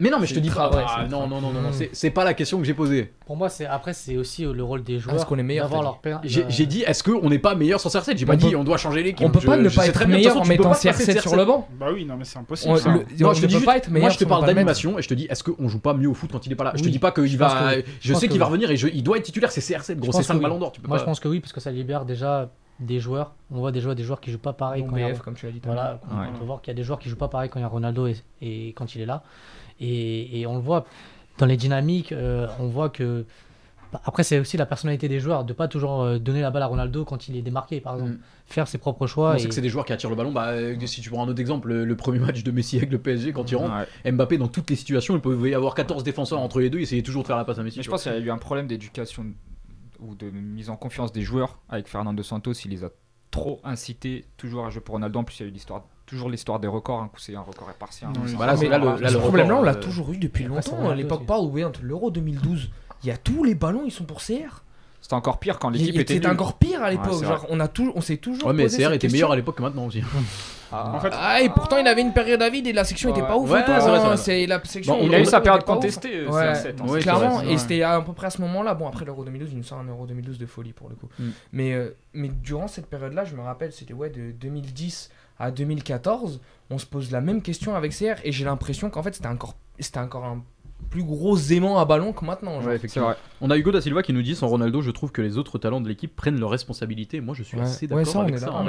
Mais 0.00 0.10
non 0.10 0.18
mais 0.18 0.26
je 0.26 0.34
te 0.34 0.40
dis 0.40 0.50
pas. 0.50 0.70
ah, 0.74 1.02
le 1.04 1.08
non 1.08 1.28
non 1.28 1.40
non 1.40 1.52
non, 1.52 1.60
non, 1.62 1.68
Mm. 1.68 1.72
c'est- 1.72 1.90
c'est 1.92 2.10
pas 2.10 2.24
la 2.24 2.34
question 2.34 2.58
que 2.58 2.64
j'ai 2.64 2.74
posée. 2.74 3.12
Pour 3.26 3.36
moi, 3.36 3.48
c'est 3.48 3.64
après, 3.64 3.92
c'est 3.94 4.16
aussi 4.16 4.42
le 4.44 4.62
rôle 4.64 4.82
des 4.82 4.98
joueurs 4.98 5.14
Est-ce 5.14 5.24
qu'on 5.24 5.38
est 5.38 5.42
meilleur, 5.44 5.66
d'avoir 5.66 5.80
t'as 5.82 5.84
leur 5.86 5.98
père. 5.98 6.20
J'ai 6.24 6.42
euh, 6.42 6.46
j'ai 6.48 6.66
dit 6.66 6.82
est-ce 6.82 7.04
qu'on 7.04 7.28
n'est 7.30 7.38
pas 7.38 7.54
meilleur 7.54 7.78
sans 7.80 7.88
CR7 7.90 8.18
J'ai 8.18 8.26
pas 8.26 8.32
On 8.32 8.36
dit 8.36 8.50
peut- 8.50 8.56
on 8.56 8.64
doit 8.64 8.76
changer 8.76 9.04
l'équipe. 9.04 9.24
On 9.24 9.30
peut 9.30 9.38
Je- 9.40 9.46
pas 9.46 9.56
ne 9.56 9.68
je 9.68 9.74
pas 9.76 9.82
sais 9.82 9.88
être 9.90 9.94
très 9.94 10.06
bien, 10.06 10.16
de 10.16 10.18
toute 10.18 10.18
meilleur 10.18 10.32
façon, 10.32 10.40
en 10.40 10.42
tu 10.42 10.48
peux 10.48 10.52
mettant 10.54 10.62
pas 10.70 10.74
passer 10.74 10.88
CR7 11.12 11.20
sur 11.20 11.36
le 11.36 11.44
banc. 11.44 11.68
Bah 11.78 11.86
oui, 11.92 12.04
non, 12.04 12.16
mais 12.16 12.24
c'est 12.24 12.38
impossible. 12.40 12.72
On- 12.72 12.76
ça. 12.76 12.90
le- 12.90 12.98
Non, 12.98 13.02
on 13.02 13.04
je 13.04 13.12
te 13.12 13.18
ne 13.20 13.32
dis 13.34 13.40
peut 13.40 13.48
juste- 13.50 13.64
pas 13.66 13.76
être 13.76 13.88
meilleur. 13.90 14.06
Moi, 14.06 14.10
je 14.10 14.18
te 14.18 14.24
parle 14.24 14.40
peut 14.40 14.46
pas 14.46 14.50
le 14.50 14.54
mettre. 14.56 14.66
d'animation 14.66 14.98
et 14.98 15.02
je 15.02 15.08
te 15.08 15.14
dis, 15.14 15.26
est-ce 15.30 15.44
qu'on 15.44 15.68
joue 15.68 15.78
pas 15.78 15.94
mieux 15.94 16.08
au 16.08 16.14
foot 16.14 16.30
quand 16.32 16.44
il 16.44 16.50
est 16.52 16.56
pas 16.56 16.64
là? 16.64 16.72
Je 16.74 16.80
te 16.80 16.86
Oui. 16.86 16.90
dis 16.90 16.98
pas 16.98 17.12
qu'il 17.12 17.26
Je 17.26 17.36
va. 17.38 17.72
Je 18.00 18.10
pense 18.12 18.20
sais 18.20 18.26
que 18.26 18.32
qu'il 18.32 18.40
va 18.40 18.46
oui. 18.46 18.50
revenir 18.50 18.70
et 18.72 18.76
je- 18.76 18.88
il 18.88 19.02
doit 19.04 19.16
être 19.16 19.22
titulaire. 19.24 19.52
C'est 19.52 19.60
CR7, 19.60 19.98
gros, 20.00 20.10
c'est 20.10 20.24
5 20.24 20.34
que 20.34 20.38
oui. 20.38 20.42
ballons 20.42 20.58
d'or. 20.58 20.72
Tu 20.72 20.80
peux 20.80 20.88
Moi, 20.88 20.96
pas- 20.96 21.00
je 21.02 21.04
pense 21.06 21.20
que 21.20 21.28
oui, 21.28 21.38
parce 21.38 21.52
que 21.52 21.60
ça 21.60 21.70
libère 21.70 22.04
déjà 22.04 22.50
des 22.80 22.98
joueurs. 22.98 23.34
On 23.52 23.58
voit 23.60 23.70
des 23.70 23.80
joueurs, 23.80 23.94
des 23.94 24.02
joueurs 24.02 24.20
qui 24.20 24.32
jouent 24.32 24.38
pas 24.38 24.52
pareil 24.52 24.82
Bon 24.82 24.88
quand 24.90 24.96
il 24.96 25.02
y 25.02 25.04
a- 25.04 25.10
BF, 25.10 25.20
comme 25.20 25.34
tu 25.34 25.46
l'as 25.46 25.52
dit. 25.52 25.60
tout 25.60 25.70
à 25.70 25.74
l'heure. 25.74 25.98
Voilà, 26.08 26.26
on 26.28 26.32
Ouais. 26.32 26.38
peut 26.38 26.44
voir 26.44 26.60
qu'il 26.60 26.72
y 26.72 26.74
a 26.74 26.76
des 26.76 26.82
joueurs 26.82 26.98
qui 26.98 27.08
jouent 27.08 27.14
pas 27.16 27.28
pareil 27.28 27.48
quand 27.48 27.60
il 27.60 27.62
y 27.62 27.64
a 27.64 27.68
Ronaldo 27.68 28.08
et, 28.08 28.16
et 28.42 28.72
quand 28.76 28.96
il 28.96 29.00
est 29.02 29.06
là. 29.06 29.22
Et, 29.80 30.40
et 30.40 30.46
on 30.46 30.54
le 30.54 30.60
voit 30.62 30.86
dans 31.38 31.46
les 31.46 31.56
dynamiques, 31.56 32.12
euh, 32.12 32.46
on 32.60 32.68
voit 32.68 32.88
que. 32.90 33.24
bah, 33.92 34.00
Après, 34.04 34.22
c'est 34.22 34.38
aussi 34.38 34.56
la 34.56 34.66
personnalité 34.66 35.08
des 35.08 35.18
joueurs 35.20 35.44
de 35.44 35.52
pas 35.52 35.66
toujours 35.68 36.02
euh, 36.02 36.18
donner 36.18 36.40
la 36.42 36.50
balle 36.50 36.62
à 36.62 36.66
Ronaldo 36.66 37.04
quand 37.04 37.28
il 37.28 37.36
est 37.36 37.42
démarqué, 37.42 37.80
par 37.80 37.94
exemple. 37.94 38.12
Mm. 38.12 38.18
Faire 38.46 38.68
ses 38.68 38.78
propres 38.78 39.06
choix. 39.06 39.32
On 39.32 39.36
et- 39.36 39.48
que 39.48 39.54
c'est 39.54 39.60
des 39.62 39.68
joueurs 39.70 39.84
qui 39.86 39.92
attirent 39.92 40.10
le 40.10 40.16
ballon. 40.16 40.30
Bah, 40.32 40.48
euh, 40.50 40.76
si 40.86 41.00
tu 41.00 41.10
prends 41.10 41.24
un 41.24 41.28
autre 41.28 41.40
exemple, 41.40 41.68
le, 41.68 41.84
le 41.84 41.96
premier 41.96 42.18
match 42.18 42.42
de 42.44 42.50
Messi 42.50 42.76
avec 42.76 42.90
le 42.90 42.98
PSG, 42.98 43.32
quand 43.32 43.50
il 43.50 43.56
rentre, 43.56 43.74
Ouais. 44.04 44.12
Mbappé, 44.12 44.38
dans 44.38 44.48
toutes 44.48 44.68
les 44.70 44.76
situations, 44.76 45.14
il 45.16 45.20
pouvait 45.20 45.50
y 45.50 45.54
avoir 45.54 45.74
14 45.74 46.04
défenseurs 46.04 46.40
entre 46.40 46.60
les 46.60 46.70
deux, 46.70 46.78
il 46.78 46.82
essayait 46.82 47.02
toujours 47.02 47.22
de 47.22 47.26
faire 47.26 47.36
la 47.36 47.44
passe 47.44 47.58
à 47.58 47.62
Messi. 47.62 47.78
Mais 47.78 47.82
je 47.82 47.90
pense 47.90 48.02
qu'il 48.02 48.12
y 48.12 48.14
a 48.14 48.18
eu 48.18 48.30
un 48.30 48.38
problème 48.38 48.66
d'éducation 48.66 49.26
ou 50.00 50.14
de 50.14 50.28
mise 50.30 50.70
en 50.70 50.76
confiance 50.76 51.10
des 51.12 51.22
joueurs 51.22 51.58
avec 51.68 51.88
Fernando 51.88 52.22
Santos. 52.22 52.52
Il 52.64 52.70
les 52.72 52.84
a 52.84 52.90
trop 53.30 53.60
incités 53.64 54.26
toujours 54.36 54.66
à 54.66 54.70
jouer 54.70 54.82
pour 54.82 54.92
Ronaldo. 54.94 55.18
En 55.18 55.24
plus, 55.24 55.40
il 55.40 55.42
y 55.42 55.46
a 55.46 55.48
eu 55.48 55.52
l'histoire, 55.52 55.84
toujours 56.06 56.28
l'histoire 56.30 56.60
des 56.60 56.68
records. 56.68 57.00
Un 57.00 57.08
coup, 57.08 57.18
c'est 57.18 57.34
un 57.34 57.40
record 57.40 57.68
un 57.68 58.36
Bah 58.38 58.46
là, 58.46 58.54
le- 58.78 59.00
là, 59.00 59.08
ce 59.08 59.16
problème-là, 59.16 59.56
on 59.56 59.62
l'a 59.62 59.72
euh, 59.72 59.80
toujours 59.80 60.12
eu 60.12 60.16
depuis 60.18 60.44
longtemps. 60.44 60.72
À 60.72 60.76
Ronaldo 60.76 60.94
l'époque 61.02 61.26
pas 61.26 61.38
où 61.40 61.62
entre 61.62 61.80
l'Euro 61.82 62.10
2012, 62.10 62.70
il 63.02 63.08
y 63.08 63.12
a 63.12 63.16
tous 63.16 63.44
les 63.44 63.54
ballons, 63.54 63.82
ils 63.84 63.90
sont 63.92 64.04
pour 64.04 64.18
CR. 64.20 64.62
C'était 65.00 65.14
encore 65.14 65.38
pire 65.38 65.58
quand 65.58 65.70
Il- 65.70 65.78
l'équipe 65.80 65.94
il- 65.96 66.00
était 66.00 66.14
C'était 66.14 66.28
encore 66.28 66.54
pire 66.54 66.82
à 66.82 66.90
l'époque. 66.90 67.22
Genre, 67.22 67.46
on 67.50 67.60
a 67.60 67.68
tout, 67.68 67.92
on 67.94 68.00
s'est 68.00 68.16
toujours. 68.16 68.48
Ouais, 68.48 68.54
mais 68.54 68.62
posé 68.64 68.78
CR 68.78 68.86
était 68.92 68.98
question. 69.00 69.12
meilleur 69.16 69.32
à 69.32 69.36
l'époque 69.36 69.56
que 69.56 69.62
maintenant 69.62 69.84
aussi. 69.86 70.02
Ah. 70.72 70.92
En 70.94 70.98
fait, 70.98 71.10
Ah, 71.12 71.40
et 71.42 71.48
pourtant 71.50 71.76
il 71.76 71.86
avait 71.86 72.00
une 72.00 72.14
période 72.14 72.40
à 72.42 72.48
vide 72.48 72.66
et 72.66 72.72
la 72.72 72.84
section 72.84 73.10
Ouais. 73.12 73.18
était 73.18 73.26
pas 73.26 73.36
ouf. 73.36 73.48
Ouais, 73.50 73.62
vrai, 73.62 73.98
hein. 73.98 74.14
vrai. 74.16 74.46
La 74.46 74.64
section. 74.64 74.94
Bon, 74.96 75.04
il 75.06 75.14
a 75.14 75.20
eu 75.20 75.24
sa 75.26 75.40
période 75.42 75.62
contestée. 75.64 76.20
euh, 76.20 76.30
Ouais. 76.30 76.52
CR7, 76.54 76.80
hein. 76.80 76.84
Oui, 76.86 76.90
c'est 76.94 76.98
Clairement, 77.00 77.36
vrai, 77.36 77.46
et 77.46 77.50
ouais. 77.50 77.58
c'était 77.58 77.82
à 77.82 78.00
peu 78.00 78.12
près 78.14 78.28
à 78.28 78.30
ce 78.30 78.40
moment-là. 78.40 78.74
Bon, 78.74 78.88
après 78.88 79.04
l'Euro 79.04 79.24
2012, 79.24 79.50
il 79.52 79.58
nous 79.58 79.62
sort 79.62 79.78
un 79.78 79.84
Euro 79.84 80.06
2012 80.06 80.38
de 80.38 80.46
folie 80.46 80.72
pour 80.72 80.88
le 80.88 80.96
coup. 80.96 81.08
Mm. 81.18 81.24
Mais, 81.52 81.74
euh, 81.74 81.94
mais 82.14 82.28
durant 82.28 82.66
cette 82.66 82.86
période-là, 82.86 83.24
je 83.24 83.36
me 83.36 83.42
rappelle, 83.42 83.72
c'était 83.72 83.92
ouais, 83.94 84.08
de 84.10 84.32
2010 84.32 85.10
à 85.38 85.50
2014, 85.50 86.40
on 86.70 86.78
se 86.78 86.86
pose 86.86 87.10
la 87.10 87.20
même 87.20 87.42
question 87.42 87.74
avec 87.74 87.92
CR 87.96 88.20
et 88.24 88.32
j'ai 88.32 88.44
l'impression 88.44 88.90
qu'en 88.90 89.02
fait, 89.02 89.14
c'était 89.14 89.28
encore, 89.28 89.54
c'était 89.78 89.98
encore 90.00 90.24
un 90.24 90.42
plus 90.90 91.02
gros 91.04 91.36
aimant 91.36 91.78
à 91.78 91.84
ballon 91.84 92.12
que 92.12 92.24
maintenant. 92.24 92.52
genre. 92.54 92.64
Ouais, 92.64 92.70
C'est 92.72 92.76
effectivement. 92.76 93.08
vrai. 93.08 93.16
On 93.40 93.50
a 93.50 93.56
Hugo 93.56 93.72
da 93.72 93.80
Silva 93.80 94.02
qui 94.02 94.12
nous 94.12 94.22
dit 94.22 94.34
sans 94.36 94.48
Ronaldo, 94.48 94.80
je 94.82 94.90
trouve 94.90 95.12
que 95.12 95.22
les 95.22 95.38
autres 95.38 95.58
talents 95.58 95.80
de 95.80 95.88
l'équipe 95.88 96.14
prennent 96.14 96.38
leurs 96.38 96.50
responsabilités. 96.50 97.20
Moi, 97.20 97.34
je 97.34 97.42
suis 97.42 97.56
Ouais. 97.56 97.64
assez 97.64 97.86
Ouais, 97.86 98.04
d'accord 98.04 98.22
avec 98.22 98.38
ça. 98.38 98.52
en 98.52 98.64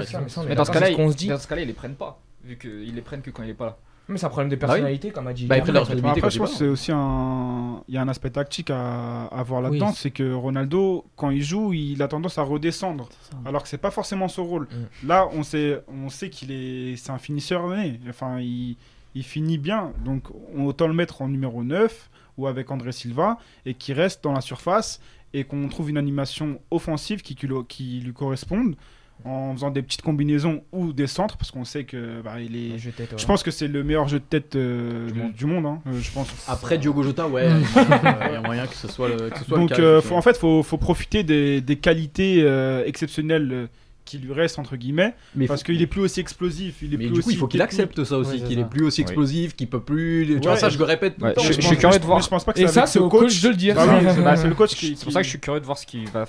mais 0.46 0.56
dans 0.56 0.66
ce 0.66 0.72
cas-là, 0.72 1.62
ils 1.62 1.68
les 1.68 1.74
prennent 1.74 1.96
pas. 1.96 2.20
Vu 2.44 2.58
qu'ils 2.58 2.94
les 2.96 3.02
prennent 3.02 3.22
que 3.22 3.32
quand 3.32 3.44
il 3.44 3.50
est 3.50 3.54
pas 3.56 3.66
là. 3.66 3.78
Mais 4.08 4.18
c'est 4.18 4.26
un 4.26 4.30
problème 4.30 4.50
de 4.50 4.56
Bah 4.56 4.68
oui. 4.68 4.72
personnalité, 4.74 5.12
comme 5.12 5.28
a 5.28 5.34
dit. 5.34 5.48
Bah, 5.48 5.58
leur 5.58 5.92
après, 5.92 6.22
quand 6.22 6.30
je 6.30 6.38
pense 6.40 6.52
que 6.52 6.58
c'est 6.58 6.68
aussi 6.68 6.92
un. 6.94 7.82
Il 7.88 7.96
y 7.96 7.98
a 7.98 8.02
un 8.02 8.08
aspect 8.08 8.30
tactique 8.30 8.70
à, 8.70 9.26
à 9.26 9.44
voir 9.44 9.62
là-dedans. 9.62 9.90
Oui. 9.90 9.96
C'est 9.96 10.12
que 10.12 10.34
Ronaldo, 10.34 11.06
quand 11.16 11.30
il 11.32 11.42
joue, 11.44 11.74
il 11.74 12.02
a 12.02 12.08
tendance 12.08 12.38
à 12.38 12.44
redescendre. 12.44 13.10
Alors 13.46 13.64
que 13.64 13.70
c'est 13.70 13.78
pas 13.80 13.92
forcément 13.92 14.28
son 14.28 14.46
rôle. 14.46 14.64
Mm. 15.04 15.08
Là, 15.08 15.28
on 15.34 15.44
sait, 15.44 15.82
on 15.88 16.10
sait 16.10 16.30
qu'il 16.30 16.52
est, 16.52 16.96
c'est 16.98 17.12
un 17.12 17.18
finisseur 17.18 17.68
né. 17.70 18.00
Enfin, 18.10 18.40
il, 18.40 18.78
il 19.16 19.24
finit 19.24 19.58
bien. 19.58 19.92
Donc, 20.04 20.24
on 20.56 20.66
autant 20.66 20.88
le 20.88 20.94
mettre 20.94 21.22
en 21.22 21.28
numéro 21.28 21.64
9 21.64 22.10
ou 22.38 22.48
avec 22.48 22.70
André 22.70 22.92
Silva 22.92 23.38
et 23.66 23.74
qui 23.74 23.94
reste 23.94 24.24
dans 24.24 24.34
la 24.34 24.42
surface 24.42 25.00
et 25.34 25.44
qu'on 25.46 25.68
trouve 25.68 25.90
une 25.90 25.98
animation 25.98 26.60
offensive 26.70 27.22
qui, 27.22 27.36
qui 27.36 28.00
lui 28.02 28.14
corresponde 28.14 28.76
en 29.24 29.54
faisant 29.54 29.72
des 29.72 29.82
petites 29.82 30.02
combinaisons 30.04 30.62
ou 30.72 30.94
des 30.94 31.08
centres 31.08 31.38
parce 31.38 31.50
qu'on 31.50 31.66
sait 31.66 31.84
que 31.84 32.22
bah, 32.22 32.36
il 32.40 32.56
est. 32.56 32.78
Je 32.78 32.90
tête, 32.92 33.12
ouais. 33.14 33.18
Je 33.18 33.26
pense 33.26 33.42
que 33.42 33.50
c'est 33.52 33.68
le 33.68 33.84
meilleur 33.84 34.08
jeu 34.08 34.20
de 34.20 34.24
tête 34.26 34.56
euh, 34.56 35.10
Du 35.10 35.34
du 35.34 35.46
monde. 35.46 35.66
hein. 35.66 35.80
Euh, 35.88 36.00
je 36.00 36.12
pense. 36.12 36.28
Après 36.48 36.78
Diogo 36.78 37.02
Jota, 37.02 37.28
ouais, 37.28 37.50
Mm. 37.50 37.64
il 37.76 38.34
y 38.34 38.36
a 38.36 38.42
moyen 38.46 38.68
que 38.68 38.76
ce 38.76 38.88
soit 38.88 39.10
le, 39.10 39.30
que 39.30 39.40
ce 39.40 39.46
soit 39.46 39.58
Donc, 39.58 39.70
le 39.72 39.76
cas. 39.76 39.82
euh, 39.82 40.02
faut- 40.02 40.16
en 40.16 40.22
fait, 40.22 40.38
faut, 40.38 40.62
faut 40.64 40.78
profiter 40.78 41.24
des, 41.24 41.62
des 41.62 41.76
qualités 41.78 42.42
euh, 42.44 42.84
exceptionnelles 42.86 43.68
qui 44.04 44.20
lui 44.20 44.34
restent 44.34 44.60
entre 44.60 44.76
guillemets 44.76 45.16
mais 45.36 45.48
parce 45.48 45.62
faut- 45.62 45.66
qu'il 45.72 45.82
est 45.82 45.88
plus 45.88 46.02
aussi 46.02 46.20
explosif. 46.20 46.76
Il 46.84 46.94
est 46.94 46.98
mais 46.98 47.06
plus 47.06 47.14
du 47.16 47.22
coup, 47.22 47.28
aussi 47.30 47.36
il 47.36 47.40
faut 47.40 47.48
qu'il 47.48 47.62
accepte 47.64 48.04
ça 48.04 48.20
aussi, 48.20 48.34
Ouais, 48.42 48.48
qu'il 48.48 48.60
est 48.60 48.66
plus 48.70 48.86
aussi 48.86 49.02
Oui. 49.02 49.06
explosif, 49.06 49.56
qu'il 49.56 49.68
peut 49.68 49.80
plus. 49.80 50.26
Tu 50.28 50.34
Ouais, 50.36 50.40
vois, 50.42 50.58
ça, 50.58 50.70
je 50.70 50.78
le 50.78 50.84
répète 50.84 51.16
tout 51.16 51.22
le 51.24 51.30
Ouais, 51.30 51.34
temps. 51.34 51.42
je- 51.42 51.54
suis 51.60 51.78
curieux 51.78 51.98
de 51.98 52.06
voir. 52.06 52.22
je 52.22 52.30
pense 52.30 52.44
pas 52.46 52.54
que 52.54 52.60
Et 52.60 52.68
c'est 52.68 52.74
ça, 52.74 52.86
c'est 52.86 53.00
ce 53.00 53.04
au 53.04 53.10
coach 53.10 53.42
de 53.42 53.50
le 53.50 53.56
dire. 53.56 53.74
Bah 53.74 53.86
oui, 53.88 54.06
c'est 54.16 54.22
bah, 54.22 54.36
c'est 54.36 54.48
le 54.48 54.54
coach 54.54 54.76
qui. 54.76 54.96
C'est 54.96 55.04
pour 55.06 55.12
ça 55.14 55.22
que 55.22 55.26
je 55.26 55.30
suis 55.32 55.40
curieux 55.40 55.60
de 55.60 55.66
voir 55.66 55.80
ce 55.80 55.88
qui 55.88 56.06
va 56.06 56.26
f- 56.26 56.28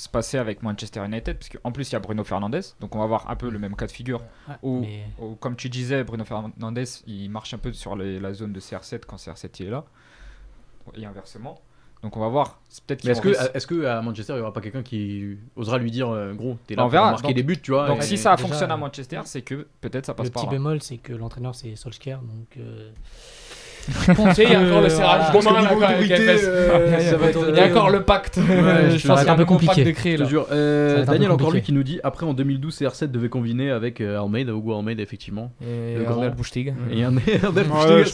se 0.00 0.08
passer 0.08 0.38
avec 0.38 0.62
Manchester 0.62 1.04
United. 1.04 1.36
Parce 1.38 1.48
qu'en 1.48 1.72
plus, 1.72 1.90
il 1.90 1.92
y 1.94 1.96
a 1.96 1.98
Bruno 1.98 2.22
Fernandes. 2.22 2.60
Donc, 2.80 2.94
on 2.94 3.00
va 3.00 3.06
voir 3.06 3.28
un 3.28 3.34
peu 3.34 3.50
le 3.50 3.58
même 3.58 3.74
cas 3.74 3.86
de 3.86 3.90
figure. 3.92 4.22
Ouais, 4.48 4.54
Ou, 4.62 4.80
mais- 4.82 5.06
ou 5.18 5.34
comme 5.34 5.56
tu 5.56 5.68
disais, 5.68 6.04
Bruno 6.04 6.24
Fernandes, 6.24 6.84
il 7.08 7.28
marche 7.30 7.52
un 7.54 7.58
peu 7.58 7.72
sur 7.72 7.96
les- 7.96 8.20
la 8.20 8.32
zone 8.32 8.52
de 8.52 8.60
CR7 8.60 9.04
quand 9.06 9.16
CR7 9.16 9.58
il 9.60 9.66
est 9.66 9.70
là. 9.70 9.84
Et 10.96 11.04
inversement. 11.04 11.60
Donc, 12.04 12.16
on 12.16 12.20
va 12.20 12.28
voir. 12.28 12.60
C'est 12.68 12.84
peut-être 12.84 13.02
Mais 13.04 13.12
qu'ils 13.20 13.30
est-ce 13.32 13.48
que, 13.50 13.56
est-ce 13.56 13.66
que 13.66 13.84
à 13.86 14.00
Manchester, 14.00 14.34
il 14.34 14.36
n'y 14.36 14.42
aura 14.42 14.52
pas 14.52 14.60
quelqu'un 14.60 14.84
qui 14.84 15.36
osera 15.56 15.78
lui 15.78 15.90
dire, 15.90 16.08
euh, 16.08 16.32
gros, 16.32 16.56
t'es 16.68 16.76
là 16.76 16.82
On 16.82 16.84
pour 16.84 16.92
verra. 16.92 17.10
marquer 17.10 17.26
Donc- 17.28 17.34
des 17.34 17.42
buts, 17.42 17.60
tu 17.60 17.72
vois 17.72 17.88
Donc, 17.88 17.98
et- 17.98 18.02
si 18.02 18.16
ça 18.16 18.36
déjà, 18.36 18.46
fonctionne 18.48 18.70
à 18.70 18.74
euh, 18.74 18.76
Manchester, 18.76 19.20
c'est 19.24 19.42
que 19.42 19.66
peut-être 19.80 20.06
ça 20.06 20.14
passe 20.14 20.26
Le 20.26 20.30
par 20.32 20.42
petit 20.44 20.46
là. 20.46 20.52
bémol, 20.58 20.80
c'est 20.80 20.98
que 20.98 21.12
l'entraîneur 21.12 21.56
c'est 21.56 21.74
Solskjaer, 21.74 22.18
donc. 22.22 22.56
euh, 22.56 22.92
sais, 24.34 24.44
il 24.44 24.52
y 24.52 24.54
a 24.54 24.60
encore 24.60 24.80
le 24.82 24.88
serrage 24.88 25.22
Je 25.22 25.26
de 25.28 25.32
pense 25.32 25.44
que 25.46 25.52
main 25.52 25.62
là, 25.80 25.88
avec 25.88 26.12
FS. 26.14 26.44
euh, 26.44 27.28
être. 27.28 27.46
Il 27.50 27.56
y 27.56 27.60
a 27.60 27.66
encore 27.66 27.90
le 27.90 28.02
pacte. 28.02 28.38
je 28.38 28.96
je 28.98 29.02
te 29.02 29.08
pense 29.08 29.18
qu'il 29.20 29.26
y 29.26 29.30
a 29.30 29.32
un 29.32 29.36
peu 29.36 29.44
compliqué 29.44 29.84
de 29.84 29.90
créer 29.92 30.16
là. 30.16 30.26
Euh, 30.52 31.04
Daniel 31.04 31.30
encore 31.30 31.50
lui 31.50 31.62
qui 31.62 31.72
nous 31.72 31.82
dit 31.82 32.00
après 32.02 32.26
en 32.26 32.34
2012 32.34 32.78
CR7 32.80 33.06
devait 33.06 33.28
combiner 33.28 33.70
avec 33.70 34.00
euh, 34.00 34.20
Almeida, 34.20 34.52
Hugo 34.52 34.76
Almeida 34.76 35.02
effectivement. 35.02 35.52
Et 35.62 35.96
Le 35.98 36.04
grand. 36.04 36.14
Arnold 36.14 36.34
Boustig. 36.36 36.74
Et 36.90 36.94
qu'il 36.94 37.04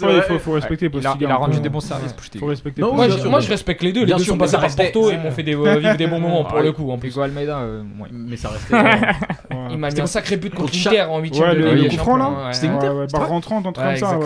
vrai. 0.08 0.38
faut, 0.38 0.52
respecter. 0.52 0.90
Il 0.92 1.06
a, 1.06 1.16
il 1.20 1.26
un 1.26 1.34
rendu 1.34 1.60
des 1.60 1.68
bons 1.68 1.80
services, 1.80 2.12
Pochettino. 2.12 2.40
Faut 2.44 2.50
respecter. 2.50 2.82
Non, 2.82 2.94
Moi, 2.94 3.08
je, 3.40 3.48
respecte 3.48 3.82
les 3.82 3.92
deux. 3.92 4.00
Les 4.00 4.06
Bien 4.06 4.16
deux 4.16 4.24
sûr, 4.24 4.32
sont 4.34 4.38
passés 4.38 4.56
par 4.56 4.74
Porto 4.74 5.10
et 5.10 5.16
m'ont 5.16 5.30
fait 5.30 5.42
des, 5.42 5.54
euh, 5.56 5.78
vivre 5.78 5.96
des 5.96 6.06
bons 6.06 6.20
moments 6.20 6.44
pour 6.44 6.60
le 6.60 6.72
coup 6.72 6.90
en. 6.90 6.98
Hugo 7.02 7.20
Almeida, 7.20 7.58
euh. 7.58 7.82
Mais 8.12 8.36
ça 8.36 8.50
restait. 8.50 8.74
Il 9.50 9.56
euh, 9.76 9.78
m'a 9.78 9.90
mis 9.90 10.00
un 10.00 10.06
sacré 10.06 10.36
but 10.36 10.54
contre 10.54 10.72
l'Inter 10.74 11.02
en 11.02 11.18
8 11.20 11.34
Ouais, 11.38 11.54
de 11.54 11.60
le- 11.60 11.74
Ligue 11.74 11.84
le 11.84 11.90
coup 11.90 11.96
franc, 11.96 12.16
là. 12.16 12.30
C'était 12.52 12.68
Ouais, 12.68 12.74
Inter, 12.74 12.88
ouais, 12.88 13.04
c'est 13.08 13.12
barre 13.12 13.22
vrai 13.22 13.30
rentrante, 13.30 13.66
un 13.66 13.72
truc 13.72 13.86
Ouais, 13.86 14.00
comme 14.00 14.08
ça. 14.08 14.18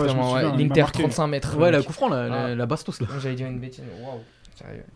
il 0.57 0.59
L'Inter 0.67 0.81
marqué. 0.81 0.99
35 1.03 1.27
mètres. 1.27 1.38
Ouais, 1.57 1.71
la 1.71 1.77
mec. 1.79 1.87
coup 1.87 1.93
franc, 1.93 2.09
la, 2.09 2.27
la, 2.27 2.43
Ah. 2.45 2.55
la 2.55 2.65
bastos 2.65 2.99
là. 3.01 3.07
J'allais 3.21 3.35
dire 3.35 3.47
une 3.47 3.59
bêtise. 3.59 3.83
mais 3.85 4.05
Waouh. 4.05 4.19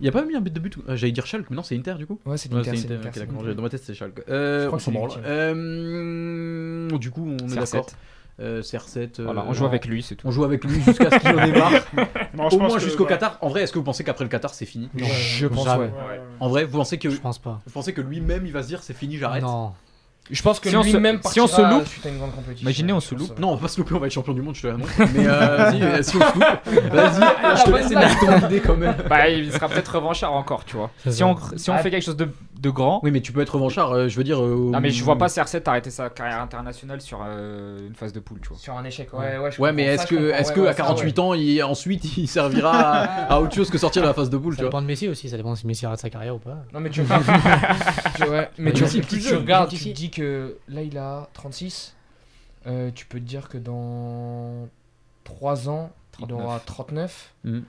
Il 0.02 0.06
y 0.06 0.10
a 0.10 0.12
pas 0.12 0.26
mis 0.26 0.36
un 0.36 0.42
but 0.42 0.52
de 0.54 0.60
but 0.60 0.76
euh, 0.90 0.98
J'allais 0.98 1.14
dire 1.14 1.26
Schalke, 1.26 1.50
mais 1.50 1.56
non, 1.56 1.64
c'est 1.64 1.78
Inter 1.78 1.94
du 1.94 2.06
coup. 2.06 2.20
Ouais, 2.26 2.36
c'est 2.38 2.52
l'Inter. 2.52 2.72
Inter, 2.72 2.98
d'accord, 2.98 3.44
l'Inter. 3.44 3.56
dans 3.56 3.62
ma 3.62 3.70
tête 3.70 3.82
c'est 3.82 3.94
Schalke. 3.94 4.22
Euh, 4.28 4.68
crois 4.68 4.76
on 4.76 4.78
que 4.78 4.84
s'en 4.84 4.92
c'est 4.92 4.98
branle. 4.98 5.12
Euh, 5.26 6.98
du 6.98 7.12
coup, 7.12 7.26
on 7.30 7.38
est 7.48 7.50
CR7. 7.56 7.72
d'accord. 7.72 7.88
Euh, 8.42 8.62
CR7. 8.62 9.20
euh, 9.20 9.24
Voilà, 9.26 9.46
on 9.48 9.54
joue 9.54 9.66
avec 9.66 9.86
lui, 9.86 10.02
c'est 10.04 10.16
tout. 10.16 10.28
On 10.28 10.32
joue 10.32 10.44
avec 10.44 10.64
lui 10.66 10.82
jusqu'à 10.82 11.12
ce 11.12 11.18
qu'il 11.20 11.30
en. 11.62 11.70
Non, 12.36 12.50
je 12.50 12.56
Au 12.56 12.60
moins 12.60 12.80
jusqu'au 12.80 13.04
ouais. 13.04 13.10
Qatar. 13.10 13.38
En 13.42 13.48
vrai, 13.50 13.62
est-ce 13.62 13.72
que 13.72 13.78
vous 13.78 13.86
pensez 13.86 14.04
qu'après 14.04 14.26
le 14.26 14.30
Qatar 14.30 14.54
c'est 14.54 14.66
fini? 14.66 14.90
Non, 15.00 15.06
Je 15.08 15.48
pense, 15.48 15.66
ouais. 15.78 15.92
En 16.40 16.50
vrai, 16.50 16.66
vous 16.66 16.78
pensez 16.80 16.98
que 16.98 17.10
Je 17.10 17.18
pense 17.22 17.40
pas. 17.40 17.62
vous 17.66 17.72
pensez 17.72 17.94
que 17.94 18.02
lui-même 18.02 18.46
il 18.46 18.52
va 18.52 18.64
se 18.64 18.68
dire 18.68 18.82
c'est 18.84 18.94
fini, 18.96 19.18
j'arrête? 19.18 19.44
Non. 19.44 19.74
Je 20.32 20.42
pense 20.42 20.60
que 20.62 20.70
Si 20.70 20.76
on 20.78 20.84
se- 20.84 20.88
lui-même 20.92 21.20
si 21.26 21.42
on 21.42 21.48
se 21.48 21.62
loupe, 21.62 21.86
suite 21.86 22.06
à 22.06 22.10
une 22.10 22.18
grande 22.18 22.34
compétition. 22.34 22.64
imaginez, 22.64 22.94
on 22.94 23.00
se 23.02 23.14
loupe. 23.14 23.38
Non, 23.40 23.50
on 23.52 23.56
va 23.56 23.62
pas 23.64 23.68
se 23.68 23.78
louper, 23.80 23.94
on 23.94 24.00
va 24.00 24.08
être 24.08 24.14
champion 24.14 24.34
du 24.34 24.42
monde, 24.42 24.56
je 24.56 24.62
te 24.62 24.68
l'annonce. 24.68 24.88
Mais 24.98 25.28
euh, 25.28 25.58
vas-y, 25.58 25.84
euh, 25.84 26.02
si 26.02 26.16
on 26.16 26.20
se 26.20 26.34
loupe, 26.34 26.92
vas-y, 26.94 27.58
je 27.58 27.64
te 27.94 28.00
laisse 28.00 28.20
ton 28.20 28.48
idée 28.48 28.60
quand 28.62 28.78
même. 28.78 28.96
Bah, 29.10 29.28
il 29.30 29.52
sera 29.52 29.68
peut-être 29.68 29.96
revanchard 29.96 30.34
encore, 30.34 30.64
tu 30.66 30.78
vois. 30.78 30.90
Si 31.08 31.24
on, 31.24 31.36
si 31.58 31.70
on 31.70 31.74
Ah. 31.74 31.80
fait 31.80 31.92
quelque 31.92 32.06
chose 32.06 32.16
de, 32.18 32.30
de 32.64 32.70
grand. 32.72 33.00
Oui, 33.04 33.12
mais 33.12 33.22
tu 33.22 33.32
peux 33.32 33.42
être 33.42 33.54
revanchard, 33.54 33.92
euh, 33.92 34.08
je 34.08 34.16
veux 34.18 34.24
dire. 34.24 34.42
euh, 34.44 34.70
Non, 34.72 34.80
mais 34.80 34.90
je 34.90 35.04
vois 35.04 35.18
pas 35.18 35.28
CR7 35.28 35.62
arrêter 35.70 35.92
sa 35.92 36.10
carrière 36.10 36.42
internationale 36.42 37.02
sur 37.02 37.20
euh, 37.24 37.86
une 37.88 37.94
phase 37.94 38.14
de 38.14 38.20
poule, 38.20 38.40
tu 38.42 38.50
vois. 38.50 38.58
Sur 38.58 38.76
un 38.78 38.84
échec, 38.86 39.14
ouais, 39.14 39.38
ouais. 39.38 39.52
je 39.52 39.62
Ouais, 39.62 39.72
mais 39.74 39.84
comprends, 39.84 39.94
est-ce 39.94 40.02
ça, 40.04 40.08
je 40.10 40.16
que, 40.16 40.16
comprends, 40.24 40.38
est-ce 40.40 40.50
ouais, 40.50 40.56
que 40.56 40.60
ouais, 40.62 40.68
à 40.70 40.72
ça, 40.72 40.78
48 40.78 41.06
ouais. 41.06 41.20
ans, 41.20 41.34
il, 41.36 41.64
ensuite, 41.64 42.18
il 42.18 42.28
servira 42.40 42.72
à, 42.72 43.34
à 43.36 43.40
autre 43.42 43.54
chose 43.54 43.70
que 43.70 43.78
sortir 43.78 44.02
de 44.02 44.08
la 44.08 44.14
phase 44.14 44.30
de 44.30 44.38
boule, 44.38 44.54
Ça 44.54 44.58
tu 44.58 44.62
vois 44.64 44.70
dépend 44.70 44.82
de 44.82 44.88
Messi 44.88 45.08
aussi, 45.10 45.30
ça 45.30 45.38
dépend 45.38 45.54
si 45.56 45.68
Messi 45.68 45.86
arrête 45.86 46.00
sa 46.00 46.10
carrière 46.10 46.36
ou 46.36 46.40
pas. 46.40 46.58
Non, 46.74 46.80
mais 46.80 46.90
tu 46.90 47.04
tu- 48.16 48.24
ouais, 48.24 48.50
mais 48.58 48.72
Il 48.72 48.74
tu, 48.74 48.84
est 48.86 48.88
tu- 48.90 49.02
plus 49.02 49.20
tu 49.20 49.30
jeune, 49.30 49.40
regardes, 49.42 49.70
tu 49.70 49.78
te 49.78 49.90
dis 49.90 50.10
que 50.10 50.58
là, 50.70 50.82
il 50.82 50.98
a 50.98 51.28
36. 51.34 51.96
euh, 52.66 52.92
tu 52.96 53.06
peux 53.06 53.20
te 53.20 53.26
dire 53.26 53.50
que 53.50 53.58
dans 53.58 54.68
3 55.26 55.70
ans, 55.70 55.92
il 56.20 56.28
39. 56.28 56.46
aura 56.46 56.60
39. 56.66 57.34
Mhm. 57.44 57.64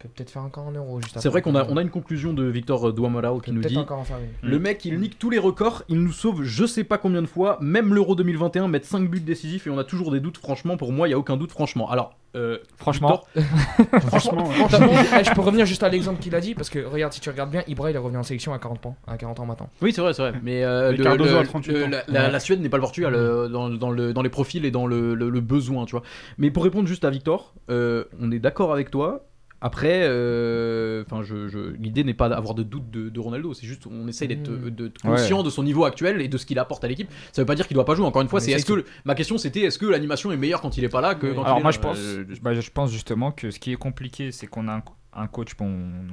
Peut 0.00 0.08
peut-être 0.08 0.30
faire 0.30 0.42
encore 0.42 0.66
un 0.66 0.72
euro 0.72 0.98
juste 1.02 1.18
C'est 1.20 1.28
vrai 1.28 1.42
qu'on 1.42 1.54
a, 1.54 1.66
on 1.68 1.76
a 1.76 1.82
une 1.82 1.90
conclusion 1.90 2.32
de 2.32 2.42
Victor 2.44 2.90
Douamarao 2.92 3.36
Il 3.36 3.42
qui 3.42 3.52
nous 3.52 3.60
dit 3.60 3.76
encore 3.76 3.98
en 3.98 4.04
faire 4.04 4.16
une. 4.42 4.48
Le 4.48 4.58
mec, 4.58 4.82
il 4.86 4.98
nique 4.98 5.18
tous 5.18 5.28
les 5.28 5.38
records, 5.38 5.82
il 5.90 6.00
nous 6.02 6.12
sauve 6.12 6.42
je 6.42 6.64
sais 6.64 6.84
pas 6.84 6.96
combien 6.96 7.20
de 7.20 7.26
fois, 7.26 7.58
même 7.60 7.92
l'Euro 7.92 8.14
2021, 8.14 8.66
mettre 8.68 8.86
5 8.86 9.10
buts 9.10 9.20
décisifs 9.20 9.66
et 9.66 9.70
on 9.70 9.76
a 9.78 9.84
toujours 9.84 10.10
des 10.10 10.20
doutes, 10.20 10.38
franchement, 10.38 10.78
pour 10.78 10.90
moi, 10.92 11.06
il 11.06 11.10
y 11.10 11.14
a 11.14 11.18
aucun 11.18 11.36
doute, 11.36 11.50
franchement. 11.50 11.90
Alors, 11.90 12.14
euh, 12.34 12.58
Franchement, 12.78 13.20
Victor, 13.36 14.00
Franchement, 14.06 14.48
ouais. 14.48 14.54
Franchement, 14.54 14.88
eh, 15.20 15.24
je 15.24 15.34
peux 15.34 15.40
revenir 15.42 15.66
juste 15.66 15.82
à 15.82 15.88
l'exemple 15.90 16.20
qu'il 16.22 16.34
a 16.34 16.40
dit 16.40 16.54
parce 16.54 16.70
que 16.70 16.78
regarde, 16.78 17.12
si 17.12 17.20
tu 17.20 17.28
regardes 17.28 17.50
bien, 17.50 17.62
Ibra 17.66 17.90
il 17.90 17.94
est 17.96 17.98
revenu 17.98 18.16
en 18.18 18.22
sélection 18.22 18.54
à 18.54 18.58
40 18.58 18.86
ans, 18.86 18.96
à 19.06 19.18
40 19.18 19.40
ans 19.40 19.46
maintenant. 19.46 19.68
Oui, 19.82 19.92
c'est 19.92 20.00
vrai, 20.00 20.14
c'est 20.14 20.22
vrai. 20.30 20.40
Mais 20.42 20.64
euh, 20.64 20.92
Et 20.92 20.96
le- 20.96 21.04
Cardozo 21.04 21.32
le- 21.34 21.38
à 21.40 21.44
38 21.44 21.72
le- 21.72 21.84
ans. 21.84 21.88
la, 21.90 22.04
la- 22.08 22.30
la 22.30 22.40
Suède 22.40 22.62
n'est 22.62 22.68
pas 22.70 22.76
le 22.78 22.82
Portugal 22.82 23.14
euh, 23.14 23.48
dans, 23.48 23.68
dans 23.68 23.90
le, 23.90 24.14
dans 24.14 24.22
les 24.22 24.28
profils 24.30 24.64
et 24.64 24.70
dans 24.70 24.86
le, 24.86 25.14
le- 25.14 25.28
le 25.28 25.40
besoin, 25.40 25.84
tu 25.84 25.90
vois. 25.90 26.02
Mais 26.38 26.50
pour 26.50 26.62
répondre 26.64 26.86
juste 26.88 27.04
à 27.04 27.10
Victor, 27.10 27.52
euh, 27.68 28.04
on 28.18 28.30
est 28.32 28.38
d'accord 28.38 28.72
avec 28.72 28.90
toi. 28.90 29.26
Après, 29.62 30.04
euh, 30.04 31.04
enfin, 31.06 31.22
je, 31.22 31.48
je- 31.48 31.74
l'idée 31.78 32.02
n'est 32.04 32.14
pas 32.14 32.28
d'avoir 32.28 32.54
de 32.54 32.62
doute 32.62 32.90
de, 32.90 33.08
de 33.10 33.20
Ronaldo, 33.20 33.52
c'est 33.52 33.66
juste 33.66 33.86
on 33.86 34.08
essaye 34.08 34.28
d'être 34.28 34.48
Mm. 34.50 34.90
conscient 35.02 35.42
de 35.42 35.50
son 35.50 35.62
niveau 35.62 35.84
actuel 35.84 36.20
et 36.22 36.28
de 36.28 36.38
ce 36.38 36.46
qu'il 36.46 36.58
apporte 36.58 36.82
à 36.84 36.88
l'équipe. 36.88 37.10
Ça 37.32 37.42
veut 37.42 37.46
pas 37.46 37.54
dire 37.54 37.66
qu'il 37.66 37.74
doit 37.74 37.84
pas 37.84 37.94
jouer. 37.94 38.06
Encore 38.06 38.22
une 38.22 38.28
fois, 38.28 38.40
c'est 38.40 38.52
est-ce 38.52 38.64
que 38.64 38.84
ma 39.04 39.14
question 39.14 39.36
c'était 39.38 39.60
est-ce 39.60 39.78
que 39.78 39.86
l'animation 39.86 40.32
est 40.32 40.36
meilleure 40.38 40.60
quand 40.62 40.76
il 40.78 40.84
est 40.84 40.88
pas 40.88 41.00
là 41.02 41.14
que 41.14 41.26
Oui. 41.26 41.34
quand 41.34 41.42
il 41.42 41.46
alors 41.46 41.58
est 41.58 41.62
moi 41.62 41.70
là 41.72 41.76
je 41.76 41.80
pense, 41.80 41.98
Euh, 41.98 42.24
bah, 42.42 42.54
je 42.54 42.70
pense 42.70 42.90
justement 42.90 43.32
que 43.32 43.50
ce 43.50 43.58
qui 43.58 43.72
est 43.72 43.76
compliqué, 43.76 44.32
c'est 44.32 44.46
qu'on 44.46 44.66
a 44.68 44.76
un, 44.76 44.82
un 45.12 45.26
coach, 45.26 45.54
bon, 45.56 45.66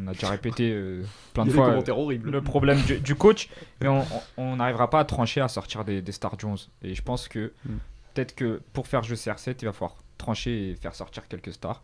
on 0.04 0.08
a 0.08 0.14
déjà 0.14 0.30
répété 0.30 0.72
euh, 0.74 1.04
plein 1.34 1.44
il 1.46 1.50
de 1.50 1.54
fois 1.54 1.70
euh, 1.70 2.18
le 2.24 2.42
problème 2.42 2.82
du, 2.82 3.00
du 3.00 3.16
coach, 3.16 3.48
mais 3.80 3.88
on 3.88 4.04
on 4.38 4.58
n'arrivera 4.58 4.90
pas 4.90 5.00
à 5.00 5.06
trancher 5.06 5.40
à 5.40 5.48
sortir 5.48 5.86
des, 5.86 6.02
des 6.02 6.12
Star 6.12 6.38
Jones. 6.38 6.58
Et 6.84 6.96
je 6.96 7.02
pense 7.02 7.28
que 7.30 7.54
Mm. 7.66 7.70
peut-être 8.14 8.36
que 8.36 8.60
pour 8.74 8.88
faire 8.88 9.04
jeu 9.04 9.16
CR7, 9.16 9.56
il 9.62 9.66
va 9.66 9.72
falloir 9.72 9.96
trancher 10.18 10.72
et 10.72 10.76
faire 10.76 10.96
sortir 10.96 11.28
quelques 11.30 11.54
stars. 11.54 11.82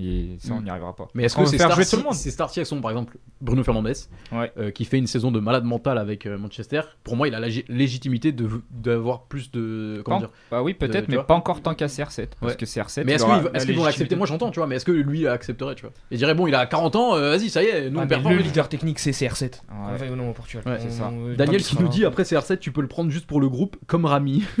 Et 0.00 0.36
ça, 0.38 0.54
on 0.54 0.60
Mm. 0.60 0.64
n'y 0.64 0.70
arrivera 0.70 0.96
pas. 0.96 1.08
Mais 1.14 1.24
est-ce 1.24 1.36
que 1.36 1.40
veut 1.42 1.46
ces 1.46 1.58
faire 1.58 1.66
stars, 1.66 1.76
jouer 1.76 1.84
tout 1.86 1.96
le 1.96 2.02
monde 2.04 2.14
ces 2.14 2.30
stars 2.30 2.50
qui 2.50 2.64
sont 2.64 2.80
par 2.80 2.90
exemple 2.90 3.18
Bruno 3.40 3.62
Fernandez, 3.62 3.92
Ouais. 4.32 4.50
euh, 4.58 4.70
qui 4.70 4.84
fait 4.86 4.98
une 4.98 5.06
saison 5.06 5.30
de 5.30 5.40
malade 5.40 5.64
mental 5.64 5.98
avec 5.98 6.26
euh, 6.26 6.38
Manchester, 6.38 6.80
pour 7.04 7.16
moi 7.16 7.28
il 7.28 7.34
a 7.34 7.40
la 7.40 7.48
lég- 7.48 7.64
légitimité 7.68 8.32
de 8.32 8.48
d'avoir 8.70 9.24
plus 9.24 9.50
de 9.50 10.00
comment 10.04 10.20
dire. 10.20 10.30
Bah 10.50 10.62
oui, 10.62 10.74
peut-être, 10.74 11.08
mais 11.08 11.18
pas 11.22 11.34
encore 11.34 11.60
tant 11.60 11.74
qu'à 11.74 11.86
CR7. 11.86 12.28
Parce 12.40 12.52
Ouais. 12.52 12.56
que 12.58 12.64
CR7. 12.64 13.04
Mais 13.04 13.12
est-ce 13.12 13.66
qu'ils 13.66 13.76
vont 13.76 13.84
l'accepter? 13.84 14.16
Moi 14.16 14.26
j'entends, 14.26 14.50
tu 14.50 14.58
vois, 14.60 14.66
mais 14.66 14.76
est-ce 14.76 14.84
que 14.84 14.92
lui 14.92 15.26
accepterait, 15.26 15.74
tu 15.74 15.82
vois? 15.82 15.92
Il 16.10 16.18
dirait 16.18 16.34
bon, 16.34 16.46
il 16.46 16.54
a 16.54 16.64
40 16.66 16.96
ans, 16.96 17.14
euh, 17.16 17.36
vas-y, 17.36 17.50
ça 17.50 17.62
y 17.62 17.66
est, 17.66 17.90
nous 17.90 17.98
Ah, 18.00 18.04
on 18.04 18.06
performe. 18.06 18.34
le 18.36 18.42
leader 18.42 18.68
technique 18.68 18.98
c'est 18.98 19.10
CR7. 19.12 19.42
Ouais. 19.70 19.76
On 19.92 19.96
va 19.96 20.06
ou 20.06 20.16
non 20.16 20.30
au 20.30 20.32
Portugal. 20.32 20.62
Ouais, 20.66 20.78
c'est 20.78 20.88
On- 20.88 20.90
ça. 20.90 21.10
on- 21.12 21.34
Daniel 21.34 21.62
qui 21.62 21.78
nous 21.80 21.88
dit 21.88 22.04
après 22.04 22.22
CR7 22.24 22.58
tu 22.58 22.72
peux 22.72 22.80
le 22.80 22.88
prendre 22.88 23.10
juste 23.10 23.26
pour 23.26 23.40
le 23.40 23.48
groupe 23.48 23.76
comme 23.86 24.04
Rami. 24.06 24.44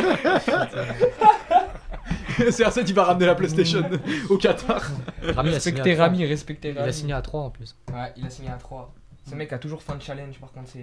CR7 2.50 2.84
il 2.88 2.94
va 2.94 3.04
ramener 3.04 3.26
la 3.26 3.34
PlayStation 3.34 3.82
au 4.28 4.36
Qatar. 4.36 4.90
Rami, 5.34 5.50
il 5.50 5.54
a 5.56 5.60
signé 5.60 5.80
Respectez 5.80 5.90
à 5.92 5.94
trois. 5.94 6.04
Rami, 6.06 6.24
respectez 6.26 6.68
Il 6.70 6.76
Rami. 6.78 6.88
a 6.88 6.92
signé 6.92 7.12
à 7.12 7.22
3 7.22 7.40
en 7.42 7.50
plus. 7.50 7.76
Ouais, 7.92 8.12
il 8.16 8.26
a 8.26 8.30
signé 8.30 8.48
à 8.50 8.54
3. 8.54 8.94
Ce 9.28 9.34
mec 9.36 9.52
a 9.52 9.58
toujours 9.58 9.80
fin 9.82 9.94
de 9.94 10.02
challenge 10.02 10.40
par 10.40 10.50
contre, 10.50 10.68
c'est. 10.72 10.80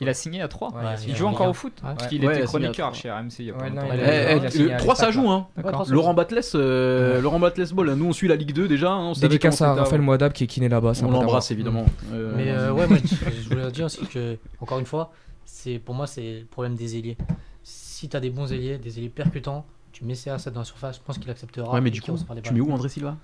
Il 0.00 0.08
a 0.08 0.14
signé 0.14 0.40
à 0.42 0.48
3. 0.48 0.70
Ouais, 0.70 0.76
Ouais, 0.76 0.82
il 0.98 1.04
il 1.04 1.10
il 1.10 1.16
joue 1.16 1.26
encore 1.26 1.48
au 1.48 1.52
foot 1.52 1.74
Ouais. 1.84 1.90
Parce 1.96 2.08
qu'il 2.08 2.24
Ouais, 2.26 2.32
était 2.32 2.40
il 2.42 2.46
chroniqueur 2.46 2.94
chez 2.94 3.10
RMC 3.10 3.30
il 3.40 3.44
y 3.44 3.50
a 3.50 3.54
pas 3.54 3.64
Ouais, 3.64 3.70
non, 3.70 3.82
longtemps. 3.82 3.94
il 3.94 4.00
Eh, 4.00 4.04
a- 4.04 4.32
eh, 4.36 4.56
il 4.56 4.72
a 4.72 4.76
3 4.78 4.94
ça 4.96 5.10
joue 5.12 5.28
hein. 5.30 5.46
Ça 5.62 5.84
Laurent. 5.92 6.14
Batles, 6.14 6.40
euh, 6.56 7.20
Laurent 7.20 7.38
Batles 7.38 7.66
Ball, 7.72 7.92
nous 7.94 8.06
on 8.06 8.12
suit 8.12 8.26
la 8.26 8.34
Ligue 8.36 8.52
2 8.52 8.66
déjà. 8.66 8.90
hein, 8.90 9.10
on 9.10 9.12
Dédicace 9.12 9.60
à 9.62 9.74
Raphaël. 9.74 10.00
Moadab 10.00 10.32
qui 10.32 10.44
est 10.44 10.46
kiné 10.48 10.68
là-bas. 10.68 10.92
On 11.04 11.10
l'embrasse 11.10 11.50
évidemment. 11.52 11.84
Euh, 12.12 12.32
Mais 12.36 12.50
euh, 12.50 12.72
ouais, 12.72 12.86
moi, 12.88 12.98
je 13.04 13.48
voulais 13.48 13.70
dire 13.70 13.84
aussi 13.84 14.04
que, 14.06 14.38
encore 14.60 14.78
une 14.80 14.86
fois, 14.86 15.12
c'est 15.44 15.78
pour 15.78 15.94
moi, 15.94 16.06
c'est 16.08 16.40
le 16.40 16.46
problème 16.46 16.74
des 16.74 16.96
ailiers. 16.96 17.16
Si 17.62 18.08
tu 18.08 18.16
as 18.16 18.20
des 18.20 18.30
bons 18.30 18.50
ailiers, 18.52 18.78
des 18.78 18.98
ailiers 18.98 19.08
percutants, 19.08 19.64
tu 19.94 20.04
mets 20.04 20.14
CR7 20.14 20.50
dans 20.50 20.60
la 20.60 20.64
surface, 20.64 20.96
je 20.96 21.00
pense 21.02 21.18
qu'il 21.18 21.30
acceptera. 21.30 21.72
Ouais, 21.72 21.80
mais 21.80 21.90
du 21.90 22.02
coup, 22.02 22.16
tu 22.42 22.52
mets 22.52 22.60
où 22.60 22.70
André 22.72 22.88
Silva 22.88 23.16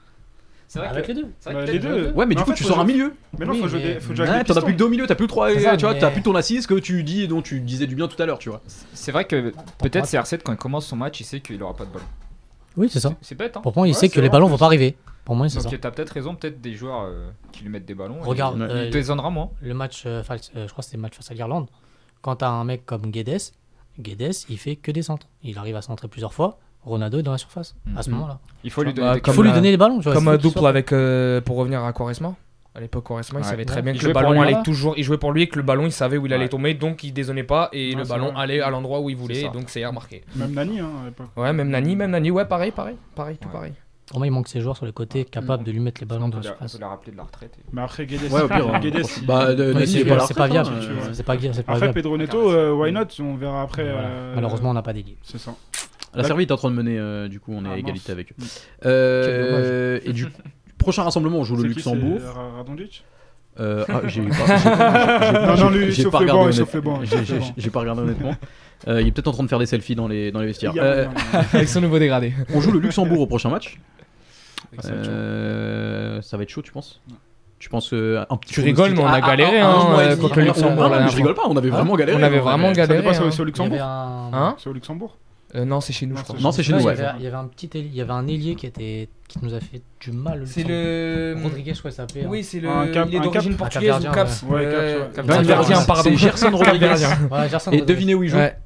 C'est 0.68 0.78
vrai 0.78 0.86
Avec 0.88 1.02
que- 1.06 1.08
les 1.12 1.14
deux. 1.22 1.22
vrai 1.22 1.30
Bah, 1.46 1.52
que 1.52 1.58
les 1.72 1.78
peut-être 1.80 1.82
deux. 1.94 2.02
jouer 2.04 2.12
Ouais, 2.12 2.26
mais 2.26 2.34
du 2.36 2.42
coup 2.44 2.50
fait, 2.50 2.56
tu 2.56 2.62
sors 2.64 2.78
un 2.78 2.84
milieu. 2.84 3.12
Mais 3.38 3.44
non, 3.44 3.52
Oui, 3.54 3.60
faut 3.60 3.66
jouer 3.68 3.80
mais- 3.82 3.94
des- 3.94 4.00
faut 4.00 4.14
jouer 4.14 4.24
Ouais, 4.24 4.30
avec 4.34 4.46
des 4.46 4.54
t'en 4.54 4.60
as 4.60 4.62
plus 4.62 4.72
que 4.74 4.78
deux 4.78 4.84
au 4.84 4.88
milieu, 4.88 5.04
t'as 5.08 5.16
plus 5.16 5.26
trois, 5.26 5.52
ça, 5.58 5.76
tu 5.76 5.84
vois, 5.84 5.94
mais- 5.94 5.98
t'as 5.98 6.10
plus 6.12 6.22
ton 6.22 6.34
assise 6.36 6.68
que 6.68 6.74
tu 6.74 7.02
dis 7.02 7.26
dont 7.26 7.42
tu 7.42 7.58
disais 7.60 7.88
du 7.88 7.96
bien 7.96 8.06
tout 8.06 8.22
à 8.22 8.24
l'heure, 8.26 8.38
tu 8.38 8.50
vois. 8.50 8.60
C'est 8.94 9.10
vrai 9.10 9.24
que 9.24 9.52
peut-être 9.78 9.96
moi, 9.96 10.22
CR7 10.22 10.42
quand 10.44 10.52
il 10.52 10.58
commence 10.58 10.86
son 10.86 10.94
match, 10.94 11.18
il 11.20 11.24
sait 11.24 11.40
qu'il 11.40 11.60
aura 11.60 11.74
pas 11.74 11.84
de 11.86 11.90
ballon. 11.90 12.04
Oui, 12.76 12.88
c'est 12.88 13.00
ça. 13.00 13.12
C'est- 13.20 13.34
bête, 13.34 13.56
hein 13.56 13.62
Pour 13.62 13.72
moi, 13.76 13.88
il 13.88 13.90
Ouais, 13.90 13.94
sait 13.98 14.08
que 14.08 14.20
les 14.20 14.28
ballons 14.28 14.46
vont 14.46 14.58
pas 14.58 14.66
arriver. 14.66 14.96
Pour 15.24 15.34
moi, 15.34 15.48
c'est 15.48 15.58
ça. 15.60 15.68
Donc 15.68 15.80
t'as 15.80 15.90
peut-être 15.90 16.10
raison, 16.10 16.36
peut-être 16.36 16.60
des 16.60 16.74
joueurs 16.74 17.02
euh, 17.02 17.30
qui 17.50 17.64
lui 17.64 17.68
mettent 17.70 17.84
des 17.84 17.94
ballons. 17.94 18.20
Regarde, 18.20 18.56
il- 18.56 18.62
euh, 18.62 19.30
moins. 19.30 19.50
le 19.60 19.74
match, 19.74 20.04
euh, 20.06 20.22
je 20.22 20.70
crois 20.70 20.76
que 20.78 20.84
c'était 20.84 20.96
le 20.96 21.02
match 21.02 21.14
face 21.16 21.30
à 21.32 21.34
l'Irlande. 21.34 21.66
Quand 22.22 22.36
t'as 22.36 22.48
un 22.48 22.64
mec 22.64 22.86
comme 22.86 23.10
Guedes, 23.10 23.40
Guedes, 23.98 24.32
il 24.48 24.58
fait 24.58 24.76
que 24.76 24.90
des 24.90 25.02
centres. 25.02 25.26
Il 25.42 25.58
arrive 25.58 25.76
à 25.76 25.82
centrer 25.82 26.08
plusieurs 26.08 26.32
fois. 26.32 26.58
Ronaldo 26.84 27.18
est 27.18 27.22
dans 27.22 27.32
la 27.32 27.38
surface 27.38 27.74
à 27.96 28.02
ce 28.02 28.08
Mhm. 28.08 28.16
moment-là. 28.16 28.38
Il 28.64 28.70
faut 28.70 28.82
lui 28.82 28.92
Bah, 28.92 29.02
donner 29.02 29.20
des 29.20 29.20
Il 29.26 29.32
faut 29.34 29.42
lui 29.42 29.52
donner 29.52 29.70
les 29.70 29.76
ballons. 29.76 29.98
vois, 30.00 30.14
Comme 30.14 30.28
un 30.28 30.36
double 30.38 30.66
avec, 30.66 30.92
euh, 30.92 31.40
pour 31.42 31.56
revenir 31.56 31.84
à 31.84 31.92
Quaresma. 31.92 32.34
À 32.74 32.80
l'époque, 32.80 33.04
Quaresma, 33.04 33.40
il 33.40 33.42
Ouais. 33.42 33.48
savait 33.50 33.64
très 33.64 33.76
Ouais. 33.76 33.82
bien 33.82 33.92
Il 33.92 34.00
que 34.00 34.06
le 34.06 34.12
ballon 34.12 34.40
allait 34.40 34.52
là 34.52 34.62
toujours. 34.62 34.94
Il 34.96 35.02
jouait 35.04 35.18
pour 35.18 35.32
lui 35.32 35.42
et 35.42 35.48
que 35.48 35.56
le 35.56 35.62
ballon, 35.62 35.84
il 35.86 35.92
savait 35.92 36.16
où 36.16 36.24
il 36.26 36.32
allait 36.32 36.48
tomber, 36.48 36.72
donc 36.74 37.02
il 37.04 37.12
dézonnait 37.12 37.42
pas 37.42 37.68
et 37.72 37.90
Ouais, 37.94 38.00
le 38.02 38.08
ballon 38.08 38.30
vrai. 38.32 38.42
allait 38.42 38.60
à 38.60 38.70
l'endroit 38.70 39.00
où 39.00 39.10
il 39.10 39.16
voulait, 39.16 39.48
donc 39.50 39.68
c'est 39.68 39.84
remarqué. 39.84 40.22
Même 40.36 40.52
Nani, 40.54 40.78
hein, 40.80 40.88
à 41.02 41.06
l'époque. 41.06 41.26
Ouais, 41.36 41.52
même 41.52 41.68
Nani, 41.68 41.96
même 41.96 42.12
Nani, 42.12 42.30
ouais, 42.30 42.44
pareil, 42.46 42.70
pareil, 42.70 42.96
pareil, 43.14 43.36
tout 43.38 43.48
Ouais. 43.48 43.52
pareil. 43.52 43.72
Pour 44.10 44.18
moi, 44.18 44.26
il 44.26 44.30
manque 44.32 44.48
ces 44.48 44.60
joueurs 44.60 44.76
sur 44.76 44.86
les 44.86 44.92
côtés 44.92 45.24
capables 45.24 45.62
de 45.62 45.70
lui 45.70 45.78
mettre 45.78 46.00
les 46.00 46.06
ballons 46.06 46.24
On 46.24 46.28
dans 46.28 46.38
la 46.38 46.42
la- 46.42 46.50
on 46.50 46.52
surface. 46.54 46.72
peut 46.74 46.80
la 46.80 46.88
rappeler 46.88 47.12
de 47.12 47.16
la 47.16 47.22
retraite. 47.22 47.52
et- 47.58 47.62
Mais 47.72 47.80
après, 47.82 48.06
Guedes, 48.06 48.20
Ouais, 48.32 48.42
au 48.42 48.48
pire. 48.48 48.80
Guedes, 48.80 48.94
Bah, 48.94 49.02
c'est 49.06 49.24
pas 49.24 49.46
c'est 49.86 50.04
viable. 50.50 50.70
C'est 51.12 51.22
pas 51.22 51.36
vi- 51.36 51.50
c'est 51.54 51.62
pas 51.62 51.72
Après, 51.72 51.78
viable. 51.86 51.94
Pedro 51.94 52.18
Neto, 52.18 52.50
euh, 52.50 52.72
why 52.72 52.90
not 52.92 53.04
On 53.20 53.36
verra 53.36 53.62
après. 53.62 53.84
Voilà. 53.84 54.08
euh, 54.08 54.34
Malheureusement, 54.34 54.70
on 54.70 54.74
n'a 54.74 54.82
pas 54.82 54.92
d'ailier. 54.92 55.16
C'est 55.22 55.38
ça. 55.38 55.54
La 56.12 56.24
Serbie 56.24 56.42
est 56.42 56.50
en 56.50 56.56
train 56.56 56.70
de 56.72 56.74
mener, 56.74 56.98
euh, 56.98 57.28
du 57.28 57.38
coup, 57.38 57.52
on 57.54 57.64
est 57.64 57.68
Ah, 57.68 57.74
à 57.74 57.76
égalité 57.78 58.10
mince. 58.12 58.18
avec 58.18 58.32
eux. 58.32 58.34
Mm. 58.36 58.44
Euh, 58.86 60.00
et 60.04 60.12
du 60.12 60.26
prochain 60.78 61.04
rassemblement, 61.04 61.38
on 61.38 61.44
joue 61.44 61.54
le 61.56 61.62
Luxembourg. 61.68 62.18
Radonjic 62.56 63.04
Euh, 63.60 63.84
ah, 63.88 64.00
j'ai 64.06 64.22
pas, 64.22 64.30
pas 66.10 66.18
regardé 66.18 68.02
honnêtement. 68.02 68.34
Euh, 68.88 69.00
il 69.02 69.08
est 69.08 69.12
peut-être 69.12 69.28
en 69.28 69.32
train 69.32 69.42
de 69.44 69.48
faire 69.48 69.58
des 69.58 69.66
selfies 69.66 69.94
dans 69.94 70.08
les, 70.08 70.30
dans 70.32 70.40
les 70.40 70.46
vestiaires. 70.46 70.72
Euh, 70.76 71.06
Avec 71.52 71.68
son 71.68 71.80
nouveau 71.80 71.98
dégradé. 71.98 72.32
on 72.54 72.60
joue 72.60 72.72
le 72.72 72.78
Luxembourg 72.80 73.20
au 73.20 73.26
prochain 73.26 73.50
match. 73.50 73.78
ça 74.78 74.88
va 74.90 74.96
être 74.96 75.04
chaud. 75.04 75.10
Euh, 75.12 76.22
ça 76.22 76.36
va 76.36 76.42
être 76.44 76.48
chaud, 76.48 76.62
tu 76.62 76.72
penses? 76.72 77.00
Tu 77.58 77.68
penses 77.68 77.90
que 77.90 78.24
un 78.30 78.36
petit 78.38 78.54
Tu 78.54 78.60
rigoles, 78.62 78.92
mais 78.92 79.00
on 79.02 79.06
a 79.06 79.20
galéré, 79.20 79.60
un- 79.60 79.68
un 79.68 79.80
hein, 79.80 79.88
mois 79.90 80.04
et 80.04 80.08
euh, 80.12 80.16
contre 80.16 80.38
le 80.38 80.46
Luxembourg, 80.46 80.90
Ah 80.94 81.00
non, 81.00 81.08
je 81.08 81.16
rigole 81.16 81.34
pas, 81.34 81.42
on 81.46 81.56
avait 81.58 81.68
Hein 81.68 81.72
vraiment 81.72 81.94
galéré. 81.94 82.18
On 82.18 82.22
avait 82.24 82.38
hein. 82.38 82.40
vraiment 82.40 82.68
Ça 82.68 82.86
galéré. 82.86 83.06
hein. 83.06 83.20
au 83.22 83.30
Il 83.30 83.40
y 83.40 83.44
Luxembourg. 83.44 83.78
Hein 83.82 84.54
C'est 84.58 84.70
au 84.70 84.72
Luxembourg? 84.72 85.18
Euh, 85.56 85.64
Non, 85.66 85.80
c'est 85.82 85.92
chez 85.92 86.06
nous, 86.06 86.14
Non, 86.14 86.20
je 86.20 86.24
crois. 86.24 86.40
Non, 86.40 86.52
c'est 86.52 86.62
chez 86.62 86.72
Ouais, 86.72 86.78
nous, 86.78 86.84
il, 86.88 86.94
y 86.94 86.96
ouais. 86.96 87.04
avait, 87.04 87.18
il 87.18 87.24
y 87.24 87.26
avait 87.26 87.36
un 87.36 87.44
petit 87.48 87.66
ailier- 87.74 87.88
il 87.90 87.94
y 87.96 88.00
avait 88.00 88.12
un 88.12 88.26
ailier 88.28 88.54
qui 88.54 88.66
était 88.66 89.08
qui 89.28 89.38
nous 89.42 89.52
a 89.52 89.60
fait 89.60 89.82
du 90.00 90.12
mal. 90.12 90.44
C'est 90.46 90.60
Luxembourg. 90.60 90.70
le. 90.70 91.36
Rodriguez, 91.42 91.74
je 91.74 91.78
crois 91.80 91.90
qu'il 91.90 91.96
s'appelait. 91.96 92.24
Oui, 92.26 92.38
hein. 92.38 92.42
c'est 92.46 92.60
le. 92.60 92.68
Un 92.70 92.86
cap- 92.86 93.08
il 93.10 93.14
est 93.16 93.18
un 93.18 93.22
d'origine 93.24 93.50
cap- 93.50 93.58
portugaise 93.58 93.90
un 93.94 93.98
ou 93.98 94.02
Cap 94.04 94.14
Caps. 94.14 94.42
Ouais, 94.44 94.62
Caps, 94.62 94.74
ouais. 95.28 95.74
Cap-. 95.76 95.96
C'est 96.04 96.16
Gerson 96.16 96.50
Rodriguez. 96.52 96.86
Ouais, 96.86 97.48
Gerson 97.50 97.70
Et 97.72 97.80
Rodriguez. 97.80 97.82
devinez 97.84 98.14
où 98.14 98.22
il 98.22 98.28
joue 98.30 98.36
Ouais. 98.38 98.56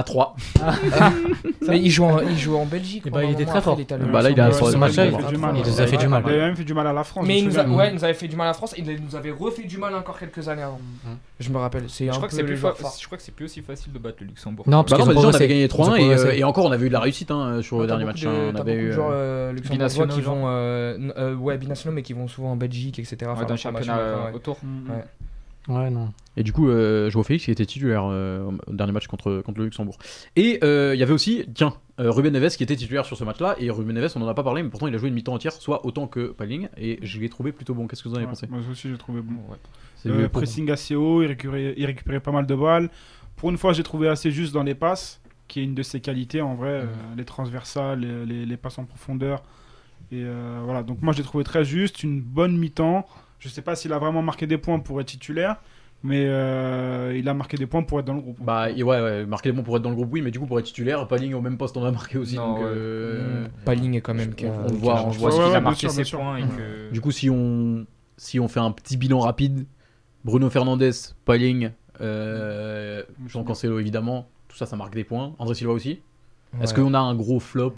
À 0.00 0.02
3. 0.02 0.34
Mais 1.68 1.78
il 1.78 1.90
joue 1.90 2.04
en, 2.04 2.20
il 2.20 2.38
joue 2.38 2.56
en 2.56 2.64
Belgique. 2.64 3.02
Eh 3.06 3.10
ben, 3.10 3.22
il 3.22 3.32
était 3.32 3.44
très 3.44 3.60
fort. 3.60 3.76
Bah, 4.12 4.22
là, 4.22 4.30
il 4.30 4.52
ce 4.54 4.70
sur- 4.70 4.78
match-là, 4.78 5.04
il 5.06 5.10
sur- 5.10 5.20
fait 5.20 5.26
du 5.32 5.36
mal. 5.36 5.54
Il 5.56 5.62
nous 5.70 5.80
a 5.80 5.86
fait 5.86 5.96
du 5.98 6.08
mal. 6.08 6.22
Il 6.26 6.32
a 6.34 6.36
même 6.38 6.56
fait 6.56 6.64
du 6.64 6.72
mal 6.74 6.86
à 6.86 6.92
la 6.92 7.04
France. 7.04 7.24
Mais 7.26 7.38
il 7.38 7.44
nous, 7.44 7.58
a, 7.58 7.62
souviens. 7.64 7.76
ouais, 7.78 7.88
il 7.90 7.94
nous 7.94 8.04
avait 8.04 8.14
fait 8.14 8.28
du 8.28 8.36
mal 8.36 8.46
à 8.46 8.50
la 8.50 8.54
France 8.54 8.72
et 8.78 8.80
il 8.80 9.02
nous 9.04 9.14
avait 9.14 9.30
refait 9.30 9.64
du 9.64 9.76
mal 9.76 9.94
encore 9.94 10.18
quelques 10.18 10.48
années 10.48 10.62
avant. 10.62 10.80
Mhm. 11.04 11.16
Je 11.38 11.50
me 11.50 11.58
rappelle. 11.58 11.84
C'est 11.88 12.06
Je 12.06 12.10
un 12.10 12.14
crois 12.14 12.28
que 12.28 12.32
peu 12.32 12.36
c'est 12.38 12.44
plus 12.44 12.56
je 12.56 13.06
crois 13.06 13.18
que 13.18 13.22
c'est 13.22 13.34
plus 13.34 13.44
aussi 13.44 13.60
facile 13.60 13.92
de 13.92 13.98
battre 13.98 14.16
le 14.20 14.28
Luxembourg. 14.28 14.64
Non, 14.68 14.78
Bah 14.78 14.84
parce 14.88 15.02
bah 15.06 15.12
ont 15.12 15.14
déjà, 15.16 15.28
on 15.28 15.34
avait 15.34 15.48
gagné 15.48 15.66
3-1 15.68 15.70
Ils 15.70 15.90
ont 15.90 15.94
et, 15.94 15.98
progressé. 15.98 16.26
euh, 16.26 16.32
et 16.32 16.44
encore 16.44 16.64
on 16.64 16.72
avait 16.72 16.86
eu 16.86 16.88
de 16.88 16.94
la 16.94 17.00
réussite 17.00 17.30
hein, 17.30 17.60
sur 17.62 17.80
le 17.80 17.86
dernier 17.86 18.04
match. 18.06 18.24
hein, 18.24 18.52
On 18.54 18.56
avait 18.56 18.74
eu. 18.74 18.92
euh, 18.92 18.96
euh, 19.10 19.52
binationaux, 19.52 20.14
qui 20.14 20.22
genre. 20.22 20.36
vont 20.36 21.36
ouais 21.44 21.58
binationaux 21.58 21.94
mais 21.94 22.02
qui 22.02 22.14
vont 22.14 22.26
souvent 22.28 22.52
en 22.52 22.56
Belgique 22.56 22.98
etc. 22.98 23.16
Dans 23.20 23.48
le 23.48 23.56
championnat 23.56 23.58
formation, 23.58 23.94
euh, 23.98 24.26
ouais. 24.30 24.34
autour. 24.34 24.58
Ouais. 25.70 25.76
Ouais, 25.84 25.90
non. 25.90 26.12
Et 26.36 26.42
du 26.42 26.52
coup, 26.52 26.68
euh, 26.68 27.10
Joao 27.10 27.22
Félix 27.24 27.44
qui 27.44 27.50
était 27.50 27.66
titulaire 27.66 28.04
euh, 28.06 28.50
au 28.66 28.72
dernier 28.72 28.92
match 28.92 29.06
contre, 29.08 29.42
contre 29.44 29.58
le 29.58 29.64
Luxembourg. 29.66 29.98
Et 30.36 30.58
euh, 30.62 30.94
il 30.94 30.98
y 31.00 31.02
avait 31.02 31.12
aussi, 31.12 31.44
tiens, 31.54 31.74
euh, 31.98 32.10
Ruben 32.10 32.32
Neves 32.32 32.56
qui 32.56 32.62
était 32.62 32.76
titulaire 32.76 33.04
sur 33.04 33.16
ce 33.16 33.24
match-là. 33.24 33.56
Et 33.58 33.70
Ruben 33.70 33.94
Neves, 33.94 34.12
on 34.16 34.22
en 34.22 34.28
a 34.28 34.34
pas 34.34 34.42
parlé, 34.44 34.62
mais 34.62 34.68
pourtant 34.70 34.86
il 34.86 34.94
a 34.94 34.98
joué 34.98 35.08
une 35.08 35.14
mi-temps 35.14 35.34
entière, 35.34 35.52
soit 35.52 35.84
autant 35.86 36.06
que 36.06 36.28
Paling. 36.28 36.68
Et 36.76 36.98
je 37.02 37.18
l'ai 37.20 37.28
trouvé 37.28 37.52
plutôt 37.52 37.74
bon. 37.74 37.86
Qu'est-ce 37.86 38.02
que 38.02 38.08
vous 38.08 38.14
en 38.14 38.18
avez 38.18 38.26
Ouais, 38.26 38.30
pensé? 38.32 38.46
Moi 38.48 38.60
aussi, 38.70 38.88
j'ai 38.88 38.96
trouvé 38.98 39.20
bon. 39.20 39.34
Ouais. 39.50 39.56
Euh, 40.10 40.22
pour- 40.28 40.40
pressing 40.40 40.70
assez 40.70 40.94
haut, 40.94 41.22
il 41.22 41.26
récupérait, 41.26 41.74
il 41.76 41.84
récupérait 41.86 42.20
pas 42.20 42.32
mal 42.32 42.46
de 42.46 42.54
balles. 42.54 42.88
Pour 43.36 43.50
une 43.50 43.58
fois, 43.58 43.72
j'ai 43.72 43.82
trouvé 43.82 44.08
assez 44.08 44.30
juste 44.30 44.54
dans 44.54 44.62
les 44.62 44.74
passes, 44.74 45.20
qui 45.48 45.60
est 45.60 45.64
une 45.64 45.74
de 45.74 45.82
ses 45.82 46.00
qualités 46.00 46.40
en 46.40 46.54
vrai, 46.54 46.68
euh, 46.70 46.86
les 47.16 47.24
transversales, 47.24 48.00
les, 48.00 48.24
les- 48.24 48.46
les 48.46 48.56
passes 48.56 48.78
en 48.78 48.84
profondeur. 48.84 49.42
Et 50.12 50.22
euh, 50.24 50.60
voilà, 50.64 50.82
donc 50.82 51.02
moi 51.02 51.12
j'ai 51.12 51.22
trouvé 51.22 51.44
très 51.44 51.64
juste, 51.64 52.02
une 52.02 52.20
bonne 52.20 52.56
mi-temps. 52.56 53.06
Je 53.40 53.48
sais 53.48 53.62
pas 53.62 53.74
s'il 53.74 53.92
a 53.92 53.98
vraiment 53.98 54.22
marqué 54.22 54.46
des 54.46 54.58
points 54.58 54.78
pour 54.78 55.00
être 55.00 55.08
titulaire, 55.08 55.56
mais 56.04 56.24
euh, 56.26 57.12
il 57.16 57.28
a 57.28 57.34
marqué 57.34 57.56
des 57.56 57.66
points 57.66 57.82
pour 57.82 57.98
être 57.98 58.06
dans 58.06 58.14
le 58.14 58.20
groupe. 58.20 58.36
Bah 58.40 58.70
et 58.70 58.82
ouais, 58.82 59.00
ouais, 59.00 59.26
marquer 59.26 59.48
des 59.50 59.54
points 59.54 59.64
pour 59.64 59.76
être 59.76 59.82
dans 59.82 59.90
le 59.90 59.96
groupe, 59.96 60.10
oui, 60.12 60.20
mais 60.22 60.30
du 60.30 60.38
coup 60.38 60.46
pour 60.46 60.58
être 60.58 60.66
titulaire, 60.66 61.08
Palling 61.08 61.34
au 61.34 61.40
même 61.40 61.56
poste 61.58 61.76
on 61.76 61.84
a 61.84 61.90
marqué 61.90 62.18
aussi. 62.18 62.36
Non, 62.36 62.48
donc, 62.52 62.58
ouais. 62.58 62.64
euh, 62.66 63.46
Palling 63.64 63.94
est 63.96 64.00
quand 64.00 64.14
même. 64.14 64.32
on- 64.44 64.66
voit- 64.72 65.02
on 65.04 65.08
Ouais, 65.08 65.12
ce 65.12 65.36
qu'il 65.36 65.44
ouais, 65.50 65.54
a 65.56 65.60
marqué 65.60 65.88
sûr, 65.88 66.04
ses 66.04 66.16
points 66.16 66.36
et 66.36 66.42
que. 66.42 66.92
Du 66.92 67.00
coup, 67.00 67.10
si 67.10 67.28
on, 67.30 67.86
si 68.16 68.38
on 68.38 68.46
fait 68.48 68.60
un 68.60 68.70
petit 68.70 68.96
bilan 68.96 69.18
rapide, 69.20 69.66
Bruno 70.24 70.48
Fernandez, 70.50 70.90
Palling, 71.24 71.70
euh, 72.02 73.02
Jean 73.26 73.42
Cancelo 73.44 73.78
évidemment, 73.78 74.28
tout 74.48 74.56
ça, 74.56 74.66
ça 74.66 74.76
marque 74.76 74.94
des 74.94 75.04
points. 75.04 75.34
André 75.38 75.54
Silva 75.54 75.72
aussi. 75.72 76.00
Est-ce 76.60 76.74
qu'on 76.74 76.94
a 76.94 76.98
un 76.98 77.14
gros 77.14 77.40
flop? 77.40 77.74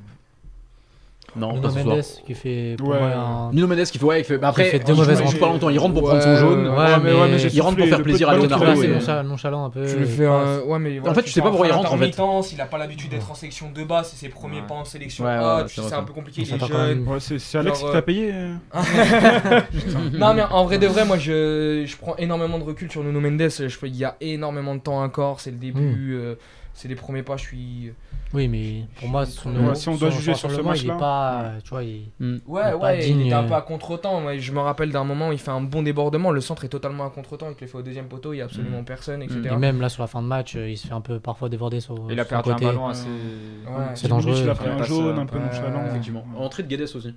Non, 1.34 1.48
Nuno 1.54 1.62
pas 1.62 1.70
ce 1.70 1.80
soir. 1.80 1.86
Mendes 1.96 2.04
qui 2.26 2.34
fait 2.34 2.74
pour 2.78 2.88
Ouais. 2.90 2.98
moi 2.98 3.08
un- 3.08 3.52
Nuno 3.52 3.66
Mendes 3.66 3.84
qui 3.84 3.98
fait, 3.98 4.04
ouais, 4.04 4.20
il 4.20 4.24
fait, 4.24 4.36
bah 4.38 4.48
après, 4.48 4.64
fait 4.64 4.78
deux 4.80 4.92
il 4.92 4.96
mauvaises 4.98 5.18
joue- 5.18 5.24
il 5.24 5.30
joue 5.30 5.38
pas 5.38 5.46
longtemps, 5.46 5.70
il 5.70 5.78
rentre 5.78 5.94
pour 5.94 6.02
Ouais, 6.02 6.08
prendre 6.10 6.22
son 6.24 6.36
jaune. 6.36 6.68
ouais, 6.68 6.76
Ouais, 6.76 6.84
mais, 7.02 7.12
ouais, 7.12 7.28
mais 7.30 7.38
j'ai 7.38 7.48
il 7.48 7.60
rentre 7.62 7.76
pour 7.76 7.84
soufflé, 7.84 7.88
faire 7.88 7.98
le 7.98 8.04
plaisir 8.04 8.28
peu 8.28 8.32
à 8.34 8.36
de 8.36 8.42
Leonardo, 8.42 8.64
ballon 8.64 8.76
c'est 8.76 8.80
qu'il 8.82 8.90
a 8.90 8.92
et- 8.92 8.96
eu, 8.96 9.00
nonchalant, 9.00 9.24
nonchalant 9.28 9.64
un 9.64 9.70
peu. 9.70 9.86
Tu 9.86 9.94
le 9.96 10.00
il 10.02 10.06
fais 10.08 10.26
un... 10.26 10.60
Ouais, 10.60 10.78
mais 10.78 11.00
En 11.08 11.14
fait, 11.14 11.22
tu 11.22 11.30
sais 11.30 11.40
pas 11.40 11.48
pourquoi 11.48 11.66
il 11.68 11.72
rentre, 11.72 11.92
en 11.92 11.96
fait. 11.96 12.08
Il 12.52 12.60
a 12.60 12.66
pas 12.66 12.78
l'habitude 12.78 13.10
d'être 13.10 13.30
en 13.30 13.34
sélection 13.34 13.70
de 13.74 13.82
bas, 13.84 14.02
c'est 14.04 14.16
ses 14.16 14.28
premiers 14.28 14.60
Ouais. 14.60 14.66
pas 14.68 14.74
en 14.74 14.84
sélection 14.84 15.24
Ouais, 15.24 15.30
ouais, 15.30 15.36
A, 15.36 15.56
ouais, 15.56 15.62
tu 15.64 15.68
c'est 15.68 15.74
sais, 15.76 15.80
vrai, 15.80 15.88
c'est 15.90 15.94
ça. 15.96 16.00
un 16.00 16.04
peu 16.04 16.12
compliqué, 16.12 16.42
il 16.42 16.54
est 16.54 16.58
quand 16.58 16.66
jeune. 16.66 16.98
même. 16.98 17.08
Ouais, 17.08 17.20
c'est 17.20 17.38
c'est 17.38 17.58
Alex 17.58 17.80
Genre, 17.80 17.88
qui 17.88 17.94
t'a 17.94 18.02
payé. 18.02 18.30
euh. 18.32 18.54
non 20.12 20.34
mais 20.34 20.42
en 20.42 20.64
vrai 20.64 20.78
de 20.78 20.86
vrai 20.86 21.04
moi 21.04 21.16
je, 21.18 21.84
je 21.86 21.96
prends 21.96 22.16
énormément 22.16 22.58
de 22.58 22.64
recul 22.64 22.90
sur 22.90 23.02
Nuno 23.02 23.20
Mendes 23.20 23.48
je, 23.48 23.76
il 23.86 23.96
y 23.96 24.04
a 24.04 24.16
énormément 24.20 24.74
de 24.74 24.80
temps 24.80 25.02
encore 25.02 25.40
c'est 25.40 25.50
le 25.50 25.56
début 25.56 26.14
euh, 26.14 26.34
c'est 26.74 26.88
les 26.88 26.94
premiers 26.94 27.22
pas 27.22 27.36
je 27.36 27.42
suis 27.42 27.92
Oui, 28.32 28.48
mais 28.48 28.84
pour 28.98 29.08
moi, 29.08 29.26
son, 29.26 29.54
Ouais, 29.54 29.74
si 29.74 29.88
on 29.88 29.96
doit 29.96 30.10
son 30.10 30.16
juger 30.18 30.34
sur 30.34 30.50
ce 30.50 30.56
rassemblement, 30.56 30.74
il 30.74 30.90
est 30.90 30.98
pas. 30.98 31.52
Tu 31.62 31.70
vois, 31.70 31.84
il... 31.84 32.08
Hmm. 32.18 32.38
ouais 32.46 32.62
Il 32.64 32.68
est 32.68 32.70
pas 32.70 32.76
ouais 32.78 32.98
il 32.98 33.04
digne, 33.04 33.26
était 33.26 33.34
un 33.34 33.44
euh. 33.44 33.48
peu 33.48 33.54
à 33.54 33.60
contre-temps 33.60 34.20
Moi, 34.20 34.38
je 34.38 34.52
me 34.52 34.60
rappelle 34.60 34.90
d'un 34.90 35.04
moment 35.04 35.28
où 35.28 35.32
il 35.32 35.38
fait 35.38 35.50
un 35.50 35.60
bon 35.60 35.82
débordement 35.82 36.30
le 36.30 36.40
centre 36.40 36.64
est 36.64 36.68
totalement 36.68 37.04
à 37.04 37.10
contre-temps 37.10 37.50
il 37.50 37.56
te 37.56 37.60
le 37.60 37.66
fait 37.66 37.78
au 37.78 37.82
deuxième 37.82 38.06
poteau 38.08 38.32
il 38.32 38.38
y 38.38 38.40
a 38.40 38.44
absolument 38.44 38.82
personne 38.84 39.22
etc 39.22 39.42
Mm. 39.42 39.46
et 39.46 39.56
même 39.56 39.80
là 39.80 39.88
sur 39.88 40.02
la 40.02 40.06
fin 40.06 40.22
de 40.22 40.26
match, 40.26 40.56
euh, 40.56 40.68
il 40.68 40.76
se 40.76 40.86
fait 40.86 40.92
un 40.92 41.00
peu 41.00 41.20
parfois 41.20 41.48
déborder 41.48 41.80
sur. 41.80 41.96
Il 42.10 42.18
a 42.20 42.24
perdu 42.24 42.50
un 42.50 42.54
côté. 42.54 42.66
ballon 42.66 42.88
assez. 42.88 43.06
Ouais. 43.06 43.86
C'est 43.94 44.08
dangereux. 44.08 44.36
Il 44.42 44.48
a 44.48 44.54
pris 44.54 44.68
un 44.68 44.82
jaune, 44.82 45.18
euh, 45.18 45.22
un 45.22 45.26
peu 45.26 45.38
ouais, 45.38 45.44
nonchalant. 45.44 45.86
Effectivement. 45.86 46.24
Entrée 46.36 46.62
de 46.62 46.68
Guedes 46.68 46.82
aussi. 46.94 47.14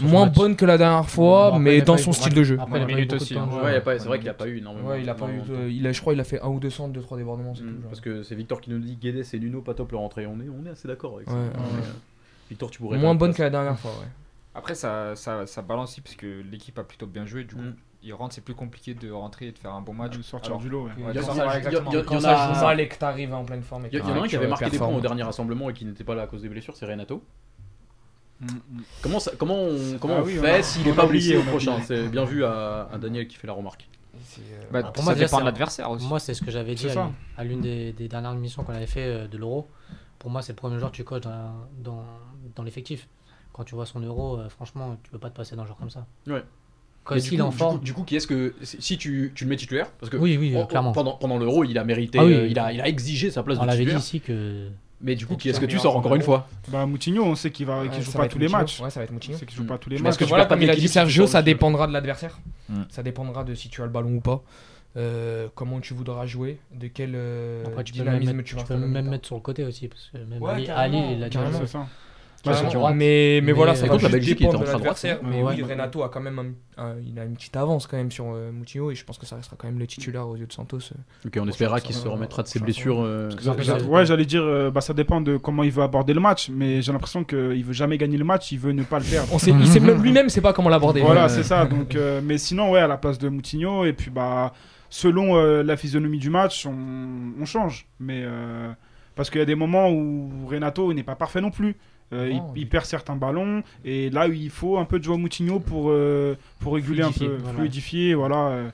Moins 0.00 0.26
match. 0.26 0.34
bonne 0.34 0.56
que 0.56 0.64
la 0.64 0.78
dernière 0.78 1.08
fois 1.08 1.50
Bon, 1.50 1.56
après, 1.56 1.58
il 1.58 1.62
mais 1.78 1.82
dans 1.82 1.96
son 1.96 2.12
style 2.12 2.34
de- 2.34 2.42
jeu 2.42 2.58
Après, 2.60 2.78
il 2.78 2.82
a 2.82 2.86
pas 2.86 2.92
eu 2.92 2.94
minutes 2.94 3.12
aussi. 3.14 3.34
Ouais, 3.36 3.82
c'est 3.84 4.06
vrai 4.06 4.18
qu'il 4.18 4.28
a 4.28 4.34
pas 4.34 4.46
eu 4.48 4.58
énormément. 4.58 4.88
ouais 4.88 5.02
il 5.02 5.08
a 5.08 5.14
pas 5.14 5.26
eu 5.28 5.70
il 5.70 5.86
a, 5.86 5.92
je 5.92 6.00
crois 6.00 6.12
il 6.14 6.20
a 6.20 6.24
fait 6.24 6.40
un 6.40 6.48
ou 6.48 6.58
deux 6.60 6.70
centres 6.70 6.92
deux 6.92 7.02
trois 7.02 7.16
débordements 7.18 7.52
Mm. 7.54 7.82
Parce 7.88 8.00
que 8.00 8.22
c'est 8.22 8.34
Victor 8.34 8.60
qui 8.60 8.70
nous 8.70 8.78
dit 8.78 8.96
Guedes 8.96 9.24
et 9.32 9.38
Nuno 9.38 9.60
pas 9.62 9.74
top 9.74 9.92
leur 9.92 10.00
entrée. 10.00 10.26
On 10.26 10.40
est, 10.40 10.48
on 10.48 10.66
est 10.66 10.70
assez 10.70 10.88
d'accord 10.88 11.16
avec 11.16 11.28
ça. 11.28 11.34
Euh. 11.36 11.50
Victor, 12.50 12.70
tu 12.70 12.78
pourrais. 12.80 12.98
moins 12.98 13.14
bonne 13.14 13.32
que 13.34 13.42
la 13.42 13.50
dernière 13.50 13.78
fois 13.78 13.90
ouais 13.92 14.08
Après, 14.56 14.74
ça, 14.76 15.16
ça, 15.16 15.46
ça 15.46 15.62
balance 15.62 15.90
aussi 15.90 16.00
parce 16.00 16.14
que 16.14 16.42
l'équipe 16.50 16.78
a 16.78 16.84
plutôt 16.84 17.06
bien 17.06 17.26
joué. 17.26 17.44
Du 17.44 17.54
coup, 17.56 17.60
Mm. 17.62 17.74
il 18.04 18.12
rentre, 18.14 18.34
c'est 18.34 18.40
plus 18.44 18.54
compliqué 18.54 18.94
de 18.94 19.10
rentrer 19.10 19.46
et 19.48 19.52
de 19.52 19.58
faire 19.58 19.72
un 19.74 19.80
bon 19.80 19.92
match. 19.94 20.16
De 20.16 20.22
sortir 20.22 20.52
Alors, 20.52 20.60
du 20.60 20.68
lot. 20.68 20.84
ouais. 20.84 20.90
Ouais, 20.90 21.12
Il 21.14 21.16
y 21.16 21.24
en 21.24 21.32
a- 22.24 22.54
joue 22.54 22.60
mal 22.60 22.80
et 22.80 22.88
que 22.88 22.96
t'arrives 22.96 23.34
en 23.34 23.44
pleine 23.44 23.62
forme 23.62 23.86
et 23.86 23.88
Il 23.92 23.98
y, 23.98 24.00
que 24.02 24.06
y 24.06 24.10
en 24.12 24.14
a 24.14 24.24
un 24.24 24.28
qui 24.28 24.36
avait 24.36 24.46
marqué 24.46 24.70
des 24.70 24.78
points 24.78 24.88
au 24.88 25.00
dernier 25.00 25.22
rassemblement 25.24 25.70
et 25.70 25.72
qui 25.72 25.84
n'était 25.84 26.04
pas 26.04 26.14
là 26.14 26.22
à 26.22 26.26
cause 26.26 26.42
des 26.42 26.48
blessures, 26.48 26.76
c'est 26.76 26.86
Renato. 26.86 27.22
Mm, 28.44 28.76
mm. 28.78 28.82
Comment, 29.02 29.20
ça, 29.20 29.32
comment 29.38 29.54
on, 29.64 29.98
comment 29.98 30.14
Ah 30.18 30.20
on 30.22 30.26
oui, 30.26 30.38
on 30.38 30.42
fait 30.42 30.62
s'il 30.62 30.82
on 30.82 30.90
n'est 30.90 30.92
pas 30.96 31.06
oublié, 31.06 31.34
blessé 31.34 31.36
au 31.36 31.40
on 31.40 31.46
a 31.46 31.50
prochain. 31.50 31.80
C'est 31.86 32.08
bien 32.08 32.24
vu 32.24 32.44
à, 32.44 32.88
à 32.92 32.98
Daniel 32.98 33.26
qui 33.28 33.36
fait 33.36 33.46
la 33.46 33.52
remarque. 33.52 33.88
Euh, 34.38 34.40
Bah, 34.72 34.82
pour 34.84 34.96
ça 34.96 35.02
moi, 35.02 35.14
dépend 35.14 35.26
c'est 35.28 35.36
de 35.36 35.40
un- 35.42 35.44
l'adversaire 35.44 35.90
aussi. 35.90 36.06
Moi, 36.06 36.18
c'est 36.20 36.34
ce 36.34 36.42
que 36.42 36.50
j'avais 36.50 36.74
dit 36.74 36.86
à, 37.36 37.44
l'une 37.44 37.60
des, 37.60 37.92
des 37.92 38.08
dernières 38.08 38.32
émissions 38.32 38.62
qu'on 38.64 38.74
avait 38.74 38.86
fait 38.86 39.04
euh, 39.04 39.26
de 39.28 39.36
l'Euro. 39.38 39.68
Pour 40.18 40.30
moi, 40.30 40.42
c'est 40.42 40.52
le 40.52 40.56
premier 40.56 40.78
joueur 40.78 40.90
que 40.90 40.96
tu 40.96 41.04
coaches 41.04 41.20
dans, 41.22 41.52
dans, 41.82 42.04
dans 42.56 42.62
l'effectif. 42.62 43.08
Quand 43.52 43.64
tu 43.64 43.74
vois 43.74 43.86
son 43.86 44.00
Euro, 44.00 44.38
euh, 44.38 44.48
franchement, 44.48 44.96
tu 45.02 45.10
peux 45.10 45.18
pas 45.18 45.30
te 45.30 45.36
passer 45.36 45.54
d'un 45.56 45.64
joueur 45.64 45.76
comme 45.78 45.90
ça. 45.90 46.06
Ouais. 46.26 46.42
Quand 47.04 47.14
Mais 47.16 47.20
s'il 47.20 47.30
du, 47.32 47.36
est 47.36 47.38
coup, 47.40 47.44
en 47.44 47.50
du, 47.50 47.56
forme. 47.56 47.78
coup, 47.78 47.84
du 47.84 47.92
coup, 47.92 48.02
qui 48.04 48.16
est-ce 48.16 48.26
que 48.26 48.54
si 48.62 48.96
tu, 48.96 49.30
tu 49.34 49.44
le 49.44 49.50
mets 49.50 49.56
titulaire 49.56 49.90
parce 50.00 50.08
que 50.10 50.16
Oui, 50.16 50.36
oui, 50.38 50.54
on- 50.56 50.64
clairement. 50.66 50.92
pendant, 50.92 51.12
pendant 51.16 51.38
l'Euro, 51.38 51.62
il 51.62 51.76
a 51.76 51.84
mérité, 51.84 52.18
Ah 52.18 52.24
oui. 52.24 52.32
euh, 52.32 52.46
il, 52.48 52.58
a, 52.58 52.72
il 52.72 52.80
a 52.80 52.88
exigé 52.88 53.30
sa 53.30 53.42
place 53.42 53.58
On 53.58 53.62
de 53.62 53.66
l'avait 53.66 53.80
dit 53.84 53.84
titulaire. 53.94 54.00
ici 54.00 54.20
que. 54.20 54.68
Mais 55.04 55.14
du 55.14 55.26
coup, 55.26 55.36
qui 55.36 55.50
est-ce 55.50 55.60
que 55.60 55.66
tu 55.66 55.78
sors 55.78 55.96
encore 55.96 56.14
une 56.14 56.22
fois 56.22 56.48
Bah 56.68 56.86
Moutinho, 56.86 57.22
on 57.22 57.34
sait 57.34 57.50
qu'il 57.50 57.66
va, 57.66 57.86
qu'il 57.86 58.02
joue 58.02 58.12
pas 58.12 58.26
tous 58.26 58.38
les 58.38 58.48
matchs. 58.48 58.80
Ouais, 58.80 58.88
ça 58.90 59.00
va 59.00 59.04
être 59.04 59.12
Moutinho. 59.12 59.36
sait 59.36 59.44
qu'il 59.44 59.56
joue 59.56 59.66
pas 59.66 59.78
tous 59.78 59.90
les 59.90 59.96
matchs. 59.96 60.04
Parce 60.04 60.16
que 60.16 60.24
voilà, 60.24 60.46
comme 60.46 60.62
il 60.62 60.70
a 60.70 60.74
dit 60.74 60.88
Sergio, 60.88 61.26
ça 61.26 61.42
dépendra 61.42 61.86
de 61.86 61.92
l'adversaire. 61.92 62.38
Mm. 62.70 62.82
Ça 62.88 63.02
dépendra 63.02 63.44
de 63.44 63.54
si 63.54 63.68
tu 63.68 63.82
as 63.82 63.84
le 63.84 63.90
ballon 63.90 64.14
ou 64.14 64.20
pas. 64.20 64.42
Euh, 64.96 65.48
comment 65.54 65.80
tu 65.80 65.92
voudras 65.92 66.24
jouer, 66.24 66.58
de 66.72 66.86
quel 66.86 67.12
euh, 67.16 67.64
Après, 67.66 67.82
tu 67.82 67.92
peux 67.92 67.98
même, 67.98 68.20
dynamisme 68.20 68.36
mettre, 68.36 68.48
tu 68.48 68.54
vas 68.54 68.62
tu 68.62 68.68
peux 68.68 68.76
même 68.76 69.08
mettre 69.08 69.26
sur 69.26 69.34
le 69.34 69.42
côté 69.42 69.64
aussi. 69.64 69.88
Parce 69.88 70.10
que 70.12 70.18
même 70.18 70.40
Ouais, 70.40 70.52
Ali, 70.52 70.70
Ali, 70.70 71.16
il 71.16 71.22
a 71.24 71.28
déjà 71.28 71.50
carrément. 72.52 72.70
sûr. 72.70 72.88
mais, 72.90 72.94
mais 72.94 73.40
Mais- 73.42 73.52
voilà, 73.52 73.74
ça 73.74 73.82
va 73.82 73.88
contre, 73.88 74.02
la 74.04 74.08
juste 74.10 74.20
Belgique 74.20 74.38
dépendre 74.38 74.58
de 74.60 74.62
en 74.62 74.66
train 74.66 74.72
de 74.74 74.78
l'adversaire. 74.78 75.18
Mais 75.22 75.42
ouais. 75.42 75.54
oui, 75.56 75.62
Renato 75.62 76.02
a 76.02 76.08
quand 76.08 76.20
même 76.20 76.38
un- 76.38 76.82
un- 76.82 76.94
il 77.06 77.18
a 77.18 77.24
une 77.24 77.34
petite 77.34 77.56
avance 77.56 77.86
quand 77.86 77.96
même 77.96 78.10
sur 78.10 78.26
euh, 78.34 78.50
Moutinho 78.52 78.90
et 78.90 78.94
je 78.94 79.04
pense 79.04 79.18
que 79.18 79.26
ça 79.26 79.36
restera 79.36 79.56
quand 79.58 79.66
même 79.68 79.78
le 79.78 79.86
titulaire 79.86 80.28
aux 80.28 80.36
yeux 80.36 80.46
de 80.46 80.52
Santos. 80.52 80.78
euh. 80.78 81.26
Ok, 81.26 81.38
on 81.40 81.48
espérera 81.48 81.80
qu'il 81.80 81.94
se 81.94 82.06
remettra 82.08 82.42
de 82.42 82.48
ses 82.48 82.58
blessures. 82.60 83.00
euh, 83.02 83.30
ouais, 83.88 84.06
j'allais 84.06 84.24
dire, 84.26 84.42
euh, 84.42 84.70
bah, 84.70 84.80
ça 84.80 84.94
dépend 84.94 85.20
de 85.20 85.36
comment 85.36 85.62
il 85.62 85.70
veut 85.72 85.82
aborder 85.82 86.14
le 86.14 86.20
match, 86.20 86.50
mais 86.50 86.82
j'ai 86.82 86.92
l'impression 86.92 87.24
qu'il 87.24 87.64
veut 87.64 87.72
jamais 87.72 87.98
gagner 87.98 88.16
le 88.18 88.24
match, 88.24 88.52
il 88.52 88.58
veut 88.58 88.72
ne 88.72 88.82
pas 88.82 88.98
le 88.98 89.04
perdre. 89.04 89.28
On 89.32 89.38
sait, 89.38 89.50
il 89.52 89.66
sait 89.66 89.80
même 89.80 90.02
lui-même, 90.02 90.28
c'est 90.28 90.40
pas 90.40 90.52
comment 90.52 90.68
l'aborder. 90.68 91.00
Voilà, 91.00 91.28
c'est 91.28 91.42
ça. 91.42 91.64
Donc, 91.66 91.94
euh, 91.94 92.20
mais 92.24 92.38
sinon, 92.38 92.70
ouais, 92.72 92.80
à 92.80 92.86
la 92.86 92.96
place 92.96 93.18
de 93.18 93.28
Moutinho, 93.28 93.84
et 93.84 93.92
puis 93.92 94.10
bah, 94.10 94.52
selon 94.90 95.36
euh, 95.36 95.62
la 95.62 95.76
physionomie 95.76 96.18
du 96.18 96.30
match, 96.30 96.66
on, 96.66 96.74
on 97.40 97.44
change. 97.44 97.86
Mais 98.00 98.22
euh, 98.24 98.70
parce 99.16 99.30
qu'il 99.30 99.38
y 99.38 99.42
a 99.42 99.46
des 99.46 99.54
moments 99.54 99.90
où 99.90 100.30
Renato 100.46 100.92
n'est 100.92 101.02
pas 101.02 101.14
parfait 101.16 101.40
non 101.40 101.50
plus. 101.50 101.76
Euh, 102.14 102.28
il, 102.30 102.36
Non, 102.36 102.52
il 102.54 102.62
il- 102.62 102.68
perd 102.68 102.84
certains 102.86 103.16
ballons 103.16 103.62
et 103.84 104.08
là 104.10 104.26
il 104.28 104.50
faut 104.50 104.78
un 104.78 104.84
peu 104.84 104.98
de 104.98 105.04
Joao 105.04 105.18
Moutinho 105.18 105.58
pour, 105.58 105.90
euh, 105.90 106.36
pour 106.60 106.74
réguler 106.74 107.02
un 107.02 107.10
peu, 107.12 107.36
voilà. 107.42 107.58
fluidifier, 107.58 108.14
voilà. 108.14 108.70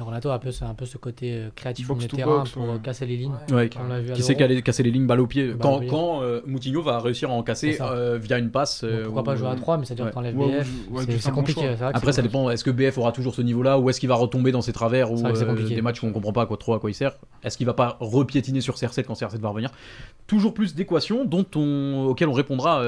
Mais 0.00 0.06
Renato 0.06 0.30
a 0.30 0.34
un 0.34 0.38
peu, 0.38 0.50
ce- 0.50 0.64
un 0.64 0.72
peu 0.72 0.86
ce 0.86 0.96
côté 0.96 1.34
euh, 1.34 1.48
créatif 1.54 1.90
au 1.90 1.94
Box 1.94 2.04
de 2.06 2.10
to 2.10 2.16
terrain 2.16 2.38
box, 2.38 2.50
pour 2.52 2.62
ouais. 2.64 2.78
casser 2.82 3.04
les 3.04 3.16
lignes. 3.18 3.34
Ouais, 3.52 3.68
on 3.78 3.88
l'a 3.88 4.00
vu 4.00 4.12
qui 4.14 4.22
sait 4.22 4.34
casser 4.62 4.82
les 4.82 4.90
lignes 4.90 5.06
balle 5.06 5.20
au 5.20 5.26
pied 5.26 5.48
Balle 5.48 5.58
quand, 5.60 5.80
quand 5.88 6.22
euh, 6.22 6.40
Moutinho 6.46 6.80
va 6.80 6.98
réussir 7.00 7.28
à 7.30 7.34
en 7.34 7.42
casser 7.42 7.74
ça. 7.74 7.90
euh, 7.92 8.18
via 8.20 8.38
une 8.38 8.50
passe 8.50 8.82
euh, 8.82 9.04
pourquoi 9.04 9.20
ou- 9.20 9.24
pas 9.26 9.36
jouer 9.36 9.48
à 9.48 9.54
3 9.56 9.76
mais 9.76 9.84
c'est-à-dire 9.84 10.06
ouais. 10.06 10.10
que 10.10 10.14
t'enlèves 10.14 10.38
Ouais, 10.38 10.46
ou 10.46 11.00
BF. 11.06 11.20
c'est- 11.20 11.28
bon 11.30 11.36
compliqué. 11.36 11.68
vrai 11.74 11.90
Après, 11.92 12.12
ça 12.12 12.22
dépend. 12.22 12.48
Est-ce 12.50 12.64
que 12.64 12.70
BF 12.70 12.96
aura 12.96 13.12
toujours 13.12 13.34
ce 13.34 13.42
niveau-là 13.42 13.78
ou 13.78 13.90
est-ce 13.90 14.00
qu'il 14.00 14.08
va 14.08 14.14
retomber 14.14 14.52
dans 14.52 14.62
ses 14.62 14.72
travers 14.72 15.12
ou 15.12 15.16
des 15.68 15.82
matchs 15.82 16.00
qu'on 16.00 16.12
comprend 16.12 16.32
pas 16.32 16.42
à 16.42 16.46
quoi 16.46 16.56
trop 16.56 16.72
à 16.74 16.80
quoi 16.80 16.90
il 16.90 16.94
sert 16.94 17.12
Est-ce 17.44 17.56
qu'il 17.58 17.66
va 17.66 17.74
pas 17.74 17.98
repiétiner 18.00 18.60
sur 18.62 18.76
CR7 18.76 19.04
quand 19.04 19.14
CR7 19.14 19.38
va 19.40 19.50
revenir? 19.50 19.70
Toujours 20.26 20.54
plus 20.54 20.74
d'équations 20.74 21.24
dont 21.24 21.44
on, 21.56 22.06
auxquelles 22.08 22.28
on 22.28 22.32
répondra 22.32 22.82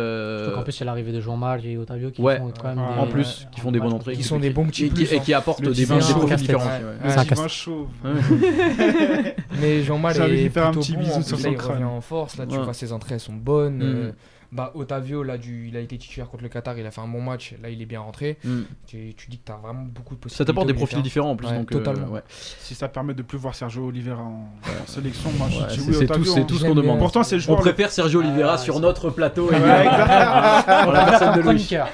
qu'en 0.54 0.62
plus, 0.62 0.72
c'est 0.72 0.84
l'arrivée 0.84 1.12
de 1.12 1.20
Jean-Marc 1.20 1.64
et 1.64 1.76
Otavio 1.76 2.10
qui 2.10 2.22
font 2.22 2.52
quand 2.60 2.68
même 2.68 2.78
Ah, 2.80 2.94
des- 2.94 3.00
en 3.00 3.06
plus, 3.06 3.46
qui 3.52 3.60
font 3.60 3.72
des 3.72 3.80
bonnes 3.80 3.92
entrées, 3.92 4.14
Qui 4.14 4.22
sont 4.22 4.38
des 4.38 4.50
bons 4.50 4.66
petits 4.66 4.86
et, 4.86 4.90
qui, 4.90 5.14
hein. 5.14 5.18
qui 5.24 5.34
apportent 5.34 5.62
des, 5.62 5.74
chauve. 5.86 6.16
profils 6.18 6.36
différents. 6.36 6.64
Ouais. 6.64 6.70
ouais. 7.01 7.01
Un 7.04 7.22
divin 7.22 7.24
casse- 7.24 7.48
chauve. 7.52 7.88
Mais 9.60 9.82
Jean-Mal 9.82 10.14
J'ai 10.14 10.22
envie 10.22 10.30
de 10.32 10.36
est 10.38 10.42
lui 10.44 10.50
faire 10.50 10.66
un 10.66 10.70
plutôt 10.70 10.80
petit 10.80 10.92
bon, 10.94 11.00
bisou 11.00 11.12
en 11.12 11.22
sur 11.22 11.36
plus, 11.36 11.42
son 11.44 11.50
là, 11.50 11.56
il 11.58 11.60
revient 11.72 11.84
en 11.84 12.00
force. 12.00 12.36
Là, 12.36 12.46
tu 12.46 12.56
vois, 12.58 12.72
ses 12.74 12.92
entrées 12.92 13.14
elles 13.14 13.20
sont 13.20 13.32
bonnes. 13.34 14.12
Euh, 14.52 14.56
bah, 14.56 14.70
Otavio, 14.74 15.22
là, 15.22 15.38
du, 15.38 15.68
il 15.68 15.76
a 15.76 15.80
été 15.80 15.96
titulaire 15.98 16.28
contre 16.28 16.42
le 16.42 16.48
Qatar, 16.48 16.78
il 16.78 16.84
a 16.86 16.90
fait 16.90 17.00
un 17.00 17.08
bon 17.08 17.20
match. 17.22 17.54
Là, 17.62 17.70
il 17.70 17.80
est 17.80 17.86
bien 17.86 18.00
rentré. 18.00 18.38
Mm. 18.44 18.60
Tu, 18.86 19.14
tu 19.16 19.30
dis 19.30 19.38
que 19.38 19.46
tu 19.46 19.52
as 19.52 19.56
vraiment 19.56 19.82
beaucoup 19.82 20.14
de 20.14 20.20
possibilités. 20.20 20.36
Ça 20.38 20.44
t'apporte 20.44 20.66
des 20.66 20.74
profils 20.74 21.00
différents 21.02 21.30
en 21.30 21.36
plus. 21.36 21.46
Ouais, 21.48 21.56
donc, 21.58 21.72
euh, 21.72 21.78
totalement. 21.78 22.08
ouais. 22.08 22.22
Si 22.28 22.74
ça 22.74 22.88
permet 22.88 23.14
de 23.14 23.22
plus 23.22 23.38
voir 23.38 23.54
Sergio 23.54 23.86
Oliveira 23.86 24.22
en, 24.22 24.48
en 24.82 24.86
sélection, 24.86 25.30
moi 25.38 25.48
je 25.50 25.58
Ouais, 25.60 25.66
dis 25.68 25.74
c'est- 25.80 25.88
oui 25.88 25.94
c'est 25.94 26.04
Otavio, 26.04 26.24
tout, 26.24 26.30
c'est 26.30 26.40
hein. 26.40 26.44
tout 26.44 26.54
ce 26.58 26.64
qu'on 26.64 26.74
demande. 26.74 26.98
Pourtant 26.98 27.22
c'est 27.22 27.36
le 27.36 27.42
On 27.48 27.56
préfère 27.56 27.90
Sergio 27.90 28.20
Oliveira 28.20 28.54
Ah, 28.54 28.58
sur 28.58 28.74
c'est- 28.74 28.80
notre 28.80 29.10
plateau 29.10 29.48
et 29.50 29.54
Ouais, 29.54 29.60
en 29.60 29.82
exactement. 29.82 30.92
la 30.92 31.04
personne 31.04 31.34
de 31.34 31.40
Louis. 31.40 31.42
Chroniqueur. 31.42 31.88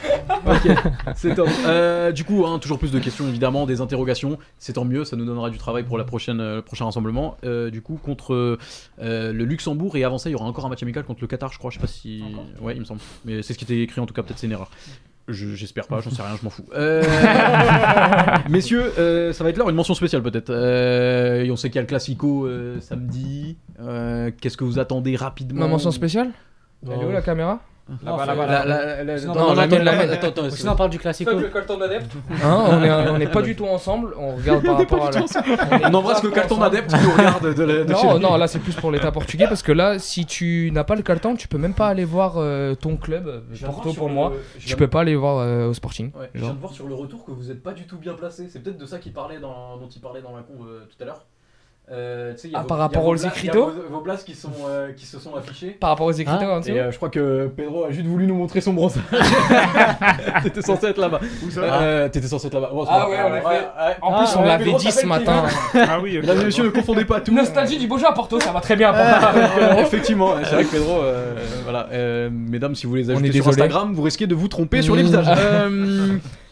Ok, 0.47 0.69
c'est 1.17 1.35
top. 1.35 1.49
Euh, 1.67 2.13
du 2.13 2.25
coup, 2.25 2.45
hein, 2.47 2.59
toujours 2.59 2.79
plus 2.79 2.91
de 2.93 2.99
questions 2.99 3.27
évidemment, 3.29 3.67
des 3.67 3.81
interrogations. 3.81 4.39
C'est 4.59 4.75
tant 4.75 4.85
mieux, 4.85 5.05
ça 5.05 5.17
nous 5.17 5.25
donnera 5.25 5.51
du 5.51 5.59
travail 5.59 5.85
pour 5.85 5.99
la 5.99 6.05
prochaine, 6.05 6.41
euh, 6.41 6.57
le 6.57 6.63
prochain 6.63 6.85
rassemblement. 6.85 7.37
Euh, 7.45 7.71
du 7.71 7.83
coup, 7.83 7.99
contre 8.03 8.35
euh, 8.35 9.33
le 9.33 9.45
Luxembourg 9.45 9.97
et 9.97 10.05
avant 10.05 10.19
ça, 10.19 10.29
il 10.29 10.33
y 10.33 10.35
aura 10.37 10.45
encore 10.47 10.67
un 10.67 10.69
match 10.69 10.83
amical 10.83 11.05
contre 11.05 11.21
le 11.21 11.27
Qatar, 11.27 11.53
je 11.53 11.59
crois. 11.59 11.71
Je 11.71 11.77
sais 11.77 11.81
pas 11.81 11.87
si. 11.87 12.23
Ouais, 12.61 12.75
il 12.75 12.81
me 12.81 12.85
semble. 12.85 13.01
Mais 13.25 13.43
c'est 13.43 13.53
ce 13.53 13.59
qui 13.59 13.65
était 13.65 13.81
écrit 13.81 14.01
en 14.01 14.07
tout 14.07 14.15
cas, 14.15 14.23
peut-être 14.23 14.39
c'est 14.39 14.47
une 14.47 14.53
erreur. 14.53 14.71
Je- 15.29 15.55
J'espère 15.55 15.87
pas, 15.87 16.01
j'en 16.01 16.11
sais 16.11 16.23
rien, 16.23 16.37
je 16.39 16.45
m'en 16.45 16.49
fous. 16.51 16.65
Euh, 16.75 17.03
Messieurs, 18.49 18.93
euh, 18.99 19.33
ça 19.33 19.45
va 19.45 19.51
être 19.51 19.57
l'heure, 19.59 19.69
une 19.69 19.77
mention 19.77 19.95
spéciale 19.95 20.23
peut-être. 20.23 20.51
Euh, 20.51 21.45
et 21.45 21.51
on 21.51 21.57
sait 21.57 21.69
qu'il 21.69 21.77
y 21.77 21.79
a 21.79 21.83
le 21.83 21.87
Classico 21.87 22.47
euh, 22.47 22.81
samedi. 22.81 23.57
Euh, 23.81 24.31
Qu'est-ce 24.41 24.57
que 24.57 24.65
vous 24.65 24.79
attendez 24.79 25.17
rapidement 25.17 25.61
Ma 25.61 25.67
mention 25.69 25.91
spéciale? 25.91 26.31
Elle 26.87 27.01
est 27.01 27.05
où 27.05 27.11
la 27.11 27.23
caméra? 27.23 27.61
Là-bas, 28.05 28.27
là-bas, 28.27 28.65
la- 28.67 29.19
Sinon, 29.19 29.35
non, 29.35 29.41
attends, 29.63 30.27
attends, 30.29 30.51
Sinon, 30.51 30.73
on 30.73 30.77
parle 30.77 30.91
du 30.91 30.99
Classico. 30.99 31.31
Hein, 32.43 32.65
On 32.69 32.83
est- 32.85 33.09
on 33.09 33.19
n'est 33.19 33.27
pas 33.27 33.41
du 33.43 33.57
tout 33.57 33.65
ensemble. 33.67 34.15
On 34.19 34.37
regarde 34.37 34.63
par 34.63 34.77
rapport 34.79 35.07
à 35.07 35.11
la. 35.11 35.21
On 35.91 35.95
embrasse 35.95 36.23
le 36.23 36.31
carton 36.31 36.59
d'adepte 36.59 36.91
qui 36.95 37.03
nous 37.03 37.11
regarde 37.13 37.55
de, 37.55 37.63
la- 37.63 37.85
de 37.85 37.95
chez 37.95 38.07
Non, 38.07 38.15
lui. 38.17 38.21
non, 38.23 38.37
là 38.37 38.47
c'est 38.47 38.59
plus 38.59 38.75
pour 38.75 38.91
l'état 38.91 39.11
portugais 39.11 39.47
parce 39.47 39.63
que 39.63 39.73
là, 39.73 39.99
si 39.99 40.27
tu 40.27 40.71
n'as 40.73 40.85
pas 40.85 40.97
le 40.97 41.03
carton, 41.03 41.35
tu 41.35 41.49
peux 41.49 41.59
même 41.59 41.75
pas 41.75 41.89
aller 41.89 42.05
voir 42.05 42.35
euh, 42.37 42.75
ton 42.75 42.97
club, 42.97 43.43
Porto 43.65 43.93
pour 43.95 44.09
le- 44.09 44.15
moi. 44.15 44.33
Tu 44.59 44.77
peux 44.77 44.89
pas 44.89 45.01
aller 45.01 45.17
voir 45.17 45.39
euh, 45.39 45.69
au 45.69 45.75
Sporting. 45.75 46.13
Ouais, 46.19 46.31
je 46.35 46.41
viens 46.41 46.53
de 46.55 46.59
voir 46.61 46.73
sur 46.73 46.87
le 46.89 46.95
retour 46.95 47.25
que 47.25 47.31
vous 47.31 47.51
êtes 47.51 47.63
pas 47.63 47.73
du 47.73 47.87
tout 47.87 47.97
bien 47.97 48.13
placé. 48.15 48.49
C'est 48.51 48.63
peut-être 48.63 48.79
de 48.79 48.87
ça 48.87 48.99
qu'il 48.99 49.13
parlait 49.13 49.39
dans, 49.39 49.77
dont 49.79 49.89
il 49.89 50.01
parlait 50.01 50.21
dans 50.23 50.37
la 50.37 50.43
con 50.43 50.55
euh, 50.67 50.81
tout 50.89 51.03
à 51.03 51.07
l'heure. 51.07 51.25
Euh, 51.91 52.35
Ah, 52.55 52.61
vos- 52.61 52.67
par 52.69 52.77
il 52.77 52.81
y 52.81 52.83
a 52.83 52.83
rapport 52.85 53.07
aux 53.07 53.17
écriteaux 53.17 53.71
il 53.73 53.79
y 53.79 53.81
a 53.81 53.89
vos, 53.89 53.95
vos 53.97 54.01
places 54.03 54.23
qui, 54.23 54.35
sont, 54.35 54.53
euh, 54.69 54.93
qui 54.93 55.07
se 55.07 55.19
sont 55.19 55.35
affichées. 55.35 55.71
Par 55.81 55.89
rapport 55.91 56.07
aux 56.07 56.11
Ah. 56.21 56.59
dessous 56.61 56.71
Et 56.71 56.79
euh, 56.81 56.91
je 56.93 56.97
crois 56.99 57.09
que 57.09 57.47
Pedro 57.57 57.85
a 57.85 57.91
juste 57.91 58.05
voulu 58.07 58.27
nous 58.27 58.35
montrer 58.35 58.61
son 58.61 58.75
bronzage. 58.75 59.03
T'étais 60.43 60.61
censé 60.63 60.87
être 60.89 60.99
là-bas. 61.01 61.21
Où 61.47 61.51
ça 61.51 61.61
Euh, 61.63 62.09
T'étais 62.09 62.27
censé 62.27 62.49
être 62.49 62.55
là-bas. 62.55 62.71
Ah 62.89 63.09
ouais, 63.09 63.21
en 63.23 63.35
effet. 63.37 63.47
ouais. 63.47 63.61
En 64.03 64.13
Ah, 64.15 64.19
plus, 64.19 64.37
on 64.37 64.41
ouais, 64.43 64.47
l'avait 64.49 64.73
dit 64.75 64.93
ce 64.93 65.07
matin. 65.07 65.45
Ah 65.75 65.99
oui, 66.03 66.19
ok. 66.19 66.25
Mesdames 66.25 66.41
et 66.43 66.45
messieurs, 66.45 66.65
ne 66.65 66.69
confondez 66.71 67.05
pas 67.07 67.21
tout. 67.21 67.33
Nostalgie 67.35 67.79
du 67.79 67.87
beau 67.87 67.97
jeu 67.99 68.07
à 68.07 68.13
Porto, 68.13 68.39
ça 68.39 68.53
va 68.53 68.61
très 68.61 68.77
bien. 68.77 68.93
Effectivement, 69.79 70.35
c'est 70.45 70.55
vrai 70.55 70.65
que 70.65 70.71
Pedro, 70.73 71.01
euh, 71.01 71.35
voilà, 71.65 71.89
euh, 71.93 72.29
mesdames, 72.31 72.75
si 72.75 72.87
vous 72.87 72.95
les 72.97 73.09
On 73.11 73.15
ajoutez 73.15 73.33
sur 73.33 73.47
désolé. 73.47 73.63
Instagram, 73.63 73.95
vous 73.95 74.03
risquez 74.03 74.27
de 74.27 74.35
vous 74.35 74.49
tromper 74.49 74.83
sur 74.83 74.95
les 74.95 75.03
Mmh. 75.03 75.07
visages. 75.07 75.39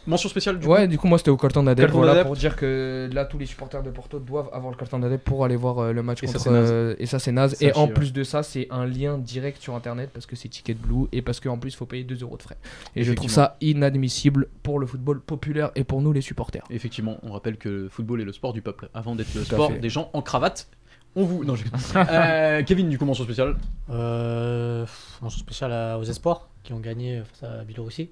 Mention 0.07 0.29
spéciale 0.29 0.59
du 0.59 0.67
coup. 0.67 0.73
Ouais, 0.73 0.87
du 0.87 0.99
coup, 0.99 1.07
moi 1.09 1.19
c'était 1.19 1.31
au 1.31 1.37
carton 1.37 1.63
Voilà 1.63 1.75
d'adepte. 1.75 2.25
pour 2.27 2.37
dire 2.37 2.55
que 2.57 3.09
là, 3.13 3.25
tous 3.25 3.39
les 3.39 3.47
supporters 3.47 3.83
de 3.83 3.91
Porto 3.91 4.19
doivent 4.21 4.49
avoir 4.53 4.71
le 4.71 4.77
carton 4.77 4.99
d'adepte 5.01 5.25
pour 5.25 5.45
aller 5.45 5.57
voir 5.57 5.79
euh, 5.79 5.93
le 5.93 6.03
match 6.03 6.23
Et 6.23 6.27
ça, 6.27 6.35
contre. 6.35 6.45
c'est 6.45 6.51
naze. 6.51 6.71
euh, 6.73 6.95
et 6.99 7.07
ça, 7.07 7.19
c'est 7.19 7.33
naze. 7.33 7.55
Ça 7.55 7.67
et 7.67 7.73
en 7.77 7.87
chie, 7.87 7.93
plus 7.93 8.13
de 8.13 8.23
ça, 8.23 8.43
c'est 8.43 8.69
un 8.71 8.87
lien 8.87 9.19
direct 9.19 9.61
sur 9.61 9.75
internet 9.75 10.11
parce 10.13 10.27
que 10.27 10.37
c'est 10.37 10.49
Ticket 10.49 10.75
Blue 10.75 11.07
et 11.13 11.23
parce 11.23 11.41
qu'en 11.41 11.59
plus, 11.59 11.71
il 11.73 11.77
faut 11.77 11.87
payer 11.87 12.05
2 12.05 12.23
euros 12.23 12.37
de 12.37 12.43
frais. 12.43 12.57
Et 12.95 13.03
je 13.05 13.13
trouve 13.13 13.31
ça 13.31 13.57
inadmissible 13.61 14.49
pour 14.63 14.79
le 14.79 14.87
football 14.87 15.21
populaire 15.21 15.71
et 15.75 15.85
pour 15.85 16.03
nous, 16.03 16.13
les 16.13 16.21
supporters. 16.21 16.63
Effectivement, 16.71 17.19
on 17.23 17.33
rappelle 17.33 17.57
que 17.57 17.69
le 17.69 17.89
football 17.89 18.21
est 18.21 18.25
le 18.25 18.33
sport 18.33 18.53
du 18.53 18.63
peuple. 18.63 18.89
Avant 18.95 19.15
d'être 19.17 19.35
le 19.35 19.45
sport 19.45 19.73
fait. 19.73 19.79
des 19.79 19.89
gens 19.91 20.11
en 20.13 20.23
cravate, 20.23 20.69
on 21.17 21.25
vous. 21.25 21.45
Non, 21.45 21.55
je... 21.57 21.65
euh, 21.97 22.63
Kevin, 22.63 22.89
du 22.89 22.99
coup, 22.99 23.05
mention 23.07 23.25
spéciale. 23.25 23.57
Euh, 23.91 24.85
mention 25.23 25.39
spéciale 25.41 25.97
aux 25.99 26.05
Espoirs 26.05 26.49
qui 26.63 26.73
ont 26.73 26.81
gagné 26.81 27.23
face 27.25 27.49
à 27.51 27.65
Biélorussie. 27.65 28.11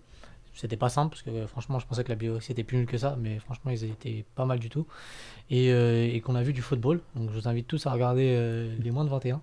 C'était 0.54 0.76
pas 0.76 0.88
simple 0.88 1.10
parce 1.10 1.22
que 1.22 1.30
euh, 1.30 1.46
franchement, 1.46 1.78
je 1.80 1.86
pensais 1.86 2.04
que 2.04 2.08
la 2.10 2.14
Biélorussie 2.14 2.52
était 2.52 2.62
plus 2.64 2.76
nulle 2.78 2.86
que 2.86 2.96
ça, 2.98 3.16
mais 3.20 3.38
franchement, 3.40 3.70
ils 3.72 3.84
étaient 3.84 4.24
pas 4.36 4.44
mal 4.44 4.58
du 4.60 4.70
tout. 4.70 4.86
Et, 5.50 5.72
euh, 5.72 6.08
et 6.12 6.20
qu'on 6.20 6.34
a 6.36 6.42
vu 6.42 6.52
du 6.52 6.62
football. 6.62 7.00
Donc, 7.16 7.30
je 7.32 7.38
vous 7.40 7.48
invite 7.48 7.66
tous 7.66 7.86
à 7.86 7.92
regarder 7.92 8.34
euh, 8.36 8.72
les 8.82 8.90
moins 8.90 9.04
de 9.04 9.10
21 9.10 9.40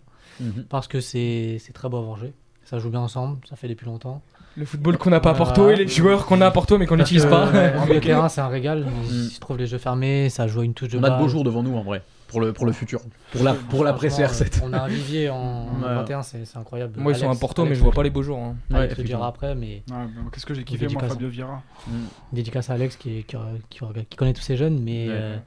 parce 0.69 0.87
que 0.87 1.01
c'est 1.01 1.57
c'est 1.59 1.73
très 1.73 1.89
beau 1.89 1.97
à 1.97 2.01
voir 2.01 2.17
jouer. 2.17 2.33
Ça 2.63 2.79
joue 2.79 2.89
bien 2.89 3.01
ensemble, 3.01 3.39
ça 3.49 3.55
fait 3.55 3.67
depuis 3.67 3.85
longtemps. 3.85 4.21
Le 4.55 4.65
football 4.65 4.97
qu'on 4.97 5.09
n'a 5.09 5.19
pas 5.19 5.31
à. 5.31 5.33
Porto 5.33 5.69
et 5.69 5.75
les 5.75 5.87
joueurs 5.87 6.25
qu'on 6.25 6.39
a 6.41 6.47
à 6.47 6.51
Porto 6.51 6.77
mais 6.77 6.85
qu'on 6.87 6.97
n'utilise 6.97 7.25
pas. 7.25 7.47
euh, 7.47 7.93
de 7.93 7.99
terrain, 8.05 8.29
c'est 8.29 8.41
un 8.41 8.47
régal. 8.47 8.85
Il 9.09 9.15
Mm. 9.25 9.29
se 9.29 9.39
trouve 9.39 9.57
les 9.57 9.67
jeux 9.67 9.77
fermés, 9.77 10.29
ça 10.29 10.47
joue 10.47 10.61
à 10.61 10.65
une 10.65 10.73
touche 10.73 10.89
de 10.89 10.97
On 10.99 11.03
a 11.03 11.09
de 11.09 11.17
beaux 11.21 11.27
jours 11.27 11.43
devant 11.43 11.63
nous 11.63 11.75
en 11.75 11.81
vrai, 11.83 12.01
pour 12.31 12.41
le, 12.41 12.53
pour 12.53 12.65
le 12.65 12.71
futur. 12.71 13.01
Pour 13.33 13.43
la, 13.43 13.53
pour 13.53 13.83
CR7. 13.83 14.57
euh, 14.57 14.59
On 14.63 14.73
a 14.73 14.79
un 14.79 14.87
vivier 14.87 15.29
en 15.29 15.65
Ouais. 15.81 15.93
21, 15.95 16.23
c'est 16.23 16.45
c'est 16.45 16.57
incroyable. 16.57 16.93
Moi, 16.99 17.11
ils 17.11 17.17
sont 17.19 17.25
Alex- 17.27 17.39
Porto, 17.39 17.61
mais 17.63 17.67
Alex 17.69 17.79
je 17.79 17.83
vois 17.83 17.93
pas 17.93 18.03
les 18.03 18.09
beaux 18.09 18.23
jours. 18.23 18.39
hein. 18.39 18.55
Ouais, 18.69 18.77
Alex 18.77 18.89
le 18.89 18.93
effectivement. 18.93 19.19
dira 19.19 19.27
après, 19.27 19.53
mais 19.55 19.83
Qu'est-ce 20.31 20.45
que 20.45 20.53
j'ai 20.53 20.63
kiffé, 20.63 20.85
moi, 20.85 20.89
dédicace. 20.93 21.09
Fabio 21.13 21.27
Vieira. 21.29 21.61
Mm. 21.87 21.91
dédicace 22.33 22.69
à 22.69 22.73
Alex 22.73 22.95
qui, 22.95 23.23
qui, 23.25 23.37
qui, 23.69 23.79
qui 24.09 24.15
connaît 24.17 24.33
tous 24.33 24.41
ces 24.41 24.57
jeunes. 24.57 24.79
Mais 24.81 25.07
Ouais. 25.07 25.13
euh, 25.15 25.37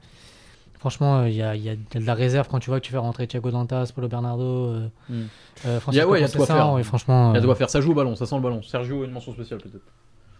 franchement, 0.79 1.19
euh, 1.21 1.29
il 1.29 1.35
y, 1.35 1.41
a, 1.41 1.55
il 1.55 1.63
y 1.63 1.69
a 1.69 1.75
de 1.75 2.05
la 2.05 2.13
réserve 2.13 2.47
quand 2.49 2.59
tu 2.59 2.69
vois 2.69 2.79
que 2.79 2.85
tu 2.85 2.91
fais 2.91 2.97
rentrer 2.99 3.25
Thiago 3.27 3.49
Dantas, 3.51 3.91
Paulo 3.95 4.07
Bernardo, 4.07 4.43
euh, 4.43 4.87
Mm. 5.09 5.13
euh, 5.13 5.23
Il 5.65 5.65
y 5.65 5.69
a- 5.75 5.79
Francisco 5.79 6.09
ouais, 6.11 6.19
il 6.19 6.21
y 6.21 6.25
a 6.25 6.27
de 6.27 6.31
quoi 6.33 6.39
Conceição, 6.45 6.69
faire. 6.71 6.79
et 6.79 6.83
franchement, 6.83 7.31
Il 7.31 7.35
y 7.35 7.37
a 7.37 7.41
de 7.41 7.45
quoi 7.45 7.55
faire, 7.55 7.69
ça 7.69 7.81
joue 7.81 7.91
au 7.91 7.95
ballon, 7.95 8.15
ça 8.15 8.25
sent 8.25 8.35
le 8.35 8.41
ballon. 8.41 8.61
Sergio, 8.61 9.03
une 9.03 9.11
mention 9.11 9.33
spéciale 9.33 9.59
peut-être. 9.59 9.83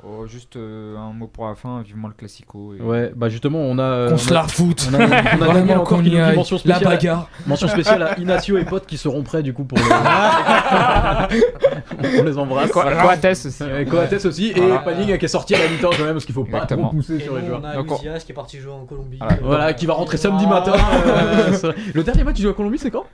Oh, 0.07 0.27
juste 0.27 0.55
euh, 0.55 0.95
un 0.97 1.13
mot 1.13 1.25
pour 1.25 1.47
la 1.47 1.55
fin, 1.55 1.81
vivement 1.81 2.07
le 2.07 2.13
classico. 2.13 2.75
et- 2.77 2.81
Ouais, 2.81 3.11
bah 3.15 3.27
justement, 3.27 3.57
on 3.59 3.79
a. 3.79 4.09
Qu'on 4.09 4.13
on 4.13 4.17
se 4.17 4.29
a- 4.29 4.33
la 4.35 4.43
foute. 4.43 4.87
On 4.91 4.93
a, 4.93 4.97
on 4.99 5.01
a 5.01 5.07
Daniel 5.09 5.37
Vraiment 5.39 5.73
encore 5.81 5.99
aille. 5.99 6.35
mention 6.35 6.57
La 6.65 6.75
spéciale, 6.75 6.93
bagarre. 6.97 7.29
mention 7.47 7.67
spéciale 7.67 8.03
à 8.03 8.19
Inacio 8.19 8.57
et 8.59 8.65
potes 8.65 8.85
qui 8.85 8.97
seront 8.97 9.23
prêts 9.23 9.41
du 9.41 9.53
coup 9.53 9.63
pour 9.63 9.79
le... 9.79 9.83
on 12.19 12.23
les 12.23 12.37
embrasse. 12.37 12.71
Coates 12.71 13.25
aussi. 13.45 13.63
Euh, 13.63 13.85
Coates 13.85 14.25
aussi 14.25 14.53
Voilà. 14.55 14.75
et 14.75 14.83
Panning 14.83 15.17
qui 15.17 15.25
est 15.25 15.27
sorti 15.27 15.55
à 15.55 15.59
la 15.59 15.67
mi-temps 15.69 15.89
quand 15.97 16.03
même 16.03 16.13
parce 16.13 16.25
qu'il 16.25 16.35
faut 16.35 16.43
pas 16.43 16.57
Exactement. 16.57 16.87
trop 16.89 16.97
pousser 16.97 17.15
et 17.15 17.19
sur 17.21 17.35
les 17.37 17.45
joueurs. 17.45 17.61
on 17.63 17.67
a 17.67 17.75
Donc, 17.75 17.99
qui 17.99 18.07
est 18.31 18.35
parti 18.35 18.59
jouer 18.59 18.73
en 18.73 18.85
Colombie. 18.85 19.17
Voilà. 19.19 19.33
Euh, 19.33 19.37
Voilà, 19.43 19.73
qui 19.73 19.85
va 19.85 19.93
rentrer 19.93 20.17
samedi 20.17 20.45
matin. 20.45 20.73
euh, 21.07 21.71
le 21.93 22.03
dernier 22.03 22.23
match 22.23 22.35
du 22.35 22.43
joue 22.43 22.49
à 22.49 22.53
Colombie, 22.53 22.77
c'est 22.77 22.91
quand? 22.91 23.05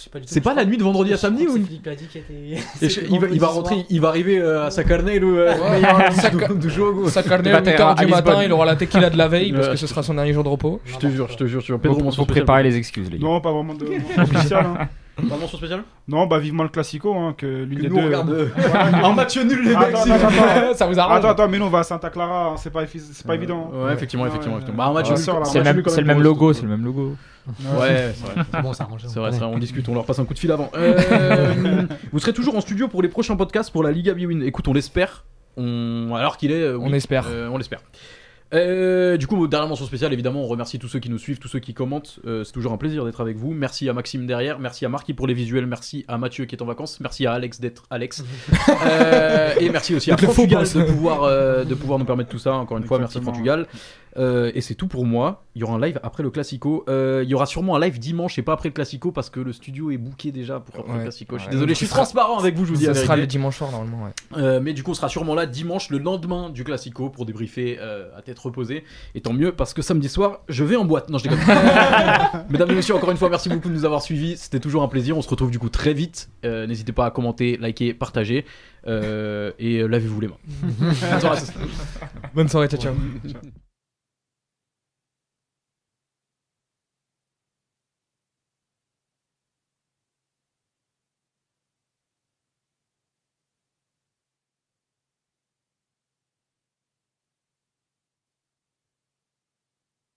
Sais 0.00 0.10
pas 0.10 0.18
du 0.18 0.26
tout, 0.26 0.32
C'est 0.34 0.40
pas 0.40 0.50
crois- 0.50 0.62
la 0.62 0.68
nuit 0.68 0.76
de 0.76 0.82
vendredi 0.82 1.12
à 1.12 1.16
samedi 1.16 1.46
ou 1.46 1.54
Philippe 1.54 1.86
Ladi 1.86 2.06
qui 2.06 2.18
était. 2.18 2.32
Et 2.82 2.88
je- 2.88 3.00
il, 3.10 3.18
va, 3.20 3.26
il 3.28 3.40
va 3.40 3.46
rentrer, 3.48 3.84
il 3.88 4.00
va 4.00 4.08
arriver 4.08 4.38
euh, 4.38 4.66
à 4.66 4.70
Sacarnel 4.70 5.24
ou 5.24 5.36
euh, 5.38 5.52
Saca- 6.12 6.58
du 6.58 6.70
jour. 6.70 7.08
Sa 7.10 7.22
carnet 7.22 7.50
va 7.50 7.58
à 7.58 7.62
8h 7.62 7.94
à 7.98 8.04
du 8.04 8.10
matin, 8.10 8.42
il 8.44 8.52
aura 8.52 8.64
la 8.66 8.76
tequila 8.76 9.10
de 9.10 9.16
la 9.18 9.28
veille 9.28 9.52
parce 9.52 9.66
Ouais, 9.66 9.72
que 9.74 9.78
ce 9.78 9.86
sera 9.86 10.02
son 10.02 10.14
dernier 10.14 10.32
jour 10.32 10.44
de 10.44 10.48
repos. 10.48 10.80
Je 10.84 10.96
te 10.96 11.08
jure, 11.08 11.28
je 11.30 11.36
te 11.36 11.46
jure, 11.46 11.62
tu 11.62 11.72
vois. 11.72 11.80
Pedro, 11.80 11.98
Faut, 11.98 12.04
mention 12.04 12.22
faut 12.22 12.26
préparer 12.32 12.62
les 12.62 12.76
excuses, 12.76 13.10
les 13.10 13.18
gars. 13.18 13.24
Non, 13.26 13.40
pas 13.40 13.52
vraiment 13.52 13.74
de 13.74 13.86
spéciale. 14.26 14.66
hein. 14.66 14.88
Pas 15.28 15.34
de 15.36 15.40
mention 15.40 15.58
spéciale 15.58 15.82
Non, 16.08 16.26
bah 16.26 16.38
vivement 16.38 16.62
le 16.62 16.68
classico, 16.68 17.14
hein, 17.14 17.34
que 17.36 17.46
l'une 17.64 17.80
des 17.80 17.88
nous, 17.88 17.96
deux. 17.96 18.04
regarde 18.06 18.30
euh, 18.30 18.48
un 19.04 19.12
match 19.12 19.36
nul, 19.38 19.64
les 19.64 19.74
Attends, 19.74 20.04
mecs. 20.06 20.14
attends, 20.22 20.28
attends. 20.28 20.74
Ça 20.74 20.86
vous 20.86 20.98
arrange 20.98 21.18
Attends, 21.18 21.28
attends, 21.30 21.48
mais 21.48 21.58
nous 21.58 21.66
on 21.66 21.70
va 21.70 21.80
à 21.80 21.82
Santa 21.84 22.10
Clara, 22.10 22.48
hein, 22.50 22.56
c'est 22.56 22.70
pas, 22.72 22.84
effi- 22.84 23.00
c'est 23.12 23.26
pas 23.26 23.32
Euh, 23.32 23.36
évident. 23.36 23.70
Ouais, 23.72 23.92
effectivement, 23.92 24.24
Ouais, 24.24 24.28
effectivement. 24.30 24.56
ouais, 24.56 24.62
effectivement. 24.62 24.84
Bah, 24.84 24.90
un 24.90 24.92
match 24.94 25.08
ouais. 25.08 25.14
nul, 25.16 25.24
sort, 25.24 25.36
là. 25.40 25.42
un 25.42 25.44
C'est 25.44 25.58
le 25.58 25.64
même, 25.64 25.82
c'est 25.86 26.00
le 26.00 26.06
même 26.06 26.22
logo, 26.22 26.52
c'est 26.52 26.62
le 26.62 26.68
même 26.68 26.84
logo. 26.84 27.16
Ouais, 27.48 28.12
c'est 28.14 28.24
vrai. 28.34 28.44
C'est 28.52 28.62
bon, 28.62 28.72
ça 28.72 28.84
arrange. 28.84 29.02
C'est 29.06 29.18
vrai, 29.18 29.32
c'est 29.32 29.38
vrai, 29.38 29.48
on 29.52 29.58
discute, 29.58 29.88
on 29.88 29.94
leur 29.94 30.04
passe 30.04 30.18
un 30.18 30.24
coup 30.24 30.34
de 30.34 30.38
fil 30.38 30.52
avant. 30.52 30.70
Euh, 30.76 31.82
vous 32.12 32.18
serez 32.18 32.32
toujours 32.32 32.54
en 32.56 32.60
studio 32.60 32.88
pour 32.88 33.02
les 33.02 33.08
prochains 33.08 33.36
podcasts 33.36 33.70
pour 33.72 33.82
la 33.82 33.90
Liga 33.92 34.14
Biwin. 34.14 34.42
Écoute, 34.42 34.68
on 34.68 34.72
l'espère. 34.72 35.24
On... 35.56 36.14
Alors 36.14 36.36
qu'il 36.36 36.52
est. 36.52 36.62
euh, 36.62 36.76
oui, 36.76 36.86
On 36.88 36.92
espère. 36.92 37.24
euh, 37.28 37.48
on 37.50 37.56
l'espère. 37.58 37.80
Euh, 38.52 39.16
du 39.16 39.26
coup, 39.26 39.46
dernière 39.46 39.68
mention 39.68 39.84
spéciale, 39.86 40.12
évidemment, 40.12 40.42
on 40.42 40.46
remercie 40.46 40.78
tous 40.78 40.88
ceux 40.88 40.98
qui 40.98 41.08
nous 41.08 41.18
suivent, 41.18 41.38
tous 41.38 41.48
ceux 41.48 41.60
qui 41.60 41.72
commentent. 41.74 42.18
Euh, 42.26 42.42
c'est 42.44 42.52
toujours 42.52 42.72
un 42.72 42.76
plaisir 42.78 43.04
d'être 43.04 43.20
avec 43.20 43.36
vous. 43.36 43.52
Merci 43.52 43.88
à 43.88 43.92
Maxime 43.92 44.26
derrière, 44.26 44.58
merci 44.58 44.84
à 44.84 44.88
Marquis 44.88 45.14
pour 45.14 45.26
les 45.26 45.34
visuels, 45.34 45.66
merci 45.66 46.04
à 46.08 46.18
Mathieu 46.18 46.46
qui 46.46 46.56
est 46.56 46.62
en 46.62 46.66
vacances, 46.66 46.98
merci 47.00 47.26
à 47.26 47.32
Alex 47.32 47.60
d'être 47.60 47.84
Alex. 47.90 48.24
Euh, 48.86 49.54
et 49.60 49.68
merci 49.68 49.94
aussi 49.94 50.10
à 50.10 50.16
Portugal 50.16 50.64
de 50.64 50.82
pouvoir, 50.84 51.24
euh, 51.24 51.64
de 51.64 51.74
pouvoir 51.74 51.98
nous 51.98 52.04
permettre 52.04 52.30
tout 52.30 52.38
ça. 52.38 52.54
Encore 52.54 52.78
une 52.78 52.84
fois, 52.84 52.98
merci 52.98 53.18
Exactement. 53.18 53.32
Portugal. 53.32 53.66
Euh, 54.16 54.50
et 54.54 54.60
c'est 54.60 54.74
tout 54.74 54.88
pour 54.88 55.04
moi. 55.06 55.44
Il 55.54 55.60
y 55.60 55.64
aura 55.64 55.74
un 55.74 55.80
live 55.80 56.00
après 56.02 56.22
le 56.22 56.30
Classico. 56.30 56.84
Euh, 56.88 57.20
il 57.24 57.28
y 57.30 57.34
aura 57.34 57.46
sûrement 57.46 57.76
un 57.76 57.80
live 57.80 57.98
dimanche 57.98 58.38
et 58.38 58.42
pas 58.42 58.52
après 58.54 58.68
le 58.68 58.72
Classico 58.72 59.12
parce 59.12 59.30
que 59.30 59.40
le 59.40 59.52
studio 59.52 59.90
est 59.90 59.98
booké 59.98 60.32
déjà 60.32 60.60
pour 60.60 60.76
après 60.80 60.90
Ouais. 60.92 60.98
le 60.98 61.02
Classico. 61.04 61.36
Je 61.36 61.42
suis 61.42 61.50
désolé, 61.50 61.74
je 61.74 61.78
suis 61.78 61.86
transparent 61.88 62.38
avec 62.38 62.56
vous, 62.56 62.64
je 62.64 62.72
vous 62.72 62.78
dis 62.78 62.86
Ce 62.86 62.94
sera 62.94 63.16
le 63.16 63.26
dimanche 63.26 63.58
soir 63.58 63.70
normalement. 63.70 64.04
Ouais. 64.04 64.10
Euh, 64.38 64.60
mais 64.62 64.72
du 64.72 64.82
coup, 64.82 64.92
on 64.92 64.94
sera 64.94 65.08
sûrement 65.08 65.34
là 65.34 65.46
dimanche, 65.46 65.90
le 65.90 65.98
lendemain 65.98 66.50
du 66.50 66.64
Classico, 66.64 67.10
pour 67.10 67.26
débriefer 67.26 67.78
euh, 67.80 68.08
à 68.16 68.22
tête 68.22 68.38
reposée. 68.42 68.84
Et 69.14 69.20
tant 69.20 69.32
mieux, 69.32 69.52
parce 69.52 69.74
que 69.74 69.82
samedi 69.82 70.08
soir, 70.08 70.40
je 70.48 70.64
vais 70.64 70.76
en 70.76 70.84
boîte. 70.84 71.10
Non, 71.10 71.18
je 71.18 71.24
déconne. 71.24 71.38
Mesdames 72.50 72.70
et 72.70 72.74
messieurs, 72.74 72.94
encore 72.94 73.10
une 73.10 73.16
fois, 73.16 73.28
merci 73.28 73.48
beaucoup 73.48 73.68
de 73.68 73.74
nous 73.74 73.84
avoir 73.84 74.02
suivis. 74.02 74.36
C'était 74.36 74.60
toujours 74.60 74.82
un 74.82 74.88
plaisir. 74.88 75.16
On 75.16 75.22
se 75.22 75.28
retrouve 75.28 75.50
du 75.50 75.58
coup 75.58 75.68
très 75.68 75.94
vite. 75.94 76.30
Euh, 76.44 76.66
N'hésitez 76.66 76.92
pas 76.92 77.06
à 77.06 77.10
commenter, 77.10 77.56
liker, 77.56 77.94
partager. 77.94 78.44
Euh, 78.86 79.52
et 79.58 79.78
euh, 79.80 79.86
lavez-vous 79.86 80.20
les 80.20 80.28
mains. 80.28 80.38
Bonne 80.80 81.20
soirée 81.20 81.38
à 81.38 81.40
tous. 81.40 81.52
Bonne 82.34 82.48
soirée, 82.48 82.68
ciao 82.68 82.80
ciao. 82.80 82.94